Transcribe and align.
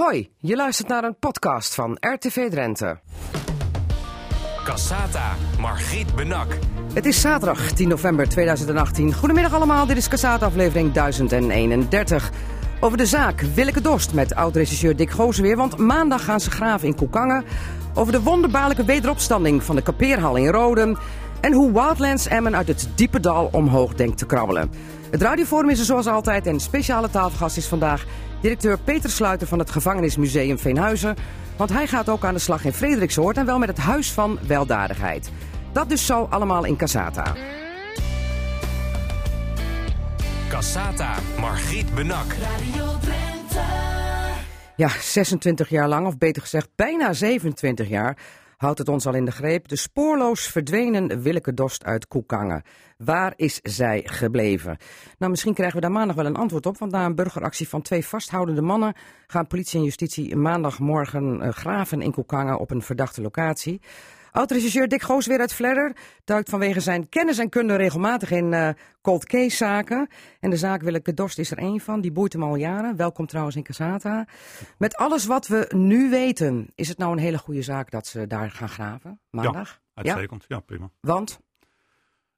Hoi, 0.00 0.30
je 0.38 0.56
luistert 0.56 0.88
naar 0.88 1.04
een 1.04 1.18
podcast 1.18 1.74
van 1.74 1.96
RTV 2.00 2.50
Drenthe. 2.50 2.98
Cassata, 4.64 5.34
Margriet 5.60 6.14
Benak. 6.14 6.58
Het 6.94 7.06
is 7.06 7.20
zaterdag 7.20 7.72
10 7.72 7.88
november 7.88 8.28
2018. 8.28 9.14
Goedemiddag 9.14 9.54
allemaal, 9.54 9.86
dit 9.86 9.96
is 9.96 10.08
Cassata 10.08 10.46
aflevering 10.46 10.92
1031. 10.92 12.30
Over 12.80 12.98
de 12.98 13.06
zaak 13.06 13.40
Willeke 13.40 13.80
Dorst 13.80 14.14
met 14.14 14.34
oud-regisseur 14.34 14.96
Dick 14.96 15.10
Gozenweer, 15.10 15.56
want 15.56 15.76
maandag 15.76 16.24
gaan 16.24 16.40
ze 16.40 16.50
graven 16.50 16.88
in 16.88 16.94
Koekangen. 16.94 17.44
Over 17.94 18.12
de 18.12 18.22
wonderbaarlijke 18.22 18.84
wederopstanding 18.84 19.62
van 19.62 19.76
de 19.76 19.82
kapeerhal 19.82 20.36
in 20.36 20.48
Roden. 20.48 20.98
En 21.40 21.52
hoe 21.52 21.72
Wildlands 21.72 22.26
Emmen 22.26 22.56
uit 22.56 22.68
het 22.68 22.88
diepe 22.94 23.20
dal 23.20 23.48
omhoog 23.52 23.94
denkt 23.94 24.18
te 24.18 24.26
krabbelen. 24.26 24.70
Het 25.10 25.22
radioforum 25.22 25.70
is 25.70 25.78
er 25.78 25.84
zoals 25.84 26.06
altijd 26.06 26.46
en 26.46 26.60
speciale 26.60 27.10
tafelgast 27.10 27.56
is 27.56 27.66
vandaag 27.66 28.04
directeur 28.44 28.78
Peter 28.78 29.10
Sluiter 29.10 29.46
van 29.46 29.58
het 29.58 29.70
Gevangenismuseum 29.70 30.58
Veenhuizen. 30.58 31.16
Want 31.56 31.70
hij 31.70 31.86
gaat 31.86 32.08
ook 32.08 32.24
aan 32.24 32.34
de 32.34 32.40
slag 32.40 32.64
in 32.64 32.72
Frederiksoord 32.72 33.36
en 33.36 33.46
wel 33.46 33.58
met 33.58 33.68
het 33.68 33.78
Huis 33.78 34.12
van 34.12 34.38
Weldadigheid. 34.46 35.30
Dat 35.72 35.88
dus 35.88 36.06
zo 36.06 36.26
allemaal 36.30 36.64
in 36.64 36.76
Casata. 36.76 37.34
Cassata, 40.48 41.14
Margriet 41.40 41.94
Benak. 41.94 42.34
Ja, 44.76 44.88
26 44.88 45.68
jaar 45.68 45.88
lang, 45.88 46.06
of 46.06 46.18
beter 46.18 46.42
gezegd 46.42 46.68
bijna 46.76 47.12
27 47.12 47.88
jaar, 47.88 48.16
houdt 48.56 48.78
het 48.78 48.88
ons 48.88 49.06
al 49.06 49.14
in 49.14 49.24
de 49.24 49.30
greep. 49.30 49.68
De 49.68 49.76
spoorloos 49.76 50.46
verdwenen 50.46 51.22
Willeke 51.22 51.54
Dorst 51.54 51.84
uit 51.84 52.08
Koekangen. 52.08 52.62
Waar 52.96 53.32
is 53.36 53.60
zij 53.62 54.02
gebleven? 54.04 54.76
Nou, 55.18 55.30
misschien 55.30 55.54
krijgen 55.54 55.76
we 55.76 55.82
daar 55.82 55.92
maandag 55.92 56.16
wel 56.16 56.26
een 56.26 56.36
antwoord 56.36 56.66
op. 56.66 56.78
Want 56.78 56.92
na 56.92 57.04
een 57.04 57.14
burgeractie 57.14 57.68
van 57.68 57.82
twee 57.82 58.06
vasthoudende 58.06 58.62
mannen 58.62 58.94
gaan 59.26 59.46
politie 59.46 59.78
en 59.78 59.84
justitie 59.84 60.36
maandagmorgen 60.36 61.40
eh, 61.40 61.52
graven 61.52 62.02
in 62.02 62.12
Koekangen 62.12 62.58
op 62.58 62.70
een 62.70 62.82
verdachte 62.82 63.22
locatie. 63.22 63.80
Oud-regisseur 64.34 64.88
Dick 64.88 65.02
Goos 65.02 65.26
weer 65.26 65.40
uit 65.40 65.54
Vledder 65.54 65.96
duikt 66.24 66.50
vanwege 66.50 66.80
zijn 66.80 67.08
kennis 67.08 67.38
en 67.38 67.48
kunde 67.48 67.76
regelmatig 67.76 68.30
in 68.30 68.52
eh, 68.52 68.68
cold 69.02 69.24
case 69.24 69.56
zaken. 69.56 70.08
En 70.40 70.50
de 70.50 70.56
zaak 70.56 70.82
Willeke 70.82 71.14
Dorst 71.14 71.38
is 71.38 71.50
er 71.50 71.58
één 71.58 71.80
van, 71.80 72.00
die 72.00 72.12
boeit 72.12 72.32
hem 72.32 72.42
al 72.42 72.56
jaren. 72.56 72.96
Welkom 72.96 73.26
trouwens 73.26 73.56
in 73.56 73.62
Casata. 73.62 74.26
Met 74.78 74.96
alles 74.96 75.26
wat 75.26 75.46
we 75.46 75.70
nu 75.74 76.10
weten, 76.10 76.68
is 76.74 76.88
het 76.88 76.98
nou 76.98 77.12
een 77.12 77.18
hele 77.18 77.38
goede 77.38 77.62
zaak 77.62 77.90
dat 77.90 78.06
ze 78.06 78.26
daar 78.26 78.50
gaan 78.50 78.68
graven? 78.68 79.20
Maandag? 79.30 79.80
Uitstekend, 79.94 80.44
ja, 80.48 80.60
prima. 80.60 80.90
Want? 81.00 81.40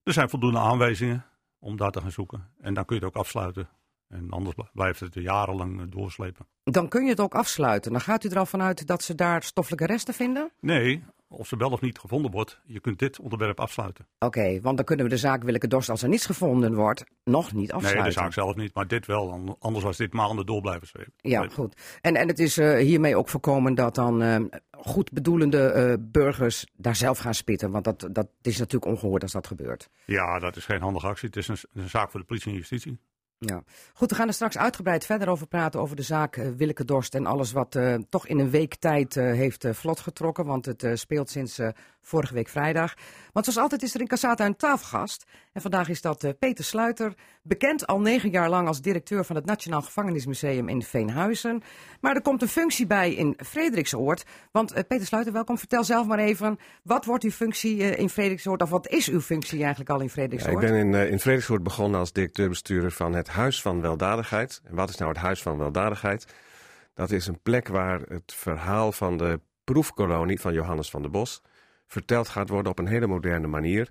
Er 0.03 0.13
zijn 0.13 0.29
voldoende 0.31 0.59
aanwijzingen 0.59 1.25
om 1.59 1.77
daar 1.77 1.91
te 1.91 2.01
gaan 2.01 2.13
zoeken. 2.13 2.49
En 2.61 2.75
dan 2.75 2.85
kun 2.85 2.97
je 2.97 3.05
het 3.05 3.15
ook 3.15 3.23
afsluiten. 3.23 3.69
En 4.09 4.31
anders 4.31 4.55
bl- 4.55 4.63
blijft 4.73 5.01
het 5.01 5.15
jarenlang 5.15 5.81
eh, 5.81 5.87
doorslepen. 5.89 6.47
Dan 6.65 6.89
kun 6.89 7.05
je 7.05 7.11
het 7.11 7.21
ook 7.21 7.35
afsluiten. 7.35 7.93
Dan 7.93 8.01
gaat 8.01 8.25
u 8.25 8.29
er 8.29 8.39
al 8.39 8.47
vanuit 8.47 8.87
dat 8.87 9.03
ze 9.03 9.15
daar 9.15 9.43
stoffelijke 9.43 9.87
resten 9.87 10.15
vinden? 10.15 10.51
Nee, 10.61 11.05
of 11.29 11.49
ze 11.49 11.57
wel 11.57 11.71
of 11.71 11.81
niet 11.81 11.99
gevonden 11.99 12.31
wordt, 12.31 12.61
je 12.65 12.81
kunt 12.81 12.99
dit 12.99 13.21
onderwerp 13.21 13.61
afsluiten. 13.61 14.07
Oké, 14.19 14.61
want 14.61 14.77
dan 14.77 14.85
kunnen 14.87 15.05
we 15.05 15.11
de 15.11 15.17
zaak 15.19 15.43
Willeke 15.43 15.69
Dorst, 15.69 15.89
als 15.89 16.03
er 16.03 16.09
niets 16.09 16.27
gevonden 16.27 16.75
wordt, 16.75 17.05
nog 17.25 17.53
niet 17.53 17.73
afsluiten. 17.73 18.03
Nee, 18.05 18.13
de 18.13 18.19
zaak 18.21 18.33
zelf 18.33 18.57
niet, 18.57 18.75
maar 18.75 18.87
dit 18.87 19.07
wel. 19.07 19.33
an- 19.33 19.57
Anders 19.59 19.85
was 19.85 19.97
dit 19.97 20.13
maanden 20.13 20.47
door 20.47 20.61
blijven 20.61 20.87
zweven. 20.87 21.13
Ja, 21.17 21.49
goed. 21.49 21.99
En, 22.01 22.17
en 22.17 22.29
het 22.29 22.39
is 22.39 22.59
eh, 22.59 22.77
hiermee 22.79 23.17
ook 23.17 23.29
voorkomen 23.29 23.75
dat 23.75 23.95
dan 23.95 24.23
eh, 24.23 24.37
goed 24.71 25.13
bedoelende 25.13 25.69
eh, 25.71 25.95
burgers 26.01 26.67
daar 26.77 26.97
zelf 26.97 27.19
gaan 27.19 27.35
spitten. 27.35 27.71
Want 27.71 27.85
dat, 27.85 28.09
dat 28.13 28.29
is 28.43 28.59
natuurlijk 28.59 28.93
ongehoord 28.93 29.23
als 29.23 29.33
dat 29.33 29.47
gebeurt. 29.47 29.89
Ja, 30.05 30.39
dat 30.39 30.57
is 30.57 30.65
geen 30.65 30.81
handige 30.81 31.07
actie. 31.07 31.27
Het 31.29 31.37
is 31.37 31.49
een, 31.49 31.57
een 31.73 31.89
zaak 31.89 32.11
voor 32.11 32.21
de 32.21 32.27
politie 32.27 32.51
en 32.51 32.57
justitie. 32.57 32.99
Ja. 33.39 33.62
Goed, 33.95 34.11
we 34.11 34.17
gaan 34.17 34.29
er 34.29 34.34
straks 34.34 34.59
uitgebreid 34.59 35.06
verder 35.06 35.29
over 35.29 35.47
praten. 35.47 35.81
Over 35.81 35.97
de 35.97 36.03
zaak 36.03 36.37
eh, 36.37 36.48
Willeke 36.56 36.84
Dorst 36.84 37.15
en 37.15 37.27
alles 37.27 37.53
wat 37.53 37.75
eh, 37.75 37.95
toch 38.09 38.27
in 38.27 38.39
een 38.39 38.51
week 38.51 38.75
tijd 38.75 39.17
eh, 39.17 39.25
heeft 39.25 39.67
vlot 39.70 40.01
getrokken. 40.01 40.45
Want 40.45 40.67
het 40.67 40.87
speelt 40.95 41.31
sinds 41.31 41.61
vorige 42.01 42.34
week 42.34 42.48
vrijdag. 42.48 42.95
Want 43.33 43.45
zoals 43.45 43.61
altijd 43.61 43.83
is 43.83 43.95
er 43.95 44.01
in 44.01 44.06
Casata 44.06 44.47
een 44.47 44.56
tafelgast. 44.56 45.25
En 45.53 45.61
vandaag 45.61 45.88
is 45.88 46.00
dat 46.00 46.38
Peter 46.38 46.65
Sluiter. 46.65 47.15
Bekend 47.47 47.87
al 47.87 48.01
negen 48.01 48.31
jaar 48.31 48.49
lang 48.49 48.69
als 48.69 48.81
directeur 48.81 49.25
van 49.25 49.37
het 49.37 49.45
Nationaal 49.45 49.83
Gevangenismuseum 49.83 50.69
in 50.69 50.83
Veenhuizen. 50.83 51.62
Maar 52.01 52.15
er 52.15 52.23
komt 52.23 52.43
een 52.43 52.49
functie 52.49 52.87
bij 52.87 53.15
in 53.15 53.39
Frederiksoord. 53.45 54.25
Want 54.53 54.73
eh, 54.73 54.83
Peter 54.89 55.07
Sluiter, 55.07 55.33
welkom. 55.33 55.59
Vertel 55.59 55.85
zelf 55.85 56.06
maar 56.06 56.19
even. 56.19 56.59
Wat 56.83 57.05
wordt 57.05 57.25
uw 57.25 57.31
functie 57.31 57.83
eh, 57.83 57.99
in 57.99 58.09
Frederiksoord? 58.09 58.62
Of 58.62 58.71
wat 58.71 58.89
is 58.89 59.09
uw 59.09 59.21
functie 59.21 59.59
eigenlijk 59.61 59.91
al 59.91 60.01
in 60.01 60.05
Ja, 60.05 60.11
Frederiksoord? 60.11 60.62
ik 60.62 60.71
ben 60.71 60.79
in, 60.79 60.95
eh, 60.95 61.11
in 61.11 61.21
Frederiksoord 61.21 61.62
begonnen 61.62 62.01
als 62.01 62.12
directeur-bestuurder 62.12 62.91
van 62.91 63.15
het 63.15 63.29
Huis 63.29 63.62
van 63.62 63.81
Weldadigheid. 63.81 64.61
En 64.65 64.75
wat 64.75 64.89
is 64.89 64.97
nou 64.97 65.11
het 65.11 65.21
Huis 65.21 65.43
van 65.43 65.59
Weldadigheid? 65.59 66.35
Dat 66.95 67.11
is 67.11 67.27
een 67.27 67.41
plek 67.43 67.69
waar 67.69 68.01
het 68.01 68.35
verhaal 68.35 68.93
van 68.93 69.17
de 69.17 69.41
proefkolonie 69.65 70.41
van 70.41 70.53
Johannes 70.53 70.91
van 70.91 71.03
der 71.03 71.11
Bos 71.11 71.43
verteld 71.87 72.29
gaat 72.29 72.49
worden 72.49 72.71
op 72.71 72.79
een 72.79 72.87
hele 72.87 73.06
moderne 73.06 73.47
manier. 73.47 73.91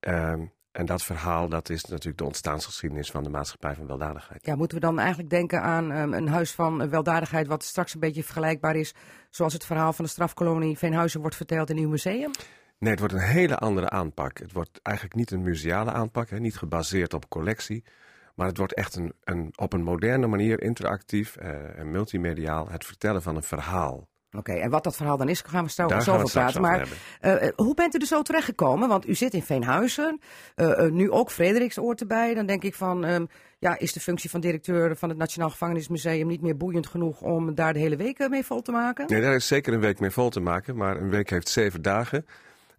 Ehm, 0.00 0.44
en 0.72 0.86
dat 0.86 1.02
verhaal 1.02 1.48
dat 1.48 1.68
is 1.68 1.84
natuurlijk 1.84 2.18
de 2.18 2.24
ontstaansgeschiedenis 2.24 3.10
van 3.10 3.22
de 3.22 3.30
maatschappij 3.30 3.74
van 3.74 3.86
weldadigheid. 3.86 4.46
Ja, 4.46 4.56
moeten 4.56 4.78
we 4.78 4.86
dan 4.86 4.98
eigenlijk 4.98 5.30
denken 5.30 5.62
aan 5.62 5.92
ehm, 5.92 6.12
een 6.12 6.28
huis 6.28 6.52
van 6.52 6.82
eh, 6.82 6.88
weldadigheid 6.88 7.46
wat 7.46 7.64
straks 7.64 7.94
een 7.94 8.00
beetje 8.00 8.24
vergelijkbaar 8.24 8.76
is 8.76 8.94
zoals 9.30 9.52
het 9.52 9.64
verhaal 9.64 9.92
van 9.92 10.04
de 10.04 10.10
strafkolonie 10.10 10.78
Veenhuizen 10.78 11.20
wordt 11.20 11.36
verteld 11.36 11.70
in 11.70 11.78
uw 11.78 11.88
museum? 11.88 12.30
Nee, 12.78 12.90
het 12.90 12.98
wordt 12.98 13.14
een 13.14 13.20
hele 13.20 13.56
andere 13.56 13.90
aanpak. 13.90 14.38
Het 14.38 14.52
wordt 14.52 14.80
eigenlijk 14.82 15.16
niet 15.16 15.30
een 15.30 15.42
museale 15.42 15.92
aanpak, 15.92 16.30
hè, 16.30 16.38
niet 16.38 16.56
gebaseerd 16.56 17.14
op 17.14 17.28
collectie. 17.28 17.84
Maar 18.34 18.46
het 18.46 18.56
wordt 18.56 18.74
echt 18.74 18.96
een, 18.96 19.12
een, 19.24 19.52
op 19.54 19.72
een 19.72 19.82
moderne 19.82 20.26
manier 20.26 20.62
interactief 20.62 21.36
eh, 21.36 21.78
en 21.78 21.90
multimediaal 21.90 22.68
het 22.68 22.84
vertellen 22.84 23.22
van 23.22 23.36
een 23.36 23.42
verhaal. 23.42 24.08
Oké, 24.36 24.52
en 24.52 24.70
wat 24.70 24.84
dat 24.84 24.96
verhaal 24.96 25.16
dan 25.16 25.28
is, 25.28 25.42
gaan 25.46 25.64
we 25.64 25.70
straks 25.70 26.04
Daar 26.04 26.14
over 26.14 26.30
praten. 26.30 26.60
Maar 26.60 26.88
eh, 27.20 27.46
eh, 27.46 27.52
hoe 27.56 27.74
bent 27.74 27.94
u 27.94 27.98
er 27.98 28.06
zo 28.06 28.22
terechtgekomen? 28.22 28.88
Want 28.88 29.08
u 29.08 29.14
zit 29.14 29.34
in 29.34 29.42
Veenhuizen, 29.42 30.20
eh, 30.54 30.88
nu 30.88 31.10
ook 31.10 31.30
Frederiksoord 31.30 32.00
erbij. 32.00 32.34
Dan 32.34 32.46
denk 32.46 32.62
ik 32.62 32.74
van, 32.74 33.04
ehm, 33.04 33.26
ja, 33.58 33.78
is 33.78 33.92
de 33.92 34.00
functie 34.00 34.30
van 34.30 34.40
directeur 34.40 34.96
van 34.96 35.08
het 35.08 35.18
Nationaal 35.18 35.50
Gevangenismuseum 35.50 36.26
niet 36.26 36.42
meer 36.42 36.56
boeiend 36.56 36.86
genoeg 36.86 37.20
om 37.20 37.54
daar 37.54 37.72
de 37.72 37.78
hele 37.78 37.96
week 37.96 38.28
mee 38.28 38.44
vol 38.44 38.62
te 38.62 38.72
maken? 38.72 39.06
Nee, 39.08 39.20
daar 39.20 39.34
is 39.34 39.46
zeker 39.46 39.72
een 39.72 39.80
week 39.80 40.00
mee 40.00 40.10
vol 40.10 40.30
te 40.30 40.40
maken. 40.40 40.76
Maar 40.76 40.96
een 40.96 41.10
week 41.10 41.30
heeft 41.30 41.48
zeven 41.48 41.82
dagen. 41.82 42.26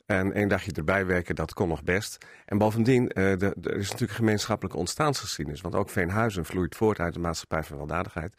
En 0.05 0.33
één 0.33 0.47
dagje 0.47 0.71
erbij 0.71 1.05
werken, 1.05 1.35
dat 1.35 1.53
kon 1.53 1.67
nog 1.67 1.83
best. 1.83 2.25
En 2.45 2.57
bovendien, 2.57 3.05
de, 3.13 3.55
er 3.61 3.77
is 3.77 3.89
natuurlijk 3.89 4.17
gemeenschappelijke 4.17 4.77
ontstaansgeschiedenis. 4.77 5.61
Want 5.61 5.75
ook 5.75 5.89
Veenhuizen 5.89 6.45
vloeit 6.45 6.75
voort 6.75 6.99
uit 6.99 7.13
de 7.13 7.19
maatschappij 7.19 7.63
van 7.63 7.77
weldadigheid. 7.77 8.33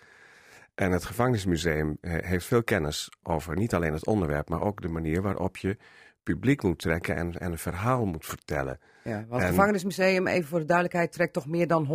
En 0.74 0.92
het 0.92 1.04
gevangenismuseum 1.04 1.98
eh, 2.00 2.12
heeft 2.28 2.46
veel 2.46 2.62
kennis 2.64 3.10
over 3.22 3.56
niet 3.56 3.74
alleen 3.74 3.92
het 3.92 4.06
onderwerp, 4.06 4.48
maar 4.48 4.60
ook 4.62 4.82
de 4.82 4.88
manier 4.88 5.22
waarop 5.22 5.56
je 5.56 5.76
publiek 6.22 6.62
moet 6.62 6.78
trekken 6.78 7.16
en, 7.16 7.38
en 7.38 7.52
een 7.52 7.58
verhaal 7.58 8.04
moet 8.04 8.26
vertellen. 8.26 8.78
Ja, 9.04 9.14
want 9.14 9.30
het 9.32 9.40
En- 9.42 9.48
gevangenismuseum, 9.48 10.26
even 10.26 10.48
voor 10.48 10.58
de 10.58 10.64
duidelijkheid, 10.64 11.12
trekt 11.12 11.32
toch 11.32 11.46
meer 11.46 11.66
dan 11.66 11.86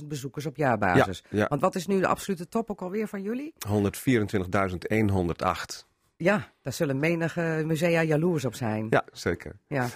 100.000 0.00 0.06
bezoekers 0.06 0.46
op 0.46 0.56
jaarbasis. 0.56 1.24
Ja, 1.30 1.38
ja. 1.38 1.46
Want 1.48 1.60
wat 1.60 1.74
is 1.74 1.86
nu 1.86 2.00
de 2.00 2.06
absolute 2.06 2.48
top 2.48 2.70
ook 2.70 2.80
alweer 2.82 3.08
van 3.08 3.22
jullie? 3.22 3.52
124.108. 3.68 5.86
Ja, 6.16 6.52
daar 6.62 6.72
zullen 6.72 6.98
menige 6.98 7.62
musea 7.66 8.02
jaloers 8.02 8.44
op 8.44 8.54
zijn. 8.54 8.86
Ja, 8.90 9.04
zeker. 9.12 9.52
Ja. 9.66 9.86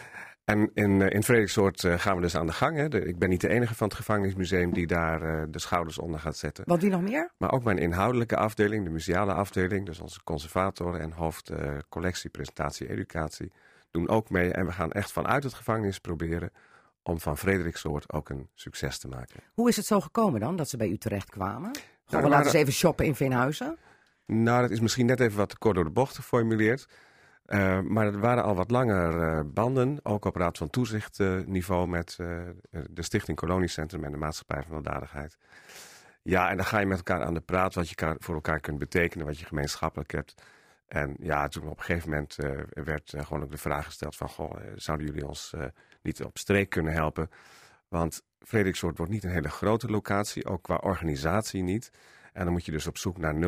En 0.45 0.71
in, 0.75 1.03
eh, 1.03 1.15
in 1.15 1.23
Frederiksoord 1.23 1.85
eh, 1.85 1.99
gaan 1.99 2.17
we 2.17 2.23
dus 2.23 2.37
aan 2.37 2.47
de 2.47 2.53
gang. 2.53 2.77
Hè. 2.77 2.89
De- 2.89 3.05
ik 3.05 3.19
ben 3.19 3.29
niet 3.29 3.41
de 3.41 3.49
enige 3.49 3.75
van 3.75 3.87
het 3.89 3.97
gevangenismuseum 3.97 4.73
die 4.73 4.87
daar 4.87 5.23
eh, 5.23 5.43
de 5.49 5.59
schouders 5.59 5.99
onder 5.99 6.21
gaat 6.21 6.37
zetten. 6.37 6.65
Wat 6.67 6.81
wie 6.81 6.91
nog 6.91 7.03
meer? 7.03 7.31
Maar 7.39 7.53
ook 7.53 7.65
mijn 7.65 7.79
inhoudelijke 7.79 8.37
afdeling, 8.37 8.85
de 8.85 8.91
museale 8.91 9.33
afdeling, 9.33 9.87
dus 9.87 10.01
onze 10.01 10.23
conservator 10.25 10.95
en 11.01 11.13
hoofd 11.13 11.51
collectie, 11.89 12.31
presentatie, 12.31 12.89
educatie, 12.91 13.53
doen 13.91 14.09
ook 14.09 14.31
mee. 14.31 14.53
En 14.53 14.67
we 14.67 14.73
gaan 14.73 14.93
echt 14.93 15.13
vanuit 15.13 15.43
het 15.45 15.55
gevangenis 15.55 15.99
proberen 15.99 16.51
om 17.03 17.21
van 17.21 17.39
Frederiksoord 17.39 18.13
ook 18.13 18.29
een 18.29 18.49
succes 18.55 18.99
te 18.99 19.09
maken. 19.09 19.41
Hoe 19.55 19.69
is 19.69 19.77
het 19.77 19.87
zo 19.87 20.01
gekomen 20.01 20.41
dan, 20.41 20.57
dat 20.57 20.69
ze 20.69 20.77
bij 20.77 20.89
u 20.89 20.97
terecht 20.99 21.31
kwamen? 21.31 21.71
Gewoon, 21.73 21.85
er 22.07 22.23
we 22.23 22.29
laten 22.29 22.37
eens 22.37 22.45
waren- 22.47 22.61
even 22.61 22.73
shoppen 22.73 23.05
in 23.07 23.15
Veenhuizen. 23.15 23.77
Nou, 24.27 24.61
dat 24.61 24.71
is 24.71 24.81
misschien 24.81 25.07
net 25.07 25.21
even 25.21 25.37
wat 25.39 25.49
te 25.49 25.59
kort 25.59 25.75
door 25.75 25.85
de 25.85 25.91
bocht 25.91 26.15
geformuleerd. 26.17 26.87
Eh, 27.53 27.81
maar 27.81 28.07
er 28.07 28.21
waren 28.21 28.43
al 28.43 28.55
wat 28.55 28.71
langer 28.71 29.23
eh, 29.23 29.41
banden, 29.45 29.99
ook 30.03 30.25
op 30.25 30.37
raad 30.37 30.59
van 30.59 30.71
toezicht 30.71 31.19
niveau 31.47 31.89
met 31.89 32.17
eh, 32.21 32.39
de 32.91 33.03
Stichting 33.03 33.37
Koloniecentrum 33.37 34.05
en 34.05 34.13
de 34.13 34.19
Maatschappij 34.19 34.63
van 34.63 34.73
Weldadigheid. 34.73 35.37
Ja, 36.23 36.51
en 36.51 36.57
dan 36.57 36.67
ga 36.67 36.79
je 36.79 36.87
met 36.87 36.97
elkaar 36.97 37.23
aan 37.23 37.35
de 37.35 37.41
praat 37.41 37.75
wat 37.75 37.89
je 37.89 38.17
voor 38.19 38.35
elkaar 38.35 38.61
kunt 38.61 38.79
betekenen, 38.79 39.27
wat 39.27 39.39
je 39.39 39.47
gemeenschappelijk 39.47 40.13
hebt. 40.13 40.35
En 40.87 41.17
ja, 41.19 41.49
toen 41.49 41.69
op 41.69 41.79
een 41.79 41.85
gegeven 41.85 42.11
moment 42.11 42.37
werd 42.69 43.15
gewoon 43.17 43.43
ook 43.43 43.51
de 43.51 43.59
vraag 43.59 43.85
gesteld 43.85 44.17
van, 44.17 44.29
goh, 44.29 44.57
zouden 44.75 45.07
jullie 45.07 45.27
ons 45.27 45.55
niet 46.03 46.25
op 46.25 46.39
streek 46.39 46.71
kunnen 46.71 46.93
helpen? 46.93 47.31
Want 47.89 48.23
Frederiksoord 48.39 48.97
wordt 48.97 49.13
niet 49.13 49.25
een 49.25 49.31
hele 49.31 49.51
grote 49.51 49.87
locatie, 49.87 50.47
ook 50.47 50.63
qua 50.63 50.77
organisatie 50.77 51.63
niet. 51.63 51.91
En 52.33 52.45
dan 52.45 52.53
moet 52.53 52.65
je 52.65 52.73
dus 52.73 52.87
op 52.87 52.99
zoek 52.99 53.19
naar 53.19 53.35
0,2 53.35 53.41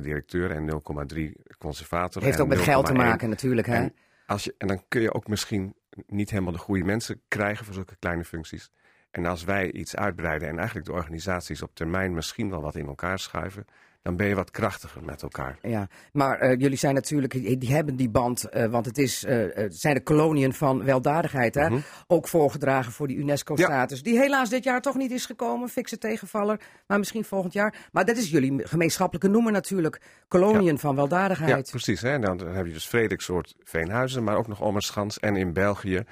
directeur 0.00 0.50
en 0.50 0.82
0,3 1.14 1.56
conservator. 1.58 2.22
Heeft 2.22 2.40
ook 2.40 2.48
met 2.48 2.58
geld 2.58 2.86
te 2.86 2.92
0,1. 2.92 2.96
maken 2.96 3.28
natuurlijk, 3.28 3.66
hè? 3.66 3.74
En, 3.74 3.94
als 4.26 4.44
je, 4.44 4.54
en 4.58 4.68
dan 4.68 4.84
kun 4.88 5.00
je 5.00 5.14
ook 5.14 5.28
misschien 5.28 5.74
niet 6.06 6.30
helemaal 6.30 6.52
de 6.52 6.58
goede 6.58 6.84
mensen 6.84 7.20
krijgen 7.28 7.64
voor 7.64 7.74
zulke 7.74 7.96
kleine 7.98 8.24
functies. 8.24 8.70
En 9.10 9.26
als 9.26 9.44
wij 9.44 9.72
iets 9.72 9.96
uitbreiden 9.96 10.48
en 10.48 10.56
eigenlijk 10.56 10.86
de 10.86 10.92
organisaties 10.92 11.62
op 11.62 11.74
termijn 11.74 12.14
misschien 12.14 12.50
wel 12.50 12.60
wat 12.60 12.74
in 12.74 12.86
elkaar 12.86 13.18
schuiven, 13.18 13.64
dan 14.04 14.16
ben 14.16 14.26
je 14.26 14.34
wat 14.34 14.50
krachtiger 14.50 15.04
met 15.04 15.22
elkaar. 15.22 15.58
Ja, 15.62 15.88
maar 16.12 16.38
eh, 16.38 16.58
jullie 16.60 16.76
zijn 16.78 16.94
natuurlijk, 16.94 17.60
die 17.60 17.72
hebben 17.74 17.96
die 17.96 18.08
band, 18.08 18.44
eh, 18.44 18.66
want 18.66 18.86
het 18.86 18.98
is, 18.98 19.24
eh, 19.24 19.64
zijn 19.68 19.94
de 19.94 20.02
koloniën 20.02 20.52
van 20.52 20.84
weldadigheid, 20.84 21.54
hè? 21.54 21.68
Mhm. 21.70 21.80
ook 22.06 22.28
voorgedragen 22.28 22.92
voor 22.92 23.06
die 23.08 23.16
UNESCO-status, 23.16 24.02
die 24.02 24.18
helaas 24.18 24.48
dit 24.50 24.64
jaar 24.64 24.80
toch 24.80 24.94
niet 24.96 25.10
is 25.10 25.26
gekomen, 25.26 25.68
fikse 25.68 25.98
tegenvaller, 25.98 26.60
maar 26.86 26.98
misschien 26.98 27.24
volgend 27.24 27.52
jaar. 27.52 27.74
Maar 27.92 28.04
dat 28.04 28.16
is 28.16 28.30
jullie 28.30 28.66
gemeenschappelijke 28.68 29.28
noemer 29.28 29.52
natuurlijk, 29.52 30.00
koloniën 30.28 30.78
van 30.78 30.90
Ja, 30.90 30.96
weldadigheid. 30.96 31.70
precies. 31.70 32.00
Hè? 32.00 32.18
Dan 32.18 32.46
heb 32.46 32.66
je 32.66 32.72
dus 32.72 32.86
Frederikssoort 32.86 33.54
Veenhuizen, 33.62 34.24
maar 34.24 34.36
ook 34.36 34.46
nog 34.48 34.60
Ommerschans 34.60 35.18
en 35.18 35.36
in 35.36 35.52
België. 35.52 35.94
Want 35.94 36.04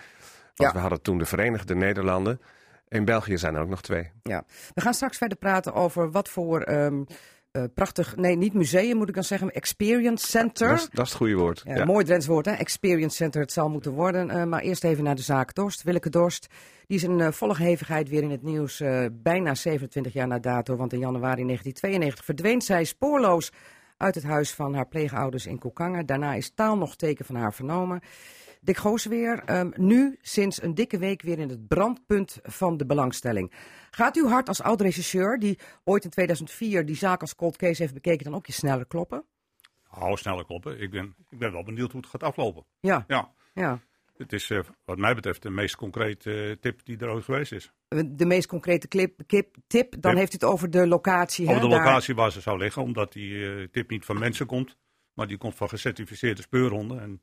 Ja. 0.55 0.73
we 0.73 0.79
hadden 0.79 1.03
toen 1.03 1.19
de 1.19 1.27
Verenigde 1.27 1.75
Nederlanden. 1.75 2.41
In 2.89 3.05
België 3.05 3.39
zijn 3.39 3.55
er 3.55 3.61
ook 3.63 3.69
nog 3.69 3.83
twee. 3.83 4.11
Ja. 4.23 4.45
We 4.75 4.81
gaan 4.81 4.95
straks 4.95 5.17
verder 5.17 5.39
praten 5.39 5.75
over 5.75 6.11
wat 6.11 6.29
voor 6.29 6.61
ehm, 6.61 7.03
eh, 7.53 7.65
prachtig, 7.75 8.17
nee 8.17 8.37
niet 8.37 8.55
museum 8.55 8.97
moet 8.97 9.09
ik 9.09 9.15
dan 9.15 9.25
zeggen, 9.25 9.51
experience 9.51 10.27
center. 10.27 10.69
Dat 10.69 10.79
is, 10.79 10.89
dat 10.93 11.05
is 11.05 11.09
het 11.09 11.19
goede 11.19 11.35
woord. 11.35 11.63
Ja, 11.65 11.75
Ja. 11.77 11.85
Mooi 11.85 12.05
Drents 12.05 12.27
woord, 12.27 12.47
hè? 12.47 12.53
Experience 12.53 13.17
Center, 13.17 13.41
het 13.41 13.53
zal 13.53 13.69
moeten 13.69 13.93
worden. 13.93 14.31
Eh, 14.31 14.45
maar 14.45 14.61
eerst 14.61 14.85
even 14.85 15.05
naar 15.05 15.15
de 15.15 15.23
zaak 15.23 15.55
Dorst. 15.55 15.83
Willeke 15.83 16.11
Dorst, 16.11 16.47
die 16.87 16.97
is 16.97 17.03
in 17.03 17.21
eh, 17.21 17.33
volle 17.33 17.57
hevigheid 17.57 18.09
weer 18.09 18.23
in 18.23 18.31
het 18.31 18.43
nieuws. 18.43 18.83
bijna 19.13 19.55
27 19.55 20.13
jaar 20.13 20.27
na 20.27 20.39
dato, 20.39 20.77
want 20.77 20.93
in 20.93 20.99
januari 20.99 21.45
1992 21.45 22.25
verdween 22.25 22.61
zij 22.61 22.85
spoorloos 22.85 23.53
uit 23.97 24.15
het 24.15 24.25
huis 24.25 24.53
van 24.53 24.75
haar 24.75 24.89
pleegouders 24.89 25.47
in 25.47 25.59
Koekangen. 25.59 26.07
Daarna 26.07 26.35
is 26.35 26.53
taal 26.55 26.77
nog 26.77 26.97
teken 26.97 27.25
van 27.25 27.35
haar 27.35 27.55
vernomen. 27.55 28.01
Dick 28.65 28.77
Goos 28.77 29.05
weer, 29.05 29.43
ehm, 29.45 29.71
nu 29.77 30.19
sinds 30.21 30.63
een 30.63 30.75
dikke 30.75 30.99
week 30.99 31.23
weer 31.23 31.39
in 31.39 31.49
het 31.49 31.69
brandpunt 31.69 32.39
van 32.43 32.77
de 32.77 32.87
belangstelling. 32.87 33.53
Gaat 33.91 34.17
uw 34.17 34.29
hart 34.29 34.49
als 34.49 34.63
oud-regisseur, 34.63 35.39
die 35.39 35.59
ooit 35.85 36.05
in 36.05 36.11
2004 36.11 36.87
die 36.87 36.97
zaak 36.97 37.21
als 37.21 37.35
cold 37.35 37.57
case 37.57 37.83
heeft 37.83 37.95
bekeken, 37.95 38.25
dan 38.25 38.35
ook 38.35 38.47
je 38.47 38.53
sneller 38.53 38.87
kloppen? 38.87 39.25
Hou 39.83 40.17
sneller 40.17 40.45
kloppen. 40.45 40.81
Ik 40.81 40.91
ben, 40.91 41.15
ik 41.31 41.39
ben 41.39 41.53
wel 41.53 41.63
benieuwd 41.63 41.93
hoe 41.93 42.01
het 42.01 42.11
gaat 42.11 42.23
aflopen. 42.23 42.65
Ja, 42.81 43.05
Ja, 43.09 43.33
ja. 43.55 43.81
het 44.17 44.33
is 44.33 44.51
eh, 44.51 44.61
wat 44.85 44.99
mij 44.99 45.15
betreft 45.15 45.43
de 45.43 45.51
meest 45.51 45.77
concrete 45.77 46.33
eh, 46.45 46.57
tip 46.61 46.85
die 46.85 46.99
er 46.99 47.09
ooit 47.11 47.25
geweest 47.25 47.53
is. 47.53 47.73
de 48.07 48.27
meest 48.27 48.47
concrete 48.47 48.89
clip, 48.89 49.21
kip, 49.27 49.57
tip, 49.67 49.95
dan 50.01 50.17
heeft 50.17 50.33
u 50.33 50.35
het 50.35 50.45
over 50.45 50.71
de 50.71 50.87
locatie. 50.87 51.45
Over 51.45 51.61
hè, 51.61 51.63
de 51.63 51.69
daar. 51.75 51.85
locatie 51.85 52.15
waar 52.15 52.33
ze 52.33 52.41
zou 52.41 52.59
liggen, 52.59 52.83
omdat 52.83 53.13
die 53.13 53.47
eh, 53.47 53.69
tip 53.71 53.91
niet 53.91 54.05
van 54.05 54.19
mensen 54.19 54.47
komt, 54.47 54.77
maar 55.13 55.27
die 55.27 55.39
komt 55.39 55.55
van 55.55 55.69
gecertificeerde 55.69 56.43
speurhonden. 56.43 57.01
En 57.01 57.21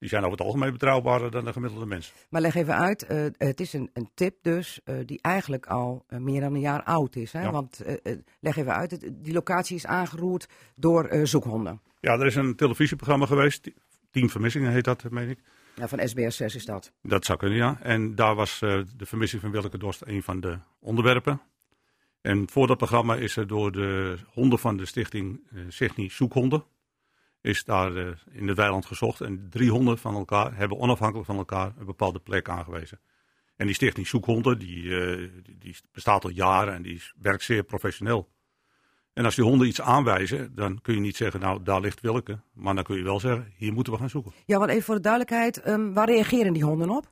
die 0.00 0.08
zijn 0.08 0.22
over 0.24 0.36
het 0.38 0.46
algemeen 0.46 0.72
betrouwbaarder 0.72 1.30
dan 1.30 1.44
de 1.44 1.52
gemiddelde 1.52 1.86
mens. 1.86 2.12
Maar 2.28 2.40
leg 2.40 2.54
even 2.54 2.74
uit, 2.76 3.02
eh, 3.06 3.24
het 3.38 3.60
is 3.60 3.72
een, 3.72 3.90
een 3.92 4.10
tip 4.14 4.36
dus 4.42 4.80
eh, 4.84 4.94
die 5.06 5.18
eigenlijk 5.22 5.66
al 5.66 6.04
eh, 6.08 6.18
meer 6.18 6.40
dan 6.40 6.54
een 6.54 6.60
jaar 6.60 6.82
oud 6.82 7.16
is. 7.16 7.32
Hè? 7.32 7.42
Ja. 7.42 7.50
Want 7.50 7.80
leg 8.40 8.56
even 8.56 8.74
uit, 8.74 8.90
het- 8.90 9.10
die 9.12 9.32
locatie 9.32 9.76
is 9.76 9.86
aangeroerd 9.86 10.48
door 10.74 11.26
zoekhonden. 11.26 11.80
Ja, 12.00 12.12
er 12.12 12.26
is 12.26 12.34
een 12.34 12.56
televisieprogramma 12.56 13.26
geweest, 13.26 13.70
Team 14.10 14.30
Vermissingen 14.30 14.72
heet 14.72 14.84
dat, 14.84 15.10
meen 15.10 15.28
ik. 15.28 15.38
Ja, 15.74 15.88
van 15.88 16.08
SBS 16.08 16.36
6 16.36 16.54
is 16.54 16.64
dat. 16.64 16.92
Dat 17.02 17.24
zou 17.24 17.38
kunnen, 17.38 17.58
ja. 17.58 17.78
En 17.82 18.14
daar 18.14 18.34
was 18.34 18.58
de 18.58 18.86
vermissing 19.06 19.42
van 19.42 19.50
Willeke 19.50 19.78
Dorst 19.78 20.02
een 20.06 20.22
van 20.22 20.40
de 20.40 20.58
onderwerpen. 20.78 21.40
En 22.20 22.48
voor 22.50 22.66
dat 22.66 22.76
programma 22.76 23.14
is 23.16 23.36
er 23.36 23.46
door 23.46 23.72
de 23.72 24.18
honden 24.28 24.58
van 24.58 24.76
de 24.76 24.86
stichting 24.86 25.40
Signy 25.68 26.08
Zoekhonden... 26.08 26.64
is 27.40 27.64
daar 27.64 27.96
eh, 27.96 28.06
in 28.30 28.48
het 28.48 28.56
weiland 28.56 28.86
gezocht. 28.86 29.20
En 29.20 29.46
drie 29.50 29.70
honden 29.70 29.98
van 29.98 30.14
elkaar 30.14 30.56
hebben 30.56 30.78
onafhankelijk 30.78 31.26
van 31.26 31.36
elkaar 31.36 31.72
een 31.78 31.86
bepaalde 31.86 32.18
plek 32.18 32.48
aangewezen. 32.48 33.00
En 33.56 33.66
die 33.66 33.74
stichting 33.74 34.06
Zoekhonden, 34.06 34.58
die, 34.58 35.00
eh, 35.00 35.28
die, 35.58 35.76
bestaat 35.92 36.24
al 36.24 36.30
jaren 36.30 36.74
en 36.74 36.82
die 36.82 37.02
werkt 37.20 37.42
zeer 37.42 37.62
professioneel. 37.62 38.28
En 39.12 39.24
als 39.24 39.34
die 39.34 39.44
honden 39.44 39.66
iets 39.66 39.80
aanwijzen, 39.80 40.54
dan 40.54 40.80
kun 40.80 40.94
je 40.94 41.00
niet 41.00 41.16
zeggen, 41.16 41.40
nou, 41.40 41.62
daar 41.62 41.80
ligt 41.80 42.00
Willeke. 42.00 42.40
Maar 42.52 42.74
dan 42.74 42.84
kun 42.84 42.96
je 42.96 43.02
wel 43.02 43.20
zeggen, 43.20 43.52
hier 43.56 43.72
moeten 43.72 43.92
we 43.92 43.98
gaan 43.98 44.10
zoeken. 44.10 44.32
Ja, 44.44 44.58
want 44.58 44.70
even 44.70 44.82
voor 44.82 44.94
de 44.94 45.00
duidelijkheid, 45.00 45.60
ehm, 45.60 45.92
waar 45.92 46.06
reageren 46.06 46.52
die 46.52 46.64
honden 46.64 46.90
op? 46.90 47.08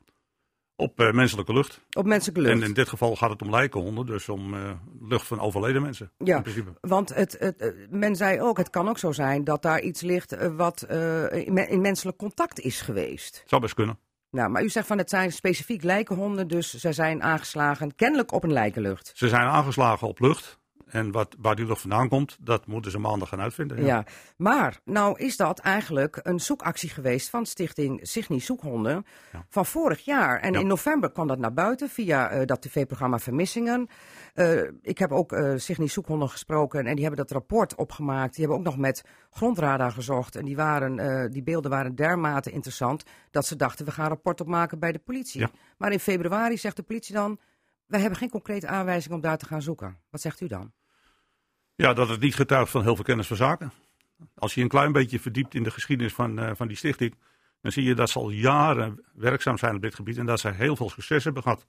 Op 0.79 0.99
eh, 0.99 1.11
menselijke 1.11 1.53
lucht. 1.53 1.81
Op 1.97 2.05
menselijke 2.05 2.41
lucht. 2.41 2.61
En 2.61 2.67
in 2.67 2.73
dit 2.73 2.89
geval 2.89 3.15
gaat 3.15 3.29
het 3.29 3.41
om 3.41 3.49
lijkenhonden, 3.49 4.05
dus 4.05 4.29
om 4.29 4.53
eh, 4.53 4.71
lucht 5.01 5.27
van 5.27 5.39
overleden 5.39 5.81
mensen. 5.81 6.11
Ja. 6.17 6.35
In 6.35 6.41
principe. 6.41 6.71
Want 6.81 7.13
het, 7.15 7.35
het, 7.39 7.57
eh, 7.61 7.69
men 7.89 8.15
zei 8.15 8.41
ook, 8.41 8.57
het 8.57 8.69
kan 8.69 8.89
ook 8.89 8.97
zo 8.97 9.11
zijn 9.11 9.43
dat 9.43 9.61
daar 9.61 9.81
iets 9.81 10.01
ligt 10.01 10.51
wat 10.55 10.81
in, 11.31 11.53
me- 11.53 11.67
in 11.67 11.81
menselijk 11.81 12.17
contact 12.17 12.59
is 12.59 12.81
geweest. 12.81 13.43
Zou 13.45 13.61
best 13.61 13.73
kunnen. 13.73 13.99
Nou, 14.31 14.49
maar 14.49 14.63
u 14.63 14.69
zegt 14.69 14.87
van 14.87 14.97
het 14.97 15.09
zijn 15.09 15.31
specifiek 15.31 15.83
lijkenhonden, 15.83 16.47
dus 16.47 16.73
zij 16.73 16.93
zijn 16.93 17.23
aangeslagen 17.23 17.95
kennelijk 17.95 18.31
op 18.31 18.43
een 18.43 18.53
lijkenlucht. 18.53 19.11
Ze 19.15 19.27
zijn 19.27 19.47
aangeslagen 19.47 20.07
op 20.07 20.19
lucht. 20.19 20.58
En 20.91 21.11
wat, 21.11 21.35
waar 21.39 21.55
die 21.55 21.65
lucht 21.65 21.81
vandaan 21.81 22.09
komt, 22.09 22.37
dat 22.41 22.67
moeten 22.67 22.91
ze 22.91 22.99
maandag 22.99 23.29
gaan 23.29 23.41
uitvinden. 23.41 23.83
Ja. 23.85 24.03
maar 24.37 24.79
nou 24.85 25.19
is 25.19 25.37
dat 25.37 25.59
eigenlijk 25.59 26.19
een 26.23 26.39
zoekactie 26.39 26.89
geweest 26.89 27.29
van 27.29 27.45
Stichting 27.45 27.99
Signy 28.01 28.39
Zoekhonden 28.39 29.05
Ja. 29.31 29.45
van 29.49 29.65
vorig 29.65 30.05
jaar. 30.05 30.39
En 30.39 30.53
Ja. 30.53 30.59
in 30.59 30.67
november 30.67 31.11
kwam 31.11 31.27
dat 31.27 31.37
naar 31.39 31.53
buiten 31.53 31.89
via 31.89 32.29
eh, 32.29 32.45
dat 32.45 32.61
tv-programma 32.61 33.19
Vermissingen. 33.19 33.87
Eh, 34.33 34.61
ik 34.81 34.97
heb 34.97 35.11
ook 35.11 35.31
eh 35.31 35.53
Signy 35.55 35.87
Zoekhonden 35.87 36.29
gesproken 36.29 36.85
en 36.85 36.95
die 36.95 37.05
hebben 37.05 37.25
dat 37.25 37.31
rapport 37.31 37.75
opgemaakt. 37.75 38.35
Die 38.35 38.45
hebben 38.45 38.59
ook 38.59 38.65
nog 38.71 38.77
met 38.77 39.03
grondradar 39.29 39.91
gezocht. 39.91 40.35
En 40.35 40.45
die, 40.45 40.55
waren, 40.55 41.31
die 41.31 41.43
beelden 41.43 41.71
waren 41.71 41.95
dermate 41.95 42.51
interessant 42.51 43.03
dat 43.31 43.45
ze 43.45 43.55
dachten 43.55 43.85
we 43.85 43.91
gaan 43.91 44.03
een 44.03 44.09
rapport 44.11 44.41
opmaken 44.41 44.79
bij 44.79 44.91
de 44.91 44.99
politie. 44.99 45.47
Maar 45.77 45.91
in 45.91 45.99
februari 45.99 46.57
zegt 46.57 46.75
de 46.75 46.83
politie 46.83 47.15
dan, 47.15 47.39
wij 47.85 47.99
hebben 47.99 48.19
geen 48.19 48.29
concrete 48.29 48.67
aanwijzing 48.67 49.13
om 49.13 49.21
daar 49.21 49.37
te 49.37 49.45
gaan 49.45 49.61
zoeken. 49.61 49.97
Wat 50.09 50.21
zegt 50.21 50.41
u 50.41 50.47
dan? 50.47 50.71
Ja, 51.81 51.93
dat 51.93 52.09
het 52.09 52.19
niet 52.19 52.35
getuigt 52.35 52.71
van 52.71 52.81
heel 52.81 52.95
veel 52.95 53.03
kennis 53.03 53.27
van 53.27 53.37
zaken. 53.37 53.71
Als 54.35 54.53
je 54.53 54.61
een 54.61 54.67
klein 54.67 54.91
beetje 54.91 55.19
verdiept 55.19 55.55
in 55.55 55.63
de 55.63 55.71
geschiedenis 55.71 56.13
van, 56.13 56.39
eh, 56.39 56.51
van 56.55 56.67
die 56.67 56.77
stichting, 56.77 57.15
dan 57.61 57.71
zie 57.71 57.83
je 57.83 57.95
dat 57.95 58.09
ze 58.09 58.19
al 58.19 58.29
jaren 58.29 59.05
werkzaam 59.13 59.57
zijn 59.57 59.75
op 59.75 59.81
dit 59.81 59.95
gebied 59.95 60.17
en 60.17 60.25
dat 60.25 60.39
ze 60.39 60.49
heel 60.49 60.75
veel 60.75 60.89
succes 60.89 61.23
hebben 61.23 61.43
gehad. 61.43 61.65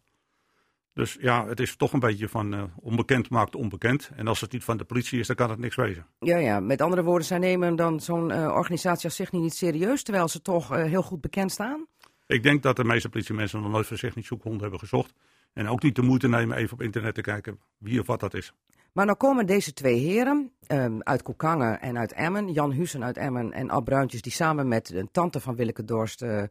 Dus 0.93 1.17
ja, 1.21 1.47
het 1.47 1.61
is 1.61 1.77
toch 1.77 1.93
een 1.93 2.01
beetje 2.01 2.29
van 2.29 2.55
eh, 2.55 2.63
onbekend 2.77 3.31
maakt 3.31 3.55
onbekend. 3.55 4.11
En 4.17 4.27
als 4.27 4.41
het 4.41 4.53
niet 4.53 4.65
van 4.65 4.77
de 4.77 4.85
politie 4.85 5.21
is, 5.21 5.27
dan 5.27 5.37
kan 5.37 5.51
het 5.51 5.59
niks 5.59 5.77
wezen. 5.77 6.07
Ja, 6.19 6.37
ja, 6.37 6.61
met 6.61 6.81
andere 6.81 7.03
woorden, 7.03 7.27
zij 7.27 7.39
nemen 7.39 7.77
dan 7.77 8.01
zo'n 8.01 8.31
eh, 8.31 8.45
organisatie 8.55 9.05
als 9.05 9.15
Signy 9.15 9.41
niet 9.41 9.55
serieus, 9.55 10.03
terwijl 10.03 10.29
ze 10.29 10.43
toch 10.43 10.69
heel 10.69 11.03
goed 11.03 11.21
bekend 11.21 11.53
staan. 11.53 11.87
Ik 12.27 12.43
denk 12.43 12.63
dat 12.63 12.77
de 12.77 12.85
meeste 12.85 13.09
politiemensen 13.09 13.61
nog 13.61 13.71
nooit 13.71 13.87
voor 13.87 13.97
zich 13.97 14.15
niet 14.15 14.27
zoekhonden 14.27 14.61
hebben 14.61 14.79
gezocht. 14.79 15.15
En 15.53 15.69
ook 15.69 15.83
niet 15.83 15.95
de 15.95 16.03
moeite 16.03 16.29
nemen 16.29 16.57
even 16.57 16.73
op 16.73 16.83
internet 16.83 17.15
te 17.15 17.21
kijken 17.21 17.61
wie 17.79 18.01
of 18.01 18.07
wat 18.07 18.21
dat 18.21 18.35
is. 18.35 18.55
Maar 18.93 19.05
nou 19.07 19.17
komen 19.17 19.47
deze 19.47 19.73
twee 19.73 19.99
heren 19.99 20.53
ehm, 20.67 20.99
uit 20.99 21.23
Koekangen 21.23 21.81
en 21.81 21.99
uit 21.99 22.13
Emmen, 22.13 22.53
Jan 22.53 22.73
Hussen 22.73 23.05
uit 23.05 23.17
Emmen 23.17 23.53
en 23.53 23.71
Ab 23.71 23.85
Bruintjes, 23.85 24.23
die 24.23 24.33
samen 24.33 24.69
met 24.69 24.91
een 24.91 25.11
tante 25.13 25.41
van 25.41 25.57
Willeke 25.57 25.85
Dorst 25.85 26.23
eh, 26.23 26.43
eh, 26.43 26.49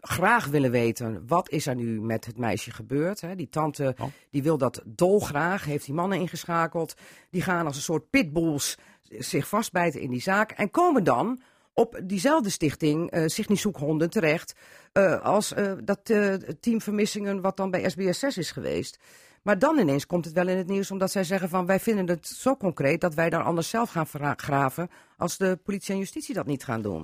graag 0.00 0.46
willen 0.46 0.70
weten 0.70 1.22
wat 1.26 1.50
is 1.50 1.66
er 1.66 1.74
nu 1.74 2.00
met 2.00 2.24
het 2.24 2.38
meisje 2.38 2.70
gebeurd. 2.70 3.20
Hè? 3.20 3.34
Die 3.34 3.48
tante 3.48 3.96
die 4.30 4.42
wil 4.42 4.58
dat 4.58 4.82
dolgraag, 4.84 5.64
heeft 5.64 5.84
die 5.84 5.94
mannen 5.94 6.18
ingeschakeld. 6.18 6.94
Die 7.30 7.42
gaan 7.42 7.66
als 7.66 7.76
een 7.76 7.82
soort 7.82 8.10
pitbulls 8.10 8.78
zich 9.08 9.48
vastbijten 9.48 10.00
in 10.00 10.10
die 10.10 10.20
zaak 10.20 10.50
en 10.50 10.70
komen 10.70 11.04
dan 11.04 11.40
op 11.72 12.00
diezelfde 12.04 12.50
stichting, 12.50 13.10
eh 13.10 13.26
Signy 13.26 13.56
Zoekhonden, 13.56 14.10
terecht 14.10 14.54
als 15.22 15.54
dat 15.84 16.04
team 16.60 16.80
Vermissingen 16.80 17.40
wat 17.40 17.56
dan 17.56 17.70
bij 17.70 17.88
SBS 17.90 18.18
6 18.18 18.36
is 18.36 18.50
geweest. 18.50 18.98
Maar 19.42 19.58
dan 19.58 19.78
ineens 19.78 20.06
komt 20.06 20.24
het 20.24 20.34
wel 20.34 20.48
in 20.48 20.56
het 20.56 20.66
nieuws 20.66 20.90
omdat 20.90 21.10
zij 21.10 21.24
zeggen 21.24 21.48
van 21.48 21.66
wij 21.66 21.80
vinden 21.80 22.06
het 22.08 22.26
zo 22.26 22.56
concreet 22.56 23.00
dat 23.00 23.14
wij 23.14 23.30
daar 23.30 23.42
anders 23.42 23.68
zelf 23.68 23.90
gaan 23.90 24.36
graven 24.38 24.88
als 25.16 25.36
de 25.36 25.58
politie 25.64 25.92
en 25.92 25.98
justitie 25.98 26.34
dat 26.34 26.46
niet 26.46 26.64
gaan 26.64 26.82
doen. 26.82 27.02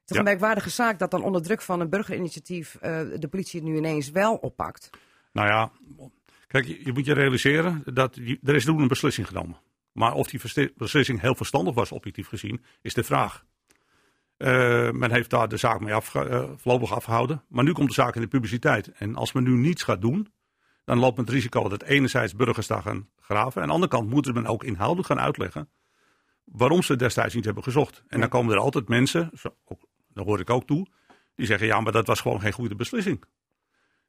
Het 0.00 0.10
is 0.10 0.16
een 0.16 0.24
merkwaardige 0.24 0.70
zaak 0.70 0.98
dat 0.98 1.10
dan 1.10 1.22
onder 1.22 1.42
druk 1.42 1.62
van 1.62 1.80
een 1.80 1.88
burgerinitiatief 1.90 2.74
eh, 2.74 3.00
de 3.18 3.28
politie 3.28 3.60
het 3.60 3.68
nu 3.68 3.76
ineens 3.76 4.10
wel 4.10 4.34
oppakt. 4.34 4.90
Nou 5.32 5.48
ja, 5.48 5.70
kijk, 6.46 6.64
je, 6.66 6.84
je 6.84 6.92
moet 6.92 7.04
je 7.04 7.14
realiseren 7.14 7.82
dat 7.92 8.14
je- 8.22 8.38
er 8.42 8.54
is 8.54 8.64
toen 8.64 8.80
een 8.80 8.88
beslissing 8.88 9.26
genomen. 9.26 9.56
Maar 9.92 10.12
of 10.14 10.26
die 10.28 10.72
beslissing 10.76 11.20
heel 11.20 11.34
verstandig 11.34 11.74
was, 11.74 11.92
objectief 11.92 12.28
gezien, 12.28 12.62
is 12.82 12.94
de 12.94 13.02
vraag. 13.04 13.44
Eh, 14.36 14.90
men 14.90 15.10
heeft 15.12 15.30
daar 15.30 15.48
de 15.48 15.56
zaak 15.56 15.80
mee 15.80 15.94
afge, 15.94 16.28
eh, 16.28 16.50
voorlopig 16.56 16.92
afgehouden. 16.94 17.42
Maar 17.48 17.64
nu 17.64 17.72
komt 17.72 17.88
de 17.88 17.94
zaak 17.94 18.14
in 18.14 18.20
de 18.20 18.28
publiciteit. 18.28 18.88
En 18.92 19.14
als 19.14 19.32
men 19.32 19.42
nu 19.42 19.50
niets 19.50 19.82
gaat 19.82 20.00
doen, 20.00 20.32
dan 20.88 20.98
loopt 20.98 21.16
men 21.16 21.24
het 21.24 21.34
risico 21.34 21.68
dat 21.68 21.82
enerzijds 21.82 22.34
burgers 22.34 22.66
daar 22.66 22.82
gaan 22.82 23.08
graven. 23.20 23.54
En 23.54 23.60
aan 23.60 23.66
de 23.66 23.72
andere 23.72 23.90
kant 23.90 24.10
moet 24.10 24.34
men 24.34 24.46
ook 24.46 24.64
inhoudelijk 24.64 25.08
gaan 25.08 25.20
uitleggen 25.20 25.68
waarom 26.44 26.82
ze 26.82 26.96
destijds 26.96 27.34
niet 27.34 27.44
hebben 27.44 27.62
gezocht. 27.62 28.02
En 28.08 28.20
dan 28.20 28.28
komen 28.28 28.54
er 28.54 28.60
altijd 28.60 28.88
mensen, 28.88 29.30
zo, 29.34 29.54
ook, 29.64 29.80
daar 30.14 30.24
hoor 30.24 30.40
ik 30.40 30.50
ook 30.50 30.66
toe, 30.66 30.86
die 31.34 31.46
zeggen 31.46 31.66
ja, 31.66 31.80
maar 31.80 31.92
dat 31.92 32.06
was 32.06 32.20
gewoon 32.20 32.40
geen 32.40 32.52
goede 32.52 32.74
beslissing. 32.74 33.24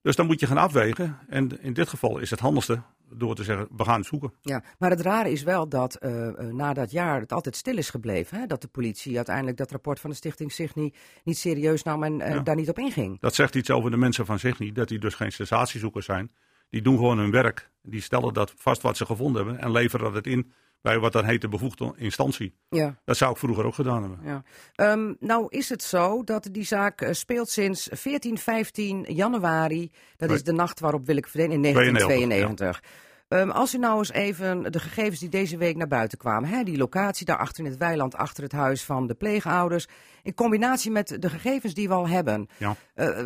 Dus 0.02 0.16
dan 0.16 0.26
moet 0.26 0.40
je 0.40 0.48
gaan 0.48 0.58
afwegen. 0.58 1.20
En 1.28 1.62
in 1.62 1.74
dit 1.74 1.90
geval 1.90 2.18
is 2.18 2.30
het 2.30 2.40
handigste 2.40 2.82
door 3.10 3.36
te 3.36 3.44
zeggen, 3.44 3.68
we 3.76 3.84
gaan 3.84 4.00
het 4.00 4.06
zoeken. 4.06 4.34
Ja, 4.42 4.64
maar 4.78 4.90
het 4.90 5.02
rare 5.02 5.32
is 5.32 5.44
wel 5.44 5.70
dat 5.70 5.96
eh, 5.96 6.28
eh, 6.28 6.54
na 6.54 6.74
dat 6.74 6.92
jaar 6.92 7.20
het 7.20 7.32
altijd 7.32 7.56
stil 7.56 7.78
is 7.78 7.90
gebleven. 7.90 8.40
Hè? 8.40 8.46
Dat 8.46 8.62
de 8.62 8.68
politie 8.68 9.16
uiteindelijk 9.16 9.58
dat 9.58 9.72
rapport 9.72 10.00
van 10.00 10.10
de 10.10 10.16
stichting 10.16 10.52
zich 10.52 10.76
niet, 10.76 10.96
serieus 11.24 11.84
nam 11.84 12.04
en 12.04 12.22
eh, 12.22 12.34
Ja. 12.34 12.40
daar 12.40 12.56
niet 12.56 12.70
op 12.70 12.80
inging. 12.80 13.20
Dat 13.20 13.36
zegt 13.36 13.56
iets 13.56 13.72
over 13.72 13.92
de 13.92 13.98
mensen 13.98 14.26
van 14.26 14.40
niet, 14.58 14.76
dat 14.76 14.88
die 14.88 15.00
dus 15.00 15.16
geen 15.16 15.32
sensatiezoekers 15.32 16.06
zijn. 16.06 16.32
Die 16.70 16.82
doen 16.82 16.98
gewoon 16.98 17.18
hun 17.18 17.32
werk. 17.32 17.70
Die 17.82 18.02
stellen 18.02 18.34
dat 18.34 18.54
vast 18.58 18.82
wat 18.82 18.98
ze 18.98 19.06
gevonden 19.06 19.46
hebben 19.46 19.64
en 19.64 19.72
leveren 19.72 20.14
dat 20.14 20.26
in 20.26 20.52
bij 20.82 21.00
wat 21.00 21.12
dan 21.12 21.26
heet 21.26 21.42
de 21.42 21.48
bevoegde 21.48 21.94
instantie. 21.98 22.56
Ja. 22.70 22.96
Dat 23.06 23.18
zou 23.18 23.32
ik 23.32 23.38
vroeger 23.38 23.66
ook 23.66 23.74
gedaan 23.74 24.02
hebben. 24.02 24.20
Ja. 24.24 24.92
Um, 24.92 25.16
nou 25.20 25.46
is 25.50 25.70
het 25.70 25.84
zo 25.84 26.24
dat 26.24 26.48
die 26.52 26.64
zaak 26.64 27.02
uh, 27.02 27.10
speelt 27.12 27.50
sinds 27.50 27.88
14, 27.92 28.38
15 28.38 29.06
januari. 29.08 29.92
Dat 30.18 30.32
is 30.32 30.44
de 30.44 30.52
nacht 30.52 30.80
waarop 30.80 31.06
Willeke 31.06 31.30
verdween 31.30 31.52
in 31.52 31.62
1992. 31.62 32.82
Ja. 32.84 33.08
Um, 33.30 33.50
als 33.50 33.74
u 33.74 33.78
nou 33.78 33.98
eens 33.98 34.12
even 34.12 34.72
de 34.72 34.80
gegevens 34.80 35.20
die 35.20 35.30
deze 35.30 35.58
week 35.58 35.76
naar 35.76 35.88
buiten 35.88 36.18
kwamen, 36.18 36.50
hè, 36.50 36.64
die 36.64 36.78
locatie 36.78 37.26
daar 37.26 37.38
achter 37.38 37.64
in 37.64 37.70
het 37.70 37.80
weiland, 37.80 38.16
achter 38.16 38.44
het 38.44 38.52
huis 38.52 38.84
van 38.84 39.08
de 39.08 39.14
pleegouders, 39.14 39.88
in 40.24 40.34
combinatie 40.34 40.92
met 40.92 41.18
de 41.20 41.30
gegevens 41.30 41.74
die 41.74 41.88
we 41.88 41.94
al 41.94 42.08
hebben. 42.08 42.48
Ja. 42.58 42.76
Uh, 42.96 43.26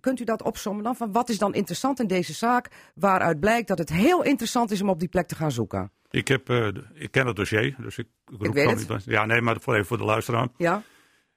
kunt 0.00 0.20
u 0.20 0.24
dat 0.24 0.42
opzommen 0.42 0.84
dan? 0.84 0.96
Van 0.96 1.12
wat 1.12 1.28
is 1.28 1.38
dan 1.38 1.54
interessant 1.54 2.00
in 2.00 2.06
deze 2.06 2.32
zaak, 2.32 2.70
waaruit 2.94 3.40
blijkt 3.40 3.68
dat 3.68 3.78
het 3.78 3.90
heel 3.92 4.24
interessant 4.24 4.70
is 4.70 4.82
om 4.82 4.88
op 4.88 4.98
die 4.98 5.08
plek 5.08 5.26
te 5.26 5.34
gaan 5.34 5.52
zoeken? 5.52 5.90
Ik, 6.10 6.28
heb, 6.28 6.50
uh, 6.50 6.68
ik 6.94 7.10
ken 7.10 7.26
het 7.26 7.36
dossier, 7.36 7.76
dus 7.78 7.98
ik, 7.98 8.06
ik, 8.32 8.42
ik 8.42 8.52
weet 8.52 8.70
het. 8.70 8.88
Niet, 8.88 9.04
ja, 9.04 9.24
nee, 9.24 9.40
maar 9.40 9.60
voor 9.60 9.74
even 9.74 9.86
voor 9.86 9.98
de 9.98 10.04
luisteraar. 10.04 10.48
Ja. 10.56 10.82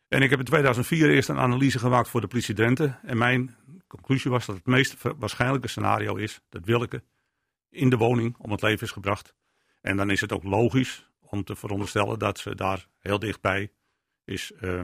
En 0.08 0.22
ik 0.22 0.30
heb 0.30 0.40
in 0.40 0.46
2004 0.46 1.10
eerst 1.10 1.30
een 1.30 1.38
analyse 1.38 1.80
gemaakt 1.80 2.10
voor 2.10 2.22
de 2.22 2.28
politie 2.28 2.56
Drenthe. 2.56 2.96
En 3.04 3.18
mijn 3.18 3.56
conclusie 3.88 4.32
was 4.32 4.46
dat 4.46 4.56
het 4.56 4.66
meest 4.66 4.96
waarschijnlijke 5.18 5.68
scenario 5.68 6.16
is 6.16 6.42
dat 6.50 6.66
Willeke 6.66 7.04
in 7.72 7.90
de 7.90 7.98
woning 7.98 8.36
om 8.38 8.52
het 8.52 8.62
leven 8.62 8.86
is 8.86 8.92
gebracht. 8.92 9.34
En 9.82 9.98
dan 9.98 10.10
is 10.10 10.22
het 10.22 10.32
ook 10.32 10.44
logisch 10.44 11.10
om 11.20 11.44
te 11.44 11.56
veronderstellen 11.56 12.20
dat 12.20 12.40
ze 12.40 12.56
daar 12.56 12.88
heel 13.00 13.20
dichtbij 13.20 13.72
is 14.26 14.52
uh, 14.62 14.84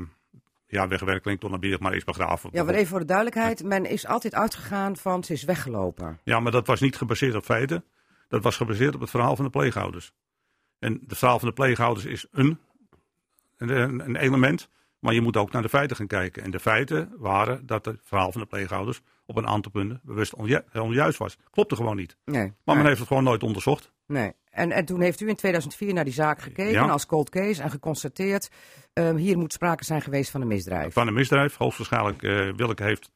ja, 0.68 0.88
weggewerkt, 0.88 1.22
klinkt 1.22 1.44
onaanbiedig, 1.44 1.80
maar 1.80 1.96
is 1.96 2.04
begraven. 2.04 2.50
Ja, 2.54 2.64
maar 2.64 2.74
even 2.74 2.88
voor 2.88 3.00
de 3.00 3.06
duidelijkheid, 3.06 3.64
men 3.64 3.86
is 3.86 4.08
altijd 4.08 4.36
uitgegaan 4.36 4.98
van 4.98 5.24
ze 5.24 5.34
is 5.34 5.44
weggelopen. 5.44 6.20
Ja, 6.24 6.40
maar 6.40 6.52
dat 6.52 6.68
was 6.68 6.80
niet 6.80 6.96
gebaseerd 6.96 7.36
op 7.36 7.44
feiten. 7.44 7.84
Dat 8.28 8.44
was 8.44 8.56
gebaseerd 8.56 8.96
op 8.96 9.02
het 9.02 9.10
verhaal 9.10 9.36
van 9.36 9.46
de 9.46 9.52
pleegouders. 9.52 10.14
En 10.80 11.04
het 11.08 11.18
verhaal 11.18 11.40
van 11.40 11.48
de 11.48 11.54
pleegouders 11.54 12.06
is 12.06 12.26
een, 12.32 12.60
een, 13.58 14.00
een 14.00 14.16
element, 14.16 14.70
maar 15.00 15.14
je 15.14 15.22
moet 15.22 15.38
ook 15.38 15.52
naar 15.52 15.62
de 15.62 15.70
feiten 15.70 15.98
gaan 15.98 16.08
kijken. 16.08 16.44
En 16.44 16.52
de 16.52 16.60
feiten 16.60 17.14
waren 17.18 17.66
dat 17.66 17.86
het 17.86 18.00
verhaal 18.04 18.32
van 18.32 18.42
de 18.42 18.48
pleegouders 18.48 19.02
op 19.26 19.38
een 19.38 19.48
aantal 19.48 19.72
punten 19.72 20.02
bewust 20.04 20.36
onju 20.36 20.62
onjuist 20.74 21.18
was. 21.18 21.38
Klopte 21.52 21.76
gewoon 21.76 21.96
niet. 21.96 22.18
Nee, 22.26 22.54
maar 22.64 22.76
men 22.76 22.86
heeft 22.86 23.00
het 23.00 23.08
gewoon 23.08 23.24
nooit 23.24 23.44
onderzocht. 23.44 23.92
Nee. 24.08 24.34
En, 24.50 24.72
en 24.72 24.86
toen 24.86 25.02
heeft 25.02 25.20
u 25.20 25.28
in 25.28 25.36
2004 25.36 25.94
naar 25.94 26.04
die 26.04 26.14
zaak 26.14 26.42
gekeken 26.42 26.72
ja. 26.72 26.88
als 26.88 27.06
cold 27.06 27.30
case 27.30 27.62
en 27.62 27.70
geconstateerd... 27.70 28.50
Um, 28.98 29.16
hier 29.16 29.38
moet 29.38 29.54
sprake 29.54 29.84
zijn 29.84 30.02
geweest 30.02 30.32
van 30.32 30.42
een 30.42 30.48
misdrijf. 30.48 30.94
Van 30.94 31.08
een 31.08 31.14
misdrijf. 31.14 31.56
Hoogstwaarschijnlijk 31.56 32.22
uh, 32.22 32.54
Willeke 32.56 32.84
heeft, 32.84 33.12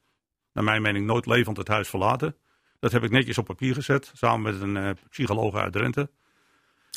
naar 0.52 0.64
mijn 0.64 0.82
mening, 0.82 1.06
nooit 1.06 1.26
levend 1.26 1.56
het 1.56 1.68
huis 1.68 1.88
verlaten. 1.88 2.36
Dat 2.78 2.92
heb 2.92 3.02
ik 3.02 3.10
netjes 3.10 3.38
op 3.38 3.44
papier 3.44 3.74
gezet, 3.74 4.10
samen 4.14 4.52
met 4.52 4.62
een 4.62 4.76
uh, 4.76 4.90
psycholoog 5.10 5.54
uit 5.54 5.72
Drenthe. 5.72 6.10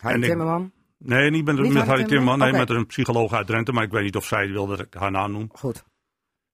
Harry 0.02 0.22
Timmerman? 0.22 0.72
Nee, 0.98 1.30
niet 1.30 1.46
met, 1.46 1.60
niet 1.60 1.74
met 1.74 1.86
Harry 1.86 2.04
Timmerman, 2.04 2.40
nee, 2.40 2.48
okay. 2.48 2.60
met 2.60 2.70
een 2.70 2.86
psycholoog 2.86 3.34
uit 3.34 3.48
Drenthe. 3.48 3.72
Maar 3.72 3.84
ik 3.84 3.92
weet 3.92 4.04
niet 4.04 4.16
of 4.16 4.26
zij 4.26 4.48
wil 4.48 4.68
dat 4.68 4.80
ik 4.80 4.94
haar 4.94 5.12
naam 5.12 5.32
noem. 5.32 5.50
Goed. 5.54 5.84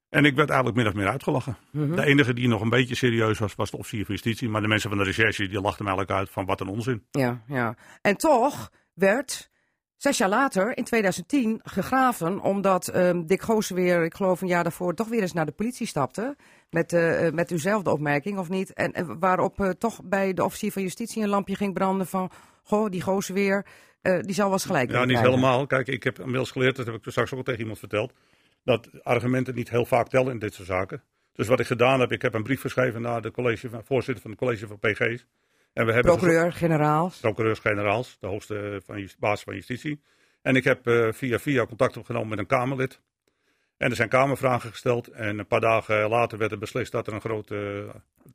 En 0.09 0.25
ik 0.25 0.35
werd 0.35 0.49
eigenlijk 0.49 0.77
min 0.77 0.87
of 0.87 0.93
meer 0.93 1.07
uitgelachen. 1.07 1.57
Mm 1.71 1.83
-hmm. 1.83 1.95
De 1.95 2.05
enige 2.05 2.33
die 2.33 2.47
nog 2.47 2.61
een 2.61 2.69
beetje 2.69 2.95
serieus 2.95 3.39
was, 3.39 3.55
was 3.55 3.71
de 3.71 3.77
officier 3.77 4.05
van 4.05 4.13
justitie. 4.13 4.49
Maar 4.49 4.61
de 4.61 4.67
mensen 4.67 4.89
van 4.89 4.97
de 4.97 5.03
recherche 5.03 5.47
die 5.47 5.61
lachten 5.61 5.85
mij 5.85 5.93
eigenlijk 5.93 6.19
uit 6.19 6.29
van 6.29 6.45
wat 6.45 6.61
een 6.61 6.67
onzin. 6.67 7.05
Ja, 7.11 7.41
ja. 7.47 7.75
En 8.01 8.17
toch 8.17 8.71
werd 8.93 9.51
zes 10.01 10.17
jaar 10.17 10.29
later, 10.29 10.77
in 10.77 10.83
2010, 10.83 11.59
gegraven. 11.63 12.39
Omdat 12.39 12.95
um, 12.95 13.25
Dick 13.25 13.41
Goosen 13.41 13.75
weer, 13.75 14.03
ik 14.03 14.13
geloof 14.13 14.41
een 14.41 14.47
jaar 14.47 14.63
daarvoor, 14.63 14.93
toch 14.93 15.07
weer 15.07 15.21
eens 15.21 15.33
naar 15.33 15.45
de 15.45 15.51
politie 15.51 15.87
stapte. 15.87 16.35
Met, 16.69 16.93
uh, 16.93 17.29
met 17.29 17.51
uwzelfde 17.51 17.91
opmerking, 17.91 18.37
of 18.37 18.49
niet? 18.49 18.73
En, 18.73 18.91
en 18.91 19.19
waarop 19.19 19.59
uh, 19.59 19.69
toch 19.69 20.03
bij 20.03 20.33
de 20.33 20.43
officier 20.43 20.71
van 20.71 20.81
justitie 20.81 21.23
een 21.23 21.29
lampje 21.29 21.55
ging 21.55 21.73
branden 21.73 22.07
van... 22.07 22.31
Goh, 22.63 22.89
die 22.89 23.01
Goosen 23.01 23.33
weer, 23.33 23.65
uh, 24.01 24.19
die 24.19 24.33
zal 24.33 24.43
wel 24.45 24.53
eens 24.53 24.65
gelijk 24.65 24.91
Ja, 24.91 24.99
niet 24.99 25.07
krijgen. 25.07 25.29
helemaal. 25.29 25.65
Kijk, 25.65 25.87
ik 25.87 26.03
heb 26.03 26.19
inmiddels 26.19 26.51
geleerd, 26.51 26.75
dat 26.75 26.85
heb 26.85 26.95
ik 26.95 27.01
straks 27.05 27.31
ook 27.31 27.37
al 27.37 27.43
tegen 27.43 27.59
iemand 27.59 27.79
verteld 27.79 28.13
dat 28.63 29.03
argumenten 29.03 29.55
niet 29.55 29.69
heel 29.69 29.85
vaak 29.85 30.07
tellen 30.09 30.31
in 30.31 30.39
dit 30.39 30.53
soort 30.53 30.67
zaken. 30.67 31.03
Dus 31.33 31.47
wat 31.47 31.59
ik 31.59 31.65
gedaan 31.65 31.99
heb, 31.99 32.11
ik 32.11 32.21
heb 32.21 32.33
een 32.33 32.43
brief 32.43 32.61
geschreven 32.61 33.01
naar 33.01 33.21
de 33.21 33.31
college 33.31 33.69
van, 33.69 33.83
voorzitter 33.85 34.21
van 34.21 34.31
het 34.31 34.39
college 34.39 34.67
van 34.67 34.79
PG's. 34.79 35.25
En 35.73 35.85
we 35.85 35.93
hebben 35.93 36.11
Procureur-generaals. 36.11 37.19
Procureurs-generaals, 37.19 38.17
de 38.19 38.27
hoogste 38.27 38.81
van, 38.85 39.09
baas 39.19 39.43
van 39.43 39.55
justitie. 39.55 40.01
En 40.41 40.55
ik 40.55 40.63
heb 40.63 40.87
uh, 40.87 41.11
via 41.11 41.39
via 41.39 41.65
contact 41.65 41.97
opgenomen 41.97 42.29
met 42.29 42.39
een 42.39 42.45
Kamerlid. 42.45 43.01
En 43.77 43.89
er 43.89 43.95
zijn 43.95 44.09
Kamervragen 44.09 44.69
gesteld. 44.69 45.07
En 45.07 45.39
een 45.39 45.47
paar 45.47 45.59
dagen 45.59 46.09
later 46.09 46.37
werd 46.37 46.51
er 46.51 46.57
beslist 46.57 46.91
dat 46.91 47.07
er 47.07 47.13
een 47.13 47.21
groot 47.21 47.51
uh, 47.51 47.89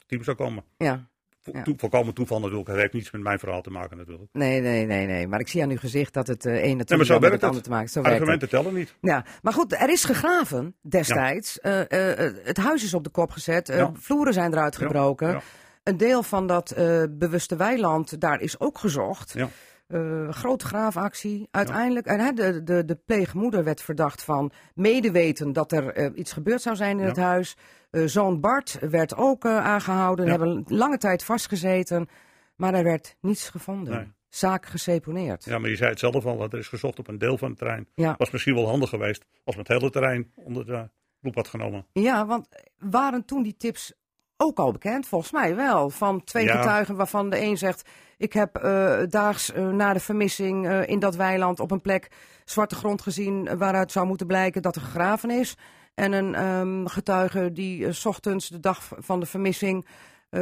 team 0.06 0.22
zou 0.22 0.36
komen. 0.36 0.64
Ja. 0.78 1.08
Ja. 1.52 1.62
To 1.62 1.72
volkomen 1.76 2.14
toeval 2.14 2.40
natuurlijk. 2.40 2.68
Het 2.68 2.76
heeft 2.76 2.92
niets 2.92 3.10
met 3.10 3.22
mijn 3.22 3.38
verhaal 3.38 3.62
te 3.62 3.70
maken 3.70 3.96
natuurlijk. 3.96 4.28
Nee, 4.32 4.60
nee, 4.60 4.86
nee, 4.86 5.06
nee. 5.06 5.28
Maar 5.28 5.40
ik 5.40 5.48
zie 5.48 5.62
aan 5.62 5.70
uw 5.70 5.76
gezicht 5.76 6.12
dat 6.14 6.26
het 6.26 6.44
uh, 6.44 6.54
een 6.54 6.60
nee, 6.60 6.74
natuurlijk 6.74 7.10
nee, 7.10 7.20
met 7.20 7.32
het 7.32 7.42
ander 7.42 7.62
te 7.62 7.70
maken 7.70 7.90
heeft. 7.92 8.06
Argumenten 8.06 8.48
tellen 8.48 8.74
niet. 8.74 8.94
Ja, 9.00 9.24
maar 9.42 9.52
goed, 9.52 9.72
er 9.72 9.90
is 9.90 10.04
gegraven 10.04 10.74
destijds. 10.80 11.58
Ja. 11.62 11.90
Uh, 11.92 12.08
uh, 12.08 12.32
het 12.44 12.56
huis 12.56 12.84
is 12.84 12.94
op 12.94 13.04
de 13.04 13.10
kop 13.10 13.30
gezet. 13.30 13.68
Ja. 13.68 13.90
Vloeren 13.94 14.32
zijn 14.32 14.52
eruit 14.52 14.76
gebroken. 14.76 15.40
Een 15.82 15.96
deel 15.96 16.22
van 16.22 16.46
dat 16.46 16.74
bewuste 17.10 17.56
weiland, 17.56 18.20
daar 18.20 18.40
is 18.40 18.60
ook 18.60 18.78
gezocht. 18.78 19.32
Ja. 19.32 19.48
Uh, 19.88 20.28
grote 20.32 20.64
graafactie. 20.66 21.48
Uiteindelijk, 21.50 22.06
en 22.06 22.34
de, 22.34 22.62
de, 22.62 22.84
de 22.84 22.94
pleegmoeder 23.06 23.64
werd 23.64 23.82
verdacht 23.82 24.22
van 24.22 24.50
medeweten 24.74 25.52
dat 25.52 25.72
er 25.72 25.98
uh, 25.98 26.18
iets 26.18 26.32
gebeurd 26.32 26.62
zou 26.62 26.76
zijn 26.76 26.96
in 26.96 27.02
Ja. 27.02 27.08
het 27.08 27.16
huis. 27.16 27.56
Uh, 27.90 28.06
zoon 28.06 28.40
Bart 28.40 28.78
werd 28.80 29.16
ook 29.16 29.46
aangehouden, 29.46 30.24
Ja. 30.24 30.30
hebben 30.30 30.64
lange 30.68 30.98
tijd 30.98 31.24
vastgezeten. 31.24 32.08
Maar 32.56 32.74
er 32.74 32.84
werd 32.84 33.16
niets 33.20 33.48
gevonden. 33.48 33.94
Nee. 33.94 34.12
Zaak 34.28 34.66
geseponeerd. 34.66 35.44
Ja, 35.44 35.58
maar 35.58 35.70
je 35.70 35.76
zei 35.76 35.90
het 35.90 35.98
zelf 35.98 36.26
al, 36.26 36.36
dat 36.36 36.52
er 36.52 36.58
is 36.58 36.68
gezocht 36.68 36.98
op 36.98 37.08
een 37.08 37.18
deel 37.18 37.38
van 37.38 37.48
het 37.48 37.58
terrein. 37.58 37.88
Ja. 37.94 38.14
Was 38.18 38.30
misschien 38.30 38.54
wel 38.54 38.68
handig 38.68 38.88
geweest 38.88 39.24
als 39.44 39.56
men 39.56 39.64
het 39.68 39.78
hele 39.78 39.90
terrein 39.90 40.32
onder 40.34 40.66
de 40.66 40.88
loep 41.20 41.34
had 41.34 41.48
genomen. 41.48 41.86
Ja, 41.92 42.26
want 42.26 42.48
waren 42.78 43.24
toen 43.24 43.42
die 43.42 43.56
tips 43.56 43.92
ook 44.36 44.58
al 44.58 44.72
bekend? 44.72 45.06
Volgens 45.06 45.32
mij 45.32 45.56
wel. 45.56 45.90
Van 45.90 46.24
twee 46.24 46.48
getuigen 46.48 46.96
waarvan 46.96 47.30
de 47.30 47.40
een 47.40 47.58
zegt... 47.58 47.88
ik 48.18 48.32
heb 48.32 48.56
eh, 48.56 48.98
daags 49.08 49.52
eh, 49.52 49.68
na 49.68 49.92
de 49.92 50.00
vermissing 50.00 50.66
eh, 50.68 50.86
in 50.86 50.98
dat 50.98 51.16
weiland 51.16 51.60
op 51.60 51.70
een 51.70 51.80
plek 51.80 52.10
zwarte 52.44 52.74
grond 52.74 53.02
gezien... 53.02 53.58
waaruit 53.58 53.92
zou 53.92 54.06
moeten 54.06 54.26
blijken 54.26 54.62
dat 54.62 54.76
er 54.76 54.82
gegraven 54.82 55.30
is. 55.30 55.56
En 55.94 56.12
een 56.12 56.34
ehm, 56.34 56.86
getuige 56.86 57.52
die 57.52 57.92
's 57.92 58.04
ochtends 58.04 58.48
de 58.48 58.60
dag 58.60 58.88
van 58.98 59.20
de 59.20 59.26
vermissing 59.26 59.86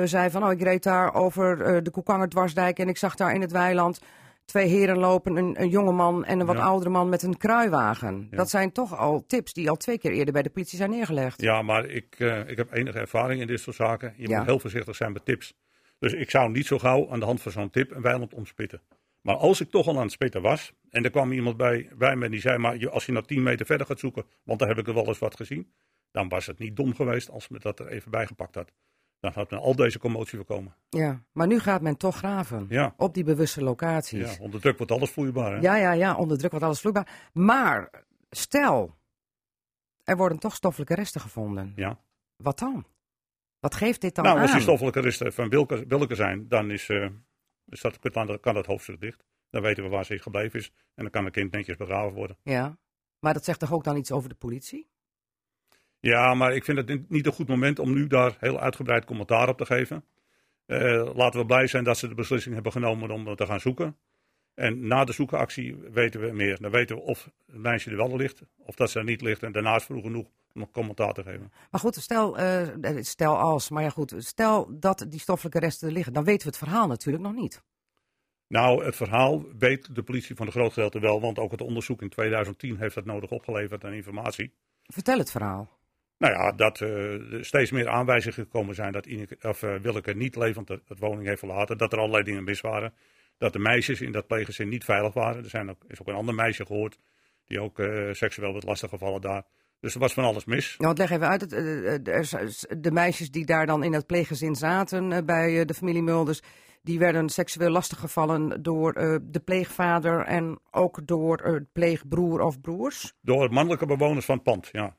zei 0.05 0.31
van... 0.31 0.45
oh, 0.45 0.53
ik 0.53 0.63
reed 0.63 0.83
daar 0.83 1.15
over 1.15 1.83
de 1.83 1.91
Koekanger 1.91 2.29
dwarsdijk 2.29 2.79
en 2.79 2.89
ik 2.89 2.97
zag 2.97 3.15
daar 3.15 3.35
in 3.35 3.41
het 3.41 3.53
weiland... 3.53 4.01
Twee 4.45 4.67
heren 4.69 4.99
lopen, 4.99 5.37
een, 5.37 5.61
een 5.61 5.69
jonge 5.69 5.93
man 5.93 6.25
en 6.25 6.41
een 6.41 6.47
wat 6.47 6.57
Ja. 6.57 6.63
oudere 6.63 6.91
man 6.91 7.09
met 7.09 7.23
een 7.23 7.37
kruiwagen. 7.37 8.27
Ja. 8.31 8.37
Dat 8.37 8.51
zijn 8.51 8.73
toch 8.73 8.97
al 8.99 9.25
tips 9.27 9.53
die 9.53 9.71
al 9.71 9.77
twee 9.77 9.99
keer 9.99 10.11
eerder 10.13 10.33
bij 10.33 10.43
de 10.43 10.51
politie 10.51 10.79
zijn 10.79 10.91
neergelegd. 10.91 11.41
Ja, 11.41 11.63
maar 11.63 11.87
ik, 11.87 12.19
ik 12.47 12.57
heb 12.57 12.73
enige 12.73 12.99
ervaring 12.99 13.41
in 13.41 13.47
dit 13.47 13.61
soort 13.61 13.77
zaken. 13.77 14.15
Je 14.17 14.29
Ja. 14.29 14.39
moet 14.39 14.47
heel 14.47 14.59
voorzichtig 14.59 14.97
zijn 14.97 15.13
met 15.13 15.25
tips. 15.25 15.55
Dus 15.99 16.13
ik 16.13 16.31
zou 16.31 16.51
niet 16.51 16.67
zo 16.67 16.79
gauw 16.79 17.11
aan 17.11 17.19
de 17.19 17.25
hand 17.25 17.41
van 17.41 17.53
zo'n 17.53 17.71
tip 17.71 17.91
een 17.91 18.03
weiland 18.03 18.35
omspitten. 18.35 18.83
Maar 19.21 19.37
als 19.37 19.61
ik 19.61 19.71
toch 19.71 19.87
al 19.87 19.97
aan 19.97 20.03
het 20.03 20.13
spitten 20.13 20.43
was, 20.43 20.73
en 20.91 21.05
er 21.05 21.11
kwam 21.11 21.33
iemand 21.33 21.57
bij, 21.57 21.91
bij 21.97 22.17
me 22.17 22.25
en 22.25 22.31
die 22.31 22.41
zei, 22.41 22.59
maar 22.59 22.91
als 22.91 23.07
je 23.07 23.13
nou 23.13 23.25
10 23.25 23.43
meter 23.43 23.67
verder 23.67 23.87
gaat 23.87 23.99
zoeken, 23.99 24.25
want 24.43 24.59
daar 24.59 24.69
heb 24.69 24.79
ik 24.79 24.87
er 24.87 24.95
wel 24.95 25.07
eens 25.07 25.19
wat 25.19 25.37
gezien, 25.37 25.73
dan 26.11 26.29
was 26.29 26.47
het 26.47 26.59
niet 26.59 26.77
dom 26.77 26.95
geweest 26.95 27.31
als 27.31 27.49
me 27.49 27.59
dat 27.59 27.81
er 27.81 27.89
even 27.89 28.11
bijgepakt 28.11 28.55
had. 28.55 28.73
Dan 29.21 29.33
had 29.33 29.51
men 29.51 29.61
al 29.61 29.77
deze 29.77 29.99
commotie 29.99 30.37
voorkomen. 30.37 30.75
Ja, 30.89 31.25
maar 31.33 31.47
nu 31.47 31.59
gaat 31.59 31.83
men 31.83 31.97
toch 31.97 32.17
graven. 32.17 32.67
Ja. 32.69 32.95
Op 32.97 33.15
die 33.15 33.25
bewuste 33.25 33.63
locaties. 33.63 34.37
Ja, 34.37 34.43
onder 34.43 34.61
druk 34.61 34.77
wordt 34.77 34.93
alles 34.93 35.11
vloeibaar. 35.11 35.53
Hè? 35.53 35.61
Ja, 35.61 35.77
ja, 35.77 35.93
ja, 35.93 36.17
onder 36.17 36.39
druk 36.39 36.51
wordt 36.51 36.65
alles 36.67 36.81
vloeibaar. 36.81 37.31
Maar 37.33 38.05
stel, 38.31 38.95
er 40.03 40.17
worden 40.17 40.39
toch 40.39 40.55
stoffelijke 40.55 40.95
resten 40.95 41.21
gevonden. 41.21 41.73
Ja. 41.77 42.01
Wat 42.37 42.59
dan? 42.59 42.87
Wat 43.65 43.75
geeft 43.75 44.01
dit 44.01 44.15
dan 44.15 44.25
nou, 44.25 44.37
aan? 44.37 44.43
als 44.43 44.53
die 44.53 44.61
stoffelijke 44.61 45.01
resten 45.01 45.33
van 45.33 45.49
Wilke, 45.49 45.85
Wilke 45.89 46.15
zijn, 46.15 46.49
dan 46.49 46.71
is, 46.71 46.89
eh, 46.89 47.09
is 47.69 47.81
dat, 47.81 47.99
kan 48.41 48.55
dat 48.55 48.67
hoofdstuk 48.67 49.01
dicht. 49.01 49.25
Dan 49.51 49.63
weten 49.63 49.83
we 49.83 49.89
waar 49.89 50.05
ze 50.05 50.19
gebleven 50.19 50.59
is. 50.59 50.73
En 50.95 51.03
dan 51.03 51.11
kan 51.11 51.25
het 51.25 51.33
kind 51.33 51.53
netjes 51.53 51.77
begraven 51.77 52.13
worden. 52.13 52.37
Ja, 52.43 52.79
maar 53.19 53.33
dat 53.35 53.45
zegt 53.45 53.61
toch 53.61 53.73
ook 53.73 53.85
dan 53.85 53.97
iets 53.97 54.13
over 54.13 54.29
de 54.29 54.35
politie? 54.35 54.89
Ja, 56.01 56.35
maar 56.35 56.55
ik 56.55 56.65
vind 56.65 56.79
het 56.79 57.11
niet 57.11 57.27
een 57.27 57.33
goed 57.33 57.49
moment 57.49 57.79
om 57.79 57.93
nu 57.93 58.07
daar 58.07 58.37
heel 58.39 58.61
uitgebreid 58.61 59.05
commentaar 59.05 59.49
op 59.49 59.59
te 59.59 59.67
geven. 59.67 60.05
Eh, 60.67 61.11
laten 61.15 61.41
we 61.41 61.47
blij 61.47 61.67
zijn 61.67 61.85
dat 61.85 61.99
ze 61.99 62.09
de 62.09 62.15
beslissing 62.15 62.55
hebben 62.55 62.73
genomen 62.73 63.11
om 63.11 63.37
te 63.37 63.47
gaan 63.47 63.61
zoeken. 63.61 63.97
En 64.55 64.87
na 64.87 65.05
de 65.05 65.13
zoekactie 65.13 65.77
weten 65.77 66.21
we 66.21 66.33
meer. 66.33 66.61
Dan 66.61 66.71
weten 66.71 66.97
we 66.97 67.03
of 67.03 67.31
het 67.47 67.57
meisje 67.57 67.91
er 67.91 67.97
wel 67.97 68.17
ligt, 68.17 68.43
of 68.59 68.75
dat 68.75 68.91
ze 68.91 68.99
er 68.99 69.05
niet 69.05 69.21
ligt. 69.21 69.43
En 69.43 69.53
daarna 69.53 69.75
is 69.75 69.85
vroeg 69.85 70.03
genoeg 70.03 70.27
om 70.27 70.61
nog 70.61 70.71
commentaar 70.71 71.13
te 71.13 71.23
geven. 71.23 71.53
Maar 71.71 71.81
goed, 71.81 71.95
stel, 71.95 72.39
eh, 72.39 72.97
stel 73.01 73.39
als, 73.39 73.71
maar 73.71 73.83
ja 73.83 73.91
goed, 73.91 74.15
stel 74.19 74.79
dat 74.81 75.07
die 75.09 75.21
stoffelijke 75.21 75.59
resten 75.59 75.89
er 75.89 75.95
liggen, 75.95 76.13
dan 76.13 76.25
weten 76.25 76.43
we 76.43 76.49
het 76.49 76.69
verhaal 76.69 76.87
natuurlijk 76.87 77.25
nog 77.25 77.35
niet. 77.35 77.63
Nou, 78.47 78.85
het 78.85 78.97
verhaal 78.97 79.45
weet 79.59 79.95
de 79.95 80.03
politie 80.03 80.37
van 80.37 80.47
de 80.47 80.53
groot 80.53 80.73
gedeelte 80.73 81.01
wel, 81.01 81.21
want 81.21 81.39
ook 81.39 81.51
het 81.51 81.61
onderzoek 81.61 82.03
in 82.03 82.09
2010 82.09 82.77
heeft 82.77 82.95
dat 82.95 83.05
nodig 83.05 83.31
opgeleverd 83.31 83.85
aan 83.85 83.93
informatie. 83.93 84.53
Vertel 84.83 85.19
het 85.19 85.31
verhaal. 85.31 85.79
Nou 86.19 86.33
ja, 86.33 86.53
dat 86.53 86.81
eh, 86.81 87.33
er 87.33 87.45
steeds 87.45 87.71
meer 87.71 87.89
aanwijzingen 87.89 88.35
gekomen 88.35 88.75
zijn 88.75 88.93
dat 88.93 89.07
Ineke, 89.07 89.37
of, 89.49 89.63
eh, 89.63 89.75
Willeke 89.75 90.15
niet 90.15 90.37
levend 90.37 90.69
het 90.69 90.99
woning 90.99 91.27
heeft 91.27 91.39
verlaten. 91.39 91.79
Dat 91.79 91.93
er 91.93 91.99
allerlei 91.99 92.25
dingen 92.25 92.45
mis 92.45 92.61
waren. 92.61 92.95
Dat 93.39 93.53
de 93.53 93.59
meisjes 93.59 94.01
in 94.01 94.13
dat 94.13 94.27
pleeggezin 94.27 94.69
niet 94.69 94.85
veilig 94.85 95.15
waren. 95.15 95.45
Er 95.45 95.51
zijn 95.51 95.71
ook, 95.71 95.85
is 95.89 96.01
ook 96.01 96.09
een 96.09 96.15
ander 96.15 96.35
meisje 96.35 96.67
gehoord 96.67 96.99
die 97.47 97.61
ook 97.61 97.79
eh, 97.79 98.13
seksueel 98.13 98.53
werd 98.53 98.65
lastiggevallen 98.65 99.21
daar. 99.21 99.45
Dus 99.81 99.95
er 99.95 100.01
was 100.01 100.13
van 100.13 100.25
alles 100.25 100.45
mis. 100.45 100.75
Nou, 100.79 100.97
leg 100.97 101.11
even 101.11 101.29
uit. 101.29 101.41
Het, 101.41 101.53
eh, 101.53 102.33
eh, 102.33 102.49
de 102.79 102.91
meisjes 102.91 103.31
die 103.31 103.47
daar 103.47 103.67
dan 103.67 103.85
in 103.85 103.93
het 103.93 104.07
pleeggezin 104.07 104.55
zaten 104.55 105.27
bij 105.27 105.65
de 105.65 105.75
familie 105.75 106.03
Mulders, 106.03 106.41
die 106.83 106.99
werden 106.99 107.29
seksueel 107.29 107.71
lastiggevallen 107.71 108.63
door 108.63 108.93
de 109.23 109.41
pleegvader 109.45 110.21
en 110.21 110.59
ook 110.71 111.07
door 111.07 111.39
eh, 111.39 111.61
pleegbroer 111.73 112.41
of 112.41 112.61
broers. 112.61 113.15
Door 113.21 113.53
mannelijke 113.53 113.87
bewoners 113.87 114.25
van 114.25 114.35
het 114.35 114.45
pand. 114.45 114.69
Ja. 114.73 114.97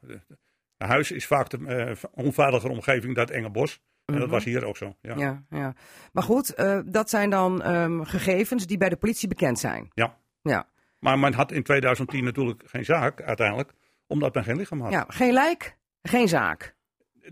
Een 0.77 0.87
huis 0.87 1.11
is 1.11 1.27
vaak 1.27 1.49
de 1.49 1.57
eh, 1.57 2.03
onveilige 2.11 2.69
omgeving 2.69 3.15
dat 3.15 3.29
enge 3.29 3.49
bos. 3.49 3.81
En 4.05 4.19
dat 4.19 4.29
was 4.29 4.43
hier 4.43 4.65
ook 4.65 4.77
zo. 4.77 4.95
Ja. 5.01 5.15
Ja, 5.17 5.43
ja. 5.49 5.73
Maar 6.11 6.23
goed, 6.23 6.53
eh, 6.53 6.79
dat 6.85 7.09
zijn 7.09 7.29
dan 7.29 7.61
ehm, 7.61 8.01
gegevens 8.01 8.67
die 8.67 8.77
bij 8.77 8.89
de 8.89 8.95
politie 8.95 9.27
bekend 9.27 9.59
zijn. 9.59 9.89
Ja. 9.93 10.17
Ja. 10.41 10.67
Maar 10.99 11.19
men 11.19 11.33
had 11.33 11.51
in 11.51 11.63
2010 11.63 12.23
natuurlijk 12.23 12.63
geen 12.65 12.85
zaak 12.85 13.21
uiteindelijk, 13.21 13.73
omdat 14.07 14.33
men 14.33 14.43
geen 14.43 14.57
lichaam 14.57 14.81
had. 14.81 14.91
ja, 14.91 15.05
geen 15.07 15.33
lijk, 15.33 15.77
geen 16.01 16.27
zaak. 16.27 16.75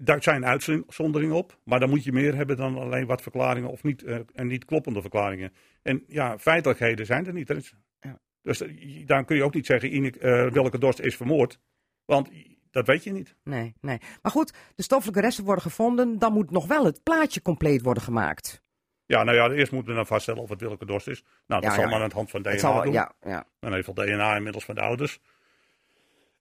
Daar 0.02 0.24
zijn 0.24 0.46
uitzonderingen 0.46 1.36
op, 1.36 1.58
maar 1.64 1.80
dan 1.80 1.90
moet 1.90 2.04
je 2.04 2.12
meer 2.12 2.36
hebben 2.36 2.58
dan 2.58 2.78
alleen 2.78 3.06
wat 3.06 3.22
verklaringen 3.22 3.70
of 3.70 3.84
niet, 3.84 4.04
eh, 4.04 4.18
en 4.34 4.48
niet 4.48 4.66
kloppende 4.66 5.02
verklaringen. 5.02 5.54
En 5.82 6.04
ja, 6.08 6.38
feitelijkheden 6.40 7.06
zijn 7.06 7.26
er 7.26 7.34
niet. 7.34 7.50
Er 7.50 7.56
is- 7.58 7.76
Ja. 8.00 8.20
Dus 8.42 8.62
eh, 8.62 9.06
dan 9.08 9.26
kun 9.26 9.36
je 9.36 9.44
ook 9.44 9.54
niet 9.54 9.66
zeggen, 9.66 9.96
Inek, 9.96 10.16
eh 10.16 10.52
welke 10.52 10.78
dorst 10.78 11.00
is 11.00 11.16
vermoord, 11.16 11.60
want 12.06 12.30
dat 12.74 12.88
weet 12.88 13.04
je 13.04 13.12
niet. 13.12 13.36
Nee, 13.44 13.74
nee. 13.82 13.98
Maar 14.22 14.32
goed, 14.32 14.54
de 14.76 14.84
stoffelijke 14.84 15.22
resten 15.22 15.44
worden 15.44 15.64
gevonden. 15.64 16.20
Dan 16.20 16.34
moet 16.34 16.52
nog 16.52 16.68
wel 16.68 16.86
het 16.86 17.04
plaatje 17.04 17.42
compleet 17.42 17.82
worden 17.82 18.04
gemaakt. 18.04 18.62
Ja, 19.06 19.24
nou 19.24 19.38
ja, 19.38 19.50
eerst 19.50 19.72
moeten 19.72 19.90
we 19.92 19.98
dan 19.98 20.06
vaststellen 20.08 20.42
of 20.42 20.50
het 20.50 20.62
Willeke 20.62 20.86
Dorst 20.86 21.08
is. 21.08 21.24
Nou, 21.48 21.62
dat 21.62 21.70
Ja, 21.70 21.76
zal 21.76 21.84
ja. 21.84 21.90
maar 21.90 22.02
aan 22.02 22.10
de 22.10 22.16
hand 22.16 22.30
van 22.30 22.42
DNA 22.42 22.58
zal, 22.58 22.82
doen. 22.84 22.94
ja, 22.94 23.14
ja. 23.22 23.46
Dan 23.60 23.74
heeft 23.74 23.88
al 23.88 23.94
DNA 23.94 24.36
inmiddels 24.36 24.66
van 24.66 24.76
de 24.76 24.82
ouders. 24.82 25.20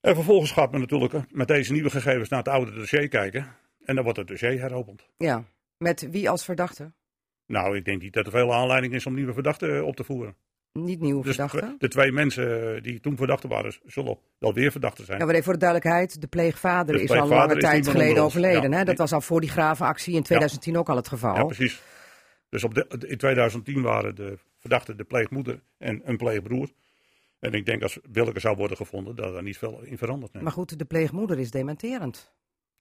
En 0.01 0.15
vervolgens 0.15 0.51
gaat 0.53 0.71
men 0.71 0.81
natuurlijk 0.81 1.15
met 1.31 1.49
deze 1.49 1.73
nieuwe 1.73 1.91
gegevens 1.91 2.29
naar 2.29 2.39
het 2.39 2.49
oude 2.49 2.73
dossier 2.73 3.09
kijken. 3.09 3.57
En 3.85 3.95
dan 3.95 4.05
wordt 4.05 4.19
het 4.19 4.29
dossier 4.29 4.61
heropend. 4.61 5.09
ja. 5.17 5.45
Met 5.77 6.11
wie 6.11 6.31
als 6.31 6.45
verdachte? 6.45 6.93
Nou, 7.47 7.77
ik 7.77 7.85
denk 7.85 8.03
niet 8.03 8.13
dat 8.13 8.27
er 8.27 8.33
veel 8.33 8.55
aanleiding 8.55 8.95
is 8.95 9.07
om 9.07 9.15
nieuwe 9.15 9.33
verdachten 9.33 9.77
eh, 9.77 9.85
op 9.87 9.97
te 9.97 10.05
voeren. 10.05 10.37
Niet 10.73 11.01
nieuwe 11.01 11.23
Dus 11.23 11.37
verdachte? 11.37 11.77
de, 11.79 11.89
twee 11.89 12.13
mensen 12.13 12.75
eh, 12.75 12.83
die 12.83 13.01
toen 13.01 13.17
verdachten 13.17 13.49
waren, 13.49 13.75
zullen 13.87 14.19
wel 14.39 14.55
weer 14.55 14.71
verdachten 14.71 15.05
zijn. 15.05 15.19
Ja, 15.19 15.25
maar 15.25 15.35
even 15.35 15.45
voor 15.45 15.53
de 15.53 15.59
duidelijkheid, 15.59 16.21
de 16.21 16.27
pleegvader 16.27 16.97
De 16.97 17.03
is 17.03 17.11
al 17.11 17.29
lange 17.29 17.57
tijd 17.57 17.89
geleden 17.89 18.23
overleden. 18.23 18.71
Ja, 18.71 18.77
hè? 18.77 18.85
Dat 18.85 18.99
was 18.99 19.13
al 19.13 19.21
voor 19.21 19.41
die 19.41 19.51
gravenactie 19.51 20.15
in 20.15 20.23
2010 20.23 20.79
ook 20.79 20.89
al 20.89 20.97
het 20.97 21.09
geval. 21.09 21.35
Ja, 21.35 21.45
precies. 21.45 21.83
Dus 22.49 22.65
op 22.65 22.75
de, 22.75 22.87
in 23.07 23.17
2010 23.17 23.83
waren 23.83 24.15
de 24.15 24.39
verdachten 24.59 24.97
de 24.97 25.05
pleegmoeder 25.05 25.61
en 25.79 26.01
een 26.05 26.17
pleegbroer. 26.17 26.69
En 27.39 27.53
ik 27.53 27.67
denk 27.67 27.83
als 27.83 27.99
Willeke 28.13 28.41
zou 28.41 28.57
worden 28.57 28.77
gevonden, 28.77 29.17
dat 29.17 29.35
er 29.35 29.43
niet 29.43 29.59
veel 29.59 29.83
in 29.83 29.99
verandert. 29.99 30.33
nee. 30.33 30.43
Maar 30.43 30.53
goed, 30.53 30.79
de 30.79 30.85
pleegmoeder 30.85 31.39
is 31.39 31.51
dementerend. 31.51 32.33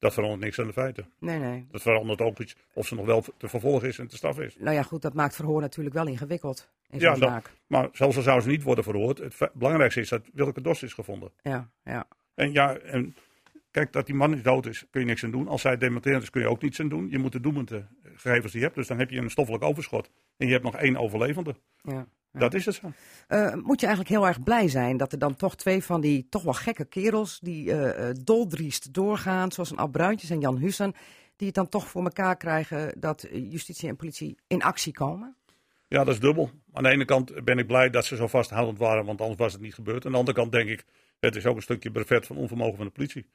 Dat 0.02 0.14
verandert 0.14 0.42
niks 0.42 0.60
aan 0.60 0.68
de 0.68 0.74
feiten. 0.74 1.10
Nee, 1.20 1.40
nee. 1.40 1.68
Dat 1.72 1.82
verandert 1.82 2.22
ook 2.22 2.40
iets 2.40 2.56
of 2.74 2.88
ze 2.88 2.96
nog 2.96 3.06
wel 3.06 3.24
te 3.38 3.48
vervolgen 3.50 3.88
is 3.88 4.00
en 4.00 4.08
te 4.08 4.16
straf 4.16 4.40
is. 4.40 4.56
Nou 4.60 4.76
ja, 4.76 4.84
goed, 4.84 5.02
dat 5.02 5.14
maakt 5.14 5.36
verhoor 5.36 5.62
natuurlijk 5.62 5.96
wel 5.96 6.08
ingewikkeld 6.08 6.70
in 6.90 7.00
Ja, 7.00 7.12
zo'n 7.12 7.20
dat- 7.20 7.30
zaak. 7.30 7.52
Maar 7.68 7.90
zelfs 7.92 8.18
al 8.18 8.22
zou 8.24 8.42
ze 8.42 8.48
niet 8.50 8.64
worden 8.64 8.84
verhoord, 8.84 9.18
het 9.18 9.50
belangrijkste 9.54 10.00
is 10.00 10.10
dat 10.10 10.22
Willeke 10.34 10.62
Dos 10.62 10.84
is 10.84 10.94
gevonden. 10.94 11.32
Ja, 11.42 11.70
ja. 11.84 12.08
En 12.36 12.52
ja, 12.52 12.78
en 12.78 13.16
kijk, 13.72 13.94
dat 13.94 14.06
die 14.06 14.16
man 14.16 14.30
niet 14.32 14.44
dood 14.44 14.66
is, 14.66 14.86
kun 14.92 15.02
je 15.02 15.08
niks 15.08 15.24
aan 15.24 15.32
doen. 15.32 15.48
Als 15.48 15.62
zij 15.62 15.78
dementerend 15.78 16.24
is, 16.24 16.30
kun 16.30 16.42
je 16.42 16.50
ook 16.50 16.62
niets 16.62 16.80
aan 16.80 16.90
doen. 16.90 17.10
Je 17.10 17.18
moet 17.18 17.32
de 17.32 17.40
doemende 17.40 17.86
gegevens 18.04 18.52
die 18.52 18.60
je 18.62 18.66
hebt, 18.66 18.78
dus 18.78 18.88
dan 18.88 19.00
heb 19.00 19.10
je 19.10 19.18
een 19.18 19.30
stoffelijk 19.30 19.64
overschot. 19.64 20.10
En 20.38 20.46
je 20.48 20.52
hebt 20.52 20.64
nog 20.66 20.76
één 20.76 20.98
overlevende. 20.98 21.56
ja. 21.84 22.08
Ja. 22.34 22.40
Dat 22.40 22.54
is 22.54 22.66
het 22.66 22.76
zo. 22.76 22.92
Eh, 23.28 23.54
moet 23.54 23.80
je 23.80 23.86
eigenlijk 23.86 24.16
heel 24.16 24.28
erg 24.28 24.44
blij 24.44 24.68
zijn 24.68 24.98
dat 24.98 25.12
er 25.12 25.20
dan 25.20 25.36
toch 25.36 25.56
twee 25.56 25.84
van 25.84 26.02
die 26.02 26.28
toch 26.30 26.44
wel 26.44 26.54
gekke 26.54 26.86
kerels 26.86 27.40
die 27.40 27.72
eh 27.72 28.10
eh, 28.10 28.16
doldriest 28.24 28.94
doorgaan, 28.94 29.52
zoals 29.52 29.72
een 29.72 29.92
Bruintjes 29.92 30.30
en 30.30 30.40
Jan 30.40 30.58
Hussen, 30.58 30.94
die 31.36 31.48
het 31.48 31.56
dan 31.56 31.70
toch 31.70 31.88
voor 31.88 32.04
elkaar 32.04 32.38
krijgen 32.38 32.94
dat 33.00 33.28
justitie 33.32 33.90
en 33.90 33.96
politie 33.96 34.38
in 34.48 34.64
actie 34.64 34.94
komen? 34.94 35.36
Ja, 35.88 36.04
dat 36.04 36.14
is 36.14 36.20
dubbel. 36.20 36.50
Aan 36.74 36.84
de 36.84 36.90
ene 36.90 37.06
kant 37.06 37.44
ben 37.44 37.58
ik 37.58 37.68
blij 37.68 37.90
dat 37.90 38.06
ze 38.06 38.16
zo 38.16 38.28
vasthoudend 38.28 38.78
waren, 38.78 39.06
want 39.06 39.22
anders 39.22 39.40
was 39.40 39.54
het 39.54 39.62
niet 39.62 39.74
gebeurd. 39.74 40.06
Aan 40.06 40.12
de 40.12 40.18
andere 40.18 40.38
kant 40.38 40.52
denk 40.52 40.70
ik, 40.70 40.86
het 41.20 41.36
is 41.36 41.46
ook 41.46 41.56
een 41.56 41.62
stukje 41.62 41.92
brevet 41.92 42.26
van 42.26 42.38
onvermogen 42.38 42.76
van 42.76 42.86
de 42.86 42.92
politie. 42.92 43.26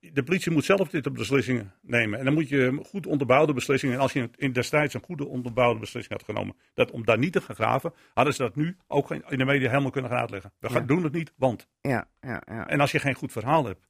De 0.00 0.22
politie 0.22 0.52
moet 0.52 0.64
zelf 0.64 0.88
dit 0.88 1.06
op 1.06 1.14
beslissingen 1.14 1.72
nemen. 1.82 2.18
En 2.18 2.24
dan 2.24 2.34
moet 2.34 2.48
je 2.48 2.80
goed 2.86 3.06
onderbouwde 3.06 3.52
beslissingen. 3.52 3.94
En 3.94 4.00
als 4.00 4.12
je 4.12 4.30
in 4.36 4.52
destijds 4.52 4.94
een 4.94 5.02
goede 5.04 5.26
onderbouwde 5.26 5.80
beslissing 5.80 6.14
had 6.18 6.24
genomen, 6.24 6.56
dat 6.74 6.90
om 6.90 7.04
daar 7.04 7.18
niet 7.18 7.32
te 7.32 7.40
gaan 7.40 7.54
graven, 7.54 7.92
hadden 8.14 8.34
ze 8.34 8.42
dat 8.42 8.56
nu 8.56 8.76
ook 8.86 9.10
in 9.10 9.38
de 9.38 9.44
media 9.44 9.68
helemaal 9.68 9.90
kunnen 9.90 10.10
gaan 10.10 10.20
uitleggen. 10.20 10.52
We 10.58 10.68
gaan 10.68 10.80
Ja. 10.80 10.86
doen 10.86 11.02
het 11.04 11.12
niet, 11.12 11.32
want. 11.36 11.66
Ja, 11.80 12.08
ja, 12.20 12.42
ja. 12.46 12.68
En 12.68 12.80
als 12.80 12.92
je 12.92 12.98
geen 12.98 13.14
goed 13.14 13.32
verhaal 13.32 13.64
hebt, 13.64 13.86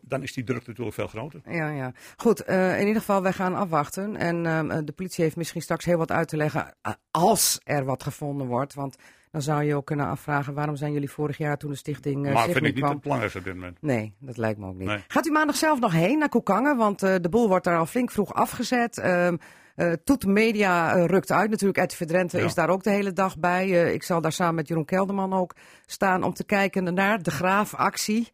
dan 0.00 0.22
is 0.22 0.32
die 0.32 0.44
druk 0.44 0.66
natuurlijk 0.66 0.96
veel 0.96 1.06
groter. 1.06 1.40
Ja, 1.50 1.70
ja. 1.70 1.92
Goed, 2.16 2.40
eh, 2.40 2.80
in 2.80 2.86
ieder 2.86 3.00
geval, 3.00 3.22
wij 3.22 3.32
gaan 3.32 3.54
afwachten. 3.54 4.16
En 4.16 4.46
ehm, 4.46 4.70
eh, 4.70 4.78
de 4.84 4.92
politie 4.92 5.24
heeft 5.24 5.36
misschien 5.36 5.62
straks 5.62 5.84
heel 5.84 5.98
wat 5.98 6.10
uit 6.10 6.28
te 6.28 6.36
leggen 6.36 6.74
eh, 6.82 6.92
als 7.10 7.60
er 7.64 7.84
wat 7.84 8.02
gevonden 8.02 8.46
wordt. 8.46 8.74
Want 8.74 8.96
dan 9.36 9.44
zou 9.44 9.64
je 9.64 9.74
ook 9.74 9.86
kunnen 9.86 10.06
afvragen, 10.06 10.54
waarom 10.54 10.76
zijn 10.76 10.92
jullie 10.92 11.10
vorig 11.10 11.38
jaar 11.38 11.56
toen 11.56 11.70
de 11.70 11.76
stichting 11.76 12.26
uh, 12.26 12.32
maar 12.32 12.44
vind 12.44 12.56
ik 12.56 12.74
niet 12.74 12.84
kwam? 12.84 12.98
belangrijkste 13.02 13.38
op 13.38 13.44
dit 13.44 13.54
moment. 13.54 13.76
Nee, 13.80 14.14
dat 14.18 14.36
lijkt 14.36 14.58
me 14.58 14.66
ook 14.66 14.76
niet. 14.76 14.88
Nee. 14.88 15.04
Gaat 15.08 15.26
u 15.26 15.30
maandag 15.30 15.56
zelf 15.56 15.80
nog 15.80 15.92
heen 15.92 16.18
naar 16.18 16.28
Koekangen? 16.28 16.76
Want 16.76 17.02
eh, 17.02 17.14
de 17.20 17.28
boel 17.28 17.48
wordt 17.48 17.64
daar 17.64 17.78
al 17.78 17.86
flink 17.86 18.10
vroeg 18.10 18.34
afgezet. 18.34 18.98
Ehm 18.98 19.36
eh 19.74 19.92
Toet 20.04 20.26
Media 20.26 20.92
rukt 21.06 21.32
uit. 21.32 21.50
Natuurlijk, 21.50 21.90
Drenthe 21.96 22.38
Ja. 22.38 22.44
is 22.44 22.54
daar 22.54 22.68
ook 22.68 22.82
de 22.82 22.90
hele 22.90 23.12
dag 23.12 23.38
bij. 23.38 23.68
Ik 23.92 24.02
zal 24.02 24.20
daar 24.20 24.32
samen 24.32 24.54
met 24.54 24.68
Jeroen 24.68 24.84
Kelderman 24.84 25.32
ook 25.32 25.54
staan 25.86 26.22
om 26.22 26.32
te 26.34 26.44
kijken 26.44 26.94
naar 26.94 27.22
de 27.22 27.30
graafactie. 27.30 28.28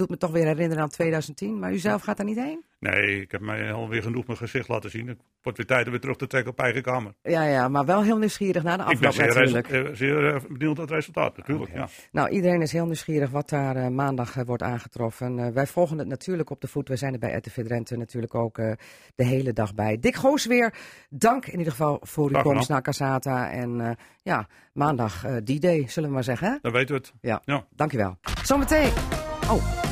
Doet 0.00 0.08
me 0.10 0.16
toch 0.16 0.30
weer 0.30 0.46
herinneren 0.46 0.82
aan 0.82 0.88
2010. 0.88 1.58
Maar 1.58 1.72
u 1.72 1.78
zelf 1.78 2.02
gaat 2.02 2.16
daar 2.16 2.26
niet 2.26 2.38
heen? 2.40 2.64
Nee, 2.78 3.20
ik 3.20 3.30
heb 3.30 3.40
mij 3.40 3.72
alweer 3.72 4.02
genoeg 4.02 4.26
mijn 4.26 4.38
gezicht 4.38 4.68
laten 4.68 4.90
zien. 4.90 5.06
Het 5.08 5.18
wordt 5.42 5.58
weer 5.58 5.66
tijd 5.66 5.84
om 5.84 5.90
weer 5.90 6.00
terug 6.00 6.16
te 6.16 6.26
trekken 6.26 6.50
op 6.52 6.58
eigen 6.58 6.82
kamer. 6.82 7.12
Ja, 7.22 7.42
ja, 7.44 7.68
maar 7.68 7.84
wel 7.84 8.02
heel 8.02 8.18
nieuwsgierig 8.18 8.62
naar 8.62 8.76
de 8.78 8.82
Ik 8.90 8.98
ben 8.98 9.08
afloop 9.08 9.12
zeer, 9.32 9.34
natuurlijk. 9.34 9.66
resu- 9.68 9.86
eh, 9.88 9.94
zeer 9.94 10.34
eh, 10.34 10.40
benieuwd 10.48 10.76
naar 10.76 10.86
het 10.86 10.94
resultaat, 10.94 11.36
natuurlijk. 11.36 11.72
Ja. 11.74 11.88
Nou, 12.12 12.28
iedereen 12.28 12.62
is 12.62 12.72
heel 12.72 12.84
nieuwsgierig 12.86 13.30
wat 13.30 13.48
daar 13.48 13.76
eh, 13.76 13.88
maandag 13.88 14.36
eh, 14.36 14.44
wordt 14.46 14.62
aangetroffen. 14.62 15.38
Eh, 15.38 15.48
wij 15.52 15.66
volgen 15.66 15.98
het 15.98 16.08
natuurlijk 16.08 16.50
op 16.50 16.60
de 16.60 16.68
voet. 16.68 16.88
We 16.88 16.96
zijn 16.96 17.12
er 17.12 17.18
bij 17.18 17.34
RTV 17.34 17.64
Drenthe 17.66 17.96
natuurlijk 17.96 18.34
ook 18.34 18.58
eh, 18.58 18.72
de 19.14 19.24
hele 19.24 19.52
dag 19.52 19.74
bij. 19.74 19.98
Dick 19.98 20.14
Goos 20.16 20.46
weer, 20.46 20.74
dank 21.10 21.46
in 21.46 21.58
ieder 21.58 21.72
geval 21.72 21.98
voor 22.02 22.30
uw 22.34 22.42
komst 22.42 22.68
naar 22.68 22.82
Casata. 22.82 23.50
En 23.50 23.80
eh, 23.80 23.90
ja, 24.22 24.46
maandag 24.72 25.24
eh 25.24 25.36
die 25.44 25.60
day, 25.60 25.84
zullen 25.88 26.08
we 26.08 26.14
maar 26.14 26.24
zeggen. 26.24 26.58
Dan 26.62 26.72
weten 26.72 26.94
we 26.94 27.00
het. 27.00 27.12
Ja, 27.20 27.42
Ja. 27.44 27.66
dankjewel. 27.74 28.18
Zometeen. 28.42 28.92
Oh, 29.50 29.89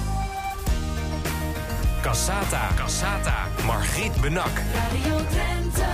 Cassata. 2.08 2.68
Cassata. 2.76 3.46
Margriet 3.66 4.20
Benak. 4.20 4.62
Radio 4.74 5.16
Drenthe. 5.16 5.84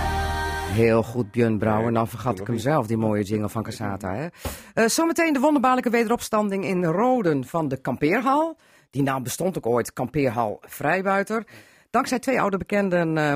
heel 0.73 1.03
goed 1.03 1.31
Björn 1.31 1.57
Brouwer. 1.57 1.93
Dan 1.93 2.07
vergat 2.07 2.39
ik 2.39 2.47
hem 2.47 2.57
zelf, 2.57 2.87
die 2.87 2.97
mooie 2.97 3.23
jingle 3.23 3.49
van 3.49 3.63
Casata. 3.63 4.13
Hè? 4.13 4.27
Eh, 4.73 4.85
zometeen 4.85 5.33
de 5.33 5.39
wonderbaarlijke 5.39 5.89
wederopstanding 5.89 6.65
in 6.65 6.85
Roden 6.85 7.45
van 7.45 7.67
de 7.67 7.77
kampeerhal. 7.77 8.57
Die 8.89 9.03
naam 9.03 9.23
bestond 9.23 9.57
ook 9.57 9.65
ooit, 9.65 9.93
kampeerhal 9.93 10.59
Vrijbuiter. 10.61 11.43
Dankzij 11.89 12.19
twee 12.19 12.41
oude 12.41 12.57
bekenden 12.57 13.17
eh, 13.17 13.33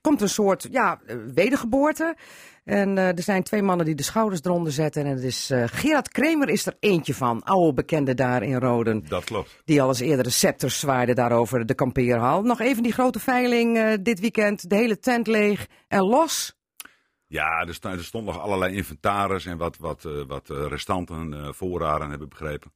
komt 0.00 0.20
een 0.20 0.28
soort 0.28 0.68
ja, 0.70 1.00
eh, 1.06 1.16
wedergeboorte. 1.34 2.16
En 2.70 2.98
eh, 2.98 3.06
er 3.06 3.22
zijn 3.22 3.42
twee 3.42 3.62
mannen 3.62 3.86
die 3.86 3.94
de 3.94 4.02
schouders 4.02 4.42
eronder 4.42 4.72
zetten. 4.72 5.04
En 5.04 5.14
het 5.14 5.22
is 5.22 5.50
eh, 5.50 5.64
Gerard 5.66 6.08
Kremer 6.08 6.48
is 6.48 6.66
er 6.66 6.76
eentje 6.80 7.14
van, 7.14 7.42
oude 7.42 7.72
bekende 7.72 8.14
daar 8.14 8.42
in 8.42 8.58
Roden. 8.58 9.04
Dat 9.08 9.24
klopt. 9.24 9.62
Die 9.64 9.82
al 9.82 9.88
eens 9.88 10.00
eerder 10.00 10.24
de 10.24 10.30
scepters 10.30 10.78
zwaaide 10.78 11.14
daarover 11.14 11.66
de 11.66 11.74
kampeerhal. 11.74 12.42
Nog 12.42 12.60
even 12.60 12.82
die 12.82 12.92
grote 12.92 13.18
veiling 13.18 13.76
eh, 13.76 13.92
dit 14.00 14.20
weekend. 14.20 14.70
De 14.70 14.76
hele 14.76 14.98
tent 14.98 15.26
leeg 15.26 15.66
en 15.88 16.02
los. 16.02 16.58
Ja, 17.26 17.60
er, 17.60 17.78
er 17.80 18.04
stond 18.04 18.24
nog 18.24 18.40
allerlei 18.40 18.76
inventaris 18.76 19.46
en 19.46 19.56
wat, 19.56 19.76
wat, 19.76 20.02
wat 20.26 20.48
restanten, 20.48 21.54
voorraden, 21.54 22.10
heb 22.10 22.22
ik 22.22 22.28
begrepen. 22.28 22.72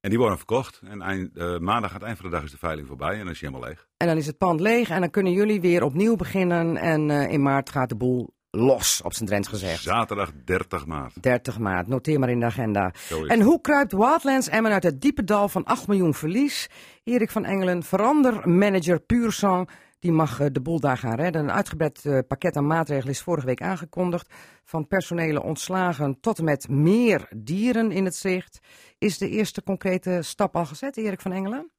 En 0.00 0.10
die 0.10 0.18
worden 0.18 0.36
verkocht. 0.36 0.80
En 0.84 1.02
eind, 1.02 1.60
maandag 1.60 1.90
aan 1.90 1.96
het 1.96 2.06
eind 2.06 2.18
van 2.18 2.30
de 2.30 2.36
dag 2.36 2.44
is 2.44 2.50
de 2.50 2.58
veiling 2.58 2.86
voorbij 2.86 3.12
en 3.12 3.18
dan 3.18 3.30
is 3.30 3.40
hij 3.40 3.48
helemaal 3.48 3.68
leeg. 3.68 3.88
En 3.96 4.06
dan 4.06 4.16
is 4.16 4.26
het 4.26 4.38
pand 4.38 4.60
leeg 4.60 4.90
en 4.90 5.00
dan 5.00 5.10
kunnen 5.10 5.32
jullie 5.32 5.60
weer 5.60 5.82
opnieuw 5.82 6.16
beginnen. 6.16 6.76
En 6.76 7.10
in 7.10 7.42
maart 7.42 7.70
gaat 7.70 7.88
de 7.88 7.96
boel 7.96 8.34
los, 8.50 9.02
op 9.02 9.12
zijn 9.12 9.28
Drents 9.28 9.48
gezegd. 9.48 9.82
Zaterdag 9.82 10.32
30 10.44 10.86
maart. 10.86 11.22
30 11.22 11.58
maart, 11.58 11.86
noteer 11.86 12.18
maar 12.18 12.30
in 12.30 12.40
de 12.40 12.46
agenda. 12.46 12.92
En 13.26 13.40
hoe 13.40 13.60
kruipt 13.60 13.92
Wildlands 13.92 14.48
Emmen 14.48 14.72
uit 14.72 14.82
het 14.82 15.00
diepe 15.00 15.24
dal 15.24 15.48
van 15.48 15.64
8 15.64 15.86
miljoen 15.86 16.14
verlies? 16.14 16.68
Erik 17.04 17.30
van 17.30 17.44
Engelen, 17.44 17.82
verandermanager 17.82 19.00
Puursang, 19.00 19.68
die 19.98 20.12
mag 20.12 20.40
eh, 20.40 20.46
de 20.52 20.60
boel 20.60 20.80
daar 20.80 20.98
gaan 20.98 21.14
redden. 21.14 21.42
Een 21.42 21.52
uitgebreid 21.52 22.04
eh, 22.04 22.18
pakket 22.28 22.56
aan 22.56 22.66
maatregelen 22.66 23.12
is 23.12 23.20
vorige 23.20 23.46
week 23.46 23.62
aangekondigd. 23.62 24.34
Van 24.64 24.86
personele 24.86 25.42
ontslagen 25.42 26.20
tot 26.20 26.38
en 26.38 26.44
met 26.44 26.68
meer 26.68 27.28
dieren 27.36 27.90
in 27.90 28.04
het 28.04 28.16
zicht. 28.16 28.58
Is 28.98 29.18
de 29.18 29.28
eerste 29.28 29.62
concrete 29.62 30.18
stap 30.22 30.56
al 30.56 30.66
gezet, 30.66 30.96
Erik 30.96 31.20
van 31.20 31.32
Engelen? 31.32 31.70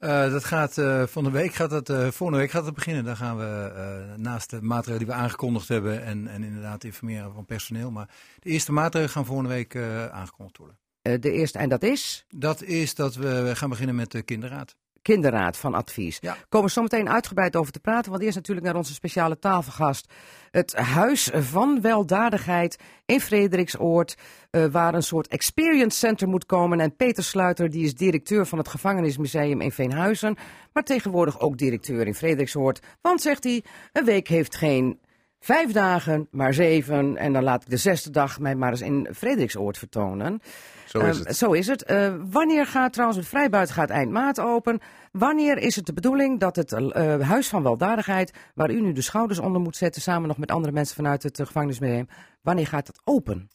Uh, 0.00 0.30
dat 0.30 0.44
gaat 0.44 0.76
uh, 0.76 1.06
van 1.06 1.24
de 1.24 1.30
week 1.30 1.54
gaat 1.54 1.70
dat, 1.70 1.88
uh, 1.88 1.96
volgende 1.98 2.38
week 2.42 2.50
gaat 2.50 2.64
het 2.64 2.74
beginnen. 2.74 3.04
Dan 3.04 3.16
gaan 3.16 3.36
we 3.38 4.14
naast 4.16 4.50
de 4.50 4.62
maatregelen 4.62 4.98
die 4.98 5.14
we 5.14 5.22
aangekondigd 5.22 5.68
hebben 5.68 6.04
en, 6.04 6.26
en 6.26 6.42
inderdaad 6.42 6.84
informeren 6.84 7.32
van 7.32 7.44
personeel. 7.44 7.90
Maar 7.90 8.08
de 8.38 8.50
eerste 8.50 8.72
maatregelen 8.72 9.14
gaan 9.14 9.26
volgende 9.26 9.50
week 9.50 9.76
aangekondigd 10.10 10.56
worden. 10.56 10.78
de 11.02 11.32
eerste, 11.32 11.58
en 11.58 11.68
dat 11.68 11.82
is? 11.82 12.24
Dat 12.28 12.62
is 12.62 12.94
dat 12.94 13.14
we 13.14 13.50
gaan 13.54 13.68
beginnen 13.68 13.94
met 13.94 14.10
de 14.10 14.22
kinderraad 14.22 14.76
kinderraad 15.02 15.56
van 15.56 15.74
advies. 15.74 16.18
Ja. 16.20 16.36
Komen 16.48 16.66
we 16.66 16.72
zo 16.72 16.82
meteen 16.82 17.08
uitgebreid 17.08 17.56
over 17.56 17.72
te 17.72 17.80
praten, 17.80 18.10
want 18.10 18.22
eerst 18.22 18.36
natuurlijk 18.36 18.66
naar 18.66 18.76
onze 18.76 18.94
speciale 18.94 19.38
tafelgast. 19.38 20.12
Het 20.50 20.74
Huis 20.74 21.30
van 21.34 21.80
Weldadigheid 21.80 22.78
in 23.06 23.20
Frederiksoord, 23.20 24.16
uh, 24.50 24.64
waar 24.64 24.94
een 24.94 25.02
soort 25.02 25.28
experience 25.28 25.98
center 25.98 26.28
moet 26.28 26.46
komen. 26.46 26.80
En 26.80 26.96
Peter 26.96 27.24
Sluiter, 27.24 27.70
die 27.70 27.84
is 27.84 27.94
directeur 27.94 28.46
van 28.46 28.58
het 28.58 28.68
Gevangenismuseum 28.68 29.60
in 29.60 29.72
Veenhuizen, 29.72 30.36
maar 30.72 30.82
tegenwoordig 30.82 31.40
ook 31.40 31.58
directeur 31.58 32.06
in 32.06 32.14
Frederiksoord. 32.14 32.80
Want, 33.00 33.20
zegt 33.20 33.44
hij, 33.44 33.64
een 33.92 34.04
week 34.04 34.28
heeft 34.28 34.56
geen 34.56 35.00
vijf 35.40 35.72
dagen, 35.72 36.28
maar 36.30 36.54
zeven. 36.54 37.16
En 37.16 37.32
dan 37.32 37.42
laat 37.42 37.62
ik 37.62 37.70
de 37.70 37.76
zesde 37.76 38.10
dag 38.10 38.40
mij 38.40 38.54
maar 38.54 38.70
eens 38.70 38.80
in 38.80 39.08
Frederiksoord 39.14 39.78
vertonen. 39.78 40.40
Zo 40.86 40.98
is 40.98 41.18
ehm, 41.18 41.26
het. 41.26 41.36
zo 41.36 41.52
is 41.52 41.66
het. 41.66 41.90
Uh, 41.90 42.14
wanneer 42.30 42.66
gaat 42.66 42.92
trouwens 42.92 43.20
het 43.20 43.28
vrijbuiten 43.28 43.74
gaat 43.74 43.90
eind 43.90 44.10
maart 44.10 44.40
open? 44.40 44.80
Wanneer 45.12 45.58
is 45.58 45.76
het 45.76 45.86
de 45.86 45.92
bedoeling 45.92 46.40
dat 46.40 46.56
het 46.56 46.72
uh, 46.72 47.20
Huis 47.20 47.48
van 47.48 47.62
Weldadigheid, 47.62 48.32
waar 48.54 48.70
u 48.70 48.80
nu 48.80 48.92
de 48.92 49.02
schouders 49.02 49.38
onder 49.38 49.60
moet 49.60 49.76
zetten, 49.76 50.02
samen 50.02 50.28
nog 50.28 50.38
met 50.38 50.50
andere 50.50 50.72
mensen 50.72 50.96
vanuit 50.96 51.22
het 51.22 51.38
uh, 51.38 51.46
gevangenismuseum, 51.46 52.08
wanneer 52.40 52.66
gaat 52.66 52.86
dat 52.86 53.00
open? 53.04 53.50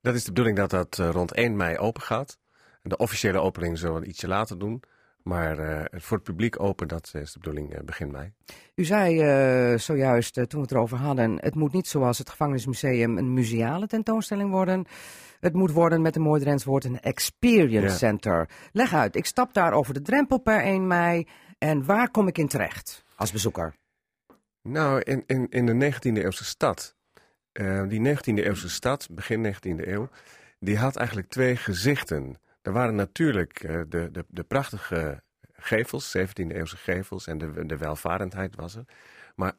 Dat 0.00 0.14
is 0.14 0.24
de 0.24 0.32
bedoeling 0.32 0.56
dat 0.56 0.70
dat 0.70 0.96
rond 0.96 1.32
1 1.32 1.56
mei 1.56 1.78
open 1.78 2.02
gaat. 2.02 2.38
De 2.82 2.96
officiële 2.96 3.40
opening 3.40 3.78
zullen 3.78 4.00
we 4.00 4.06
ietsje 4.06 4.28
later 4.28 4.58
doen. 4.58 4.82
Maar 5.22 5.58
uh, 5.58 5.84
voor 5.90 6.16
het 6.16 6.26
publiek 6.26 6.60
open, 6.60 6.88
dat 6.88 7.10
is 7.14 7.32
de 7.32 7.38
bedoeling 7.38 7.74
uh, 7.74 7.80
begin 7.84 8.10
mei. 8.10 8.32
U 8.74 8.84
zei 8.84 9.22
uh, 9.72 9.78
zojuist, 9.78 10.34
toen 10.34 10.46
we 10.48 10.60
het 10.60 10.70
erover 10.70 10.98
hadden, 10.98 11.38
het 11.40 11.54
moet 11.54 11.72
niet 11.72 11.86
zoals 11.86 12.18
het 12.18 12.30
gevangenismuseum 12.30 13.18
een 13.18 13.32
museale 13.32 13.86
tentoonstelling 13.86 14.50
worden. 14.50 14.84
Het 15.40 15.52
moet 15.52 15.70
worden 15.70 16.02
met 16.02 16.16
een 16.16 16.22
mooi 16.22 16.40
Drents 16.40 16.64
woord 16.64 16.84
een 16.84 17.00
experience 17.00 17.96
center. 17.96 18.48
Leg 18.72 18.94
uit, 18.94 19.16
ik 19.16 19.26
stap 19.26 19.54
daar 19.54 19.72
over 19.72 19.94
de 19.94 20.02
drempel 20.02 20.38
per 20.38 20.62
1 20.62 20.86
mei 20.86 21.26
en 21.58 21.84
waar 21.84 22.10
kom 22.10 22.28
ik 22.28 22.38
in 22.38 22.48
terecht 22.48 23.04
als 23.16 23.32
bezoeker? 23.32 23.74
Nou, 24.62 25.00
in, 25.00 25.24
in, 25.26 25.46
in 25.48 25.66
de 25.66 25.92
19e 25.92 26.22
eeuwse 26.22 26.44
stad. 26.44 26.96
die 27.88 28.16
19e 28.16 28.34
eeuwse 28.34 28.68
stad, 28.68 29.08
begin 29.10 29.54
19e 29.54 29.88
eeuw, 29.88 30.08
die 30.58 30.78
had 30.78 30.96
eigenlijk 30.96 31.28
twee 31.28 31.56
gezichten. 31.56 32.38
Er 32.62 32.72
waren 32.72 32.94
natuurlijk 32.94 33.62
uh, 33.62 33.80
de, 33.88 34.08
de, 34.12 34.24
de 34.28 34.42
prachtige 34.42 35.22
gevels, 35.52 36.16
17e 36.18 36.22
eeuwse 36.32 36.76
gevels 36.76 37.26
en 37.26 37.38
de, 37.38 37.66
de 37.66 37.76
welvarendheid 37.76 38.56
was 38.56 38.74
er. 38.76 38.84
Maar 39.34 39.52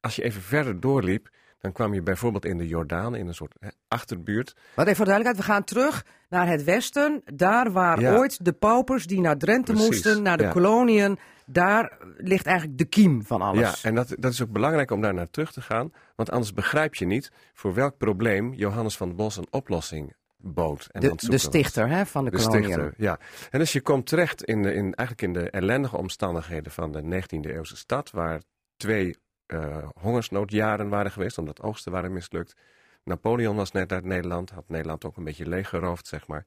als 0.00 0.16
je 0.16 0.22
even 0.22 0.42
verder 0.42 0.80
doorliep, 0.80 1.28
dan 1.58 1.72
kwam 1.72 1.94
je 1.94 2.02
bijvoorbeeld 2.02 2.44
in 2.44 2.58
de 2.58 2.66
Jordaan, 2.66 3.14
in 3.14 3.26
een 3.26 3.34
soort 3.34 3.54
hè, 3.58 3.68
achterbuurt. 3.88 4.54
Wat 4.74 4.84
even 4.84 4.96
voor 4.96 5.06
duidelijkheid, 5.06 5.46
we 5.46 5.52
gaan 5.52 5.64
terug 5.64 6.04
naar 6.28 6.46
het 6.48 6.64
westen. 6.64 7.22
Daar 7.34 7.72
waar 7.72 8.00
Ja. 8.00 8.16
ooit 8.16 8.44
de 8.44 8.52
paupers 8.52 9.06
die 9.06 9.20
naar 9.20 9.36
Drenthe 9.36 9.72
Precies, 9.72 9.88
moesten, 9.90 10.22
naar 10.22 10.36
de 10.36 10.42
ja. 10.42 10.50
koloniën. 10.50 11.18
Daar 11.46 11.98
ligt 12.16 12.46
eigenlijk 12.46 12.78
de 12.78 12.84
kiem 12.84 13.22
van 13.24 13.38
Ja, 13.40 13.46
alles. 13.46 13.82
en 13.84 13.94
dat, 13.94 14.14
dat 14.18 14.32
is 14.32 14.42
ook 14.42 14.50
belangrijk 14.50 14.90
om 14.90 15.00
daar 15.00 15.14
naar 15.14 15.30
terug 15.30 15.52
te 15.52 15.60
gaan. 15.60 15.92
Want 16.16 16.30
anders 16.30 16.52
begrijp 16.52 16.94
je 16.94 17.06
niet 17.06 17.32
voor 17.54 17.74
welk 17.74 17.96
probleem 17.96 18.52
Johannes 18.54 18.96
van 18.96 19.16
Bos 19.16 19.36
een 19.36 19.46
oplossing 19.50 20.12
bood. 20.42 20.86
En 20.90 21.00
de, 21.00 21.12
de 21.16 21.38
stichter 21.38 21.88
hè, 21.88 22.06
van 22.06 22.24
de, 22.24 22.30
De 22.30 22.36
koloniën. 22.36 22.62
stichter, 22.64 22.94
ja. 22.96 23.18
En 23.50 23.58
dus 23.58 23.72
je 23.72 23.80
komt 23.80 24.06
terecht 24.06 24.44
in, 24.44 24.62
de, 24.62 24.74
in, 24.74 24.94
eigenlijk 24.94 25.22
in 25.22 25.32
de 25.32 25.50
ellendige 25.50 25.96
omstandigheden 25.96 26.72
van 26.72 26.92
de 26.92 27.02
19e 27.02 27.50
eeuwse 27.50 27.76
stad, 27.76 28.10
waar 28.10 28.42
twee 28.76 29.16
eh, 29.46 29.88
hongersnoodjaren 30.00 30.88
waren 30.88 31.10
geweest, 31.10 31.38
omdat 31.38 31.62
oogsten 31.62 31.92
waren 31.92 32.12
mislukt. 32.12 32.56
Napoleon 33.04 33.56
was 33.56 33.72
net 33.72 33.92
uit 33.92 34.04
Nederland, 34.04 34.50
had 34.50 34.68
Nederland 34.68 35.04
ook 35.04 35.16
een 35.16 35.24
beetje 35.24 35.48
leeggeroofd, 35.48 36.06
zeg 36.06 36.26
maar. 36.26 36.46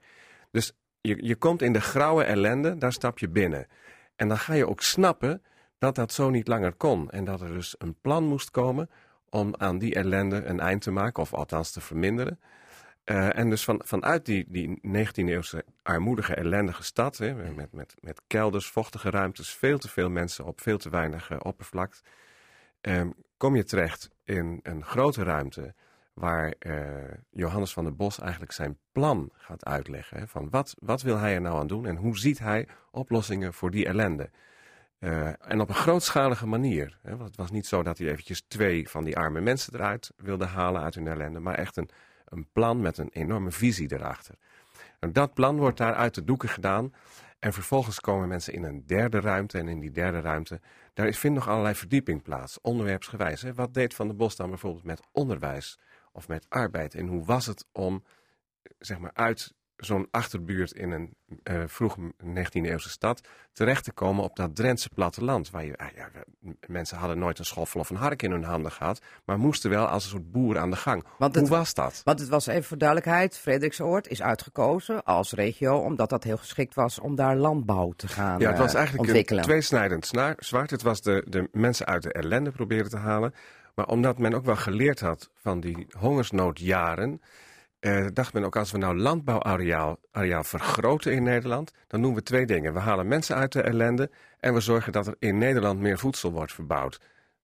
Dus 0.51 0.73
je, 1.01 1.25
je 1.25 1.35
komt 1.35 1.61
in 1.61 1.73
de 1.73 1.81
grauwe 1.81 2.23
ellende, 2.23 2.77
daar 2.77 2.93
stap 2.93 3.19
je 3.19 3.29
binnen. 3.29 3.67
En 4.15 4.27
dan 4.27 4.37
ga 4.37 4.53
je 4.53 4.67
ook 4.67 4.81
snappen 4.81 5.43
dat 5.77 5.95
dat 5.95 6.11
zo 6.11 6.29
niet 6.29 6.47
langer 6.47 6.73
kon. 6.73 7.09
En 7.09 7.23
dat 7.25 7.41
er 7.41 7.53
dus 7.53 7.75
een 7.77 7.95
plan 8.01 8.23
moest 8.23 8.51
komen 8.51 8.89
om 9.29 9.53
aan 9.57 9.77
die 9.77 9.95
ellende 9.95 10.43
een 10.43 10.59
eind 10.59 10.81
te 10.81 10.91
maken, 10.91 11.21
of 11.21 11.33
althans 11.33 11.71
te 11.71 11.81
verminderen. 11.81 12.39
Eh, 13.05 13.37
en 13.37 13.49
dus 13.49 13.63
van, 13.63 13.81
vanuit 13.83 14.25
die, 14.25 14.45
die 14.47 14.79
19e-eeuwse 14.87 15.63
armoedige, 15.81 16.35
ellendige 16.35 16.83
stad, 16.83 17.17
hè, 17.17 17.53
met, 17.53 17.71
met, 17.71 17.95
met 17.99 18.21
kelders, 18.27 18.67
vochtige 18.67 19.09
ruimtes, 19.09 19.53
veel 19.53 19.77
te 19.77 19.89
veel 19.89 20.09
mensen 20.09 20.45
op 20.45 20.61
veel 20.61 20.77
te 20.77 20.89
weinig 20.89 21.31
ehm, 22.81 23.09
kom 23.37 23.55
je 23.55 23.63
terecht 23.63 24.09
in 24.23 24.59
een 24.63 24.83
grote 24.83 25.23
ruimte 25.23 25.73
waar 26.13 26.53
eh, 26.59 27.17
Johannes 27.29 27.73
van 27.73 27.83
der 27.83 27.95
Bos 27.95 28.19
eigenlijk 28.19 28.51
zijn 28.51 28.77
plan 28.91 29.29
gaat 29.33 29.65
uitleggen. 29.65 30.19
Hè, 30.19 30.27
van 30.27 30.49
wat, 30.49 30.75
wat 30.79 31.01
wil 31.01 31.17
hij 31.17 31.33
er 31.33 31.41
nou 31.41 31.59
aan 31.59 31.67
doen 31.67 31.85
en 31.85 31.95
hoe 31.95 32.17
ziet 32.17 32.39
hij 32.39 32.67
oplossingen 32.91 33.53
voor 33.53 33.71
die 33.71 33.85
ellende. 33.85 34.29
En 35.39 35.61
op 35.61 35.69
een 35.69 35.75
grootschalige 35.75 36.47
manier. 36.47 36.99
Hè, 37.01 37.09
want 37.09 37.27
het 37.27 37.35
was 37.35 37.51
niet 37.51 37.67
zo 37.67 37.83
dat 37.83 37.97
hij 37.97 38.07
eventjes 38.07 38.41
twee 38.47 38.89
van 38.89 39.03
die 39.03 39.17
arme 39.17 39.41
mensen 39.41 39.73
eruit 39.73 40.13
wilde 40.17 40.45
halen 40.45 40.81
uit 40.81 40.95
hun 40.95 41.07
ellende, 41.07 41.39
maar 41.39 41.55
echt 41.55 41.77
een, 41.77 41.89
een 42.35 42.47
plan 42.51 42.81
met 42.81 42.97
een 42.97 43.09
enorme 43.09 43.51
visie 43.51 43.93
erachter. 43.93 44.35
En 44.99 45.13
dat 45.13 45.33
plan 45.33 45.57
wordt 45.57 45.77
daar 45.77 45.93
uit 45.93 46.15
de 46.15 46.23
doeken 46.23 46.49
gedaan. 46.49 46.93
En 47.39 47.53
vervolgens 47.53 47.99
komen 47.99 48.27
mensen 48.27 48.53
in 48.53 48.63
een 48.63 48.83
derde 48.85 49.19
ruimte. 49.19 49.57
En 49.57 49.67
in 49.67 49.79
die 49.79 49.91
derde 49.91 50.19
ruimte, 50.19 50.59
daar 50.93 51.13
vindt 51.13 51.37
nog 51.37 51.47
allerlei 51.47 51.75
verdieping 51.75 52.21
plaats, 52.21 52.61
onderwerpsgewijs. 52.61 53.43
Wat 53.55 53.73
deed 53.73 53.93
Van 53.93 54.07
der 54.07 54.15
Bos 54.15 54.35
dan 54.35 54.49
bijvoorbeeld 54.49 54.83
met 54.83 55.01
onderwijs 55.11 55.79
of 56.11 56.27
met 56.27 56.45
arbeid? 56.49 56.95
En 56.95 57.07
hoe 57.07 57.25
was 57.25 57.45
het 57.45 57.65
om, 57.71 58.03
zeg 58.79 58.99
maar, 58.99 59.13
uit 59.13 59.53
zo'n 59.77 60.07
achterbuurt 60.11 60.71
in 60.71 60.91
een 60.91 61.13
eh, 61.43 61.61
vroeg 61.67 61.97
19e-eeuwse 62.23 62.89
stad 62.89 63.21
terecht 63.53 63.83
te 63.83 63.91
komen 63.91 64.23
op 64.23 64.35
dat 64.35 64.55
Drentse 64.55 64.89
platteland. 64.89 65.49
Waar 65.49 65.65
je, 65.65 65.77
ah 65.77 65.87
ja, 65.95 66.09
mensen 66.67 66.97
hadden 66.97 67.19
nooit 67.19 67.39
een 67.39 67.45
schoffel 67.45 67.79
of 67.79 67.89
een 67.89 67.95
hark 67.95 68.21
in 68.23 68.31
hun 68.31 68.43
handen 68.43 68.71
gehad, 68.71 69.01
maar 69.25 69.39
moesten 69.39 69.69
wel 69.69 69.85
als 69.85 70.03
een 70.03 70.09
soort 70.09 70.31
boer 70.31 70.57
aan 70.57 70.69
de 70.71 70.75
gang. 70.75 71.03
Want 71.17 71.33
Hoe 71.33 71.43
het- 71.43 71.51
was 71.51 71.73
dat? 71.73 72.01
Want 72.03 72.19
het 72.19 72.29
was 72.29 72.47
even 72.47 72.63
voor 72.63 72.77
duidelijkheid, 72.77 73.37
Frederiksoord 73.37 74.07
is 74.07 74.21
uitgekozen 74.21 75.03
als 75.03 75.31
regio 75.31 75.77
omdat 75.77 76.09
dat 76.09 76.23
heel 76.23 76.37
geschikt 76.37 76.73
was 76.73 76.99
om 76.99 77.15
daar 77.15 77.35
landbouw 77.35 77.91
te 77.95 78.07
gaan 78.07 78.39
Ja, 78.39 78.49
het 78.49 78.57
was 78.57 78.69
eh, 78.71 78.75
eigenlijk 78.77 79.07
ontwikkelen. 79.07 79.43
een 79.43 79.49
tweesnijdend 79.49 80.05
zwaard. 80.39 80.69
Het 80.69 80.81
was 80.81 81.01
de, 81.01 81.25
de 81.29 81.49
mensen 81.51 81.85
uit 81.85 82.03
de 82.03 82.11
ellende 82.13 82.51
proberen 82.51 82.89
te 82.89 82.97
halen. 82.97 83.33
Maar 83.75 83.87
omdat 83.87 84.17
men 84.17 84.33
ook 84.33 84.45
wel 84.45 84.55
geleerd 84.55 84.99
had 84.99 85.29
van 85.33 85.59
die 85.59 85.87
hongersnoodjaren... 85.97 87.21
eh, 87.85 88.05
dacht 88.13 88.33
men 88.33 88.43
ook 88.43 88.55
als 88.55 88.71
we 88.71 88.77
nou 88.77 88.97
landbouwareaal 88.97 89.99
areaal 90.11 90.43
vergroten 90.43 91.13
in 91.13 91.23
Nederland... 91.23 91.71
dan 91.87 92.01
doen 92.01 92.13
we 92.15 92.23
twee 92.23 92.45
dingen. 92.45 92.73
We 92.73 92.79
halen 92.79 93.07
mensen 93.07 93.35
uit 93.35 93.51
de 93.51 93.61
ellende... 93.61 94.09
en 94.39 94.53
we 94.53 94.59
zorgen 94.59 94.91
dat 94.91 95.07
er 95.07 95.15
in 95.19 95.37
Nederland 95.37 95.79
meer 95.79 95.97
voedsel 95.99 96.31
wordt 96.31 96.53
verbouwd. 96.53 96.99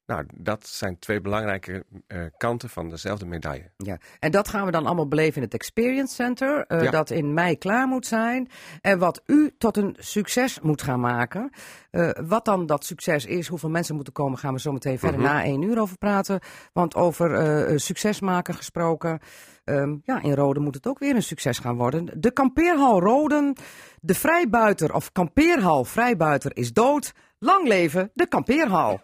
Nou, 0.06 0.26
dat 0.34 0.68
zijn 0.68 1.00
twee 1.00 1.22
belangrijke 1.22 1.86
eh, 2.08 2.22
kanten 2.38 2.70
van 2.70 2.90
dezelfde 2.90 3.26
medaille. 3.26 3.72
Ja. 3.78 3.98
En 4.20 4.32
dat 4.32 4.48
gaan 4.48 4.66
we 4.66 4.72
dan 4.72 4.86
allemaal 4.86 5.08
beleven 5.08 5.36
in 5.36 5.42
het 5.42 5.54
Experience 5.54 6.14
Center, 6.14 6.66
eh, 6.68 6.84
Ja. 6.84 6.92
dat 6.92 7.10
in 7.10 7.34
mei 7.34 7.58
klaar 7.58 7.88
moet 7.88 8.06
zijn. 8.06 8.50
En 8.82 9.00
wat 9.00 9.22
u 9.26 9.52
tot 9.58 9.78
een 9.78 9.96
succes 10.00 10.60
moet 10.60 10.82
gaan 10.82 11.00
maken. 11.00 11.50
Eh, 11.92 12.10
wat 12.28 12.46
dan 12.46 12.66
dat 12.66 12.86
succes 12.86 13.26
is, 13.26 13.48
hoeveel 13.48 13.70
mensen 13.70 13.96
moeten 13.96 14.14
komen, 14.14 14.38
gaan 14.38 14.54
we 14.54 14.60
zo 14.60 14.72
meteen 14.72 15.00
verder 15.00 15.20
Mhm. 15.20 15.30
na 15.30 15.44
één 15.44 15.62
uur 15.62 15.80
over 15.80 15.98
praten. 15.98 16.40
Want 16.74 16.96
over 16.96 17.80
succes 17.80 18.20
maken 18.20 18.54
gesproken, 18.54 19.20
ehm, 19.64 19.98
ja, 20.04 20.22
in 20.22 20.34
Rode 20.34 20.60
moet 20.60 20.76
het 20.76 20.88
ook 20.88 21.00
weer 21.00 21.16
een 21.16 21.24
succes 21.24 21.60
gaan 21.60 21.78
worden. 21.78 22.10
De 22.22 22.32
kampeerhal 22.32 23.00
Roden, 23.00 23.56
de 24.02 24.14
vrijbuiter 24.14 24.94
of 24.94 25.12
kampeerhal 25.12 25.86
vrijbuiter 25.86 26.56
is 26.56 26.74
dood. 26.74 27.14
Lang 27.40 27.68
leven 27.68 28.12
de 28.14 28.28
kampeerhal. 28.28 29.02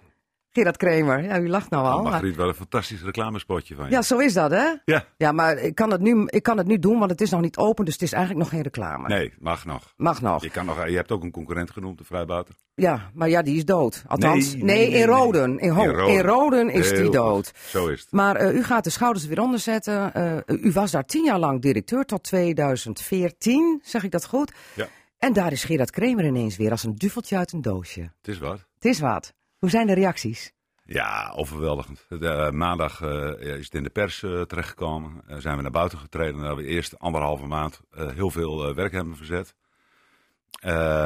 Gerard 0.58 0.78
Kremer, 0.78 1.24
ja, 1.24 1.40
u 1.40 1.50
lacht 1.50 1.70
nou 1.70 1.86
al. 1.86 1.98
Oh, 1.98 2.02
maar- 2.04 2.12
Margriet, 2.12 2.36
wel 2.36 2.48
een 2.48 2.54
fantastisch 2.54 3.02
reclamespotje 3.04 3.76
van 3.76 3.86
je. 3.86 3.92
ja, 3.92 4.02
zo 4.02 4.18
is 4.18 4.34
dat, 4.34 4.52
hè? 4.52 4.74
Ja. 4.86 5.06
Ja, 5.18 5.32
maar 5.32 5.58
ik 5.58 5.76
kan, 5.76 5.92
het 5.92 6.02
nu, 6.02 6.24
ik 6.26 6.44
kan 6.44 6.58
het 6.58 6.68
nu 6.68 6.80
doen, 6.80 7.00
want 7.00 7.12
het 7.12 7.22
is 7.22 7.30
nog 7.30 7.42
niet 7.42 7.58
open, 7.58 7.86
dus 7.86 7.94
het 7.94 8.04
is 8.04 8.12
eigenlijk 8.12 8.44
nog 8.44 8.54
geen 8.54 8.62
reclame. 8.64 9.08
Nee, 9.08 9.34
mag 9.40 9.66
nog. 9.66 9.94
Mag 9.98 10.22
nog. 10.22 10.42
Je, 10.44 10.50
kan 10.50 10.66
nog. 10.66 10.88
je 10.88 10.96
hebt 10.96 11.12
ook 11.12 11.24
een 11.24 11.32
concurrent 11.32 11.72
genoemd, 11.72 11.98
de 11.98 12.04
Vrijbuiter. 12.04 12.56
Ja, 12.76 13.12
maar 13.14 13.30
ja, 13.30 13.42
die 13.42 13.56
is 13.56 13.66
dood. 13.66 14.04
Althans, 14.08 14.54
nee, 14.54 14.64
Nee, 14.64 14.76
nee, 14.78 14.78
nee, 14.78 15.00
in 15.02 15.08
nee. 15.08 15.18
Roden. 15.18 15.60
In, 15.60 15.70
Ho- 15.70 15.84
In 15.84 15.90
Roden. 15.90 16.14
in 16.16 16.22
Roden 16.22 16.70
is 16.70 16.86
Heel 16.90 16.96
die 16.96 17.04
goed. 17.06 17.14
dood. 17.14 17.52
Zo 17.68 17.88
is 17.88 18.00
het. 18.02 18.12
Maar 18.12 18.36
eh, 18.36 18.56
u 18.56 18.64
gaat 18.64 18.84
de 18.84 18.90
schouders 18.90 19.26
weer 19.26 19.42
onder 19.42 19.60
zetten. 19.60 20.14
Eh, 20.14 20.38
u 20.62 20.72
was 20.72 20.92
daar 20.92 21.06
tien 21.06 21.24
jaar 21.24 21.40
lang 21.40 21.62
directeur 21.62 22.06
tot 22.06 22.24
2014, 22.24 23.80
zeg 23.84 24.04
ik 24.04 24.12
dat 24.12 24.26
goed? 24.26 24.52
Ja. 24.76 24.88
En 25.18 25.34
daar 25.34 25.52
is 25.52 25.64
Gerard 25.64 25.92
Kremer 25.92 26.26
ineens 26.26 26.58
weer 26.58 26.72
als 26.72 26.84
een 26.84 26.96
duveltje 26.96 27.38
uit 27.38 27.52
een 27.52 27.62
doosje. 27.62 28.02
Het 28.02 28.28
is 28.28 28.38
wat. 28.40 28.66
Het 28.76 28.86
is 28.86 29.00
wat. 29.00 29.34
Hoe 29.58 29.70
zijn 29.70 29.88
de 29.88 29.94
reacties? 29.94 30.56
Ja, 30.88 31.34
overweldigend. 31.36 32.06
De, 32.10 32.30
eh, 32.30 32.52
maandag 32.52 33.02
eh, 33.02 33.58
is 33.58 33.66
het 33.66 33.74
in 33.74 33.84
de 33.84 33.90
pers 33.90 34.24
eh, 34.24 34.42
terechtgekomen. 34.42 35.24
Zijn 35.28 35.56
we 35.56 35.62
naar 35.62 35.72
buiten 35.72 35.98
getreden. 35.98 36.36
Daar 36.36 36.46
hebben 36.46 36.66
we 36.66 36.72
eerst 36.72 37.00
anderhalve 37.00 37.46
maand 37.46 37.82
heel 37.92 38.30
veel 38.30 38.76
werk 38.76 38.92
hebben 38.92 39.16
verzet. 39.16 39.56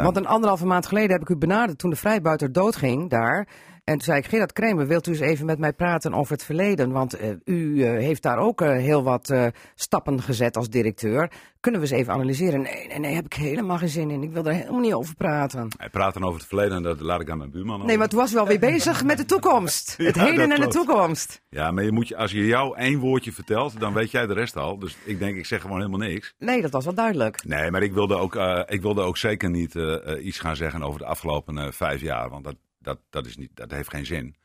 Want 0.03 0.17
een 0.17 0.27
anderhalve 0.27 0.65
maand 0.65 0.85
geleden 0.85 1.11
heb 1.11 1.21
ik 1.21 1.29
u 1.29 1.35
benaderd 1.35 1.77
toen 1.77 1.89
de 1.89 1.95
vrijbuiter 1.95 2.51
doodging 2.51 3.09
daar. 3.09 3.47
En 3.83 3.93
toen 3.93 4.01
zei 4.05 4.17
ik, 4.19 4.25
Gerard 4.25 4.53
Kremer, 4.53 4.87
wilt 4.87 5.07
u 5.07 5.11
eens 5.11 5.19
even 5.19 5.45
met 5.45 5.59
mij 5.59 5.73
praten 5.73 6.13
over 6.13 6.31
het 6.33 6.43
verleden? 6.43 6.91
Want 6.91 7.13
eh, 7.13 7.29
u 7.45 7.83
eh, 7.83 7.89
heeft 7.91 8.21
daar 8.21 8.37
ook 8.37 8.61
eh, 8.61 8.69
heel 8.69 9.03
wat 9.03 9.33
stappen 9.75 10.21
gezet 10.21 10.57
als 10.57 10.69
directeur. 10.69 11.31
Kunnen 11.59 11.81
we 11.81 11.87
eens 11.87 11.95
even 11.95 12.13
analyseren? 12.13 12.61
Nee, 12.61 12.87
nee, 12.87 12.99
nee, 12.99 13.13
heb 13.15 13.25
ik 13.25 13.33
helemaal 13.33 13.77
geen 13.77 13.89
zin 13.89 14.09
in. 14.11 14.23
Ik 14.23 14.31
wil 14.31 14.45
er 14.45 14.53
helemaal 14.53 14.79
niet 14.79 14.93
over 14.93 15.15
praten. 15.15 15.67
hij 15.77 16.11
dan 16.11 16.23
over 16.23 16.39
het 16.39 16.47
verleden 16.47 16.77
en 16.77 16.83
dat 16.83 16.99
laat 17.01 17.21
ik 17.21 17.29
aan 17.29 17.37
mijn 17.37 17.51
buurman 17.51 17.85
Nee, 17.85 17.97
maar 17.97 18.07
toen 18.07 18.19
was 18.19 18.33
u 18.33 18.37
alweer 18.37 18.59
bezig 18.73 19.03
met 19.03 19.17
de 19.17 19.25
toekomst. 19.25 19.97
Het 19.97 20.19
heden 20.19 20.51
en 20.51 20.61
de 20.61 20.67
toekomst. 20.67 21.41
Ja, 21.49 21.71
maar 21.71 21.83
je 21.83 21.91
moet, 21.91 22.07
je- 22.07 22.17
als 22.17 22.31
je 22.31 22.45
jou 22.45 22.77
één 22.77 22.99
woordje 22.99 23.31
vertelt, 23.31 23.79
dan 23.79 23.93
weet 23.93 24.11
jij 24.11 24.27
de 24.27 24.33
rest 24.33 24.55
al. 24.57 24.79
Dus 24.79 24.97
ik 25.03 25.19
denk, 25.19 25.37
ik 25.37 25.45
zeg 25.45 25.61
gewoon 25.61 25.77
helemaal 25.77 26.07
niks. 26.07 26.33
Nee, 26.39 26.61
dat 26.61 26.71
was 26.71 26.85
wel 26.85 26.93
duidelijk. 26.93 27.43
Nee, 27.45 27.71
maar 27.71 27.83
ik 27.83 27.93
wilde 27.93 28.15
ook, 28.15 28.35
ik 28.67 28.81
wilde 28.81 29.01
ook 29.01 29.17
zeker 29.17 29.49
niet 29.49 29.75
iets 30.21 30.39
gaan 30.39 30.55
zeggen 30.55 30.83
over 30.83 30.99
de 30.99 31.05
afgelopen 31.05 31.73
vijf 31.73 32.01
jaar. 32.01 32.29
Want 32.29 32.43
dat, 32.43 32.55
dat, 32.81 32.99
dat, 33.09 33.25
is 33.25 33.37
niet, 33.37 33.49
dat 33.53 33.71
heeft 33.71 33.89
geen 33.89 34.05
zin. 34.05 34.35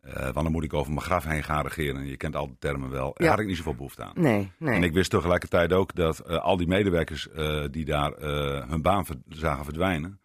Eh, 0.00 0.22
want 0.22 0.34
dan 0.34 0.52
moet 0.52 0.64
ik 0.64 0.74
over 0.74 0.92
mijn 0.92 1.04
graf 1.04 1.24
heen 1.24 1.42
gaan 1.44 1.62
regeren. 1.66 2.06
Je 2.06 2.16
kent 2.16 2.36
al 2.36 2.46
de 2.46 2.56
termen 2.58 2.90
wel. 2.90 3.10
Daar 3.14 3.26
Ja. 3.26 3.30
had 3.30 3.38
ik 3.40 3.46
niet 3.46 3.56
zoveel 3.56 3.74
behoefte 3.74 4.04
aan. 4.04 4.12
Nee, 4.14 4.52
nee. 4.58 4.74
En 4.74 4.82
ik 4.82 4.92
wist 4.92 5.10
tegelijkertijd 5.10 5.72
ook 5.72 5.94
dat 5.94 6.18
eh, 6.18 6.36
al 6.36 6.56
die 6.56 6.66
medewerkers 6.66 7.28
eh, 7.30 7.64
die 7.70 7.84
daar 7.84 8.12
hun 8.68 8.82
baan 8.82 9.06
ver- 9.06 9.16
zagen 9.28 9.64
verdwijnen, 9.64 10.20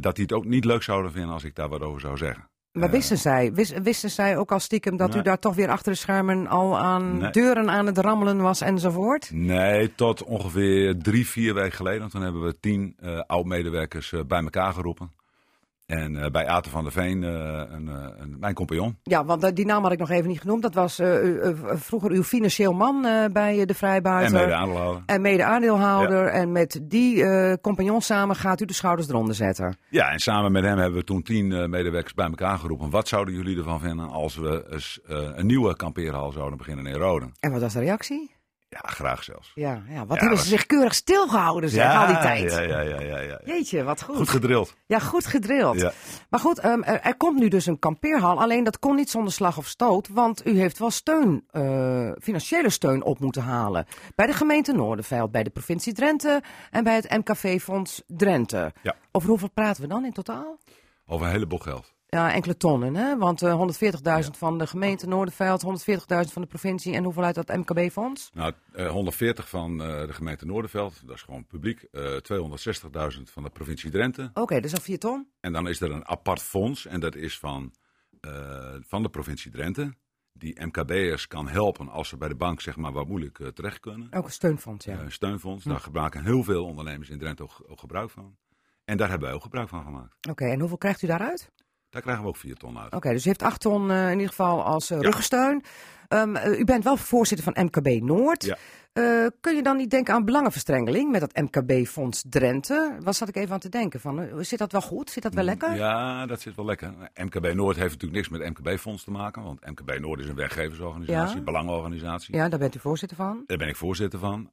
dat 0.00 0.14
die 0.14 0.24
het 0.24 0.32
ook 0.32 0.44
niet 0.44 0.64
leuk 0.64 0.82
zouden 0.82 1.12
vinden 1.12 1.30
als 1.32 1.44
ik 1.44 1.54
daar 1.54 1.68
wat 1.68 1.80
over 1.80 2.00
zou 2.00 2.16
zeggen. 2.16 2.48
Maar 2.72 2.90
wisten 2.90 3.18
zij, 3.18 3.52
wis- 3.52 3.70
wisten 3.82 4.10
zij 4.10 4.36
ook 4.36 4.52
al 4.52 4.60
stiekem 4.60 4.96
dat 4.96 5.14
u 5.14 5.22
daar 5.22 5.38
toch 5.38 5.54
weer 5.54 5.68
achter 5.68 5.92
de 5.92 5.98
schermen 5.98 6.46
al 6.46 6.78
aan 6.78 7.18
Nee. 7.18 7.30
deuren 7.30 7.70
aan 7.70 7.86
het 7.86 7.98
rammelen 7.98 8.36
was 8.40 8.60
enzovoort? 8.60 9.30
Nee, 9.32 9.94
tot 9.94 10.22
ongeveer 10.22 10.98
drie, 10.98 11.26
vier 11.26 11.54
weken 11.54 11.72
geleden. 11.76 12.08
Toen 12.08 12.22
hebben 12.22 12.42
we 12.44 12.60
tien 12.60 12.96
oud-medewerkers 13.26 14.12
bij 14.26 14.42
elkaar 14.42 14.72
geroepen. 14.72 15.12
En 15.86 16.16
eh, 16.16 16.30
bij 16.30 16.46
Aten 16.46 16.70
van 16.70 16.82
der 16.82 16.92
Veen, 16.92 17.24
eh, 17.24 17.30
een, 17.70 17.88
eh, 17.88 18.06
een, 18.16 18.36
mijn 18.38 18.54
compagnon. 18.54 18.98
Ja, 19.02 19.24
want 19.24 19.56
die 19.56 19.66
naam 19.66 19.82
had 19.82 19.92
ik 19.92 19.98
nog 19.98 20.10
even 20.10 20.28
niet 20.28 20.40
genoemd. 20.40 20.62
Dat 20.62 20.74
was 20.74 21.00
vroeger 21.64 22.10
uw 22.10 22.22
financieel 22.22 22.72
man 22.72 23.02
bij 23.32 23.64
de 23.64 23.74
Vrijbuiter. 23.74 24.34
En 24.34 24.40
mede 24.40 24.54
aandeelhouder. 24.54 25.02
En 25.06 25.20
mede 25.20 25.44
aandeelhouder. 25.44 26.26
En 26.26 26.52
met 26.52 26.80
die 26.82 27.24
compagnon 27.60 28.00
samen 28.00 28.36
gaat 28.36 28.60
u 28.60 28.64
de 28.64 28.72
schouders 28.72 29.08
eronder 29.08 29.34
zetten. 29.34 29.76
Ja, 29.88 30.10
en 30.10 30.18
samen 30.18 30.52
met 30.52 30.64
hem 30.64 30.78
hebben 30.78 30.98
we 30.98 31.04
toen 31.04 31.22
tien 31.22 31.70
medewerkers 31.70 32.14
bij 32.14 32.26
elkaar 32.26 32.58
geroepen. 32.58 32.90
Wat 32.90 33.08
zouden 33.08 33.34
jullie 33.34 33.56
ervan 33.56 33.80
vinden 33.80 34.08
als 34.08 34.36
we 34.36 34.66
eens, 34.70 35.00
een 35.04 35.46
nieuwe 35.46 35.76
kampeerhal 35.76 36.32
zouden 36.32 36.58
beginnen 36.58 36.86
in 36.86 36.94
Roden? 36.94 37.32
En 37.40 37.52
wat 37.52 37.60
was 37.60 37.72
de 37.72 37.80
reactie? 37.80 38.34
Ja, 38.82 38.88
graag 38.88 39.24
zelfs. 39.24 39.52
Ja, 39.54 39.82
ja 39.88 40.06
wat 40.06 40.20
hebben 40.20 40.38
ze 40.38 40.44
zich 40.44 40.66
keurig 40.66 40.94
stilgehouden 40.94 41.70
zeg, 41.70 41.96
al 41.96 42.06
die 42.06 42.18
tijd. 42.18 42.52
Ja, 42.52 42.60
ja, 42.60 42.80
ja, 42.80 43.00
ja, 43.00 43.18
ja. 43.18 43.40
Jeetje, 43.44 43.82
wat 43.82 44.02
goed. 44.02 44.16
Goed 44.16 44.28
gedrild. 44.28 44.74
ja, 44.86 44.98
goed 44.98 45.26
gedrild. 45.26 45.92
Maar 46.30 46.40
goed, 46.40 46.58
ehm, 46.58 46.82
er, 46.82 47.00
er 47.00 47.16
komt 47.16 47.38
nu 47.38 47.48
dus 47.48 47.66
een 47.66 47.78
kampeerhal. 47.78 48.40
Alleen 48.40 48.64
dat 48.64 48.78
kon 48.78 48.96
niet 48.96 49.10
zonder 49.10 49.32
slag 49.32 49.58
of 49.58 49.66
stoot. 49.66 50.08
Want 50.08 50.46
u 50.46 50.58
heeft 50.58 50.78
wel 50.78 50.90
steun, 50.90 51.44
eh, 51.50 52.10
financiële 52.22 52.70
steun 52.70 53.02
op 53.02 53.18
moeten 53.18 53.42
halen. 53.42 53.86
Bij 54.14 54.26
de 54.26 54.32
gemeente 54.32 54.72
Noorderveld, 54.72 55.30
bij 55.30 55.42
de 55.42 55.50
provincie 55.50 55.92
Drenthe 55.92 56.42
en 56.70 56.84
bij 56.84 56.94
het 56.94 57.10
MKV-fonds 57.10 58.02
Drenthe. 58.06 58.72
Ja. 58.82 58.94
Over 59.12 59.28
hoeveel 59.28 59.50
praten 59.50 59.82
we 59.82 59.88
dan 59.88 60.04
in 60.04 60.12
totaal? 60.12 60.58
Over 61.06 61.26
een 61.26 61.32
heleboel 61.32 61.58
geld. 61.58 61.93
Ja, 62.14 62.32
enkele 62.32 62.56
tonnen, 62.56 62.94
hè? 62.94 63.18
Want 63.18 63.42
eh 63.42 64.22
140.000 64.24 64.30
van 64.38 64.58
de 64.58 64.66
gemeente 64.66 65.06
Noorderveld, 65.06 65.62
140.000 65.62 66.32
van 66.32 66.42
de 66.42 66.48
provincie 66.48 66.94
en 66.94 67.04
hoeveel 67.04 67.24
uit 67.24 67.34
dat 67.34 67.48
MKB-fonds? 67.48 68.30
Nou, 68.34 68.52
eh, 68.72 68.90
140 68.90 69.48
van 69.48 69.82
eh, 69.82 70.06
de 70.06 70.12
gemeente 70.12 70.46
Noorderveld, 70.46 71.02
dat 71.06 71.16
is 71.16 71.22
gewoon 71.22 71.46
publiek. 71.46 71.82
Eh 71.82 72.16
260.000 72.16 73.30
van 73.30 73.42
de 73.42 73.50
provincie 73.50 73.90
Drenthe. 73.90 74.30
Oké, 74.34 74.60
dus 74.60 74.74
al 74.74 74.80
4 74.80 74.98
ton. 74.98 75.28
En 75.40 75.52
dan 75.52 75.68
is 75.68 75.80
er 75.80 75.90
een 75.90 76.06
apart 76.08 76.42
fonds, 76.42 76.86
en 76.86 77.00
dat 77.00 77.14
is 77.14 77.38
van, 77.38 77.72
eh, 78.20 78.74
van 78.80 79.02
de 79.02 79.08
provincie 79.08 79.50
Drenthe. 79.50 79.94
Die 80.32 80.64
MKB'ers 80.66 81.26
kan 81.26 81.48
helpen 81.48 81.88
als 81.88 82.08
ze 82.08 82.16
bij 82.16 82.28
de 82.28 82.34
bank 82.34 82.60
zeg 82.60 82.76
maar, 82.76 82.92
wat 82.92 83.08
moeilijk 83.08 83.38
eh, 83.38 83.48
terecht 83.48 83.80
kunnen. 83.80 84.12
Ook 84.12 84.24
een 84.24 84.32
steunfonds, 84.32 84.84
ja. 84.84 84.96
Eh, 84.96 85.02
Een 85.02 85.12
steunfonds, 85.12 85.64
daar 85.64 85.80
gebruiken 85.80 86.24
heel 86.24 86.42
veel 86.42 86.64
ondernemers 86.64 87.10
in 87.10 87.18
Drenthe 87.18 87.42
ook, 87.42 87.64
ook 87.68 87.80
gebruik 87.80 88.10
van. 88.10 88.36
En 88.84 88.96
daar 88.96 89.08
hebben 89.08 89.26
wij 89.28 89.36
ook 89.36 89.42
gebruik 89.42 89.68
van 89.68 89.84
gemaakt. 89.84 90.16
Oké, 90.30 90.44
en 90.44 90.60
hoeveel 90.60 90.78
krijgt 90.78 91.02
u 91.02 91.06
daaruit? 91.06 91.52
Daar 91.94 92.02
krijgen 92.02 92.22
we 92.22 92.28
ook 92.28 92.36
4 92.36 92.54
ton 92.56 92.78
uit. 92.78 92.92
Oké, 92.94 93.10
dus 93.10 93.24
u 93.24 93.28
heeft 93.28 93.42
8 93.42 93.60
ton 93.60 93.90
eh, 93.90 94.04
in 94.06 94.12
ieder 94.12 94.28
geval 94.28 94.62
als 94.62 94.90
ruggensteun. 94.90 95.62
Eh, 96.08 96.58
u 96.58 96.64
bent 96.64 96.84
wel 96.84 96.96
voorzitter 96.96 97.52
van 97.52 97.64
MKB 97.64 98.02
Noord. 98.02 98.44
Ja. 98.44 98.56
Kun 99.40 99.54
je 99.56 99.62
dan 99.62 99.76
niet 99.76 99.90
denken 99.90 100.14
aan 100.14 100.24
belangenverstrengeling 100.24 101.10
met 101.10 101.20
dat 101.20 101.36
MKB-fonds 101.36 102.24
Drenthe? 102.28 102.96
Wat 103.00 103.16
zat 103.16 103.28
ik 103.28 103.36
even 103.36 103.52
aan 103.52 103.58
te 103.58 103.68
denken? 103.68 104.00
Van, 104.00 104.28
zit 104.40 104.58
dat 104.58 104.72
wel 104.72 104.80
goed? 104.80 105.10
Zit 105.10 105.22
dat 105.22 105.34
wel 105.34 105.44
lekker? 105.44 105.74
Ja, 105.74 106.26
dat 106.26 106.40
zit 106.40 106.54
wel 106.54 106.64
lekker. 106.64 106.94
MKB 107.14 107.54
Noord 107.54 107.76
heeft 107.76 107.92
natuurlijk 108.00 108.12
niks 108.12 108.28
met 108.28 108.48
MKB-fonds 108.48 109.04
te 109.04 109.10
maken. 109.10 109.42
Want 109.42 109.66
MKB 109.66 109.98
Noord 110.00 110.20
is 110.20 110.28
een 110.28 110.34
werkgeversorganisatie, 110.34 111.36
Ja. 111.36 111.42
belangenorganisatie. 111.42 112.36
Ja, 112.36 112.48
daar 112.48 112.58
bent 112.58 112.74
u 112.74 112.78
voorzitter 112.78 113.16
van. 113.16 113.42
Daar 113.46 113.58
ben 113.58 113.68
ik 113.68 113.76
voorzitter 113.76 114.18
van. 114.18 114.50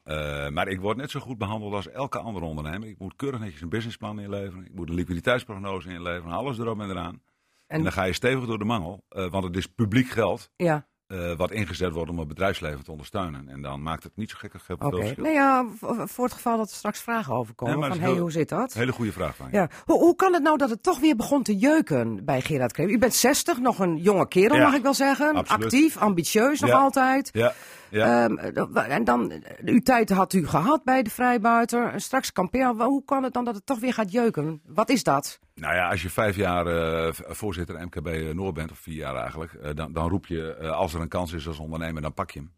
Maar 0.54 0.68
ik 0.68 0.80
word 0.80 0.98
net 0.98 1.12
zo 1.12 1.20
goed 1.20 1.38
behandeld 1.38 1.74
als 1.74 1.90
elke 1.90 2.20
andere 2.20 2.46
ondernemer. 2.46 2.88
Ik 2.88 3.00
moet 3.00 3.16
keurig 3.16 3.40
netjes 3.40 3.62
een 3.62 3.70
businessplan 3.70 4.20
inleveren. 4.20 4.66
Ik 4.66 4.74
moet 4.74 4.90
een 4.90 4.96
liquiditeitsprognose 4.96 5.90
inleveren. 5.90 6.34
Alles 6.36 6.60
erop 6.60 6.80
en 6.80 6.90
eraan. 6.90 7.22
En, 7.72 7.78
En- 7.78 7.84
dan 7.84 7.92
ga 7.92 8.04
je 8.04 8.14
stevig 8.14 8.46
door 8.46 8.58
de 8.60 8.66
mangel. 8.66 9.06
eh, 9.10 9.30
want 9.30 9.44
het 9.44 9.56
is 9.56 9.68
publiek 9.68 10.10
geld 10.10 10.52
Ja, 10.56 10.88
eh, 11.12 11.36
wat 11.38 11.52
ingezet 11.52 11.92
wordt 11.92 12.10
om 12.12 12.20
het 12.20 12.28
bedrijfsleven 12.28 12.84
te 12.84 12.92
ondersteunen. 12.92 13.50
En 13.50 13.62
dan 13.62 13.82
maakt 13.84 14.04
het 14.04 14.12
niet 14.16 14.30
zo 14.30 14.36
gek 14.40 14.54
veel 14.64 14.76
verschil. 14.80 15.24
Nou 15.24 15.36
ja, 15.36 15.66
voor 16.06 16.24
het 16.26 16.34
geval 16.34 16.58
dat 16.58 16.70
er 16.70 16.76
straks 16.76 17.00
vragen 17.02 17.34
over 17.34 17.54
komen. 17.54 17.74
Ja, 17.74 17.80
maar 17.80 17.90
van, 17.90 18.00
hey, 18.00 18.12
hoe 18.18 18.32
zit 18.32 18.50
dat? 18.50 18.74
Hele 18.74 18.92
goede 18.92 19.12
vraag 19.12 19.36
van 19.36 19.48
je. 19.52 19.58
Ja, 19.58 19.70
hoe, 19.86 20.00
hoe 20.00 20.16
kan 20.16 20.34
het 20.34 20.44
nou 20.44 20.58
dat 20.58 20.70
het 20.70 20.84
toch 20.84 21.00
weer 21.00 21.16
begon 21.16 21.44
te 21.44 21.56
jeuken 21.58 22.26
bij 22.26 22.42
Gerard 22.42 22.72
Kremer? 22.72 22.94
U 22.94 22.98
bent 22.98 23.14
60, 23.14 23.60
nog 23.60 23.80
een 23.80 23.98
jonge 23.98 24.28
kerel 24.28 24.58
Ja, 24.58 24.64
mag 24.64 24.74
ik 24.76 24.84
wel 24.84 24.94
zeggen. 24.94 25.36
absoluut. 25.36 25.64
Actief, 25.64 25.98
ambitieus 25.98 26.60
nog 26.60 26.70
Ja. 26.70 26.78
altijd. 26.78 27.30
Ja, 27.34 27.54
ja. 27.90 28.28
Eh, 28.28 28.94
en 28.96 29.04
dan, 29.04 29.32
eh, 29.32 29.40
uw 29.66 29.80
tijd 29.80 30.10
had 30.10 30.34
u 30.34 30.48
gehad 30.48 30.84
bij 30.84 31.04
de 31.04 31.10
Vrijbuiter. 31.10 31.94
Straks 32.02 32.32
kampeer. 32.32 32.68
Hoe 32.68 33.04
kan 33.06 33.24
het 33.24 33.34
dan 33.34 33.44
dat 33.46 33.56
het 33.56 33.66
toch 33.66 33.80
weer 33.80 33.94
gaat 33.94 34.12
jeuken? 34.12 34.62
Wat 34.66 34.90
is 34.90 35.04
dat? 35.04 35.40
Nou 35.56 35.76
ja, 35.76 35.90
als 35.90 36.02
je 36.02 36.10
vijf 36.10 36.36
jaar 36.36 36.68
eh, 36.68 37.14
voorzitter 37.14 37.86
MKB 37.86 38.34
Noord 38.34 38.54
bent, 38.54 38.72
of 38.72 38.78
vier 38.78 38.96
jaar 38.96 39.16
eigenlijk, 39.16 39.54
eh, 39.54 39.70
dan, 39.76 39.94
dan 39.94 40.10
roep 40.10 40.26
je, 40.26 40.56
eh, 40.56 40.72
als 40.72 40.94
er 40.94 41.01
een 41.02 41.08
kans 41.08 41.34
is 41.34 41.48
als 41.48 41.60
ondernemer, 41.60 42.02
dan 42.02 42.14
pak 42.14 42.32
je 42.32 42.40
hem. 42.40 42.52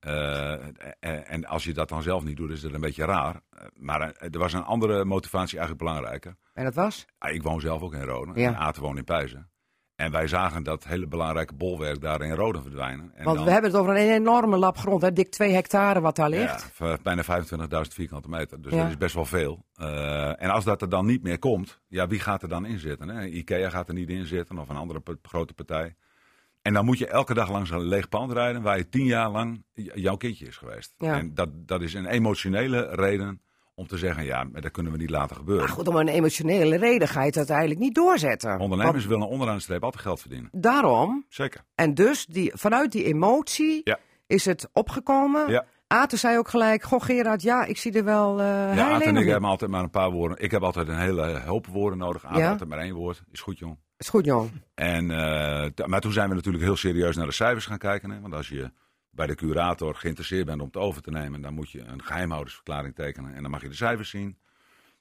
Eh, 0.00 0.52
en, 1.00 1.26
en 1.26 1.44
als 1.46 1.64
je 1.64 1.74
dat 1.74 1.88
dan 1.88 2.02
zelf 2.02 2.24
niet 2.24 2.36
doet, 2.36 2.50
is 2.50 2.60
dat 2.60 2.72
een 2.72 2.80
beetje 2.80 3.04
raar. 3.04 3.40
Eh, 3.50 3.66
maar 3.74 4.00
eh, 4.00 4.28
er 4.32 4.38
was 4.38 4.52
een 4.52 4.64
andere 4.64 5.04
motivatie 5.04 5.58
eigenlijk 5.58 5.88
belangrijker. 5.88 6.36
En 6.54 6.64
dat 6.64 6.74
was? 6.74 7.06
Ah, 7.18 7.32
ik 7.34 7.42
woon 7.42 7.60
zelf 7.60 7.82
ook 7.82 7.94
in 7.94 8.02
Roden 8.02 8.34
Ja. 8.40 8.48
en 8.48 8.56
Aten 8.56 8.82
woont 8.82 8.98
in 8.98 9.04
Pijzen. 9.04 9.50
En 9.96 10.10
wij 10.12 10.26
zagen 10.28 10.62
dat 10.62 10.84
hele 10.84 11.06
belangrijke 11.06 11.54
bolwerk 11.54 12.00
daar 12.00 12.20
in 12.22 12.32
Roden 12.34 12.62
verdwijnen. 12.62 13.10
En 13.14 13.24
Want 13.24 13.36
dan- 13.36 13.46
we 13.46 13.52
hebben 13.52 13.70
het 13.70 13.80
over 13.80 13.92
een 13.96 14.10
enorme 14.12 14.56
lap 14.56 14.76
grond. 14.76 15.02
Hè? 15.02 15.12
Dik 15.12 15.30
twee 15.30 15.52
hectare 15.52 16.00
wat 16.00 16.16
daar 16.16 16.30
ja, 16.30 16.40
ligt. 16.40 16.70
v- 16.72 16.96
bijna 17.02 17.22
25.000 17.24 17.94
vierkante 17.94 18.28
meter. 18.28 18.62
Dus 18.62 18.72
Ja. 18.72 18.80
dat 18.82 18.88
is 18.90 18.96
best 18.96 19.14
wel 19.14 19.24
veel. 19.24 19.64
Eh, 19.74 20.42
en 20.42 20.50
als 20.50 20.64
dat 20.64 20.82
er 20.82 20.88
dan 20.88 21.06
niet 21.06 21.22
meer 21.22 21.38
komt, 21.38 21.80
ja, 21.88 22.06
wie 22.06 22.20
gaat 22.20 22.42
er 22.42 22.48
dan 22.48 22.66
in 22.66 22.78
zitten? 22.78 23.08
Hè? 23.08 23.24
Ikea 23.26 23.70
gaat 23.70 23.88
er 23.88 23.94
niet 23.94 24.08
in 24.08 24.26
zitten 24.26 24.58
of 24.58 24.68
een 24.68 24.76
andere 24.76 25.02
grote 25.22 25.54
partij. 25.54 25.96
En 26.66 26.72
dan 26.72 26.84
moet 26.84 26.98
je 26.98 27.06
elke 27.06 27.34
dag 27.34 27.50
langs 27.50 27.70
een 27.70 27.82
leeg 27.84 28.08
pand 28.08 28.32
rijden 28.32 28.62
waar 28.62 28.76
je 28.76 28.88
tien 28.88 29.04
jaar 29.04 29.30
lang 29.30 29.64
jouw 29.74 30.16
kindje 30.16 30.46
is 30.46 30.56
geweest. 30.56 30.94
Ja. 30.98 31.18
En 31.18 31.34
dat, 31.34 31.48
dat 31.52 31.82
is 31.82 31.94
een 31.94 32.06
emotionele 32.06 32.88
reden 32.94 33.40
om 33.74 33.86
te 33.86 33.96
zeggen, 33.98 34.24
ja, 34.24 34.44
maar 34.44 34.60
dat 34.60 34.70
kunnen 34.70 34.92
we 34.92 34.98
niet 34.98 35.10
laten 35.10 35.36
gebeuren. 35.36 35.64
Maar 35.66 35.74
goed, 35.74 35.88
om 35.88 35.96
een 35.96 36.08
emotionele 36.08 36.76
reden 36.76 37.08
ga 37.08 37.20
je 37.20 37.26
het 37.26 37.36
uiteindelijk 37.36 37.80
niet 37.80 37.94
doorzetten. 37.94 38.58
Ondernemers 38.58 38.96
Want 38.96 39.06
willen 39.06 39.28
onderaan 39.28 39.56
de 39.56 39.62
streep 39.62 39.82
altijd 39.84 40.02
geld 40.02 40.20
verdienen. 40.20 40.48
daarom, 40.52 41.24
Zeker. 41.28 41.60
en 41.74 41.94
dus 41.94 42.26
die, 42.26 42.50
vanuit 42.54 42.92
die 42.92 43.04
emotie 43.04 43.80
Ja. 43.84 43.98
is 44.26 44.44
het 44.44 44.68
opgekomen. 44.72 45.50
Ja. 45.50 45.64
Aten 45.86 46.18
zei 46.18 46.38
ook 46.38 46.48
gelijk, 46.48 46.82
goh 46.82 47.02
Gerard, 47.02 47.42
ja, 47.42 47.64
ik 47.64 47.76
zie 47.76 47.92
er 47.92 48.04
wel 48.04 48.40
uh, 48.40 48.46
Ja, 48.76 48.90
Aad 48.90 49.00
en 49.02 49.16
ik 49.16 49.26
hebben 49.28 49.50
altijd 49.50 49.70
maar 49.70 49.82
een 49.82 49.90
paar 49.90 50.10
woorden. 50.10 50.38
Ik 50.38 50.50
heb 50.50 50.62
altijd 50.62 50.88
een 50.88 50.98
hele 50.98 51.40
hoop 51.46 51.66
woorden 51.66 51.98
nodig. 51.98 52.24
Aad 52.24 52.38
Ja. 52.38 52.50
altijd 52.50 52.68
maar 52.68 52.78
één 52.78 52.94
woord. 52.94 53.22
Is 53.32 53.40
goed, 53.40 53.58
jong. 53.58 53.78
Is 53.96 54.08
goed, 54.08 54.24
jong. 54.24 54.50
En, 54.74 55.10
eh, 55.10 55.86
maar 55.86 56.00
toen 56.00 56.12
zijn 56.12 56.28
we 56.28 56.34
natuurlijk 56.34 56.64
heel 56.64 56.76
serieus 56.76 57.16
naar 57.16 57.26
de 57.26 57.32
cijfers 57.32 57.66
gaan 57.66 57.78
kijken. 57.78 58.10
Hè? 58.10 58.20
Want 58.20 58.34
als 58.34 58.48
je 58.48 58.70
bij 59.10 59.26
de 59.26 59.34
curator 59.34 59.94
geïnteresseerd 59.94 60.46
bent 60.46 60.60
om 60.60 60.66
het 60.66 60.76
over 60.76 61.02
te 61.02 61.10
nemen, 61.10 61.40
dan 61.40 61.54
moet 61.54 61.70
je 61.70 61.80
een 61.80 62.02
geheimhoudersverklaring 62.02 62.94
tekenen. 62.94 63.34
En 63.34 63.42
dan 63.42 63.50
mag 63.50 63.62
je 63.62 63.68
de 63.68 63.74
cijfers 63.74 64.10
zien. 64.10 64.38